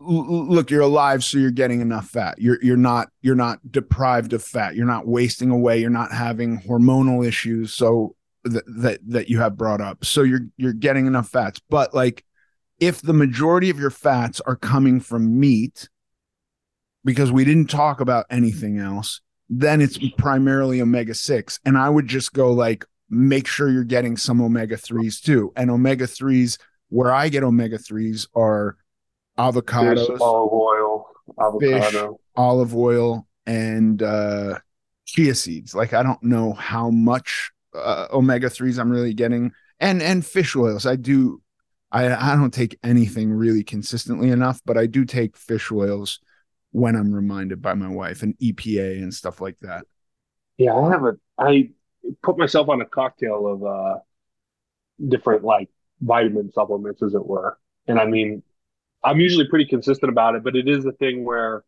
L- 0.00 0.46
look, 0.46 0.70
you're 0.70 0.82
alive, 0.82 1.24
so 1.24 1.38
you're 1.38 1.50
getting 1.50 1.80
enough 1.80 2.08
fat. 2.08 2.36
You're 2.38 2.58
you're 2.62 2.76
not 2.76 3.08
you're 3.20 3.34
not 3.34 3.60
deprived 3.70 4.32
of 4.32 4.42
fat. 4.42 4.74
You're 4.74 4.86
not 4.86 5.06
wasting 5.06 5.50
away. 5.50 5.80
You're 5.80 5.90
not 5.90 6.12
having 6.12 6.60
hormonal 6.60 7.26
issues. 7.26 7.74
So 7.74 8.14
that 8.44 8.64
that 8.66 9.00
that 9.06 9.28
you 9.28 9.40
have 9.40 9.56
brought 9.56 9.80
up. 9.80 10.04
So 10.04 10.22
you're 10.22 10.46
you're 10.56 10.72
getting 10.72 11.06
enough 11.06 11.28
fats. 11.28 11.60
But 11.68 11.94
like, 11.94 12.24
if 12.80 13.02
the 13.02 13.12
majority 13.12 13.70
of 13.70 13.78
your 13.78 13.90
fats 13.90 14.40
are 14.40 14.56
coming 14.56 15.00
from 15.00 15.38
meat 15.38 15.88
because 17.06 17.30
we 17.30 17.44
didn't 17.44 17.70
talk 17.70 18.00
about 18.00 18.26
anything 18.30 18.78
else, 18.78 19.20
then 19.48 19.80
it's 19.80 19.96
primarily 20.18 20.82
omega 20.82 21.14
6. 21.14 21.60
And 21.64 21.78
I 21.78 21.88
would 21.88 22.08
just 22.08 22.32
go 22.32 22.52
like, 22.52 22.84
make 23.08 23.46
sure 23.46 23.70
you're 23.70 23.84
getting 23.84 24.16
some 24.16 24.42
omega 24.42 24.76
3s 24.76 25.22
too. 25.22 25.52
And 25.56 25.70
omega 25.70 26.04
3s, 26.04 26.58
where 26.88 27.14
I 27.14 27.28
get 27.28 27.44
omega 27.44 27.78
3s 27.78 28.26
are 28.34 28.76
avocados, 29.38 30.08
fish, 30.08 30.20
olive 30.20 30.52
oil, 30.52 31.06
avocado, 31.40 31.90
fish, 31.90 32.18
olive 32.34 32.74
oil, 32.74 33.28
and 33.46 34.02
uh, 34.02 34.58
chia 35.04 35.36
seeds. 35.36 35.76
Like, 35.76 35.94
I 35.94 36.02
don't 36.02 36.22
know 36.24 36.54
how 36.54 36.90
much 36.90 37.52
uh, 37.72 38.08
omega 38.12 38.48
3s 38.48 38.80
I'm 38.80 38.90
really 38.90 39.14
getting. 39.14 39.52
And 39.78 40.02
and 40.02 40.26
fish 40.26 40.56
oils. 40.56 40.86
I 40.86 40.96
do 40.96 41.40
I 41.92 42.32
I 42.32 42.34
don't 42.34 42.52
take 42.52 42.78
anything 42.82 43.30
really 43.30 43.62
consistently 43.62 44.30
enough, 44.30 44.60
but 44.64 44.76
I 44.76 44.86
do 44.86 45.04
take 45.04 45.36
fish 45.36 45.70
oils 45.70 46.18
when 46.76 46.94
I'm 46.94 47.10
reminded 47.10 47.62
by 47.62 47.72
my 47.72 47.88
wife 47.88 48.22
and 48.22 48.38
EPA 48.38 49.02
and 49.02 49.12
stuff 49.12 49.40
like 49.40 49.58
that. 49.60 49.86
Yeah, 50.58 50.74
I 50.74 50.90
have 50.90 51.04
a 51.04 51.16
I 51.38 51.70
put 52.22 52.36
myself 52.36 52.68
on 52.68 52.82
a 52.82 52.84
cocktail 52.84 53.46
of 53.46 53.64
uh 53.64 53.98
different 55.08 55.42
like 55.42 55.70
vitamin 56.02 56.52
supplements 56.52 57.02
as 57.02 57.14
it 57.14 57.26
were. 57.26 57.58
And 57.88 57.98
I 57.98 58.04
mean 58.04 58.42
I'm 59.02 59.20
usually 59.20 59.48
pretty 59.48 59.64
consistent 59.64 60.12
about 60.12 60.34
it, 60.34 60.44
but 60.44 60.54
it 60.54 60.68
is 60.68 60.84
a 60.84 60.92
thing 60.92 61.24
where 61.24 61.64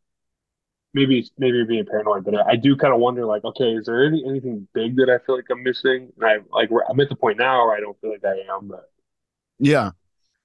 maybe 0.93 1.27
maybe 1.39 1.65
being 1.65 1.87
paranoid, 1.87 2.27
but 2.27 2.35
I 2.47 2.57
do 2.57 2.77
kind 2.77 2.93
of 2.93 3.01
wonder 3.01 3.25
like, 3.25 3.45
okay, 3.45 3.73
is 3.73 3.87
there 3.87 4.05
any 4.05 4.23
anything 4.29 4.69
big 4.75 4.97
that 4.97 5.09
I 5.09 5.25
feel 5.25 5.37
like 5.37 5.47
I'm 5.51 5.63
missing? 5.63 6.13
And 6.21 6.27
I 6.27 6.37
like 6.51 6.69
I'm 6.87 7.01
at 7.01 7.09
the 7.09 7.17
point 7.17 7.39
now 7.39 7.65
where 7.65 7.75
I 7.75 7.81
don't 7.81 7.99
feel 8.03 8.11
like 8.11 8.27
I 8.27 8.41
am, 8.55 8.69
but 8.69 8.91
yeah. 9.59 9.93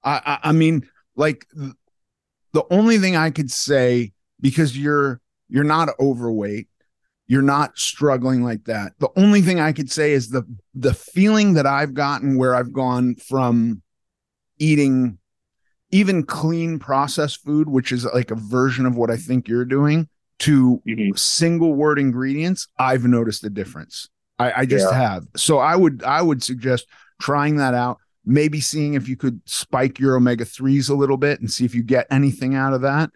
I 0.02 0.22
I, 0.24 0.48
I 0.48 0.52
mean 0.52 0.88
like 1.16 1.46
the 2.54 2.64
only 2.70 2.96
thing 2.96 3.14
I 3.14 3.28
could 3.28 3.50
say 3.50 4.14
because 4.40 4.76
you're 4.76 5.20
you're 5.48 5.64
not 5.64 5.88
overweight. 6.00 6.68
You're 7.26 7.42
not 7.42 7.78
struggling 7.78 8.42
like 8.42 8.64
that. 8.64 8.92
The 8.98 9.08
only 9.16 9.40
thing 9.40 9.60
i 9.60 9.72
could 9.72 9.90
say 9.90 10.12
is 10.12 10.30
the 10.30 10.44
the 10.74 10.94
feeling 10.94 11.54
that 11.54 11.66
i've 11.66 11.94
gotten 11.94 12.36
where 12.36 12.54
i've 12.54 12.72
gone 12.72 13.14
from 13.16 13.82
eating 14.58 15.18
even 15.90 16.24
clean 16.24 16.78
processed 16.78 17.42
food 17.44 17.68
which 17.68 17.92
is 17.92 18.04
like 18.06 18.30
a 18.30 18.36
version 18.36 18.86
of 18.86 18.96
what 18.96 19.10
i 19.10 19.16
think 19.16 19.48
you're 19.48 19.64
doing 19.64 20.08
to 20.40 20.82
mm-hmm. 20.86 21.14
single 21.16 21.74
word 21.74 21.98
ingredients 21.98 22.68
i've 22.78 23.04
noticed 23.04 23.44
a 23.44 23.50
difference. 23.50 24.08
I, 24.36 24.52
I 24.62 24.66
just 24.66 24.90
yeah. 24.90 24.98
have. 24.98 25.26
So 25.36 25.58
i 25.58 25.76
would 25.76 26.02
i 26.02 26.20
would 26.20 26.42
suggest 26.42 26.86
trying 27.20 27.56
that 27.56 27.74
out 27.74 27.98
maybe 28.26 28.60
seeing 28.60 28.94
if 28.94 29.08
you 29.08 29.16
could 29.16 29.40
spike 29.44 29.98
your 29.98 30.16
omega 30.16 30.44
3s 30.44 30.90
a 30.90 30.94
little 30.94 31.16
bit 31.16 31.40
and 31.40 31.50
see 31.50 31.64
if 31.64 31.74
you 31.74 31.82
get 31.82 32.06
anything 32.10 32.54
out 32.54 32.72
of 32.72 32.80
that 32.80 33.10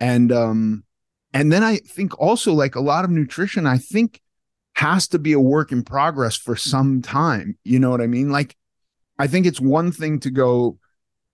and 0.00 0.32
um 0.32 0.84
and 1.32 1.52
then 1.52 1.62
i 1.62 1.76
think 1.76 2.18
also 2.20 2.52
like 2.52 2.74
a 2.74 2.80
lot 2.80 3.04
of 3.04 3.10
nutrition 3.10 3.66
i 3.66 3.78
think 3.78 4.20
has 4.76 5.08
to 5.08 5.18
be 5.18 5.32
a 5.32 5.40
work 5.40 5.72
in 5.72 5.82
progress 5.82 6.36
for 6.36 6.54
some 6.54 7.00
time. 7.00 7.56
You 7.64 7.78
know 7.78 7.90
what 7.90 8.02
i 8.02 8.06
mean? 8.06 8.30
Like 8.30 8.56
i 9.18 9.26
think 9.26 9.46
it's 9.46 9.60
one 9.60 9.90
thing 9.90 10.20
to 10.20 10.30
go 10.30 10.78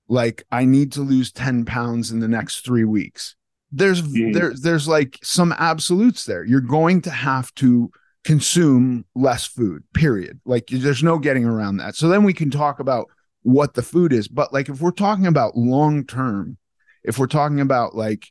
like 0.08 0.44
i 0.52 0.64
need 0.64 0.92
to 0.92 1.00
lose 1.00 1.32
10 1.32 1.64
pounds 1.64 2.10
in 2.10 2.20
the 2.20 2.28
next 2.28 2.64
3 2.64 2.84
weeks. 2.84 3.34
There's 3.72 4.02
mm. 4.02 4.32
there's 4.32 4.60
there's 4.60 4.86
like 4.86 5.18
some 5.22 5.52
absolutes 5.58 6.24
there. 6.24 6.44
You're 6.44 6.60
going 6.60 7.00
to 7.02 7.10
have 7.10 7.52
to 7.56 7.90
consume 8.24 9.04
less 9.16 9.44
food 9.44 9.82
period. 9.92 10.40
Like 10.44 10.68
there's 10.68 11.02
no 11.02 11.18
getting 11.18 11.44
around 11.44 11.78
that. 11.78 11.96
So 11.96 12.08
then 12.08 12.22
we 12.22 12.32
can 12.32 12.50
talk 12.50 12.78
about 12.78 13.10
what 13.42 13.74
the 13.74 13.82
food 13.82 14.12
is. 14.12 14.28
But 14.28 14.52
like 14.52 14.68
if 14.68 14.80
we're 14.80 14.92
talking 14.92 15.26
about 15.26 15.56
long 15.56 16.06
term 16.06 16.58
if 17.04 17.18
we're 17.18 17.26
talking 17.26 17.60
about 17.60 17.96
like 17.96 18.30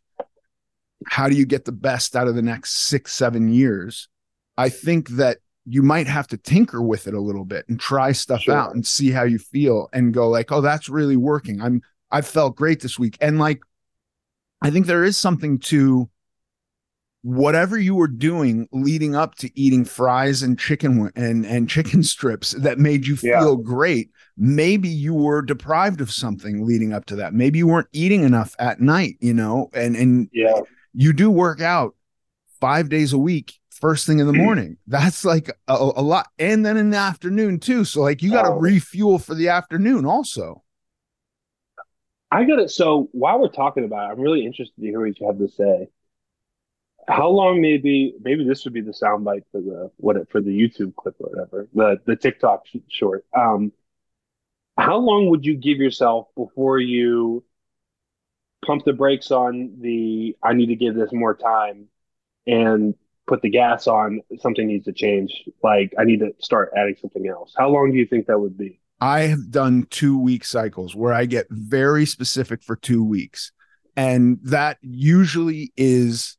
how 1.08 1.28
do 1.28 1.36
you 1.36 1.46
get 1.46 1.66
the 1.66 1.72
best 1.72 2.16
out 2.16 2.28
of 2.28 2.36
the 2.36 2.42
next 2.42 2.88
six, 2.88 3.14
seven 3.14 3.52
years? 3.52 4.08
I 4.58 4.70
think 4.70 5.10
that 5.10 5.40
you 5.66 5.82
might 5.84 6.08
have 6.08 6.28
to 6.28 6.38
tinker 6.38 6.82
with 6.82 7.08
it 7.08 7.14
a 7.14 7.22
little 7.22 7.46
bit 7.46 7.66
and 7.70 7.80
try 7.80 8.12
stuff 8.12 8.42
sure. 8.42 8.56
out 8.56 8.74
and 8.74 8.86
see 8.86 9.12
how 9.12 9.24
you 9.24 9.38
feel 9.38 9.90
and 9.94 10.14
go 10.14 10.30
like, 10.30 10.52
oh, 10.52 10.62
that's 10.62 10.90
really 10.90 11.16
working. 11.16 11.62
I'm 11.62 11.82
I 12.12 12.22
felt 12.22 12.56
great 12.56 12.82
this 12.82 13.00
week. 13.00 13.18
And 13.22 13.40
like 13.40 13.62
I 14.62 14.70
think 14.70 14.86
there 14.86 15.04
is 15.04 15.18
something 15.18 15.60
to 15.60 16.10
whatever 17.24 17.78
you 17.78 17.94
were 17.94 18.08
doing 18.08 18.68
leading 18.72 19.16
up 19.16 19.36
to 19.36 19.60
eating 19.60 19.86
fries 19.86 20.42
and 20.42 20.58
chicken 20.58 21.12
and 21.16 21.46
and 21.46 21.70
chicken 21.70 22.02
strips 22.04 22.52
that 22.52 22.80
made 22.80 23.06
you 23.06 23.16
feel 23.16 23.58
yeah. 23.58 23.64
great 23.64 24.10
maybe 24.38 24.90
you 24.90 25.14
were 25.14 25.44
deprived 25.44 26.02
of 26.02 26.12
something 26.12 26.66
leading 26.66 26.94
up 26.94 27.06
to 27.06 27.16
that 27.16 27.32
maybe 27.32 27.60
you 27.60 27.68
weren't 27.68 27.88
eating 27.92 28.24
enough 28.24 28.56
at 28.58 28.82
night 28.82 29.18
you 29.20 29.36
know 29.36 29.70
and 29.74 29.96
and 29.96 30.30
yeah 30.34 30.62
you 30.94 31.14
do 31.14 31.30
work 31.30 31.62
out 31.62 31.96
5 32.60 32.90
days 32.90 33.14
a 33.14 33.18
week 33.18 33.54
first 33.70 34.06
thing 34.06 34.20
in 34.20 34.28
the 34.28 34.34
morning 34.34 34.78
that's 34.86 35.26
like 35.26 35.50
a, 35.68 35.74
a 35.74 36.02
lot 36.04 36.28
and 36.38 36.64
then 36.66 36.78
in 36.78 36.92
the 36.92 36.98
afternoon 36.98 37.60
too 37.60 37.84
so 37.84 38.02
like 38.02 38.22
you 38.22 38.32
got 38.32 38.44
to 38.44 38.50
oh. 38.50 38.60
refuel 38.60 39.18
for 39.18 39.34
the 39.34 39.50
afternoon 39.50 40.06
also 40.06 40.64
I 42.34 42.46
got 42.46 42.60
it. 42.60 42.72
So 42.72 43.10
while 43.12 43.42
we're 43.42 43.50
talking 43.50 43.84
about 43.84 44.10
it, 44.10 44.14
I'm 44.14 44.22
really 44.22 44.46
interested 44.46 44.80
to 44.80 44.88
hear 44.88 45.06
what 45.06 45.20
you 45.20 45.28
have 45.28 45.38
to 45.40 45.50
say 45.50 45.90
how 47.08 47.30
long 47.30 47.62
maybe 47.62 48.14
maybe 48.22 48.46
this 48.48 48.64
would 48.64 48.74
be 48.74 48.82
the 48.82 48.92
soundbite 48.92 49.44
for 49.52 49.62
the 49.62 49.92
what 49.98 50.18
for 50.30 50.42
the 50.42 50.52
YouTube 50.52 50.96
clip 50.96 51.16
or 51.20 51.30
whatever 51.30 51.68
the 51.74 51.98
the 52.06 52.16
TikTok 52.16 52.66
short. 52.90 53.26
Um, 53.38 53.72
how 54.78 54.98
long 54.98 55.30
would 55.30 55.46
you 55.46 55.56
give 55.56 55.78
yourself 55.78 56.28
before 56.36 56.80
you 56.80 57.44
pump 58.66 58.86
the 58.86 58.94
brakes 58.94 59.32
on 59.32 59.78
the 59.80 60.36
I 60.44 60.54
need 60.54 60.68
to 60.68 60.76
give 60.76 60.96
this 60.96 61.12
more 61.12 61.36
time 61.36 61.88
and 62.46 62.96
put 63.28 63.42
the 63.42 63.50
gas 63.50 63.88
on 63.88 64.22
something 64.40 64.68
needs 64.68 64.86
to 64.86 64.94
change 64.94 65.44
like 65.64 65.94
I 65.98 66.04
need 66.04 66.20
to 66.20 66.34
start 66.40 66.72
adding 66.76 66.96
something 67.00 67.28
else. 67.28 67.54
How 67.58 67.70
long 67.70 67.92
do 67.92 67.98
you 67.98 68.06
think 68.06 68.28
that 68.28 68.40
would 68.40 68.58
be? 68.58 68.80
I 69.00 69.22
have 69.22 69.50
done 69.50 69.88
2 69.90 70.20
week 70.20 70.46
cycles 70.46 70.96
where 70.96 71.14
I 71.14 71.26
get 71.26 71.48
very 71.50 72.06
specific 72.06 72.64
for 72.64 72.76
2 72.76 73.04
weeks 73.04 73.52
and 73.96 74.40
that 74.44 74.78
usually 74.82 75.74
is 75.76 76.38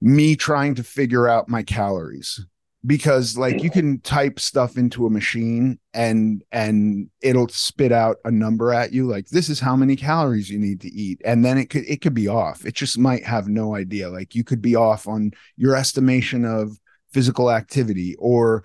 me 0.00 0.36
trying 0.36 0.74
to 0.76 0.82
figure 0.82 1.28
out 1.28 1.48
my 1.48 1.62
calories 1.62 2.44
because 2.86 3.38
like 3.38 3.62
you 3.62 3.70
can 3.70 3.98
type 4.00 4.38
stuff 4.38 4.76
into 4.76 5.06
a 5.06 5.10
machine 5.10 5.78
and 5.94 6.44
and 6.52 7.08
it'll 7.22 7.48
spit 7.48 7.92
out 7.92 8.16
a 8.24 8.30
number 8.30 8.72
at 8.72 8.92
you 8.92 9.06
like 9.06 9.26
this 9.28 9.48
is 9.48 9.58
how 9.58 9.74
many 9.74 9.96
calories 9.96 10.50
you 10.50 10.58
need 10.58 10.80
to 10.82 10.92
eat. 10.92 11.20
And 11.24 11.44
then 11.44 11.56
it 11.56 11.70
could 11.70 11.84
it 11.88 12.02
could 12.02 12.14
be 12.14 12.28
off. 12.28 12.66
It 12.66 12.74
just 12.74 12.98
might 12.98 13.24
have 13.24 13.48
no 13.48 13.74
idea. 13.74 14.10
Like 14.10 14.34
you 14.34 14.44
could 14.44 14.60
be 14.60 14.76
off 14.76 15.08
on 15.08 15.32
your 15.56 15.74
estimation 15.76 16.44
of 16.44 16.78
physical 17.12 17.50
activity 17.50 18.16
or 18.18 18.64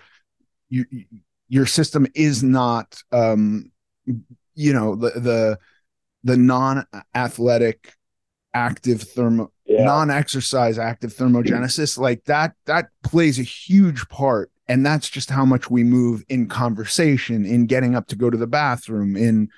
you, 0.68 0.84
your 1.48 1.66
system 1.66 2.06
is 2.14 2.42
not 2.42 3.02
um 3.12 3.70
you 4.54 4.72
know 4.72 4.96
the 4.96 5.10
the 5.10 5.58
the 6.24 6.36
non 6.36 6.86
athletic 7.14 7.94
active 8.54 9.02
thermo 9.02 9.50
yeah. 9.66 9.84
non-exercise 9.84 10.78
active 10.78 11.14
thermogenesis 11.14 11.96
like 11.96 12.24
that 12.24 12.54
that 12.66 12.86
plays 13.04 13.38
a 13.38 13.44
huge 13.44 14.08
part. 14.08 14.50
And 14.68 14.86
that's 14.86 15.08
just 15.08 15.30
how 15.30 15.44
much 15.44 15.70
we 15.70 15.82
move 15.82 16.24
in 16.28 16.48
conversation 16.48 17.44
in 17.44 17.66
getting 17.66 17.96
up 17.96 18.06
to 18.08 18.16
go 18.16 18.30
to 18.30 18.36
the 18.36 18.46
bathroom 18.46 19.16
in 19.16 19.48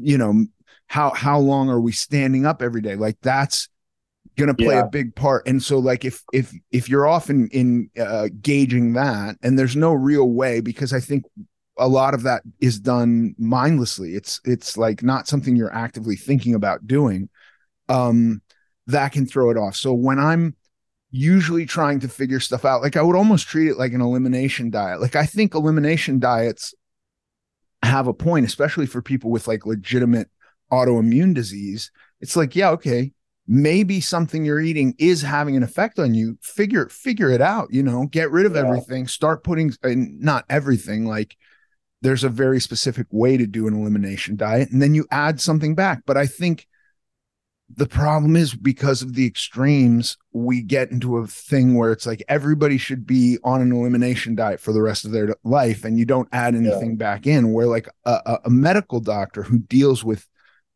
you 0.00 0.18
know 0.18 0.46
how 0.86 1.10
how 1.10 1.38
long 1.38 1.70
are 1.70 1.80
we 1.80 1.92
standing 1.92 2.46
up 2.46 2.62
every 2.62 2.80
day? 2.80 2.96
Like 2.96 3.18
that's 3.22 3.68
gonna 4.36 4.54
play 4.54 4.74
yeah. 4.74 4.84
a 4.84 4.88
big 4.88 5.14
part. 5.14 5.46
And 5.46 5.62
so 5.62 5.78
like 5.78 6.04
if 6.04 6.22
if 6.32 6.52
if 6.70 6.88
you're 6.88 7.06
often 7.06 7.48
in 7.52 7.90
uh, 7.98 8.28
gauging 8.40 8.94
that 8.94 9.36
and 9.42 9.58
there's 9.58 9.76
no 9.76 9.92
real 9.92 10.30
way 10.30 10.60
because 10.60 10.92
i 10.92 11.00
think 11.00 11.24
a 11.78 11.88
lot 11.88 12.14
of 12.14 12.22
that 12.22 12.42
is 12.60 12.78
done 12.78 13.34
mindlessly. 13.38 14.14
It's 14.14 14.40
it's 14.44 14.76
like 14.76 15.02
not 15.02 15.26
something 15.26 15.56
you're 15.56 15.74
actively 15.74 16.16
thinking 16.16 16.54
about 16.54 16.86
doing 16.86 17.28
um 17.92 18.42
that 18.86 19.12
can 19.12 19.26
throw 19.26 19.50
it 19.50 19.56
off. 19.56 19.76
So 19.76 19.92
when 19.92 20.18
I'm 20.18 20.56
usually 21.10 21.66
trying 21.66 22.00
to 22.00 22.08
figure 22.08 22.40
stuff 22.40 22.64
out, 22.64 22.82
like 22.82 22.96
I 22.96 23.02
would 23.02 23.16
almost 23.16 23.46
treat 23.46 23.68
it 23.68 23.78
like 23.78 23.92
an 23.92 24.00
elimination 24.00 24.70
diet. 24.70 25.00
Like 25.00 25.14
I 25.14 25.26
think 25.26 25.54
elimination 25.54 26.18
diets 26.18 26.74
have 27.82 28.06
a 28.06 28.14
point, 28.14 28.46
especially 28.46 28.86
for 28.86 29.02
people 29.02 29.30
with 29.30 29.46
like 29.46 29.66
legitimate 29.66 30.28
autoimmune 30.72 31.34
disease. 31.34 31.90
It's 32.20 32.36
like, 32.36 32.56
yeah, 32.56 32.70
okay, 32.70 33.12
maybe 33.46 34.00
something 34.00 34.44
you're 34.44 34.60
eating 34.60 34.94
is 34.98 35.22
having 35.22 35.56
an 35.56 35.62
effect 35.62 35.98
on 35.98 36.14
you. 36.14 36.38
Figure 36.40 36.88
figure 36.88 37.30
it 37.30 37.40
out, 37.40 37.68
you 37.72 37.82
know, 37.82 38.06
get 38.06 38.30
rid 38.30 38.46
of 38.46 38.54
yeah. 38.54 38.62
everything, 38.62 39.06
start 39.06 39.44
putting 39.44 39.72
and 39.82 40.20
not 40.20 40.44
everything 40.48 41.06
like 41.06 41.36
there's 42.00 42.24
a 42.24 42.28
very 42.28 42.60
specific 42.60 43.06
way 43.10 43.36
to 43.36 43.46
do 43.46 43.68
an 43.68 43.74
elimination 43.74 44.34
diet 44.34 44.70
and 44.72 44.82
then 44.82 44.94
you 44.94 45.06
add 45.10 45.40
something 45.40 45.74
back. 45.74 46.02
But 46.06 46.16
I 46.16 46.26
think 46.26 46.66
the 47.76 47.86
problem 47.86 48.36
is 48.36 48.54
because 48.54 49.02
of 49.02 49.14
the 49.14 49.26
extremes 49.26 50.18
we 50.32 50.62
get 50.62 50.90
into 50.90 51.18
a 51.18 51.26
thing 51.26 51.74
where 51.74 51.92
it's 51.92 52.06
like 52.06 52.22
everybody 52.28 52.76
should 52.76 53.06
be 53.06 53.38
on 53.44 53.60
an 53.60 53.72
elimination 53.72 54.34
diet 54.34 54.60
for 54.60 54.72
the 54.72 54.82
rest 54.82 55.04
of 55.04 55.12
their 55.12 55.34
life 55.44 55.84
and 55.84 55.98
you 55.98 56.04
don't 56.04 56.28
add 56.32 56.54
anything 56.54 56.90
yeah. 56.90 56.96
back 56.96 57.26
in. 57.26 57.52
Where 57.52 57.66
like 57.66 57.88
a, 58.04 58.38
a, 58.44 58.50
medical 58.50 59.00
doctor 59.00 59.42
who 59.42 59.58
deals 59.58 60.04
with 60.04 60.28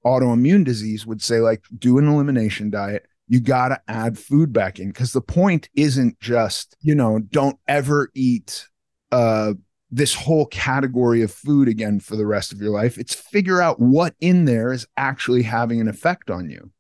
autoimmune 0.04 0.64
disease 0.64 1.06
would 1.06 1.22
say 1.22 1.40
like 1.40 1.64
do 1.76 1.98
an 1.98 2.08
elimination 2.08 2.70
diet. 2.70 3.06
You 3.28 3.40
got 3.40 3.68
to 3.68 3.80
add 3.88 4.18
food 4.18 4.52
back 4.52 4.78
in. 4.78 4.88
Because 4.88 5.12
the 5.12 5.20
point 5.20 5.68
isn't 5.74 6.18
just 6.20 6.76
you 6.80 6.94
know 6.94 7.18
don't 7.18 7.58
ever 7.68 8.10
eat 8.14 8.66
uh 9.12 9.54
this 9.90 10.14
whole 10.14 10.46
category 10.46 11.22
of 11.22 11.30
food 11.30 11.68
again 11.68 12.00
for 12.00 12.16
the 12.16 12.26
rest 12.26 12.52
of 12.52 12.60
your 12.60 12.70
life. 12.70 12.98
It's 12.98 13.14
figure 13.14 13.60
out 13.60 13.80
what 13.80 14.14
in 14.20 14.44
there 14.44 14.72
is 14.72 14.86
actually 14.96 15.42
having 15.42 15.80
an 15.80 15.88
effect 15.88 16.30
on 16.30 16.48
you 16.48 16.70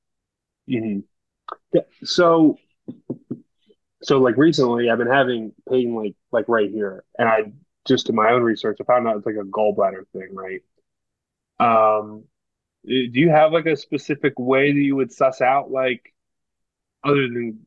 Mm-hmm. 0.68 1.78
So, 2.04 2.58
so 4.02 4.18
like 4.18 4.36
recently, 4.36 4.90
I've 4.90 4.98
been 4.98 5.06
having 5.10 5.52
pain 5.68 5.94
like 5.94 6.14
like 6.32 6.48
right 6.48 6.70
here, 6.70 7.04
and 7.18 7.28
I 7.28 7.52
just 7.86 8.08
in 8.08 8.14
my 8.14 8.30
own 8.30 8.42
research, 8.42 8.78
I 8.80 8.84
found 8.84 9.06
out 9.06 9.16
it's 9.16 9.26
like 9.26 9.36
a 9.36 9.44
gallbladder 9.44 10.06
thing, 10.12 10.34
right? 10.34 10.62
Um, 11.58 12.24
do 12.86 13.10
you 13.12 13.30
have 13.30 13.52
like 13.52 13.66
a 13.66 13.76
specific 13.76 14.38
way 14.38 14.72
that 14.72 14.78
you 14.80 14.96
would 14.96 15.12
suss 15.12 15.40
out 15.40 15.70
like 15.70 16.12
other 17.04 17.22
than 17.22 17.66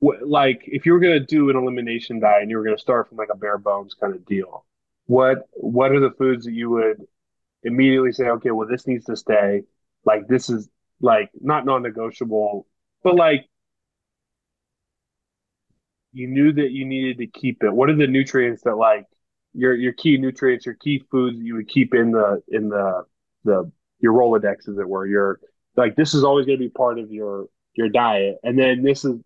like 0.00 0.62
if 0.66 0.86
you 0.86 0.92
were 0.92 1.00
to 1.00 1.20
do 1.20 1.50
an 1.50 1.56
elimination 1.56 2.20
diet 2.20 2.42
and 2.42 2.50
you 2.50 2.58
were 2.58 2.68
to 2.68 2.78
start 2.78 3.08
from 3.08 3.16
like 3.16 3.30
a 3.32 3.36
bare 3.36 3.58
bones 3.58 3.94
kind 3.94 4.14
of 4.14 4.24
deal 4.26 4.64
what 5.06 5.48
what 5.54 5.90
are 5.90 6.00
the 6.00 6.10
foods 6.12 6.44
that 6.44 6.52
you 6.52 6.70
would 6.70 7.02
immediately 7.64 8.12
say 8.12 8.26
okay 8.26 8.50
well 8.50 8.68
this 8.68 8.86
needs 8.86 9.06
to 9.06 9.16
stay 9.16 9.62
like 10.04 10.28
this 10.28 10.50
is 10.50 10.68
like 11.00 11.30
not 11.40 11.66
non-negotiable, 11.66 12.66
but 13.02 13.14
like 13.14 13.46
you 16.12 16.28
knew 16.28 16.52
that 16.52 16.70
you 16.70 16.86
needed 16.86 17.18
to 17.18 17.26
keep 17.26 17.62
it. 17.62 17.72
What 17.72 17.90
are 17.90 17.96
the 17.96 18.06
nutrients 18.06 18.62
that 18.62 18.76
like 18.76 19.06
your 19.52 19.74
your 19.74 19.92
key 19.92 20.18
nutrients, 20.18 20.66
your 20.66 20.74
key 20.74 21.02
foods 21.10 21.38
you 21.38 21.54
would 21.56 21.68
keep 21.68 21.94
in 21.94 22.12
the 22.12 22.42
in 22.48 22.68
the 22.68 23.04
the 23.44 23.70
your 24.00 24.12
Rolodex, 24.12 24.68
as 24.68 24.78
it 24.78 24.88
were. 24.88 25.06
Your 25.06 25.40
like 25.76 25.96
this 25.96 26.14
is 26.14 26.24
always 26.24 26.46
going 26.46 26.58
to 26.58 26.64
be 26.64 26.70
part 26.70 26.98
of 26.98 27.10
your 27.10 27.46
your 27.74 27.88
diet, 27.88 28.36
and 28.42 28.58
then 28.58 28.82
this 28.82 29.04
is 29.04 29.20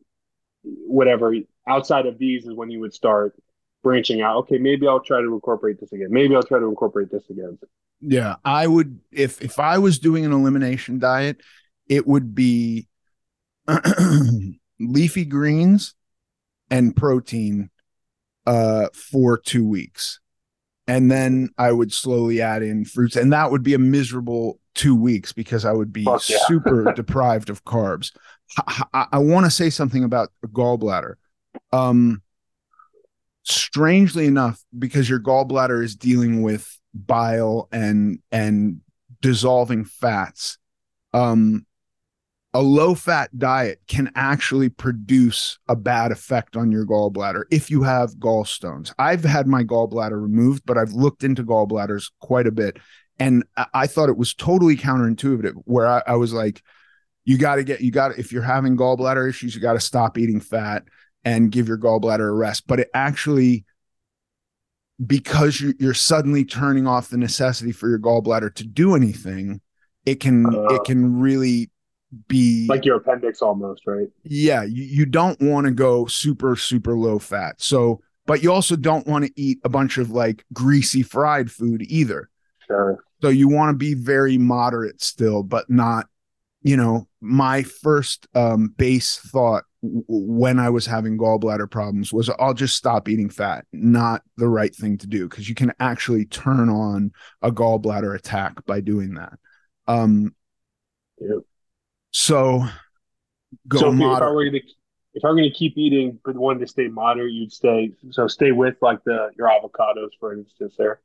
whatever 0.63 1.35
outside 1.67 2.07
of 2.07 2.19
these 2.19 2.47
is 2.47 2.55
when 2.55 2.71
you 2.71 2.81
would 2.81 2.95
start 2.95 3.35
branching 3.83 4.21
out. 4.21 4.39
Okay, 4.39 4.59
maybe 4.59 4.87
I'll 4.87 5.01
try 5.01 5.21
to 5.21 5.35
incorporate 5.35 5.81
this 5.81 5.93
again. 5.93 6.09
Maybe 6.11 6.35
I'll 6.35 6.43
try 6.43 6.59
to 6.59 6.67
incorporate 6.67 7.11
this 7.11 7.29
again. 7.31 7.59
Yeah, 8.01 8.37
I 8.45 8.67
would 8.67 9.01
if 9.11 9.43
if 9.43 9.59
I 9.59 9.79
was 9.79 9.99
doing 9.99 10.25
an 10.25 10.33
elimination 10.33 10.99
diet, 10.99 11.41
it 11.91 12.07
would 12.07 12.35
be 12.35 12.87
leafy 14.81 15.25
greens 15.27 15.95
and 16.71 16.97
protein 16.97 17.69
uh, 18.47 18.87
for 18.95 19.37
two 19.37 19.67
weeks. 19.67 20.21
And 20.87 21.11
then 21.11 21.51
I 21.59 21.73
would 21.73 21.93
slowly 21.93 22.41
add 22.41 22.63
in 22.63 22.85
fruits. 22.85 23.17
And 23.17 23.33
that 23.33 23.51
would 23.51 23.63
be 23.63 23.75
a 23.75 23.79
miserable 23.79 24.61
two 24.75 24.95
weeks 24.95 25.33
because 25.33 25.65
I 25.65 25.73
would 25.73 25.93
be 25.93 26.03
yeah. 26.03 26.17
super 26.47 26.93
deprived 26.97 27.51
of 27.51 27.65
carbs. 27.65 28.13
I, 28.57 28.85
I, 28.95 29.07
I 29.13 29.19
want 29.19 29.47
to 29.47 29.51
say 29.51 29.69
something 29.69 30.05
about 30.05 30.31
gallbladder. 30.47 31.15
Um, 31.73 32.23
strangely 33.43 34.27
enough, 34.27 34.63
because 34.79 35.11
your 35.11 35.21
gallbladder 35.21 35.83
is 35.83 35.97
dealing 35.97 36.43
with 36.43 36.79
bile 36.95 37.69
and 37.73 38.21
and 38.33 38.81
dissolving 39.21 39.85
fats, 39.85 40.59
um, 41.13 41.67
a 42.53 42.61
low 42.61 42.95
fat 42.95 43.37
diet 43.39 43.81
can 43.87 44.11
actually 44.17 44.69
produce 44.69 45.59
a 45.69 45.77
bad 45.77 46.11
effect 46.11 46.57
on 46.57 46.73
your 46.73 46.85
gallbladder 46.85 47.45
if 47.51 47.71
you 47.71 47.83
have 47.83 48.17
gallstones. 48.17 48.93
I've 48.99 49.23
had 49.23 49.47
my 49.47 49.63
gallbladder 49.63 50.21
removed, 50.21 50.65
but 50.67 50.77
I've 50.77 50.93
looked 50.93 51.23
into 51.23 51.45
gallbladders 51.45 52.11
quite 52.21 52.49
a 52.49 52.53
bit. 52.53 52.79
And 53.21 53.45
I 53.75 53.87
thought 53.87 54.09
it 54.09 54.17
was 54.17 54.35
totally 54.35 54.77
counterintuitive, 54.77 55.53
where 55.65 55.87
I, 55.87 56.03
I 56.07 56.17
was 56.17 56.33
like, 56.33 56.63
you 57.27 57.37
got 57.37 57.57
to 57.57 57.65
get, 57.65 57.83
you 57.83 57.93
got 57.93 58.09
to, 58.09 58.19
if 58.19 58.33
you're 58.33 58.43
having 58.43 58.77
gallbladder 58.77 59.29
issues, 59.29 59.55
you 59.55 59.61
got 59.61 59.75
to 59.75 59.81
stop 59.81 60.17
eating 60.17 60.41
fat 60.41 60.85
and 61.23 61.53
give 61.53 61.69
your 61.69 61.79
gallbladder 61.79 62.29
a 62.29 62.33
rest. 62.33 62.67
But 62.67 62.81
it 62.81 62.89
actually, 62.95 63.67
because 65.07 65.61
you're 65.61 65.95
suddenly 65.95 66.45
turning 66.47 66.87
off 66.87 67.11
the 67.11 67.19
necessity 67.19 67.73
for 67.73 67.89
your 67.89 67.99
gallbladder 67.99 68.55
to 68.55 68.65
do 68.65 68.97
anything, 68.97 69.61
it 70.07 70.19
can, 70.19 70.47
uh, 70.47 70.75
it 70.75 70.85
can 70.85 71.21
really 71.21 71.71
be 72.29 72.67
like 72.69 72.85
your 72.85 72.97
appendix 72.97 73.43
almost, 73.43 73.87
right? 73.87 74.09
Yeah, 74.25 74.65
you, 74.65 74.83
you 74.83 75.07
don't 75.07 75.41
want 75.41 75.67
to 75.67 75.73
go 75.73 76.07
super 76.07 76.57
super 76.57 76.97
low 76.97 77.19
fat. 77.19 77.61
So, 77.61 78.01
but 78.27 78.43
you 78.43 78.53
also 78.53 78.77
don't 78.77 79.07
want 79.07 79.25
to 79.25 79.33
eat 79.37 79.59
a 79.65 79.69
bunch 79.69 79.99
of 79.99 80.11
like 80.11 80.45
greasy 80.53 81.03
fried 81.03 81.51
food 81.51 81.83
either. 81.83 82.29
Sure. 82.67 83.05
So 83.23 83.29
you 83.29 83.49
want 83.49 83.73
to 83.73 83.77
be 83.77 83.95
very 83.95 84.39
moderate 84.39 85.03
still, 85.03 85.43
but 85.43 85.69
not, 85.69 86.07
you 86.63 86.77
know, 86.77 87.07
my 87.21 87.63
first 87.63 88.27
um 88.35 88.75
base 88.77 89.19
thought 89.19 89.65
w- 89.83 90.05
when 90.09 90.59
I 90.59 90.71
was 90.71 90.87
having 90.87 91.19
gallbladder 91.19 91.71
problems 91.71 92.13
was 92.13 92.29
I'll 92.39 92.55
just 92.55 92.77
stop 92.77 93.09
eating 93.09 93.31
fat. 93.31 93.67
Not 93.73 94.23
the 94.37 94.49
right 94.49 94.75
thing 94.75 94.99
to 94.99 95.07
do 95.07 95.29
because 95.29 95.49
you 95.49 95.55
can 95.55 95.73
actually 95.79 96.25
turn 96.25 96.69
on 96.69 97.13
a 97.43 97.53
gallbladder 97.53 98.15
attack 98.17 98.65
by 98.67 98.81
doing 98.81 99.15
that. 99.15 99.35
Um 99.87 100.35
Yep. 101.21 101.41
So 102.13 102.65
go 103.69 103.79
so 103.79 103.87
if, 103.89 103.93
if 103.95 103.99
moderate. 103.99 104.65
if 105.15 105.25
I 105.25 105.29
were 105.29 105.35
going 105.37 105.51
to 105.51 105.57
keep 105.57 105.77
eating 105.77 106.19
but 106.25 106.37
wanted 106.37 106.61
to 106.61 106.67
stay 106.67 106.89
moderate, 106.89 107.33
you'd 107.33 107.53
stay 107.53 107.93
so 108.11 108.27
stay 108.29 108.53
with 108.53 108.77
like 108.81 109.03
the 109.05 109.31
your 109.37 109.49
avocados, 109.49 110.11
for 110.19 110.33
instance. 110.33 110.75
There. 110.79 111.01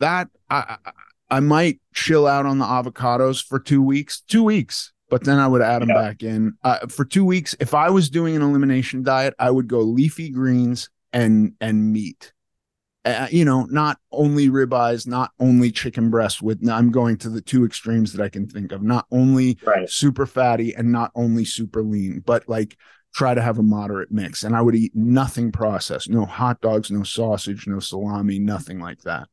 that 0.00 0.28
I, 0.48 0.76
I 0.86 0.92
I 1.32 1.40
might 1.40 1.80
chill 1.94 2.26
out 2.26 2.46
on 2.46 2.58
the 2.58 2.64
avocados 2.64 3.44
for 3.44 3.60
two 3.60 3.82
weeks, 3.82 4.20
two 4.22 4.42
weeks, 4.42 4.92
but 5.08 5.24
then 5.24 5.38
I 5.38 5.46
would 5.46 5.62
add 5.62 5.82
them 5.82 5.90
Yeah. 5.90 5.94
back 5.94 6.22
in 6.22 6.54
uh, 6.64 6.86
for 6.88 7.04
two 7.04 7.24
weeks. 7.24 7.54
If 7.60 7.74
I 7.74 7.90
was 7.90 8.10
doing 8.10 8.34
an 8.36 8.42
elimination 8.42 9.02
diet, 9.02 9.34
I 9.38 9.50
would 9.50 9.68
go 9.68 9.80
leafy 9.80 10.30
greens 10.30 10.90
and 11.12 11.54
and 11.60 11.92
meat. 11.92 12.32
Uh, 13.04 13.28
you 13.30 13.46
know, 13.46 13.64
not 13.70 13.98
only 14.12 14.48
ribeyes, 14.48 15.06
not 15.06 15.30
only 15.40 15.70
chicken 15.70 16.10
breast. 16.10 16.42
With 16.42 16.68
I'm 16.68 16.90
going 16.90 17.16
to 17.18 17.30
the 17.30 17.40
two 17.40 17.64
extremes 17.64 18.12
that 18.12 18.22
I 18.22 18.28
can 18.28 18.46
think 18.46 18.72
of. 18.72 18.82
Not 18.82 19.06
only 19.10 19.58
Right. 19.64 19.88
super 19.88 20.26
fatty 20.26 20.74
and 20.74 20.92
not 20.92 21.10
only 21.14 21.44
super 21.44 21.82
lean, 21.82 22.22
but 22.26 22.48
like 22.48 22.76
try 23.14 23.34
to 23.34 23.40
have 23.42 23.58
a 23.58 23.62
moderate 23.62 24.12
mix. 24.12 24.42
And 24.42 24.54
I 24.54 24.60
would 24.62 24.74
eat 24.74 24.92
nothing 24.94 25.50
processed, 25.50 26.10
no 26.10 26.26
hot 26.26 26.60
dogs, 26.60 26.90
no 26.90 27.02
sausage, 27.02 27.66
no 27.66 27.80
salami, 27.80 28.38
nothing 28.38 28.78
like 28.80 29.00
that 29.02 29.28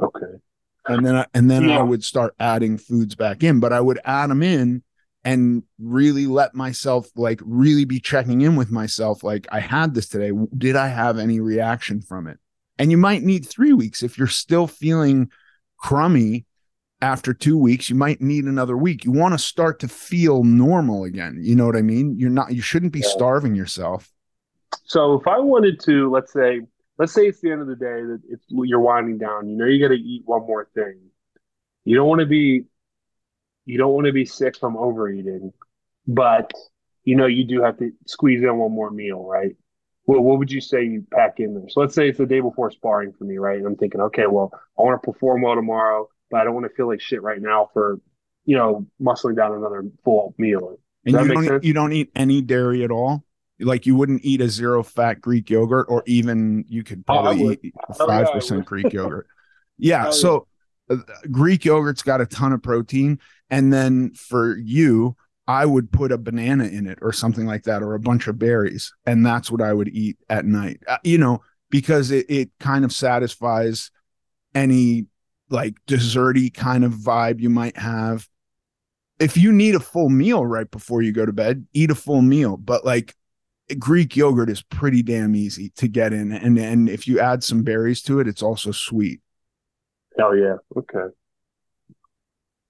Okay. 0.00 0.38
and 0.86 1.04
then 1.04 1.16
I, 1.16 1.26
and 1.34 1.50
then 1.50 1.68
Yeah. 1.68 1.78
I 1.78 1.82
would 1.82 2.04
start 2.04 2.34
adding 2.38 2.78
foods 2.78 3.14
back 3.14 3.42
in, 3.42 3.60
but 3.60 3.72
I 3.72 3.80
would 3.80 3.98
add 4.04 4.30
them 4.30 4.42
in 4.42 4.82
and 5.24 5.62
really 5.78 6.26
let 6.26 6.54
myself 6.54 7.08
like 7.16 7.40
really 7.44 7.84
be 7.86 7.98
checking 8.00 8.42
in 8.42 8.56
with 8.56 8.70
myself 8.70 9.24
like 9.24 9.46
I 9.50 9.60
had 9.60 9.94
this 9.94 10.06
today 10.06 10.32
did 10.58 10.76
I 10.76 10.88
have 10.88 11.18
any 11.18 11.40
reaction 11.40 12.02
from 12.02 12.26
it 12.26 12.38
and 12.78 12.90
you 12.90 12.96
might 12.96 13.22
need 13.22 13.46
3 13.46 13.72
weeks 13.72 14.02
if 14.02 14.18
you're 14.18 14.26
still 14.26 14.66
feeling 14.66 15.30
crummy 15.78 16.46
after 17.00 17.34
2 17.34 17.58
weeks 17.58 17.90
you 17.90 17.96
might 17.96 18.20
need 18.20 18.44
another 18.44 18.76
week 18.76 19.04
you 19.04 19.12
want 19.12 19.34
to 19.34 19.38
start 19.38 19.80
to 19.80 19.88
feel 19.88 20.44
normal 20.44 21.04
again 21.04 21.38
you 21.40 21.54
know 21.54 21.66
what 21.66 21.76
I 21.76 21.82
mean 21.82 22.18
you're 22.18 22.30
not 22.30 22.54
you 22.54 22.62
shouldn't 22.62 22.92
be 22.92 23.00
Yeah. 23.00 23.08
starving 23.08 23.54
yourself 23.54 24.10
So 24.84 25.14
if 25.20 25.26
I 25.26 25.38
wanted 25.38 25.80
to, 25.80 26.10
let's 26.10 26.32
say, 26.32 26.60
let's 26.98 27.12
say 27.12 27.26
it's 27.26 27.40
the 27.40 27.50
end 27.50 27.60
of 27.60 27.66
the 27.66 27.76
day 27.76 28.02
that 28.02 28.20
it's 28.28 28.44
you're 28.48 28.80
winding 28.80 29.18
down. 29.18 29.48
You 29.48 29.56
know, 29.56 29.66
you 29.66 29.82
got 29.82 29.94
to 29.94 30.00
eat 30.00 30.22
one 30.24 30.42
more 30.46 30.68
thing. 30.74 30.98
You 31.84 31.96
don't 31.96 32.08
want 32.08 32.20
to 32.20 32.26
be, 32.26 32.64
you 33.64 33.78
don't 33.78 33.92
want 33.92 34.06
to 34.06 34.12
be 34.12 34.24
sick 34.24 34.56
from 34.56 34.76
overeating, 34.76 35.52
but 36.06 36.50
you 37.04 37.16
know 37.16 37.26
you 37.26 37.44
do 37.44 37.62
have 37.62 37.78
to 37.78 37.92
squeeze 38.06 38.42
in 38.42 38.56
one 38.56 38.72
more 38.72 38.90
meal, 38.90 39.24
right? 39.24 39.56
Well, 40.06 40.20
what 40.20 40.38
would 40.38 40.50
you 40.52 40.60
say 40.60 40.84
you 40.84 41.04
pack 41.12 41.40
in 41.40 41.54
there? 41.54 41.68
So 41.68 41.80
let's 41.80 41.94
say 41.94 42.08
it's 42.08 42.18
the 42.18 42.26
day 42.26 42.40
before 42.40 42.70
sparring 42.70 43.12
for 43.18 43.24
me, 43.24 43.38
right? 43.38 43.56
And 43.58 43.66
I'm 43.66 43.76
thinking, 43.76 44.00
okay, 44.02 44.26
well, 44.26 44.50
I 44.78 44.82
want 44.82 45.00
to 45.02 45.12
perform 45.12 45.42
well 45.42 45.54
tomorrow, 45.54 46.08
but 46.30 46.40
I 46.40 46.44
don't 46.44 46.54
want 46.54 46.66
to 46.66 46.74
feel 46.74 46.88
like 46.88 47.00
shit 47.00 47.22
right 47.22 47.40
now 47.40 47.70
for, 47.72 48.00
you 48.44 48.56
know, 48.56 48.86
muscling 49.00 49.36
down 49.36 49.52
another 49.54 49.84
full 50.04 50.34
meal. 50.36 50.76
and 51.06 51.14
that 51.14 51.24
you 51.24 51.32
don't 51.32 51.44
sense? 51.46 51.64
you 51.64 51.72
don't 51.72 51.92
eat 51.92 52.10
any 52.14 52.42
dairy 52.42 52.84
at 52.84 52.90
all 52.90 53.24
like 53.60 53.86
you 53.86 53.94
wouldn't 53.94 54.20
eat 54.24 54.40
a 54.40 54.48
zero 54.48 54.82
fat 54.82 55.20
greek 55.20 55.48
yogurt 55.48 55.86
or 55.88 56.02
even 56.06 56.64
you 56.68 56.82
could 56.82 57.04
Oh, 57.08 57.22
probably 57.22 57.58
eat 57.62 57.74
Oh, 58.00 58.06
yeah, 58.08 58.24
5% 58.34 58.64
greek 58.64 58.92
yogurt 58.92 59.26
yeah 59.78 60.04
yeah. 60.06 60.10
so 60.10 60.46
uh, 60.90 60.96
greek 61.30 61.64
yogurt's 61.64 62.02
got 62.02 62.20
a 62.20 62.26
ton 62.26 62.52
of 62.52 62.62
protein 62.62 63.20
and 63.50 63.72
then 63.72 64.10
for 64.14 64.56
you 64.58 65.16
i 65.46 65.64
would 65.64 65.90
put 65.92 66.12
a 66.12 66.18
banana 66.18 66.64
in 66.64 66.86
it 66.86 66.98
or 67.02 67.12
something 67.12 67.46
like 67.46 67.64
that 67.64 67.82
or 67.82 67.94
a 67.94 68.00
bunch 68.00 68.26
of 68.26 68.38
berries 68.38 68.92
and 69.06 69.24
that's 69.24 69.50
what 69.50 69.62
i 69.62 69.72
would 69.72 69.88
eat 69.88 70.16
at 70.28 70.44
night 70.44 70.80
Uh, 70.88 70.98
you 71.04 71.18
know 71.18 71.42
because 71.70 72.10
it, 72.10 72.26
it 72.28 72.50
kind 72.60 72.84
of 72.84 72.92
satisfies 72.92 73.90
any 74.54 75.06
like 75.50 75.74
desserty 75.86 76.52
kind 76.52 76.84
of 76.84 76.92
vibe 76.92 77.40
you 77.40 77.50
might 77.50 77.76
have 77.76 78.28
if 79.18 79.36
you 79.36 79.52
need 79.52 79.74
a 79.74 79.80
full 79.80 80.08
meal 80.08 80.44
right 80.44 80.70
before 80.70 81.02
you 81.02 81.12
go 81.12 81.24
to 81.26 81.32
bed, 81.32 81.66
eat 81.72 81.90
a 81.90 81.94
full 81.94 82.22
meal. 82.22 82.56
But 82.56 82.84
like 82.84 83.14
Greek 83.78 84.16
yogurt 84.16 84.50
is 84.50 84.62
pretty 84.62 85.02
damn 85.02 85.34
easy 85.34 85.70
to 85.76 85.88
get 85.88 86.12
in. 86.12 86.32
And 86.32 86.58
and 86.58 86.88
if 86.88 87.06
you 87.06 87.20
add 87.20 87.44
some 87.44 87.62
berries 87.62 88.02
to 88.02 88.20
it, 88.20 88.28
it's 88.28 88.42
also 88.42 88.72
sweet. 88.72 89.20
Hell 90.18 90.36
yeah. 90.36 90.56
Okay. 90.76 91.14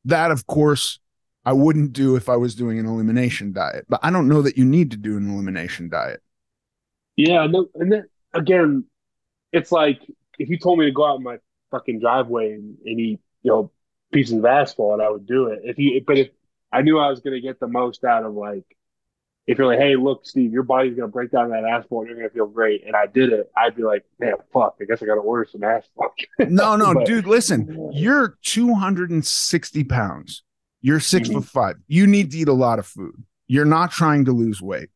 That 0.05 0.31
of 0.31 0.47
course 0.47 1.01
I 1.45 1.53
wouldn't 1.53 1.93
do 1.93 2.17
if 2.17 2.29
I 2.29 2.37
was 2.37 2.55
doing 2.55 2.79
an 2.79 2.87
elimination 2.87 3.53
diet. 3.53 3.87
But 3.89 4.01
I 4.03 4.11
don't 4.11 4.29
know 4.29 4.43
that 4.43 4.57
you 4.57 4.65
need 4.65 4.91
to 4.93 4.97
do 4.97 5.17
an 5.17 5.29
elimination 5.31 5.89
diet. 5.89 6.23
Yeah, 7.17 7.47
no, 7.47 7.69
and 7.75 7.93
then 7.93 8.05
again, 8.33 8.85
it's 9.53 9.71
like 9.71 10.01
if 10.39 10.49
you 10.49 10.59
told 10.59 10.79
me 10.79 10.87
to 10.87 10.91
go 10.91 11.07
out 11.07 11.19
in 11.19 11.23
my 11.23 11.39
fucking 11.71 12.01
driveway 12.01 12.53
and, 12.55 12.77
and 12.85 13.01
eat, 13.01 13.21
you 13.43 13.51
know, 13.51 13.71
pieces 14.13 14.39
of 14.39 14.45
asphalt, 14.45 15.01
I 15.01 15.11
would 15.11 15.27
do 15.27 15.47
it. 15.49 15.61
If 15.65 15.79
you, 15.79 16.03
but 16.07 16.19
if 16.19 16.29
I 16.73 16.83
knew 16.83 16.99
I 16.99 17.09
was 17.09 17.21
going 17.21 17.35
to 17.35 17.41
get 17.41 17.61
the 17.61 17.69
most 17.69 18.05
out 18.05 18.25
of 18.25 18.35
like, 18.35 18.65
if 19.47 19.59
you're 19.59 19.67
like, 19.67 19.79
hey, 19.79 19.95
look, 19.95 20.25
Steve, 20.25 20.53
your 20.53 20.63
body's 20.63 20.97
going 20.97 21.09
to 21.09 21.13
break 21.13 21.31
down 21.31 21.51
that 21.51 21.65
asphalt, 21.65 22.03
and 22.03 22.09
you're 22.09 22.19
going 22.19 22.31
to 22.31 22.35
feel 22.35 22.47
great, 22.47 22.85
and 22.87 22.97
I 22.97 23.07
did 23.07 23.31
it, 23.31 23.51
I'd 23.55 23.77
be 23.77 23.83
like, 23.83 24.03
man, 24.19 24.35
fuck, 24.53 24.77
I 24.81 24.85
guess 24.85 25.03
I 25.03 25.07
got 25.07 25.17
to 25.17 25.21
order 25.21 25.47
some 25.51 25.63
asphalt. 25.63 26.13
No, 26.39 26.77
no, 26.77 26.95
But- 26.95 27.05
dude, 27.05 27.27
listen, 27.27 27.91
you're 27.93 28.39
260 28.43 29.85
pounds. 29.85 30.43
You're 30.85 31.01
6 31.01 31.31
Mhm. 31.31 31.33
foot 31.37 31.45
five. 31.47 31.77
You 31.89 32.07
need 32.07 32.31
to 32.33 32.37
eat 32.39 32.49
a 32.49 32.53
lot 32.53 32.79
of 32.79 32.85
food. 32.87 33.15
You're 33.47 33.65
not 33.65 33.91
trying 33.91 34.27
to 34.27 34.33
lose 34.33 34.61
weight. 34.61 34.91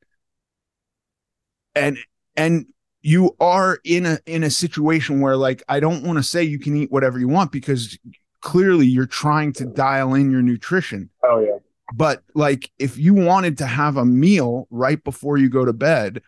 And 1.74 1.97
and 2.36 2.66
you 3.01 3.35
are 3.40 3.78
in 3.85 4.05
a 4.05 4.19
in 4.27 4.43
a 4.44 4.51
situation 4.51 5.20
where 5.20 5.36
like 5.36 5.62
I 5.66 5.81
don't 5.81 6.05
want 6.05 6.19
to 6.19 6.23
say 6.23 6.43
you 6.44 6.59
can 6.59 6.77
eat 6.77 6.93
whatever 6.93 7.19
you 7.19 7.28
want 7.28 7.52
because 7.52 7.98
clearly 8.43 8.85
you're 8.86 9.06
trying 9.06 9.55
to 9.55 9.65
dial 9.65 10.12
in 10.12 10.31
your 10.31 10.43
nutrition. 10.43 11.09
Oh 11.23 11.40
yeah, 11.40 11.56
But 11.94 12.23
like 12.35 12.70
if 12.78 12.98
you 12.98 13.15
wanted 13.15 13.56
to 13.59 13.66
have 13.66 13.97
a 13.97 14.05
meal 14.05 14.66
right 14.70 15.02
before 15.02 15.39
you 15.39 15.48
go 15.48 15.65
to 15.65 15.73
bed 15.73 16.20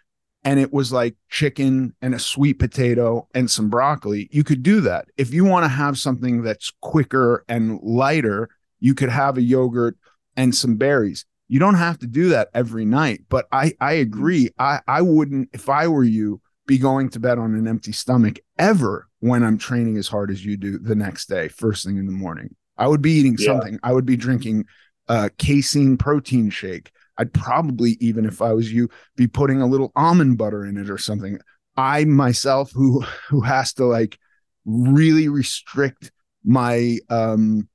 and 0.42 0.58
it 0.58 0.72
was 0.72 0.90
like 0.90 1.16
chicken 1.28 1.94
and 2.00 2.14
a 2.14 2.18
sweet 2.18 2.54
potato 2.58 3.28
and 3.34 3.50
some 3.50 3.68
broccoli, 3.68 4.30
you 4.32 4.42
could 4.42 4.62
do 4.62 4.80
that. 4.80 5.08
If 5.18 5.34
you 5.34 5.44
want 5.44 5.64
to 5.64 5.68
have 5.68 5.98
something 5.98 6.40
that's 6.42 6.72
quicker 6.80 7.44
and 7.46 7.78
lighter, 7.82 8.48
you 8.80 8.94
could 8.94 9.10
have 9.10 9.36
a 9.38 9.42
yogurt 9.42 9.96
and 10.36 10.54
some 10.54 10.76
berries. 10.76 11.24
You 11.48 11.58
don't 11.58 11.74
have 11.74 11.98
to 11.98 12.06
do 12.06 12.28
that 12.30 12.48
every 12.54 12.84
night, 12.84 13.22
but 13.28 13.46
I 13.52 13.72
I 13.80 13.94
agree. 13.94 14.50
I 14.58 14.80
I 14.86 15.02
wouldn't 15.02 15.50
if 15.52 15.68
I 15.68 15.88
were 15.88 16.04
you 16.04 16.40
be 16.66 16.78
going 16.78 17.08
to 17.10 17.20
bed 17.20 17.38
on 17.38 17.54
an 17.54 17.66
empty 17.66 17.92
stomach 17.92 18.38
ever 18.58 19.08
when 19.18 19.42
I'm 19.42 19.58
training 19.58 19.96
as 19.96 20.06
hard 20.08 20.30
as 20.30 20.44
you 20.44 20.56
do 20.56 20.78
the 20.78 20.94
next 20.94 21.28
day, 21.28 21.48
first 21.48 21.84
thing 21.84 21.96
in 21.96 22.06
the 22.06 22.12
morning. 22.12 22.54
I 22.78 22.86
would 22.86 23.02
be 23.02 23.12
eating 23.12 23.36
Yeah. 23.38 23.46
something. 23.46 23.78
I 23.82 23.92
would 23.92 24.06
be 24.06 24.16
drinking 24.16 24.66
a 25.08 25.28
casein 25.38 25.96
protein 25.96 26.50
shake. 26.50 26.92
I'd 27.18 27.32
probably 27.34 27.96
even 28.00 28.24
if 28.24 28.40
I 28.40 28.52
was 28.52 28.72
you 28.72 28.88
be 29.16 29.26
putting 29.26 29.60
a 29.60 29.66
little 29.66 29.90
almond 29.96 30.38
butter 30.38 30.64
in 30.64 30.76
it 30.76 30.88
or 30.88 30.98
something. 30.98 31.38
I 31.76 32.04
myself 32.04 32.70
who 32.72 33.00
who 33.28 33.40
has 33.40 33.72
to 33.74 33.84
like 33.86 34.16
really 34.64 35.28
restrict 35.28 36.12
my 36.44 36.98
um 37.10 37.68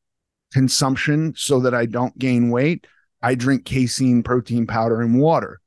consumption 0.55 1.33
so 1.35 1.59
that 1.59 1.73
I 1.73 1.85
don't 1.85 2.17
gain 2.17 2.49
weight, 2.49 2.87
I 3.21 3.35
drink 3.35 3.65
casein 3.65 4.23
protein 4.23 4.65
powder 4.65 5.01
and 5.01 5.19
water. 5.19 5.59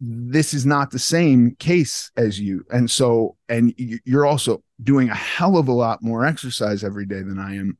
This 0.00 0.52
is 0.52 0.66
not 0.66 0.90
the 0.90 0.98
same 0.98 1.54
case 1.60 2.10
as 2.16 2.40
you. 2.40 2.64
And 2.72 2.90
so 2.90 3.36
and 3.48 3.72
you're 4.04 4.26
also 4.26 4.64
doing 4.82 5.08
a 5.08 5.14
hell 5.14 5.56
of 5.56 5.68
a 5.68 5.72
lot 5.72 6.02
more 6.02 6.26
exercise 6.26 6.82
every 6.82 7.06
day 7.06 7.22
than 7.22 7.38
I 7.38 7.54
am. 7.56 7.78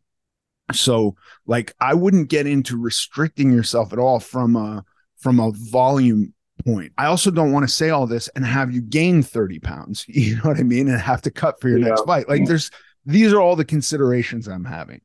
So 0.73 1.17
like 1.47 1.75
I 1.81 1.95
wouldn't 1.95 2.31
get 2.31 2.47
into 2.47 2.77
restricting 2.81 3.53
yourself 3.53 3.93
at 3.93 3.99
all 3.99 4.21
from 4.21 4.55
a 4.55 4.85
from 5.19 5.41
a 5.41 5.51
volume 5.53 6.33
point. 6.65 6.93
I 6.97 7.07
also 7.07 7.33
don't 7.33 7.51
want 7.53 7.69
to 7.69 7.75
say 7.75 7.91
all 7.91 8.07
this 8.07 8.29
and 8.37 8.47
have 8.47 8.71
you 8.71 8.81
gain 8.81 9.23
30 9.25 9.59
pounds, 9.59 10.05
you 10.09 10.37
know 10.37 10.43
what 10.43 10.61
I 10.61 10.63
mean? 10.63 10.89
And 10.89 11.01
have 11.01 11.23
to 11.23 11.31
cut 11.33 11.61
for 11.61 11.69
your 11.69 11.81
Yeah. 11.81 11.89
next 11.89 12.05
fight. 12.07 12.29
Like 12.29 12.47
there's 12.47 12.71
these 13.05 13.33
are 13.33 13.41
all 13.41 13.57
the 13.57 13.65
considerations 13.65 14.47
I'm 14.47 14.65
having. 14.65 15.01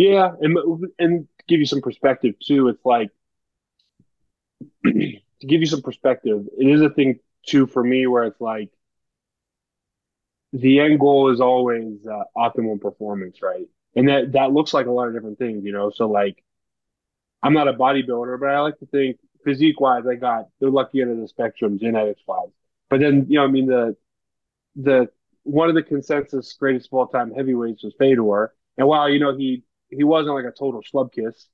Yeah, 0.00 0.32
and 0.40 0.56
and 0.98 1.28
give 1.46 1.60
you 1.60 1.66
some 1.66 1.82
perspective 1.82 2.34
too, 2.42 2.68
it's 2.68 2.84
like 2.86 3.10
to 4.84 5.46
give 5.46 5.60
you 5.60 5.66
some 5.66 5.82
perspective, 5.82 6.46
it 6.58 6.66
is 6.66 6.80
a 6.80 6.90
thing 6.90 7.20
too 7.46 7.66
for 7.66 7.84
me 7.84 8.06
where 8.06 8.24
it's 8.24 8.40
like 8.40 8.70
the 10.52 10.80
end 10.80 10.98
goal 10.98 11.30
is 11.30 11.40
always 11.40 11.98
uh, 12.06 12.24
performance, 12.80 13.42
right? 13.42 13.66
And 13.94 14.08
that 14.08 14.32
that 14.32 14.52
looks 14.52 14.72
like 14.72 14.86
a 14.86 14.90
lot 14.90 15.08
of 15.08 15.14
different 15.14 15.38
things, 15.38 15.64
you 15.64 15.72
know. 15.72 15.90
So 15.90 16.08
like 16.08 16.42
I'm 17.42 17.52
not 17.52 17.68
a 17.68 17.74
bodybuilder, 17.74 18.40
but 18.40 18.48
I 18.48 18.60
like 18.60 18.78
to 18.78 18.86
think 18.86 19.18
physique 19.44 19.80
wise, 19.80 20.04
I 20.06 20.14
got 20.14 20.48
the 20.60 20.70
lucky 20.70 21.02
end 21.02 21.10
of 21.10 21.18
the 21.18 21.28
spectrum, 21.28 21.78
genetics 21.78 22.22
wise. 22.26 22.50
But 22.88 23.00
then, 23.00 23.26
you 23.28 23.38
know, 23.38 23.44
I 23.44 23.48
mean, 23.48 23.66
the 23.66 23.96
the 24.76 25.10
one 25.42 25.68
of 25.68 25.74
the 25.74 25.82
consensus 25.82 26.52
greatest 26.54 26.88
of 26.88 26.94
all 26.94 27.06
time 27.08 27.32
heavyweights 27.32 27.84
was 27.84 27.94
Fedor, 27.98 28.54
and 28.78 28.88
while 28.88 29.10
you 29.10 29.18
know 29.18 29.36
he 29.36 29.64
he 29.90 30.04
wasn't 30.04 30.34
like 30.34 30.44
a 30.44 30.52
total 30.56 30.82
schlub 30.82 31.12
kiss, 31.12 31.48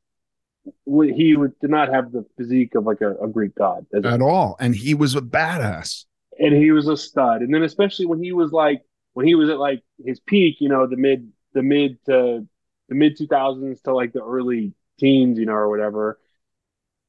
he 0.86 1.36
did 1.60 1.70
not 1.70 1.92
have 1.92 2.12
the 2.12 2.24
physique 2.36 2.74
of 2.74 2.84
like 2.84 3.00
a, 3.00 3.14
a 3.16 3.28
Greek 3.28 3.54
god 3.54 3.86
at 3.94 4.20
all, 4.20 4.56
and 4.60 4.74
he 4.74 4.94
was 4.94 5.14
a 5.14 5.20
badass, 5.20 6.04
and 6.38 6.54
he 6.54 6.70
was 6.70 6.88
a 6.88 6.96
stud. 6.96 7.42
And 7.42 7.52
then 7.52 7.62
especially 7.62 8.06
when 8.06 8.22
he 8.22 8.32
was 8.32 8.52
like 8.52 8.82
when 9.14 9.26
he 9.26 9.34
was 9.34 9.48
at 9.48 9.58
like 9.58 9.82
his 10.04 10.20
peak, 10.20 10.56
you 10.60 10.68
know, 10.68 10.86
the 10.86 10.96
mid 10.96 11.30
the 11.54 11.62
mid 11.62 11.98
to 12.06 12.46
the 12.88 12.94
mid 12.94 13.16
two 13.16 13.26
thousands 13.26 13.80
to 13.82 13.94
like 13.94 14.12
the 14.12 14.22
early 14.22 14.74
teens, 14.98 15.38
you 15.38 15.46
know, 15.46 15.54
or 15.54 15.68
whatever. 15.68 16.18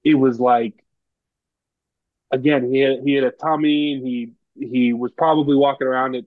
It 0.03 0.15
was 0.15 0.39
like 0.39 0.83
again, 2.31 2.71
he 2.71 2.79
had 2.79 2.99
he 3.03 3.13
had 3.13 3.23
a 3.23 3.31
tummy 3.31 3.93
and 3.93 4.07
he 4.07 4.33
he 4.59 4.93
was 4.93 5.11
probably 5.11 5.55
walking 5.55 5.87
around 5.87 6.15
at 6.15 6.25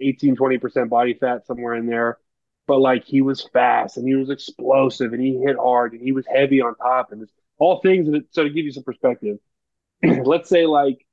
18, 0.00 0.36
20% 0.36 0.88
body 0.88 1.14
fat 1.14 1.46
somewhere 1.46 1.74
in 1.74 1.86
there. 1.86 2.18
But 2.66 2.78
like 2.80 3.04
he 3.04 3.20
was 3.22 3.48
fast 3.52 3.96
and 3.96 4.06
he 4.08 4.14
was 4.14 4.30
explosive 4.30 5.12
and 5.12 5.22
he 5.22 5.38
hit 5.38 5.56
hard 5.56 5.92
and 5.92 6.02
he 6.02 6.12
was 6.12 6.26
heavy 6.26 6.60
on 6.60 6.74
top 6.76 7.12
and 7.12 7.28
all 7.58 7.80
things 7.80 8.10
that 8.10 8.24
so 8.32 8.44
to 8.44 8.50
give 8.50 8.64
you 8.64 8.72
some 8.72 8.82
perspective, 8.84 9.38
let's 10.02 10.48
say 10.48 10.66
like 10.66 11.06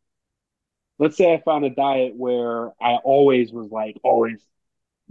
let's 1.00 1.18
say 1.18 1.34
I 1.34 1.42
found 1.42 1.66
a 1.66 1.70
diet 1.70 2.14
where 2.16 2.68
I 2.82 2.96
always 3.04 3.52
was 3.52 3.70
like 3.72 3.98
always 4.04 4.44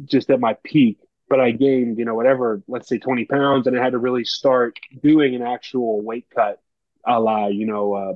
just 0.04 0.30
at 0.30 0.40
my 0.40 0.56
peak, 0.64 0.98
but 1.28 1.40
I 1.40 1.52
gained, 1.52 1.98
you 1.98 2.04
know, 2.04 2.14
whatever, 2.14 2.62
let's 2.68 2.88
say 2.88 2.98
20 2.98 3.26
pounds 3.26 3.66
and 3.66 3.78
I 3.78 3.82
had 3.82 3.92
to 3.92 3.98
really 3.98 4.24
start 4.24 4.78
doing 5.02 5.34
an 5.34 5.42
actual 5.42 6.02
weight 6.02 6.26
cut 6.34 6.60
a 7.06 7.20
la, 7.20 7.48
you 7.48 7.66
know, 7.66 7.94
uh, 7.94 8.14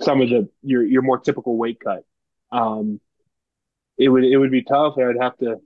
some 0.00 0.20
of 0.20 0.28
the 0.28 0.48
your 0.62 0.84
your 0.84 1.02
more 1.02 1.18
typical 1.18 1.56
weight 1.56 1.80
cut. 1.80 2.04
Um, 2.52 3.00
it 3.98 4.08
would 4.08 4.24
it 4.24 4.38
would 4.38 4.50
be 4.50 4.62
tough. 4.62 4.96
and 4.96 5.08
I'd 5.08 5.22
have 5.24 5.36
to 5.38 5.60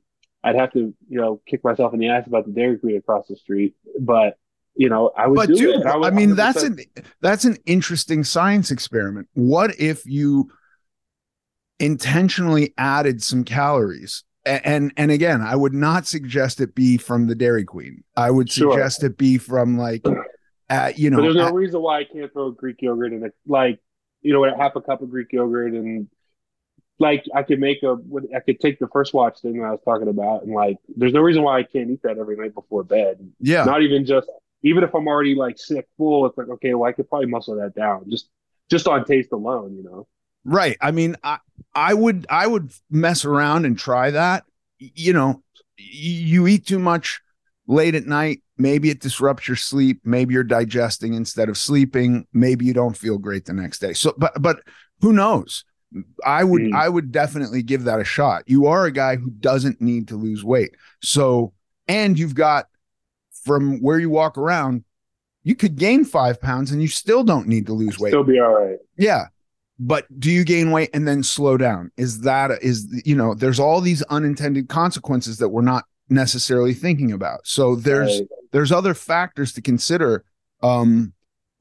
I'd 0.45 0.57
have 0.57 0.73
to 0.73 0.95
you 1.09 1.21
know 1.21 1.41
kick 1.47 1.63
myself 1.65 1.95
in 1.95 2.01
the 2.01 2.09
ass 2.09 2.27
about 2.27 2.47
the 2.47 2.53
Dairy 2.53 2.79
Queen 2.79 2.97
across 2.97 3.29
the 3.29 3.37
street, 3.37 3.75
but 4.01 4.37
you 4.75 4.89
know 4.89 5.13
I 5.17 5.27
would. 5.27 5.37
But 5.37 5.49
do 5.49 5.55
dude. 5.55 5.87
I, 5.87 5.99
I, 5.99 6.11
mean 6.11 6.35
that's 6.35 6.63
an 6.63 6.79
that's 7.21 7.45
an 7.45 7.59
interesting 7.67 8.25
science 8.25 8.71
experiment. 8.71 9.29
What 9.35 9.79
if 9.79 10.05
you 10.07 10.51
intentionally 11.79 12.75
added 12.77 13.23
some 13.23 13.45
calories? 13.45 14.25
And, 14.45 14.67
and 14.67 14.93
and 14.97 15.11
again, 15.13 15.41
I 15.41 15.55
would 15.55 15.75
not 15.75 16.07
suggest 16.07 16.61
it 16.61 16.75
be 16.75 16.97
from 16.97 17.29
the 17.29 17.37
Dairy 17.37 17.65
Queen. 17.65 18.03
I 18.17 18.31
would 18.31 18.51
suggest 18.51 19.01
sure. 19.01 19.11
it 19.11 19.17
be 19.17 19.39
from 19.39 19.79
like, 19.79 20.05
uh, 20.69 20.93
you 20.97 21.11
know. 21.11 21.19
But 21.19 21.23
there's 21.23 21.37
no 21.37 21.49
at, 21.49 21.55
reason 21.55 21.81
why 21.81 22.01
I 22.01 22.05
can't 22.05 22.33
throw 22.33 22.51
Greek 22.51 22.77
yogurt 22.81 23.13
in 23.13 23.25
it. 23.25 23.33
Like 23.47 23.79
you 24.23 24.33
know, 24.33 24.45
half 24.57 24.75
a 24.75 24.81
cup 24.81 25.03
of 25.03 25.11
Greek 25.11 25.29
yogurt 25.33 25.75
and 25.75 26.09
like 27.03 27.25
I 27.35 27.43
could 27.43 27.61
make 27.61 27.83
a 27.83 27.97
I 28.35 28.41
could 28.41 28.61
take 28.61 28.79
the 28.79 28.89
first 28.89 29.13
watch 29.13 29.41
thing 29.41 29.59
that 29.59 29.67
I 29.67 29.71
was 29.73 29.81
talking 29.85 30.09
about 30.09 30.45
and 30.45 30.55
like 30.55 30.79
there's 30.97 31.13
no 31.13 31.21
reason 31.21 31.43
why 31.43 31.59
I 31.59 31.63
can't 31.65 31.91
eat 31.91 32.01
that 32.03 32.17
every 32.17 32.37
night 32.37 32.55
before 32.55 32.85
bed. 32.85 33.19
Yeah. 33.41 33.65
Not 33.65 33.83
even 33.83 34.07
just 34.07 34.29
even 34.63 34.85
if 34.85 34.95
I'm 34.95 35.09
already 35.09 35.35
like 35.35 35.59
sick 35.59 35.87
full, 35.99 36.25
it's 36.27 36.39
like 36.39 36.49
okay, 36.49 36.75
well 36.75 36.89
I 36.89 36.93
could 36.93 37.09
probably 37.09 37.27
muscle 37.27 37.57
that 37.57 37.75
down 37.75 38.09
just 38.09 38.31
just 38.71 38.87
on 38.87 39.05
taste 39.05 39.33
alone, 39.33 39.77
you 39.77 39.83
know. 39.83 40.07
Right. 40.45 40.79
I 40.81 40.93
mean, 40.93 41.17
I 41.23 41.39
I 41.75 41.93
would 41.93 42.27
I 42.31 42.47
would 42.47 42.73
mess 42.91 43.25
around 43.25 43.67
and 43.67 43.79
try 43.79 44.11
that. 44.13 44.45
You 44.79 45.13
know, 45.13 45.43
you 45.77 46.47
eat 46.47 46.67
too 46.67 46.79
much 46.79 47.21
late 47.67 47.95
at 47.95 48.07
night, 48.07 48.43
maybe 48.59 48.91
it 48.91 49.01
disrupts 49.01 49.49
your 49.49 49.57
sleep 49.57 50.01
maybe 50.05 50.35
you're 50.35 50.45
digesting 50.45 51.15
instead 51.15 51.49
of 51.49 51.59
sleeping 51.59 52.27
maybe 52.33 52.65
you 52.65 52.73
don't 52.73 52.97
feel 52.97 53.19
great 53.19 53.45
the 53.45 53.53
next 53.53 53.81
day 53.81 53.93
so 53.93 54.15
but 54.17 54.33
but 54.41 54.61
who 55.01 55.13
knows 55.13 55.65
i 56.25 56.43
would 56.45 56.63
mm. 56.63 56.75
i 56.75 56.89
would 56.89 57.13
definitely 57.13 57.63
give 57.63 57.85
that 57.85 58.01
a 58.01 58.05
shot 58.05 58.43
you 58.47 58.67
are 58.67 58.87
a 58.87 58.93
guy 58.93 59.17
who 59.17 59.31
doesn't 59.31 59.81
need 59.81 60.09
to 60.09 60.17
lose 60.17 60.45
weight 60.45 60.75
so 61.03 61.53
and 61.89 62.19
you've 62.19 62.35
got 62.35 62.69
from 63.45 63.81
where 63.81 63.99
you 63.99 64.11
walk 64.11 64.39
around 64.39 64.85
you 65.45 65.55
could 65.55 65.77
gain 65.77 66.05
five 66.05 66.41
pounds 66.41 66.71
and 66.71 66.81
you 66.81 66.89
still 66.89 67.25
don't 67.25 67.49
need 67.49 67.67
to 67.67 67.73
lose 67.73 67.99
weight 67.99 68.11
still 68.11 68.25
be 68.25 68.41
all 68.41 68.53
right 68.53 68.79
yeah 68.97 69.27
but 69.79 70.07
do 70.21 70.31
you 70.31 70.45
gain 70.45 70.71
weight 70.71 70.91
and 70.95 71.09
then 71.09 71.23
slow 71.23 71.57
down 71.57 71.91
is 71.97 72.21
that 72.21 72.51
is 72.63 73.03
you 73.05 73.17
know 73.17 73.35
there's 73.35 73.59
all 73.59 73.81
these 73.81 74.03
unintended 74.03 74.69
consequences 74.69 75.39
that 75.39 75.49
we're 75.49 75.63
not 75.63 75.85
necessarily 76.13 76.75
thinking 76.75 77.11
about. 77.11 77.47
So 77.47 77.75
there's 77.75 78.21
right. 78.21 78.29
there's 78.53 78.71
other 78.71 78.95
factors 78.95 79.53
to 79.55 79.63
consider. 79.63 80.25
Um, 80.63 81.13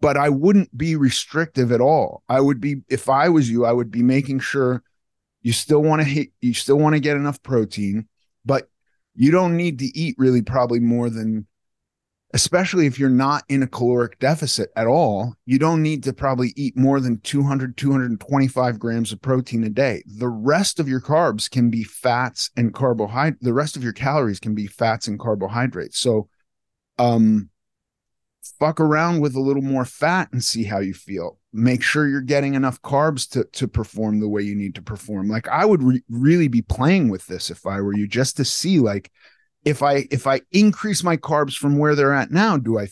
but 0.01 0.17
I 0.17 0.29
wouldn't 0.29 0.75
be 0.75 0.95
restrictive 0.95 1.71
at 1.71 1.79
all. 1.79 2.23
I 2.27 2.41
would 2.41 2.59
be 2.59 2.81
if 2.89 3.07
I 3.07 3.29
was 3.29 3.49
you, 3.49 3.65
I 3.65 3.71
would 3.71 3.91
be 3.91 4.03
making 4.03 4.39
sure 4.39 4.83
you 5.41 5.53
still 5.53 5.81
want 5.81 6.01
to 6.01 6.07
hit 6.07 6.29
you 6.41 6.53
still 6.53 6.77
want 6.77 6.95
to 6.95 6.99
get 6.99 7.15
enough 7.15 7.41
protein, 7.43 8.07
but 8.43 8.69
you 9.13 9.31
don't 9.31 9.55
need 9.55 9.79
to 9.79 9.85
eat 9.97 10.15
really 10.17 10.41
probably 10.41 10.79
more 10.79 11.09
than 11.09 11.47
especially 12.33 12.85
if 12.85 12.97
you're 12.97 13.09
not 13.09 13.43
in 13.49 13.61
a 13.61 13.67
caloric 13.67 14.17
deficit 14.19 14.69
at 14.75 14.87
all, 14.87 15.35
you 15.45 15.59
don't 15.59 15.81
need 15.81 16.03
to 16.03 16.13
probably 16.13 16.53
eat 16.55 16.77
more 16.77 16.99
than 16.99 17.19
200, 17.19 17.75
225 17.75 18.79
grams 18.79 19.11
of 19.11 19.21
protein 19.21 19.63
a 19.65 19.69
day. 19.69 20.01
The 20.05 20.29
rest 20.29 20.79
of 20.79 20.87
your 20.87 21.01
carbs 21.01 21.49
can 21.51 21.69
be 21.69 21.83
fats 21.83 22.49
and 22.55 22.73
carbohydrate. 22.73 23.41
The 23.41 23.53
rest 23.53 23.75
of 23.75 23.83
your 23.83 23.93
calories 23.93 24.39
can 24.39 24.55
be 24.55 24.67
fats 24.67 25.07
and 25.07 25.19
carbohydrates. 25.19 25.99
So, 25.99 26.29
um, 26.97 27.49
fuck 28.59 28.79
around 28.79 29.19
with 29.21 29.35
a 29.35 29.39
little 29.39 29.61
more 29.61 29.85
fat 29.85 30.29
and 30.31 30.43
see 30.43 30.63
how 30.63 30.79
you 30.79 30.93
feel. 30.93 31.39
Make 31.53 31.83
sure 31.83 32.07
you're 32.07 32.21
getting 32.21 32.53
enough 32.53 32.81
carbs 32.81 33.29
to 33.31 33.43
to 33.43 33.67
perform 33.67 34.19
the 34.19 34.29
way 34.29 34.41
you 34.41 34.55
need 34.55 34.75
to 34.75 34.81
perform. 34.81 35.27
Like 35.27 35.47
I 35.47 35.65
would 35.65 35.83
re- 35.83 36.03
really 36.09 36.47
be 36.47 36.61
playing 36.61 37.09
with 37.09 37.27
this 37.27 37.49
if 37.49 37.65
I 37.65 37.81
were 37.81 37.95
you, 37.95 38.07
just 38.07 38.37
to 38.37 38.45
see 38.45 38.79
like 38.79 39.11
if 39.65 39.83
I 39.83 40.07
if 40.11 40.27
I 40.27 40.41
increase 40.51 41.03
my 41.03 41.17
carbs 41.17 41.55
from 41.55 41.77
where 41.77 41.95
they're 41.95 42.13
at 42.13 42.31
now, 42.31 42.57
do 42.57 42.79
I 42.79 42.87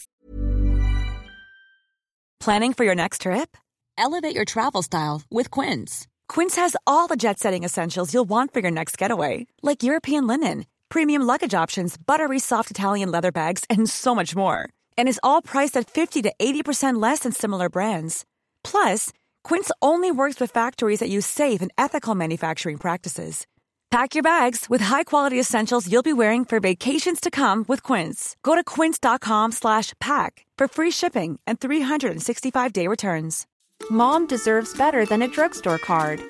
Planning 2.40 2.72
for 2.72 2.86
your 2.86 2.96
next 2.96 3.22
trip? 3.24 3.58
Elevate 3.98 4.34
your 4.34 4.46
travel 4.46 4.82
style 4.82 5.24
with 5.30 5.52
Quince. 5.52 6.08
Quince 6.30 6.56
has 6.56 6.76
all 6.88 7.08
the 7.08 7.18
jet-setting 7.18 7.66
essentials 7.66 8.14
you'll 8.14 8.30
want 8.30 8.54
for 8.54 8.62
your 8.62 8.72
next 8.72 8.98
getaway, 8.98 9.46
like 9.62 9.84
European 9.84 10.26
linen, 10.26 10.66
premium 10.88 11.22
luggage 11.24 11.54
options, 11.54 11.98
buttery 11.98 12.40
soft 12.40 12.72
Italian 12.72 13.12
leather 13.12 13.34
bags, 13.34 13.66
and 13.70 13.90
so 13.90 14.16
much 14.16 14.38
more. 14.38 14.70
And 15.00 15.08
is 15.08 15.20
all 15.24 15.42
priced 15.42 15.76
at 15.78 15.90
50 15.90 16.22
to 16.22 16.34
80% 16.40 17.02
less 17.02 17.20
than 17.20 17.32
similar 17.32 17.70
brands. 17.70 18.26
Plus, 18.64 19.12
Quince 19.44 19.72
only 19.82 20.12
works 20.12 20.40
with 20.40 20.52
factories 20.52 21.00
that 21.00 21.10
use 21.10 21.26
safe 21.26 21.62
and 21.64 21.72
ethical 21.78 22.14
manufacturing 22.14 22.78
practices. 22.78 23.48
Pack 23.92 24.14
your 24.14 24.24
bags 24.24 24.68
with 24.70 24.82
high-quality 24.82 25.40
essentials 25.40 25.92
you'll 25.92 26.04
be 26.04 26.14
wearing 26.14 26.46
for 26.46 26.60
vacations 26.60 27.20
to 27.20 27.32
come 27.32 27.66
with 27.68 27.82
Quince. 27.82 28.36
Go 28.44 28.56
to 28.56 28.64
quince.com 28.64 29.52
slash 29.52 29.94
pack 30.00 30.46
for 30.58 30.68
free 30.68 30.92
shipping 30.92 31.40
and 31.48 31.60
365-day 31.60 32.86
returns. 32.86 33.48
Mom 33.90 34.28
deserves 34.28 34.78
better 34.78 35.06
than 35.06 35.22
a 35.22 35.28
drugstore 35.28 35.80
card. 35.80 36.22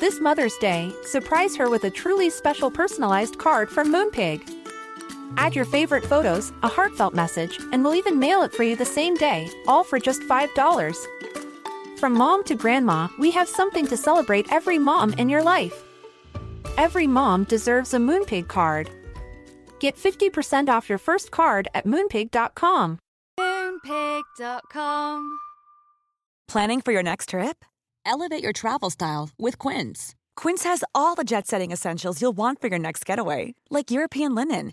This 0.00 0.20
Mother's 0.20 0.56
Day, 0.58 0.92
surprise 1.04 1.54
her 1.56 1.70
with 1.70 1.84
a 1.84 1.90
truly 1.90 2.30
special 2.30 2.70
personalized 2.70 3.38
card 3.38 3.68
from 3.68 3.92
Moonpig. 3.92 4.53
Add 5.36 5.54
your 5.54 5.64
favorite 5.64 6.04
photos, 6.04 6.52
a 6.62 6.68
heartfelt 6.68 7.14
message, 7.14 7.58
and 7.72 7.84
we'll 7.84 7.94
even 7.94 8.18
mail 8.18 8.42
it 8.42 8.52
for 8.52 8.62
you 8.62 8.76
the 8.76 8.84
same 8.84 9.14
day, 9.14 9.48
all 9.66 9.84
for 9.84 9.98
just 9.98 10.22
$5. 10.22 10.96
From 11.98 12.12
mom 12.12 12.44
to 12.44 12.54
grandma, 12.54 13.08
we 13.18 13.30
have 13.30 13.48
something 13.48 13.86
to 13.86 13.96
celebrate 13.96 14.52
every 14.52 14.78
mom 14.78 15.12
in 15.14 15.28
your 15.28 15.42
life. 15.42 15.82
Every 16.76 17.06
mom 17.06 17.44
deserves 17.44 17.94
a 17.94 17.98
Moonpig 17.98 18.48
card. 18.48 18.90
Get 19.78 19.96
50% 19.96 20.68
off 20.68 20.88
your 20.88 20.98
first 20.98 21.30
card 21.30 21.68
at 21.74 21.86
moonpig.com. 21.86 22.98
Moonpig.com. 23.38 25.38
Planning 26.48 26.80
for 26.80 26.92
your 26.92 27.02
next 27.02 27.30
trip? 27.30 27.64
Elevate 28.06 28.42
your 28.42 28.52
travel 28.52 28.90
style 28.90 29.30
with 29.38 29.58
Quince. 29.58 30.14
Quince 30.36 30.64
has 30.64 30.84
all 30.94 31.14
the 31.14 31.24
jet 31.24 31.46
setting 31.46 31.72
essentials 31.72 32.20
you'll 32.20 32.36
want 32.36 32.60
for 32.60 32.68
your 32.68 32.78
next 32.78 33.06
getaway, 33.06 33.54
like 33.70 33.90
European 33.90 34.34
linen, 34.34 34.72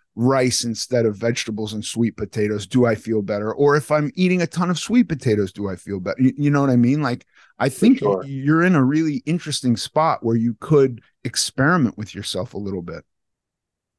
rice 0.15 0.63
instead 0.63 1.05
of 1.05 1.15
vegetables 1.15 1.73
and 1.73 1.83
sweet 1.83 2.17
potatoes, 2.17 2.67
do 2.67 2.85
I 2.85 2.95
feel 2.95 3.21
better? 3.21 3.53
Or 3.53 3.75
if 3.75 3.91
I'm 3.91 4.11
eating 4.15 4.41
a 4.41 4.47
ton 4.47 4.69
of 4.69 4.77
sweet 4.77 5.07
potatoes, 5.07 5.51
do 5.51 5.69
I 5.69 5.75
feel 5.75 5.99
better? 5.99 6.21
You, 6.21 6.33
you 6.37 6.49
know 6.49 6.61
what 6.61 6.69
I 6.69 6.75
mean? 6.75 7.01
Like, 7.01 7.25
I 7.59 7.69
think 7.69 7.99
sure. 7.99 8.23
you're 8.25 8.63
in 8.63 8.75
a 8.75 8.83
really 8.83 9.23
interesting 9.25 9.77
spot 9.77 10.23
where 10.23 10.35
you 10.35 10.55
could 10.59 11.01
experiment 11.23 11.97
with 11.97 12.13
yourself 12.13 12.53
a 12.53 12.57
little 12.57 12.81
bit. 12.81 13.05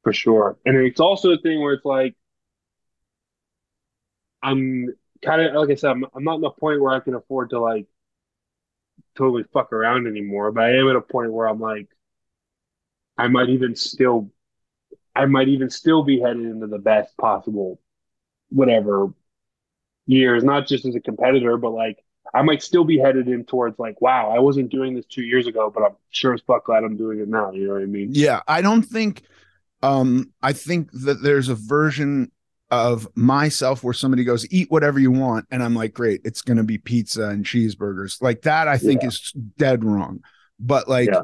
For 0.03 0.13
sure. 0.13 0.57
And 0.65 0.75
it's 0.77 0.99
also 0.99 1.31
a 1.31 1.37
thing 1.37 1.61
where 1.61 1.73
it's 1.73 1.85
like, 1.85 2.15
I'm 4.43 4.89
kind 5.23 5.41
of, 5.41 5.55
like 5.55 5.69
I 5.69 5.75
said, 5.75 5.91
I'm, 5.91 6.05
I'm 6.13 6.23
not 6.23 6.37
in 6.37 6.43
a 6.43 6.51
point 6.51 6.81
where 6.81 6.93
I 6.93 6.99
can 6.99 7.15
afford 7.15 7.51
to 7.51 7.59
like 7.59 7.87
totally 9.15 9.45
fuck 9.53 9.71
around 9.71 10.07
anymore, 10.07 10.51
but 10.51 10.65
I 10.65 10.77
am 10.77 10.89
at 10.89 10.95
a 10.95 11.01
point 11.01 11.31
where 11.31 11.47
I'm 11.47 11.59
like, 11.59 11.87
I 13.17 13.29
might 13.29 13.49
even 13.49 13.75
still 13.75 14.31
I 15.15 15.25
might 15.25 15.47
even 15.47 15.69
still 15.69 16.03
be 16.03 16.19
headed 16.19 16.45
into 16.45 16.67
the 16.67 16.79
best 16.79 17.15
possible 17.17 17.79
whatever 18.49 19.13
years, 20.05 20.43
not 20.43 20.67
just 20.67 20.85
as 20.85 20.95
a 20.95 20.99
competitor, 20.99 21.57
but 21.57 21.71
like 21.71 21.97
I 22.33 22.41
might 22.41 22.63
still 22.63 22.83
be 22.83 22.97
headed 22.97 23.27
in 23.27 23.45
towards 23.45 23.77
like, 23.79 24.01
wow, 24.01 24.31
I 24.35 24.39
wasn't 24.39 24.71
doing 24.71 24.95
this 24.95 25.05
two 25.05 25.23
years 25.23 25.45
ago, 25.47 25.69
but 25.69 25.83
I'm 25.83 25.95
sure 26.09 26.33
as 26.33 26.41
fuck 26.41 26.65
glad 26.65 26.83
I'm 26.83 26.97
doing 26.97 27.19
it 27.19 27.27
now. 27.27 27.51
You 27.51 27.67
know 27.67 27.73
what 27.73 27.83
I 27.83 27.85
mean? 27.85 28.09
Yeah. 28.11 28.41
I 28.47 28.61
don't 28.61 28.83
think 28.83 29.23
um 29.81 30.31
I 30.41 30.53
think 30.53 30.89
that 31.03 31.21
there's 31.21 31.49
a 31.49 31.55
version 31.55 32.31
of 32.71 33.07
myself 33.15 33.83
where 33.83 33.93
somebody 33.93 34.23
goes, 34.23 34.51
eat 34.51 34.71
whatever 34.71 34.99
you 34.99 35.11
want, 35.11 35.45
and 35.51 35.61
I'm 35.61 35.75
like, 35.75 35.93
great, 35.93 36.21
it's 36.23 36.41
gonna 36.41 36.63
be 36.63 36.77
pizza 36.79 37.25
and 37.25 37.45
cheeseburgers. 37.45 38.21
Like 38.21 38.41
that, 38.43 38.67
I 38.67 38.77
think 38.77 39.03
Yeah. 39.03 39.09
is 39.09 39.31
dead 39.57 39.83
wrong. 39.83 40.21
But 40.59 40.89
like 40.89 41.09
Yeah. 41.09 41.23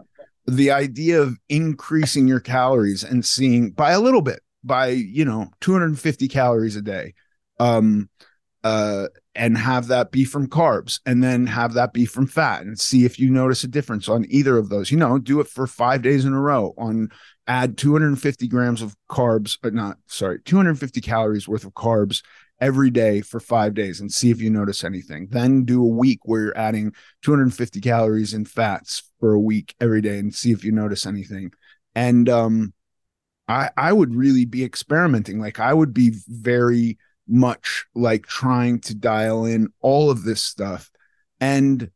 The 0.50 0.72
idea 0.72 1.22
of 1.22 1.38
increasing 1.50 2.28
your 2.28 2.40
calories 2.40 3.04
and 3.04 3.26
seeing 3.26 3.72
by 3.72 3.92
a 3.92 4.00
little 4.00 4.22
bit 4.22 4.42
by 4.64 4.88
you 4.88 5.24
know 5.24 5.48
250 5.62 6.28
calories 6.28 6.76
a 6.76 6.82
day 6.82 7.14
um 7.60 8.10
uh 8.64 9.08
and 9.36 9.58
have 9.58 9.88
that 9.88 10.12
be 10.12 10.26
from 10.26 10.48
carbs 10.48 11.00
and 11.06 11.24
then 11.24 11.48
have 11.48 11.74
that 11.74 11.94
be 11.94 12.06
from 12.06 12.28
fat 12.28 12.62
and 12.62 12.78
see 12.78 13.06
if 13.06 13.18
you 13.18 13.30
notice 13.30 13.64
a 13.64 13.70
difference 13.70 14.10
on 14.10 14.26
either 14.30 14.58
of 14.58 14.68
those. 14.68 14.92
You 14.92 14.98
know 14.98 15.18
do 15.18 15.40
it 15.40 15.48
for 15.48 15.66
five 15.66 16.02
days 16.02 16.26
in 16.26 16.34
a 16.34 16.42
row 16.42 16.74
on 16.78 17.10
add 17.48 17.78
250 17.78 18.48
grams 18.48 18.82
of 18.82 18.96
carbs 19.10 19.58
but 19.62 19.74
not 19.74 19.98
sorry 20.08 20.40
250 20.44 21.02
calories 21.02 21.48
worth 21.48 21.64
of 21.64 21.74
carbs 21.74 22.22
every 22.62 22.90
day 22.90 23.22
for 23.22 23.40
five 23.40 23.74
days 23.74 24.00
and 24.00 24.12
see 24.12 24.32
if 24.32 24.42
you 24.42 24.50
notice 24.50 24.84
anything. 24.84 25.28
Then 25.30 25.66
do 25.66 25.84
a 25.84 25.88
week 25.88 26.20
where 26.24 26.42
you're 26.42 26.58
adding 26.58 26.94
250 27.24 27.80
calories 27.82 28.34
in 28.34 28.46
fats 28.46 29.04
for 29.20 29.34
a 29.34 29.40
week 29.40 29.76
every 29.80 30.02
day 30.02 30.20
and 30.20 30.34
see 30.34 30.52
if 30.52 30.64
you 30.64 30.72
notice 30.72 31.06
anything. 31.06 31.52
And 31.96 32.30
um 32.30 32.74
i 33.48 33.70
i 33.78 33.92
would 33.94 34.14
really 34.14 34.46
be 34.46 34.64
experimenting. 34.64 35.40
Like 35.40 35.60
i 35.60 35.74
would 35.74 35.94
be 35.94 36.14
very 36.28 36.98
much 37.28 37.86
like 37.94 38.26
trying 38.26 38.80
to 38.82 38.96
dial 38.96 39.46
in 39.46 39.70
all 39.82 40.10
of 40.10 40.24
this 40.24 40.44
stuff. 40.44 40.92
And 41.40 41.92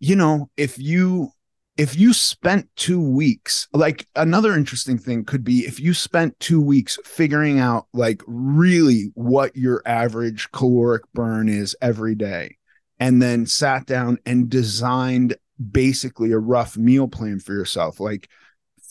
you 0.00 0.16
know 0.16 0.50
if 0.56 0.78
you 0.78 1.30
if 1.76 1.96
you 1.98 2.12
spent 2.12 2.68
2 2.76 3.00
weeks 3.00 3.68
like 3.72 4.06
another 4.14 4.52
interesting 4.54 4.98
thing 4.98 5.24
could 5.24 5.42
be 5.42 5.60
if 5.60 5.80
you 5.80 5.92
spent 5.92 6.38
2 6.40 6.60
weeks 6.60 6.98
figuring 7.04 7.58
out 7.58 7.86
like 7.92 8.22
really 8.26 9.10
what 9.14 9.56
your 9.56 9.82
average 9.84 10.50
caloric 10.52 11.02
burn 11.12 11.48
is 11.48 11.76
every 11.80 12.14
day 12.14 12.56
and 13.00 13.20
then 13.20 13.46
sat 13.46 13.86
down 13.86 14.18
and 14.24 14.48
designed 14.48 15.36
basically 15.70 16.32
a 16.32 16.38
rough 16.38 16.76
meal 16.76 17.08
plan 17.08 17.38
for 17.38 17.52
yourself 17.52 18.00
like 18.00 18.28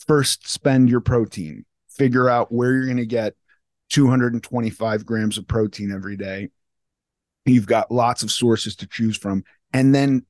first 0.06 0.48
spend 0.48 0.88
your 0.90 1.00
protein 1.00 1.64
figure 1.88 2.28
out 2.28 2.52
where 2.52 2.72
you're 2.72 2.86
going 2.86 2.96
to 2.96 3.06
get 3.06 3.34
225 3.90 5.06
grams 5.06 5.38
of 5.38 5.46
protein 5.46 5.92
every 5.92 6.16
day. 6.16 6.48
You've 7.46 7.66
got 7.66 7.92
lots 7.92 8.22
of 8.22 8.32
sources 8.32 8.74
to 8.76 8.86
choose 8.86 9.16
from 9.16 9.44
and 9.72 9.94
then 9.94 10.24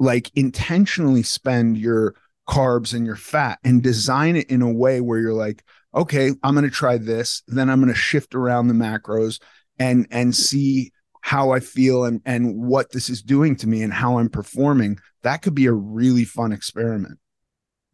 like 0.00 0.32
intentionally 0.34 1.22
spend 1.22 1.78
your 1.78 2.16
carbs 2.48 2.94
and 2.94 3.06
your 3.06 3.14
fat 3.14 3.60
and 3.62 3.82
design 3.82 4.34
it 4.34 4.50
in 4.50 4.62
a 4.62 4.72
way 4.72 5.00
where 5.00 5.20
you're 5.20 5.32
like 5.32 5.62
okay 5.94 6.32
i'm 6.42 6.54
going 6.54 6.64
to 6.64 6.70
try 6.70 6.98
this 6.98 7.42
then 7.46 7.70
i'm 7.70 7.80
going 7.80 7.92
to 7.92 7.98
shift 7.98 8.34
around 8.34 8.66
the 8.66 8.74
macros 8.74 9.40
and 9.78 10.08
and 10.10 10.34
see 10.34 10.90
how 11.20 11.50
i 11.52 11.60
feel 11.60 12.04
and 12.04 12.20
and 12.24 12.56
what 12.56 12.90
this 12.90 13.08
is 13.08 13.22
doing 13.22 13.54
to 13.54 13.68
me 13.68 13.82
and 13.82 13.92
how 13.92 14.18
i'm 14.18 14.28
performing 14.28 14.98
that 15.22 15.42
could 15.42 15.54
be 15.54 15.66
a 15.66 15.72
really 15.72 16.24
fun 16.24 16.50
experiment 16.50 17.18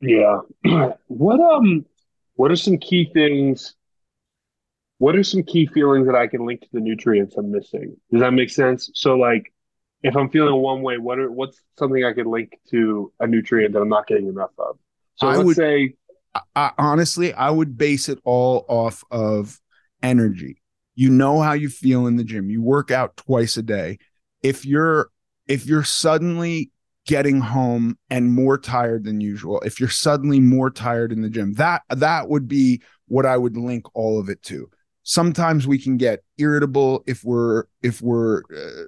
Yeah. 0.00 0.38
what 1.08 1.40
um 1.40 1.84
what 2.36 2.50
are 2.50 2.56
some 2.56 2.78
key 2.78 3.10
things 3.12 3.74
what 4.98 5.16
are 5.16 5.22
some 5.22 5.42
key 5.42 5.66
feelings 5.66 6.06
that 6.06 6.14
I 6.14 6.26
can 6.26 6.46
link 6.46 6.62
to 6.62 6.68
the 6.72 6.80
nutrients 6.80 7.36
I'm 7.36 7.50
missing? 7.50 7.96
Does 8.10 8.22
that 8.22 8.32
make 8.32 8.48
sense? 8.48 8.90
So 8.94 9.16
like 9.16 9.52
if 10.02 10.16
I'm 10.16 10.30
feeling 10.30 10.54
one 10.60 10.82
way, 10.82 10.98
what 10.98 11.18
are 11.18 11.30
what's 11.30 11.60
something 11.78 12.04
I 12.04 12.12
could 12.12 12.26
link 12.26 12.58
to 12.70 13.12
a 13.20 13.26
nutrient 13.26 13.72
that 13.74 13.80
I'm 13.80 13.88
not 13.88 14.06
getting 14.06 14.28
enough 14.28 14.50
of? 14.58 14.78
So 15.16 15.28
I 15.28 15.36
let's 15.36 15.46
would- 15.46 15.56
say 15.56 15.94
I, 16.54 16.72
honestly, 16.78 17.32
I 17.32 17.50
would 17.50 17.78
base 17.78 18.08
it 18.08 18.18
all 18.24 18.66
off 18.68 19.02
of 19.10 19.58
energy. 20.02 20.60
You 20.94 21.10
know 21.10 21.40
how 21.40 21.52
you 21.54 21.68
feel 21.68 22.06
in 22.06 22.16
the 22.16 22.24
gym. 22.24 22.50
You 22.50 22.62
work 22.62 22.90
out 22.90 23.16
twice 23.16 23.56
a 23.56 23.62
day. 23.62 23.98
If 24.42 24.64
you're 24.64 25.10
if 25.46 25.66
you're 25.66 25.84
suddenly 25.84 26.70
getting 27.06 27.40
home 27.40 27.96
and 28.10 28.32
more 28.32 28.58
tired 28.58 29.04
than 29.04 29.20
usual, 29.20 29.60
if 29.60 29.78
you're 29.78 29.88
suddenly 29.88 30.40
more 30.40 30.70
tired 30.70 31.12
in 31.12 31.22
the 31.22 31.30
gym, 31.30 31.52
that 31.54 31.82
that 31.90 32.28
would 32.28 32.48
be 32.48 32.82
what 33.08 33.24
I 33.24 33.36
would 33.36 33.56
link 33.56 33.86
all 33.94 34.18
of 34.18 34.28
it 34.28 34.42
to. 34.44 34.68
Sometimes 35.04 35.66
we 35.66 35.78
can 35.78 35.96
get 35.96 36.24
irritable 36.36 37.04
if 37.06 37.22
we're 37.24 37.64
if 37.82 38.02
we're 38.02 38.42
uh, 38.54 38.84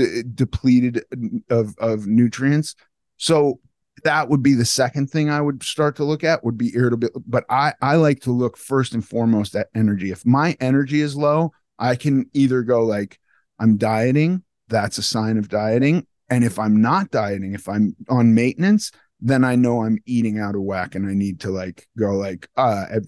de- 0.00 0.22
depleted 0.22 1.04
of 1.50 1.76
of 1.78 2.06
nutrients. 2.06 2.74
So 3.16 3.60
that 4.04 4.28
would 4.28 4.42
be 4.42 4.54
the 4.54 4.64
second 4.64 5.10
thing 5.10 5.30
I 5.30 5.40
would 5.40 5.62
start 5.62 5.96
to 5.96 6.04
look 6.04 6.24
at 6.24 6.44
would 6.44 6.56
be 6.56 6.74
irritable. 6.74 7.08
But 7.26 7.44
I 7.50 7.74
I 7.80 7.96
like 7.96 8.20
to 8.20 8.32
look 8.32 8.56
first 8.56 8.94
and 8.94 9.06
foremost 9.06 9.54
at 9.54 9.68
energy. 9.74 10.10
If 10.10 10.24
my 10.24 10.56
energy 10.60 11.00
is 11.00 11.16
low, 11.16 11.52
I 11.78 11.96
can 11.96 12.28
either 12.32 12.62
go 12.62 12.84
like 12.84 13.18
I'm 13.58 13.76
dieting, 13.76 14.42
that's 14.68 14.98
a 14.98 15.02
sign 15.02 15.36
of 15.36 15.48
dieting, 15.48 16.06
and 16.30 16.44
if 16.44 16.58
I'm 16.58 16.80
not 16.80 17.10
dieting, 17.10 17.54
if 17.54 17.68
I'm 17.68 17.94
on 18.08 18.34
maintenance, 18.34 18.90
then 19.20 19.44
I 19.44 19.56
know 19.56 19.82
I'm 19.82 19.98
eating 20.06 20.38
out 20.38 20.54
of 20.54 20.62
whack 20.62 20.94
and 20.94 21.08
I 21.08 21.14
need 21.14 21.40
to 21.40 21.50
like 21.50 21.86
go 21.98 22.12
like 22.12 22.48
uh 22.56 22.86
I've, 22.90 23.06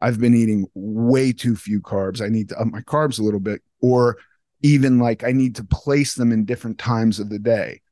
I've 0.00 0.20
been 0.20 0.34
eating 0.34 0.66
way 0.74 1.32
too 1.32 1.56
few 1.56 1.80
carbs. 1.80 2.20
I 2.20 2.28
need 2.28 2.48
to 2.48 2.60
up 2.60 2.66
my 2.66 2.80
carbs 2.80 3.18
a 3.18 3.22
little 3.22 3.40
bit 3.40 3.62
or 3.80 4.16
even 4.64 4.98
like 4.98 5.22
I 5.22 5.32
need 5.32 5.56
to 5.56 5.64
place 5.64 6.14
them 6.14 6.32
in 6.32 6.46
different 6.46 6.78
times 6.78 7.20
of 7.20 7.28
the 7.28 7.38
day. 7.38 7.82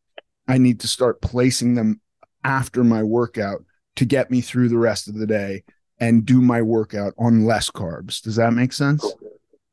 I 0.49 0.57
need 0.57 0.81
to 0.81 0.89
start 0.89 1.21
placing 1.21 1.75
them 1.75 2.01
after 2.45 2.83
my 2.83 3.03
workout 3.03 3.63
to 3.97 4.07
get 4.07 4.31
me 4.31 4.41
through 4.41 4.71
the 4.71 4.79
rest 4.79 5.07
of 5.07 5.15
the 5.15 5.27
day 5.27 5.65
and 6.01 6.25
do 6.25 6.41
my 6.41 6.63
workout 6.63 7.13
on 7.19 7.45
less 7.45 7.71
carbs. 7.71 8.23
Does 8.23 8.37
that 8.37 8.55
make 8.55 8.73
sense? 8.73 9.15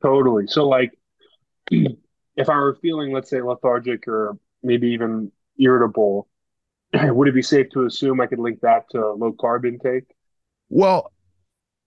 Totally. 0.04 0.46
So, 0.48 0.68
like, 0.68 0.92
if 1.72 2.50
I 2.50 2.56
were 2.58 2.78
feeling, 2.82 3.14
let's 3.14 3.30
say, 3.30 3.42
lethargic 3.42 4.06
or 4.06 4.38
maybe 4.62 4.90
even 4.90 5.32
irritable, 5.58 6.28
would 6.94 7.30
it 7.30 7.34
be 7.34 7.42
safe 7.42 7.70
to 7.72 7.86
assume 7.86 8.20
I 8.20 8.28
could 8.28 8.40
link 8.40 8.60
that 8.60 8.90
to 8.92 9.14
low 9.14 9.32
carb 9.32 9.66
intake? 9.66 10.04
Well, 10.68 11.14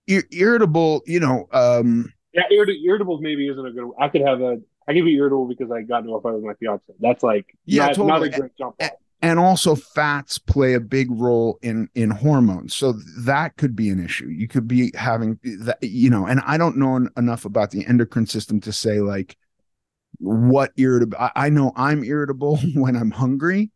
ir- 0.07 0.25
irritable, 0.33 1.03
you 1.05 1.21
know, 1.21 1.49
um, 1.53 2.11
Yeah, 2.33 2.45
irrit- 2.51 2.83
irritable 2.83 3.21
maybe 3.21 3.47
isn't 3.47 3.67
a 3.67 3.73
good. 3.73 3.91
I 4.01 4.09
could 4.09 4.23
have 4.23 4.41
a. 4.41 4.57
I 4.89 4.95
could 4.95 5.05
be 5.05 5.15
irritable 5.15 5.47
because 5.47 5.71
I 5.71 5.83
got 5.83 6.01
into 6.01 6.15
a 6.15 6.21
fight 6.21 6.35
with 6.35 6.45
my 6.45 6.55
fiance. 6.55 6.93
That's 7.01 7.23
like 7.23 7.47
Yeah, 7.67 7.87
not, 7.87 8.03
not 8.03 8.23
a 8.23 8.29
great 8.31 8.57
jump 8.57 8.77
off. 8.81 8.99
and 9.21 9.39
also 9.39 9.75
fats 9.75 10.39
play 10.39 10.75
a 10.75 10.81
big 10.81 11.09
role 11.11 11.59
in 11.63 11.89
in 11.95 12.11
hormones 12.11 12.75
so 12.75 12.93
that 13.21 13.57
could 13.57 13.77
be 13.77 13.89
an 13.89 14.05
issue 14.05 14.27
you 14.27 14.49
could 14.49 14.67
be 14.67 14.91
having 14.97 15.39
that 15.45 15.79
you 15.83 16.11
know 16.11 16.27
and 16.27 16.41
i 16.45 16.57
don't 16.59 16.77
know 16.77 17.09
enough 17.17 17.45
about 17.45 17.71
the 17.71 17.87
endocrine 17.87 18.27
system 18.27 18.61
to 18.61 18.73
say 18.73 19.01
like 19.01 19.37
what 20.19 20.73
irritable 20.77 21.19
I, 21.19 21.31
I 21.37 21.49
know 21.51 21.73
i'm 21.77 22.05
irritable 22.05 22.59
when 22.75 22.97
i'm 22.97 23.11
hungry 23.13 23.71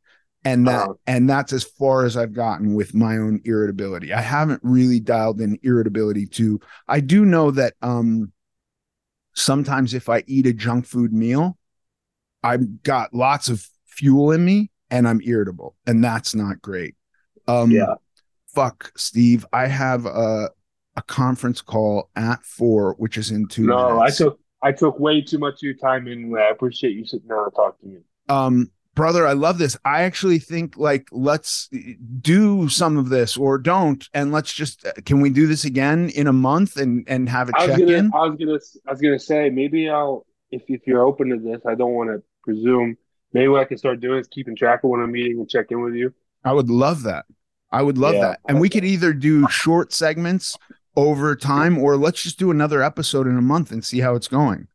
and 0.45 0.69
that 0.69 0.91
Uh-huh. 0.91 0.95
and 1.07 1.29
that's 1.31 1.53
as 1.53 1.65
far 1.65 2.05
as 2.05 2.17
i've 2.17 2.33
gotten 2.35 2.75
with 2.75 2.95
my 2.95 3.17
own 3.17 3.41
irritability 3.45 4.13
i 4.13 4.21
haven't 4.21 4.61
really 4.65 5.01
dialed 5.01 5.41
in 5.41 5.59
irritability 5.63 6.27
to 6.27 6.61
i 6.89 7.01
do 7.01 7.25
know 7.25 7.51
that 7.53 7.75
um 7.83 8.33
sometimes 9.37 9.95
if 9.95 10.09
i 10.09 10.25
eat 10.27 10.47
a 10.47 10.53
junk 10.53 10.87
food 10.87 11.13
meal 11.13 11.57
i've 12.43 12.83
got 12.83 13.15
lots 13.15 13.49
of 13.49 13.67
fuel 13.87 14.33
in 14.33 14.45
me 14.45 14.71
and 14.91 15.07
i'm 15.07 15.21
irritable 15.25 15.77
and 15.87 16.03
that's 16.03 16.35
not 16.35 16.61
great 16.61 16.95
um 17.47 17.71
Yeah. 17.71 17.95
fuck 18.55 18.91
steve 18.97 19.47
i 19.53 19.67
have 19.67 20.07
a 20.07 20.51
a 20.97 21.03
conference 21.03 21.61
call 21.61 22.09
at 22.17 22.43
four 22.43 22.95
which 22.99 23.19
is 23.19 23.31
in 23.31 23.47
two 23.47 23.67
No, 23.67 24.01
I 24.01 24.11
took 24.11 24.41
I 24.63 24.73
took 24.73 24.99
way 24.99 25.21
too 25.21 25.39
much 25.39 25.57
of 25.57 25.63
your 25.63 25.75
time 25.75 26.09
anyway. 26.09 26.41
I 26.41 26.51
appreciate 26.51 26.97
you 26.97 27.05
sitting 27.05 27.29
down 27.29 27.45
and 27.45 27.55
talking 27.55 27.91
to 27.91 27.95
me. 27.97 28.01
um 28.31 28.71
brother, 28.97 29.25
I 29.25 29.35
love 29.35 29.59
this. 29.59 29.77
I 29.85 30.03
actually 30.03 30.41
think 30.41 30.77
like 30.77 31.09
let's 31.13 31.69
do 32.21 32.69
some 32.69 32.97
of 32.99 33.09
this 33.11 33.37
or 33.37 33.59
don't, 33.59 34.05
and 34.13 34.33
let's 34.33 34.53
just 34.53 34.85
can 35.05 35.21
we 35.21 35.31
do 35.31 35.47
this 35.47 35.65
again 35.65 36.09
in 36.11 36.27
a 36.27 36.33
month 36.33 36.77
and 36.77 37.05
and 37.07 37.29
have 37.29 37.49
a 37.49 37.53
check 37.53 37.79
gonna, 37.79 37.93
in? 37.93 38.11
I 38.13 38.27
was 38.27 38.37
gonna 38.37 38.59
I 38.89 38.91
was 38.91 39.01
gonna 39.01 39.19
say 39.21 39.51
maybe 39.51 39.89
I'll 39.89 40.27
if 40.51 40.63
if 40.67 40.81
you're 40.87 41.05
open 41.05 41.29
to 41.29 41.39
this, 41.39 41.61
I 41.65 41.77
don't 41.77 41.93
want 41.93 42.11
to 42.11 42.23
presume. 42.43 42.97
Maybe 43.33 43.49
what 43.49 43.61
I 43.61 43.65
can 43.67 43.79
start 43.79 44.01
doing 44.01 44.19
is 44.19 44.27
keeping 44.29 44.57
track 44.57 44.83
of 44.83 44.91
when 44.91 45.01
I'm 45.01 45.13
meeting 45.13 45.39
and 45.39 45.49
check 45.49 45.67
in 45.71 45.83
with 45.83 45.95
you. 45.95 46.13
I 46.45 46.53
would 46.53 46.71
love 46.71 47.03
that. 47.05 47.27
I 47.71 47.83
would 47.83 47.99
love 47.99 48.15
Yeah. 48.15 48.21
that. 48.21 48.41
And 48.49 48.61
we 48.61 48.69
could 48.69 48.85
either 48.85 49.13
do 49.13 49.47
short 49.49 49.93
segments 49.93 50.57
over 50.97 51.37
time 51.37 51.77
or 51.77 51.97
let's 51.97 52.23
just 52.23 52.39
do 52.39 52.51
another 52.51 52.83
episode 52.83 53.27
in 53.27 53.37
a 53.37 53.43
month 53.43 53.71
and 53.73 53.85
see 53.85 54.01
how 54.01 54.15
it's 54.15 54.29
going. 54.29 54.69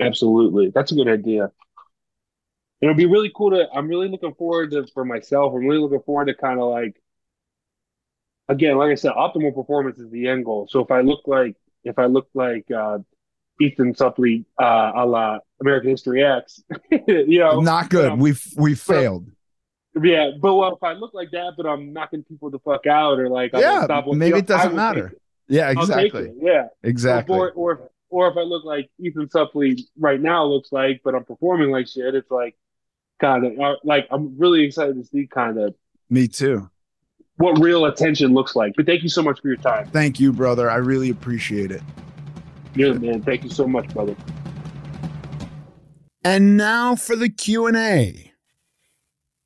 Absolutely. 0.00 0.70
That's 0.74 0.92
a 0.92 0.94
good 0.94 1.08
idea. 1.08 1.50
It'll 2.80 2.94
be 2.94 3.06
really 3.06 3.30
cool 3.34 3.50
to, 3.50 3.68
I'm 3.74 3.88
really 3.88 4.08
looking 4.08 4.34
forward 4.34 4.70
to, 4.72 4.86
for 4.94 5.04
myself, 5.04 5.52
I'm 5.54 5.66
really 5.66 5.80
looking 5.80 6.00
forward 6.02 6.26
to 6.26 6.34
kind 6.34 6.58
of 6.60 6.70
like, 6.70 7.00
again, 8.48 8.76
like 8.76 8.90
I 8.90 8.94
said, 8.94 9.12
optimal 9.12 9.54
performance 9.54 9.98
is 9.98 10.10
the 10.10 10.28
end 10.28 10.44
goal. 10.44 10.66
So 10.70 10.80
if 10.80 10.90
I 10.90 11.00
look 11.02 11.20
like, 11.26 11.56
if 11.84 11.98
I 11.98 12.06
look 12.06 12.28
like, 12.34 12.70
uh, 12.70 12.98
Ethan 13.60 13.92
Suplee, 13.94 14.46
uh, 14.58 14.92
a 14.94 15.04
la 15.04 15.38
American 15.60 15.90
History 15.90 16.24
X, 16.24 16.62
you 17.06 17.38
know, 17.40 17.60
Not 17.60 17.90
good. 17.90 18.12
um, 18.12 18.18
We've 18.18 18.42
we've 18.56 18.80
failed. 18.80 19.26
yeah, 20.02 20.30
but 20.40 20.54
well, 20.54 20.74
if 20.74 20.82
I 20.82 20.94
look 20.94 21.12
like 21.12 21.30
that, 21.32 21.52
but 21.58 21.66
I'm 21.66 21.92
knocking 21.92 22.22
people 22.24 22.48
the 22.50 22.58
fuck 22.60 22.86
out 22.86 23.18
or 23.18 23.28
like, 23.28 23.52
I'm 23.54 23.60
Yeah, 23.60 23.80
unstoppable, 23.80 24.14
maybe 24.14 24.38
it 24.38 24.46
doesn't 24.46 24.74
matter. 24.74 25.08
it. 25.08 25.20
Yeah, 25.48 25.70
exactly. 25.70 26.28
it. 26.28 26.36
Yeah. 26.40 26.68
Exactly. 26.82 27.36
Or, 27.36 27.50
or 27.50 27.90
or 28.08 28.28
if 28.30 28.36
I 28.36 28.40
look 28.40 28.64
like 28.64 28.90
Ethan 28.98 29.28
Suplee 29.28 29.82
right 29.98 30.20
now 30.20 30.44
looks 30.46 30.72
like, 30.72 31.02
but 31.04 31.14
I'm 31.14 31.24
performing 31.24 31.70
like 31.70 31.86
shit, 31.86 32.14
it's 32.14 32.30
like 32.30 32.56
kind 33.20 33.44
of 33.46 33.52
like 33.84 34.06
I'm 34.10 34.36
really 34.38 34.64
excited 34.64 34.96
to 34.96 35.04
see 35.04 35.26
kind 35.26 35.58
of 35.58 35.74
Me 36.08 36.26
too. 36.28 36.68
what 37.36 37.58
real 37.60 37.84
attention 37.86 38.32
looks 38.34 38.56
like. 38.56 38.72
But 38.76 38.86
thank 38.86 39.02
you 39.02 39.08
so 39.08 39.22
much 39.22 39.40
for 39.40 39.48
your 39.48 39.56
time. 39.56 39.86
Thank 39.90 40.18
you, 40.20 40.32
brother. 40.32 40.70
I 40.70 40.76
really 40.76 41.10
appreciate 41.10 41.70
it. 41.70 41.82
Yeah, 42.74 42.92
man. 42.92 43.22
Thank 43.22 43.44
you 43.44 43.50
so 43.50 43.66
much, 43.66 43.88
brother. 43.92 44.16
And 46.22 46.56
now 46.56 46.96
for 46.96 47.16
the 47.16 47.28
Q&A. 47.28 48.32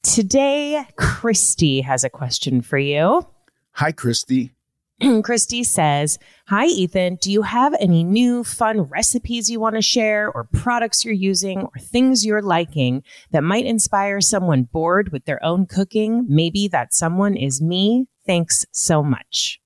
Today, 0.02 0.84
Christy 0.96 1.80
has 1.80 2.04
a 2.04 2.10
question 2.10 2.60
for 2.60 2.78
you. 2.78 3.26
Hi, 3.72 3.92
Christy. 3.92 4.52
Christy 5.24 5.64
says, 5.64 6.18
Hi, 6.48 6.66
Ethan. 6.66 7.16
Do 7.20 7.32
you 7.32 7.42
have 7.42 7.74
any 7.80 8.04
new 8.04 8.44
fun 8.44 8.82
recipes 8.82 9.50
you 9.50 9.60
want 9.60 9.76
to 9.76 9.82
share, 9.82 10.30
or 10.30 10.44
products 10.44 11.04
you're 11.04 11.14
using, 11.14 11.62
or 11.62 11.78
things 11.80 12.24
you're 12.24 12.42
liking 12.42 13.02
that 13.30 13.42
might 13.42 13.66
inspire 13.66 14.20
someone 14.20 14.64
bored 14.64 15.10
with 15.10 15.24
their 15.24 15.42
own 15.44 15.66
cooking? 15.66 16.26
Maybe 16.28 16.68
that 16.68 16.94
someone 16.94 17.36
is 17.36 17.60
me. 17.60 18.06
Thanks 18.26 18.64
so 18.72 19.02
much. 19.02 19.60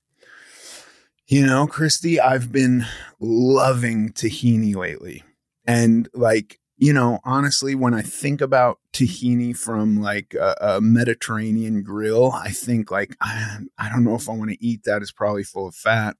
You 1.27 1.45
know, 1.45 1.67
Christy, 1.67 2.19
I've 2.19 2.51
been 2.51 2.85
loving 3.19 4.11
tahini 4.13 4.75
lately. 4.75 5.23
And 5.65 6.09
like, 6.13 6.58
you 6.81 6.93
know, 6.93 7.19
honestly, 7.25 7.75
when 7.75 7.93
I 7.93 8.01
think 8.01 8.39
about 8.39 8.79
tahini 8.93 9.55
from 9.55 10.01
like 10.01 10.33
a, 10.33 10.55
a 10.61 10.81
Mediterranean 10.81 11.83
grill, 11.83 12.31
I 12.31 12.51
think 12.51 12.89
like, 12.89 13.17
I, 13.19 13.57
I 13.77 13.89
don't 13.89 14.05
know 14.05 14.15
if 14.15 14.29
I 14.29 14.31
want 14.31 14.51
to 14.51 14.65
eat 14.65 14.83
that. 14.85 15.01
It's 15.01 15.11
probably 15.11 15.43
full 15.43 15.67
of 15.67 15.75
fat. 15.75 16.15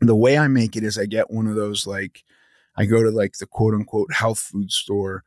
The 0.00 0.14
way 0.14 0.38
I 0.38 0.46
make 0.46 0.76
it 0.76 0.84
is 0.84 0.96
I 0.96 1.06
get 1.06 1.32
one 1.32 1.48
of 1.48 1.56
those 1.56 1.84
like, 1.84 2.22
I 2.76 2.84
go 2.84 3.02
to 3.02 3.10
like 3.10 3.38
the 3.38 3.46
quote 3.46 3.74
unquote 3.74 4.12
health 4.12 4.38
food 4.38 4.70
store 4.70 5.24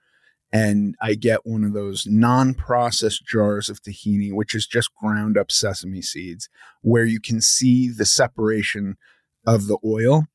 and 0.54 0.96
I 1.02 1.16
get 1.16 1.46
one 1.46 1.66
of 1.66 1.74
those 1.74 2.08
non 2.08 2.54
processed 2.54 3.26
jars 3.26 3.68
of 3.68 3.82
tahini, 3.82 4.32
which 4.34 4.56
is 4.56 4.66
just 4.66 4.96
ground 4.96 5.38
up 5.38 5.52
sesame 5.52 6.02
seeds, 6.02 6.48
where 6.82 7.06
you 7.06 7.20
can 7.20 7.42
see 7.42 7.90
the 7.90 8.06
separation 8.06 8.96
of 9.46 9.68
the 9.68 9.80
oil. 9.84 10.28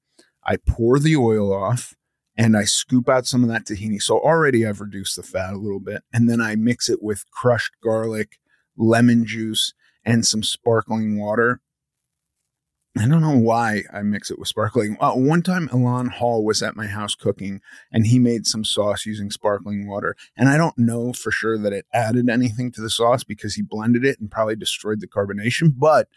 I 0.45 0.57
pour 0.59 0.99
the 0.99 1.17
oil 1.17 1.55
off 1.55 1.95
and 2.39 2.57
I 2.57 2.65
scoop 2.65 3.09
out 3.09 3.27
some 3.27 3.43
of 3.43 3.51
that 3.51 3.65
tahini. 3.65 4.01
So 4.01 4.19
already 4.21 4.65
I've 4.65 4.81
reduced 4.81 5.17
the 5.17 5.25
fat 5.25 5.53
a 5.53 5.59
little 5.59 5.81
bit. 5.81 6.03
And 6.13 6.31
then 6.31 6.41
I 6.41 6.55
mix 6.55 6.89
it 6.89 7.03
with 7.03 7.29
crushed 7.33 7.73
garlic, 7.83 8.39
lemon 8.77 9.27
juice, 9.27 9.75
and 10.05 10.25
some 10.25 10.45
sparkling 10.45 11.19
water. 11.19 11.61
I 12.97 13.07
don't 13.07 13.21
know 13.21 13.37
why 13.37 13.83
I 13.93 14.03
mix 14.03 14.31
it 14.31 14.39
with 14.39 14.49
sparkling. 14.49 14.97
Uh, 15.01 15.13
one 15.13 15.43
time, 15.43 15.69
Ilan 15.69 16.11
Hall 16.11 16.45
was 16.45 16.63
at 16.63 16.77
my 16.77 16.87
house 16.87 17.15
cooking, 17.15 17.61
and 17.93 18.07
he 18.07 18.19
made 18.19 18.47
some 18.47 18.65
sauce 18.65 19.05
using 19.05 19.31
sparkling 19.31 19.89
water. 19.89 20.17
And 20.37 20.49
I 20.49 20.57
don't 20.57 20.79
know 20.79 21.13
for 21.13 21.31
sure 21.31 21.59
that 21.59 21.73
it 21.73 21.87
added 21.93 22.29
anything 22.29 22.73
to 22.73 22.81
the 22.81 22.91
sauce 22.91 23.23
because 23.25 23.55
he 23.55 23.63
blended 23.63 24.05
it 24.05 24.19
and 24.19 24.31
probably 24.31 24.57
destroyed 24.57 25.01
the 25.01 25.07
carbonation, 25.07 25.75
but 25.77 26.09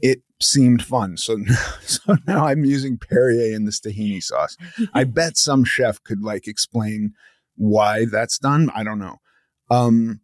it 0.00 0.22
seemed 0.40 0.84
fun. 0.84 1.16
So, 1.16 1.38
so 1.82 2.16
now 2.26 2.46
I'm 2.46 2.64
using 2.64 2.98
Perrier 2.98 3.54
in 3.54 3.64
this 3.64 3.80
tahini 3.80 4.22
sauce. 4.22 4.56
I 4.92 5.04
bet 5.18 5.36
some 5.36 5.64
chef 5.64 6.02
could 6.02 6.22
like 6.22 6.46
explain 6.46 7.14
why 7.56 8.06
that's 8.10 8.38
done. 8.38 8.70
I 8.74 8.84
don't 8.84 8.98
know. 8.98 9.18
Um, 9.70 10.20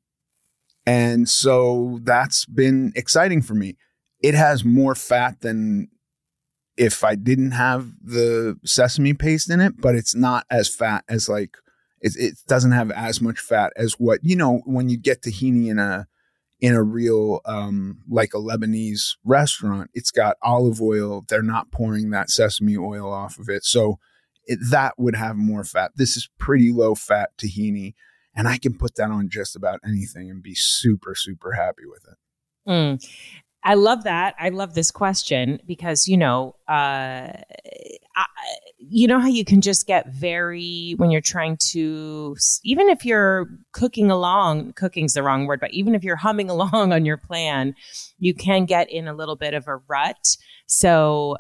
and 0.87 1.29
so 1.29 2.01
that's 2.03 2.47
been 2.47 2.93
exciting 2.97 3.43
for 3.43 3.55
me. 3.55 3.77
It 4.21 4.35
has 4.35 4.65
more 4.65 4.95
fat 4.95 5.41
than 5.41 5.89
if 6.77 7.05
I 7.05 7.15
didn't 7.15 7.51
have 7.51 7.91
the 8.03 8.59
sesame 8.65 9.13
paste 9.13 9.51
in 9.51 9.61
it, 9.61 9.81
but 9.81 9.95
it's 9.95 10.15
not 10.15 10.47
as 10.51 10.75
fat 10.75 11.05
as 11.09 11.29
like 11.29 11.57
it, 12.01 12.17
it 12.17 12.39
doesn't 12.47 12.73
have 12.73 12.91
as 12.93 13.21
much 13.21 13.41
fat 13.41 13.73
as 13.77 13.95
what 13.95 14.21
you 14.23 14.37
know 14.37 14.63
when 14.65 14.89
you 14.89 14.97
get 14.97 15.23
tahini 15.23 15.69
in 15.69 15.79
a 15.79 16.07
in 16.61 16.75
a 16.75 16.83
real 16.83 17.41
um 17.45 17.99
like 18.09 18.35
a 18.35 18.39
Lebanese 18.39 19.17
restaurant. 19.25 19.91
It's 19.95 20.11
got 20.11 20.37
olive 20.43 20.81
oil. 20.81 21.25
They're 21.29 21.43
not 21.43 21.71
pouring 21.71 22.11
that 22.11 22.31
sesame 22.31 22.77
oil 22.77 23.13
off 23.13 23.39
of 23.39 23.49
it, 23.49 23.65
so 23.65 23.99
it, 24.45 24.59
that 24.71 24.95
would 24.99 25.17
have 25.17 25.37
more 25.37 25.65
fat. 25.65 25.93
This 25.97 26.17
is 26.17 26.29
pretty 26.39 26.73
low 26.73 26.95
fat 26.95 27.31
tahini, 27.39 27.95
and 28.35 28.49
I 28.49 28.59
can 28.59 28.77
put 28.77 28.97
that 28.97 29.11
on 29.11 29.29
just 29.29 29.55
about 29.55 29.81
anything 29.85 30.31
and 30.31 30.43
be 30.43 30.55
super 30.55 31.15
super 31.15 31.53
happy 31.53 31.87
with 31.87 32.05
it. 32.09 32.19
Mm. 32.69 33.09
I 33.69 33.75
love 33.75 34.05
that. 34.05 34.35
I 34.39 34.49
love 34.49 34.73
this 34.73 34.91
question 34.91 35.61
because 35.67 36.09
you 36.09 36.17
know, 36.17 36.57
uh, 36.71 37.29
I, 38.17 38.27
you 38.79 39.07
know 39.07 39.21
how 39.21 39.29
you 39.29 39.45
can 39.45 39.61
just 39.61 39.87
get 39.87 40.09
very 40.09 40.95
when 40.97 41.11
you're 41.11 41.21
trying 41.21 41.59
to, 41.73 42.35
even 42.65 42.89
if 42.89 43.05
you're 43.05 43.47
cooking 43.73 44.11
along. 44.11 44.73
Cooking's 44.73 45.13
the 45.13 45.23
wrong 45.23 45.47
word, 45.47 45.61
but 45.61 45.71
even 45.75 45.95
if 45.95 46.03
you're 46.03 46.17
humming 46.17 46.49
along 46.57 46.95
on 46.95 47.05
your 47.05 47.19
plan, 47.19 47.75
you 48.19 48.33
can 48.33 48.65
get 48.65 48.91
in 48.91 49.07
a 49.07 49.13
little 49.13 49.37
bit 49.37 49.53
of 49.53 49.69
a 49.69 49.77
rut. 49.77 50.39
So. 50.67 51.37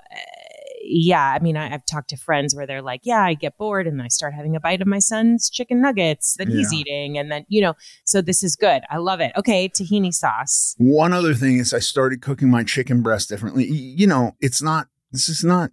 Yeah, 0.80 1.22
I 1.22 1.38
mean, 1.40 1.56
I, 1.56 1.72
I've 1.72 1.84
talked 1.86 2.10
to 2.10 2.16
friends 2.16 2.54
where 2.54 2.66
they're 2.66 2.82
like, 2.82 3.00
yeah, 3.04 3.22
I 3.22 3.34
get 3.34 3.56
bored 3.56 3.86
and 3.86 4.00
I 4.00 4.08
start 4.08 4.34
having 4.34 4.56
a 4.56 4.60
bite 4.60 4.80
of 4.80 4.86
my 4.86 4.98
son's 4.98 5.50
chicken 5.50 5.80
nuggets 5.80 6.36
that 6.38 6.48
he's 6.48 6.72
eating. 6.72 7.18
And 7.18 7.30
then, 7.30 7.44
you 7.48 7.60
know, 7.60 7.74
so 8.04 8.20
this 8.20 8.42
is 8.42 8.56
good. 8.56 8.82
I 8.90 8.98
love 8.98 9.20
it. 9.20 9.32
Okay, 9.36 9.68
tahini 9.68 10.12
sauce. 10.12 10.74
One 10.78 11.12
other 11.12 11.34
thing 11.34 11.58
is 11.58 11.74
I 11.74 11.78
started 11.78 12.22
cooking 12.22 12.50
my 12.50 12.64
chicken 12.64 13.02
breast 13.02 13.28
differently. 13.28 13.66
You 13.66 14.06
know, 14.06 14.36
it's 14.40 14.62
not 14.62 14.88
this 15.12 15.28
is 15.28 15.44
not 15.44 15.70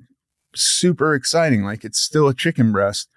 super 0.56 1.14
exciting. 1.14 1.64
Like 1.64 1.84
it's 1.84 2.00
still 2.00 2.28
a 2.28 2.34
chicken 2.34 2.72
breast, 2.72 3.10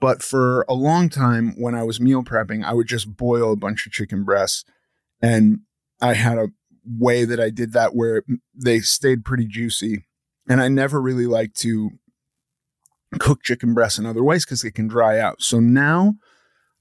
but 0.00 0.22
for 0.22 0.64
a 0.68 0.74
long 0.74 1.08
time 1.08 1.54
when 1.56 1.74
I 1.74 1.82
was 1.82 2.00
meal 2.00 2.22
prepping, 2.22 2.64
I 2.64 2.72
would 2.72 2.88
just 2.88 3.16
boil 3.16 3.52
a 3.52 3.56
bunch 3.56 3.86
of 3.86 3.92
chicken 3.92 4.24
breasts 4.24 4.64
and 5.20 5.60
I 6.00 6.14
had 6.14 6.38
a 6.38 6.48
way 6.86 7.24
that 7.24 7.40
I 7.40 7.50
did 7.50 7.72
that 7.72 7.94
where 7.94 8.22
they 8.54 8.80
stayed 8.80 9.24
pretty 9.24 9.46
juicy. 9.46 10.05
And 10.48 10.60
I 10.60 10.68
never 10.68 11.00
really 11.00 11.26
like 11.26 11.54
to 11.54 11.90
cook 13.18 13.42
chicken 13.42 13.74
breasts 13.74 13.98
in 13.98 14.06
other 14.06 14.22
ways 14.22 14.44
because 14.44 14.62
they 14.62 14.70
can 14.70 14.88
dry 14.88 15.18
out. 15.18 15.42
So 15.42 15.60
now 15.60 16.14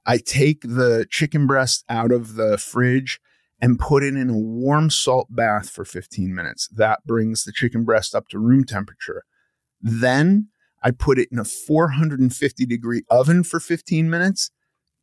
I 0.06 0.18
take 0.18 0.62
the 0.62 1.06
chicken 1.10 1.48
breast 1.48 1.84
out 1.90 2.12
of 2.12 2.36
the 2.36 2.58
fridge 2.58 3.20
and 3.62 3.80
put 3.80 4.04
it 4.04 4.16
in 4.16 4.30
a 4.30 4.38
warm 4.38 4.90
salt 4.90 5.28
bath 5.30 5.70
for 5.70 5.86
15 5.86 6.34
minutes. 6.36 6.68
That 6.68 7.00
brings 7.06 7.44
the 7.44 7.52
chicken 7.52 7.84
breast 7.84 8.14
up 8.14 8.28
to 8.30 8.40
room 8.40 8.66
temperature. 8.66 9.24
Then 9.82 10.50
I 10.84 10.92
put 10.92 11.18
it 11.18 11.30
in 11.32 11.40
a 11.40 11.46
450 11.46 12.66
degree 12.66 13.04
oven 13.10 13.44
for 13.44 13.60
15 13.60 14.10
minutes, 14.10 14.52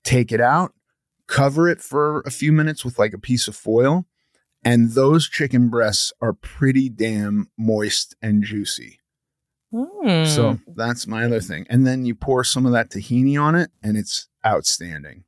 take 0.05 0.31
it 0.31 0.41
out, 0.41 0.75
cover 1.27 1.69
it 1.69 1.81
for 1.81 2.21
a 2.21 2.31
few 2.31 2.53
minutes 2.53 2.85
with 2.85 2.99
like 2.99 3.15
a 3.15 3.19
piece 3.19 3.49
of 3.49 3.57
foil. 3.57 4.07
And 4.65 4.93
those 4.93 5.29
chicken 5.29 5.69
breasts 5.69 6.13
are 6.21 6.33
pretty 6.33 6.89
damn 6.89 7.51
moist 7.59 8.15
and 8.23 8.43
juicy. 8.45 9.01
Mm. 9.73 10.27
So 10.27 10.59
that's 10.77 11.07
my 11.07 11.25
other 11.25 11.41
thing. 11.41 11.67
And 11.71 11.87
then 11.87 12.05
you 12.05 12.15
pour 12.15 12.45
some 12.45 12.67
of 12.67 12.73
that 12.73 12.91
tahini 12.91 13.41
on 13.41 13.55
it, 13.55 13.71
and 13.83 13.97
it's 13.97 14.29
outstanding. 14.47 15.25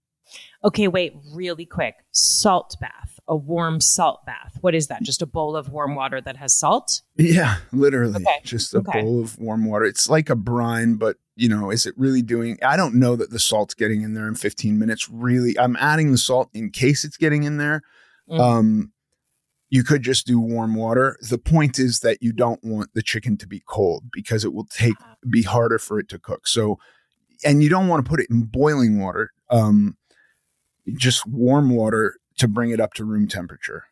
Okay, 0.62 0.88
wait, 0.88 1.14
really 1.34 1.66
quick. 1.66 1.94
Salt 2.12 2.76
bath. 2.80 3.10
a 3.26 3.34
warm 3.34 3.80
salt 3.80 4.26
bath. 4.26 4.58
What 4.60 4.74
is 4.74 4.88
that? 4.88 5.02
Just 5.02 5.22
a 5.22 5.26
bowl 5.26 5.56
of 5.56 5.70
warm 5.70 5.94
water 5.94 6.20
that 6.20 6.36
has 6.36 6.52
salt? 6.54 7.00
Yeah, 7.16 7.56
literally. 7.72 8.16
Okay. 8.16 8.40
Just 8.44 8.74
a 8.74 8.78
Okay. 8.78 9.00
bowl 9.00 9.22
of 9.22 9.38
warm 9.38 9.64
water. 9.64 9.86
It's 9.86 10.10
like 10.10 10.28
a 10.28 10.36
brine, 10.36 10.96
but 10.96 11.16
you 11.34 11.48
know, 11.48 11.70
is 11.70 11.86
it 11.86 11.94
really 11.96 12.20
doing 12.20 12.58
I 12.62 12.76
don't 12.76 12.94
know 12.96 13.16
that 13.16 13.30
the 13.30 13.38
salt's 13.38 13.72
getting 13.72 14.02
in 14.02 14.12
there 14.12 14.28
in 14.28 14.34
15 14.34 14.78
minutes. 14.78 15.08
Really, 15.08 15.58
I'm 15.58 15.74
adding 15.76 16.12
the 16.12 16.18
salt 16.18 16.50
in 16.52 16.68
case 16.70 17.02
it's 17.04 17.16
getting 17.16 17.44
in 17.44 17.56
there. 17.56 17.80
Mhm. 18.30 18.40
Um 18.40 18.92
you 19.74 19.82
could 19.82 20.02
just 20.02 20.24
do 20.24 20.38
warm 20.38 20.76
water. 20.76 21.18
The 21.28 21.36
point 21.36 21.80
is 21.80 21.98
that 22.00 22.22
you 22.22 22.32
don't 22.32 22.62
want 22.62 22.90
the 22.94 23.02
chicken 23.02 23.36
to 23.38 23.46
be 23.48 23.60
cold 23.66 24.04
because 24.12 24.44
it 24.44 24.54
will 24.54 24.66
take 24.66 24.94
be 25.28 25.42
harder 25.42 25.80
for 25.80 25.98
it 25.98 26.08
to 26.10 26.18
cook. 26.20 26.46
So 26.46 26.78
and 27.44 27.60
you 27.60 27.68
don't 27.68 27.88
want 27.88 28.04
to 28.04 28.08
put 28.08 28.20
it 28.20 28.30
in 28.30 28.42
boiling 28.42 29.00
water. 29.00 29.32
Um 29.50 29.96
just 30.96 31.26
warm 31.26 31.70
water 31.70 32.14
to 32.38 32.46
bring 32.46 32.70
it 32.70 32.78
up 32.78 32.94
to 32.94 33.04
room 33.04 33.26
temperature. 33.26 33.82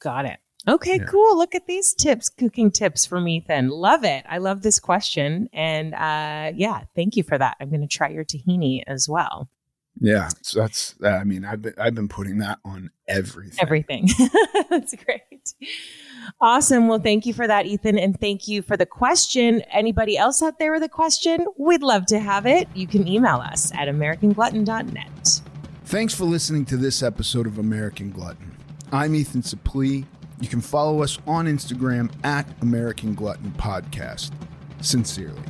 Got 0.00 0.26
it. 0.26 0.38
Okay, 0.68 0.98
Yeah. 0.98 1.04
cool. 1.04 1.38
Look 1.38 1.54
at 1.54 1.66
these 1.66 1.94
tips, 1.94 2.28
cooking 2.28 2.70
tips 2.70 3.06
from 3.06 3.26
Ethan. 3.26 3.70
Love 3.70 4.04
it. 4.04 4.26
I 4.28 4.36
love 4.36 4.60
this 4.60 4.78
question. 4.78 5.48
And 5.54 5.94
uh, 5.94 6.52
yeah, 6.54 6.82
thank 6.94 7.16
you 7.16 7.22
for 7.22 7.38
that. 7.38 7.56
I'm 7.58 7.70
going 7.70 7.80
to 7.80 7.86
try 7.86 8.10
your 8.10 8.24
tahini 8.24 8.82
as 8.86 9.08
well. 9.08 9.48
Yeah, 10.00 10.30
so 10.40 10.60
that's. 10.60 10.94
Uh, 11.02 11.08
I 11.08 11.24
mean, 11.24 11.44
I've 11.44 11.62
been 11.62 11.74
I've 11.78 11.94
been 11.94 12.08
putting 12.08 12.38
that 12.38 12.58
on 12.64 12.90
everything. 13.06 13.58
Everything. 13.60 14.08
That's 14.70 14.94
great. 15.04 15.54
Awesome. 16.40 16.88
Well, 16.88 16.98
thank 16.98 17.26
you 17.26 17.34
for 17.34 17.46
that, 17.46 17.66
Ethan. 17.66 17.98
And 17.98 18.18
thank 18.18 18.48
you 18.48 18.62
for 18.62 18.76
the 18.76 18.86
question. 18.86 19.60
Anybody 19.70 20.16
else 20.16 20.42
out 20.42 20.58
there 20.58 20.72
with 20.72 20.82
a 20.82 20.88
question? 20.88 21.46
We'd 21.58 21.82
love 21.82 22.06
to 22.06 22.18
have 22.18 22.46
it. 22.46 22.68
You 22.74 22.86
can 22.86 23.06
email 23.06 23.36
us 23.36 23.70
at 23.74 23.88
AmericanGlutton.net. 23.88 25.40
Thanks 25.84 26.14
for 26.14 26.24
listening 26.24 26.64
to 26.66 26.76
this 26.76 27.02
episode 27.02 27.46
of 27.46 27.58
American 27.58 28.10
Glutton. 28.10 28.56
I'm 28.92 29.14
Ethan 29.14 29.42
Suplee. 29.42 30.06
You 30.40 30.48
can 30.48 30.60
follow 30.60 31.02
us 31.02 31.18
on 31.26 31.46
Instagram 31.46 32.10
at 32.24 32.46
American 32.62 33.14
Glutton 33.14 33.52
Podcast. 33.52 34.32
Sincerely. 34.80 35.42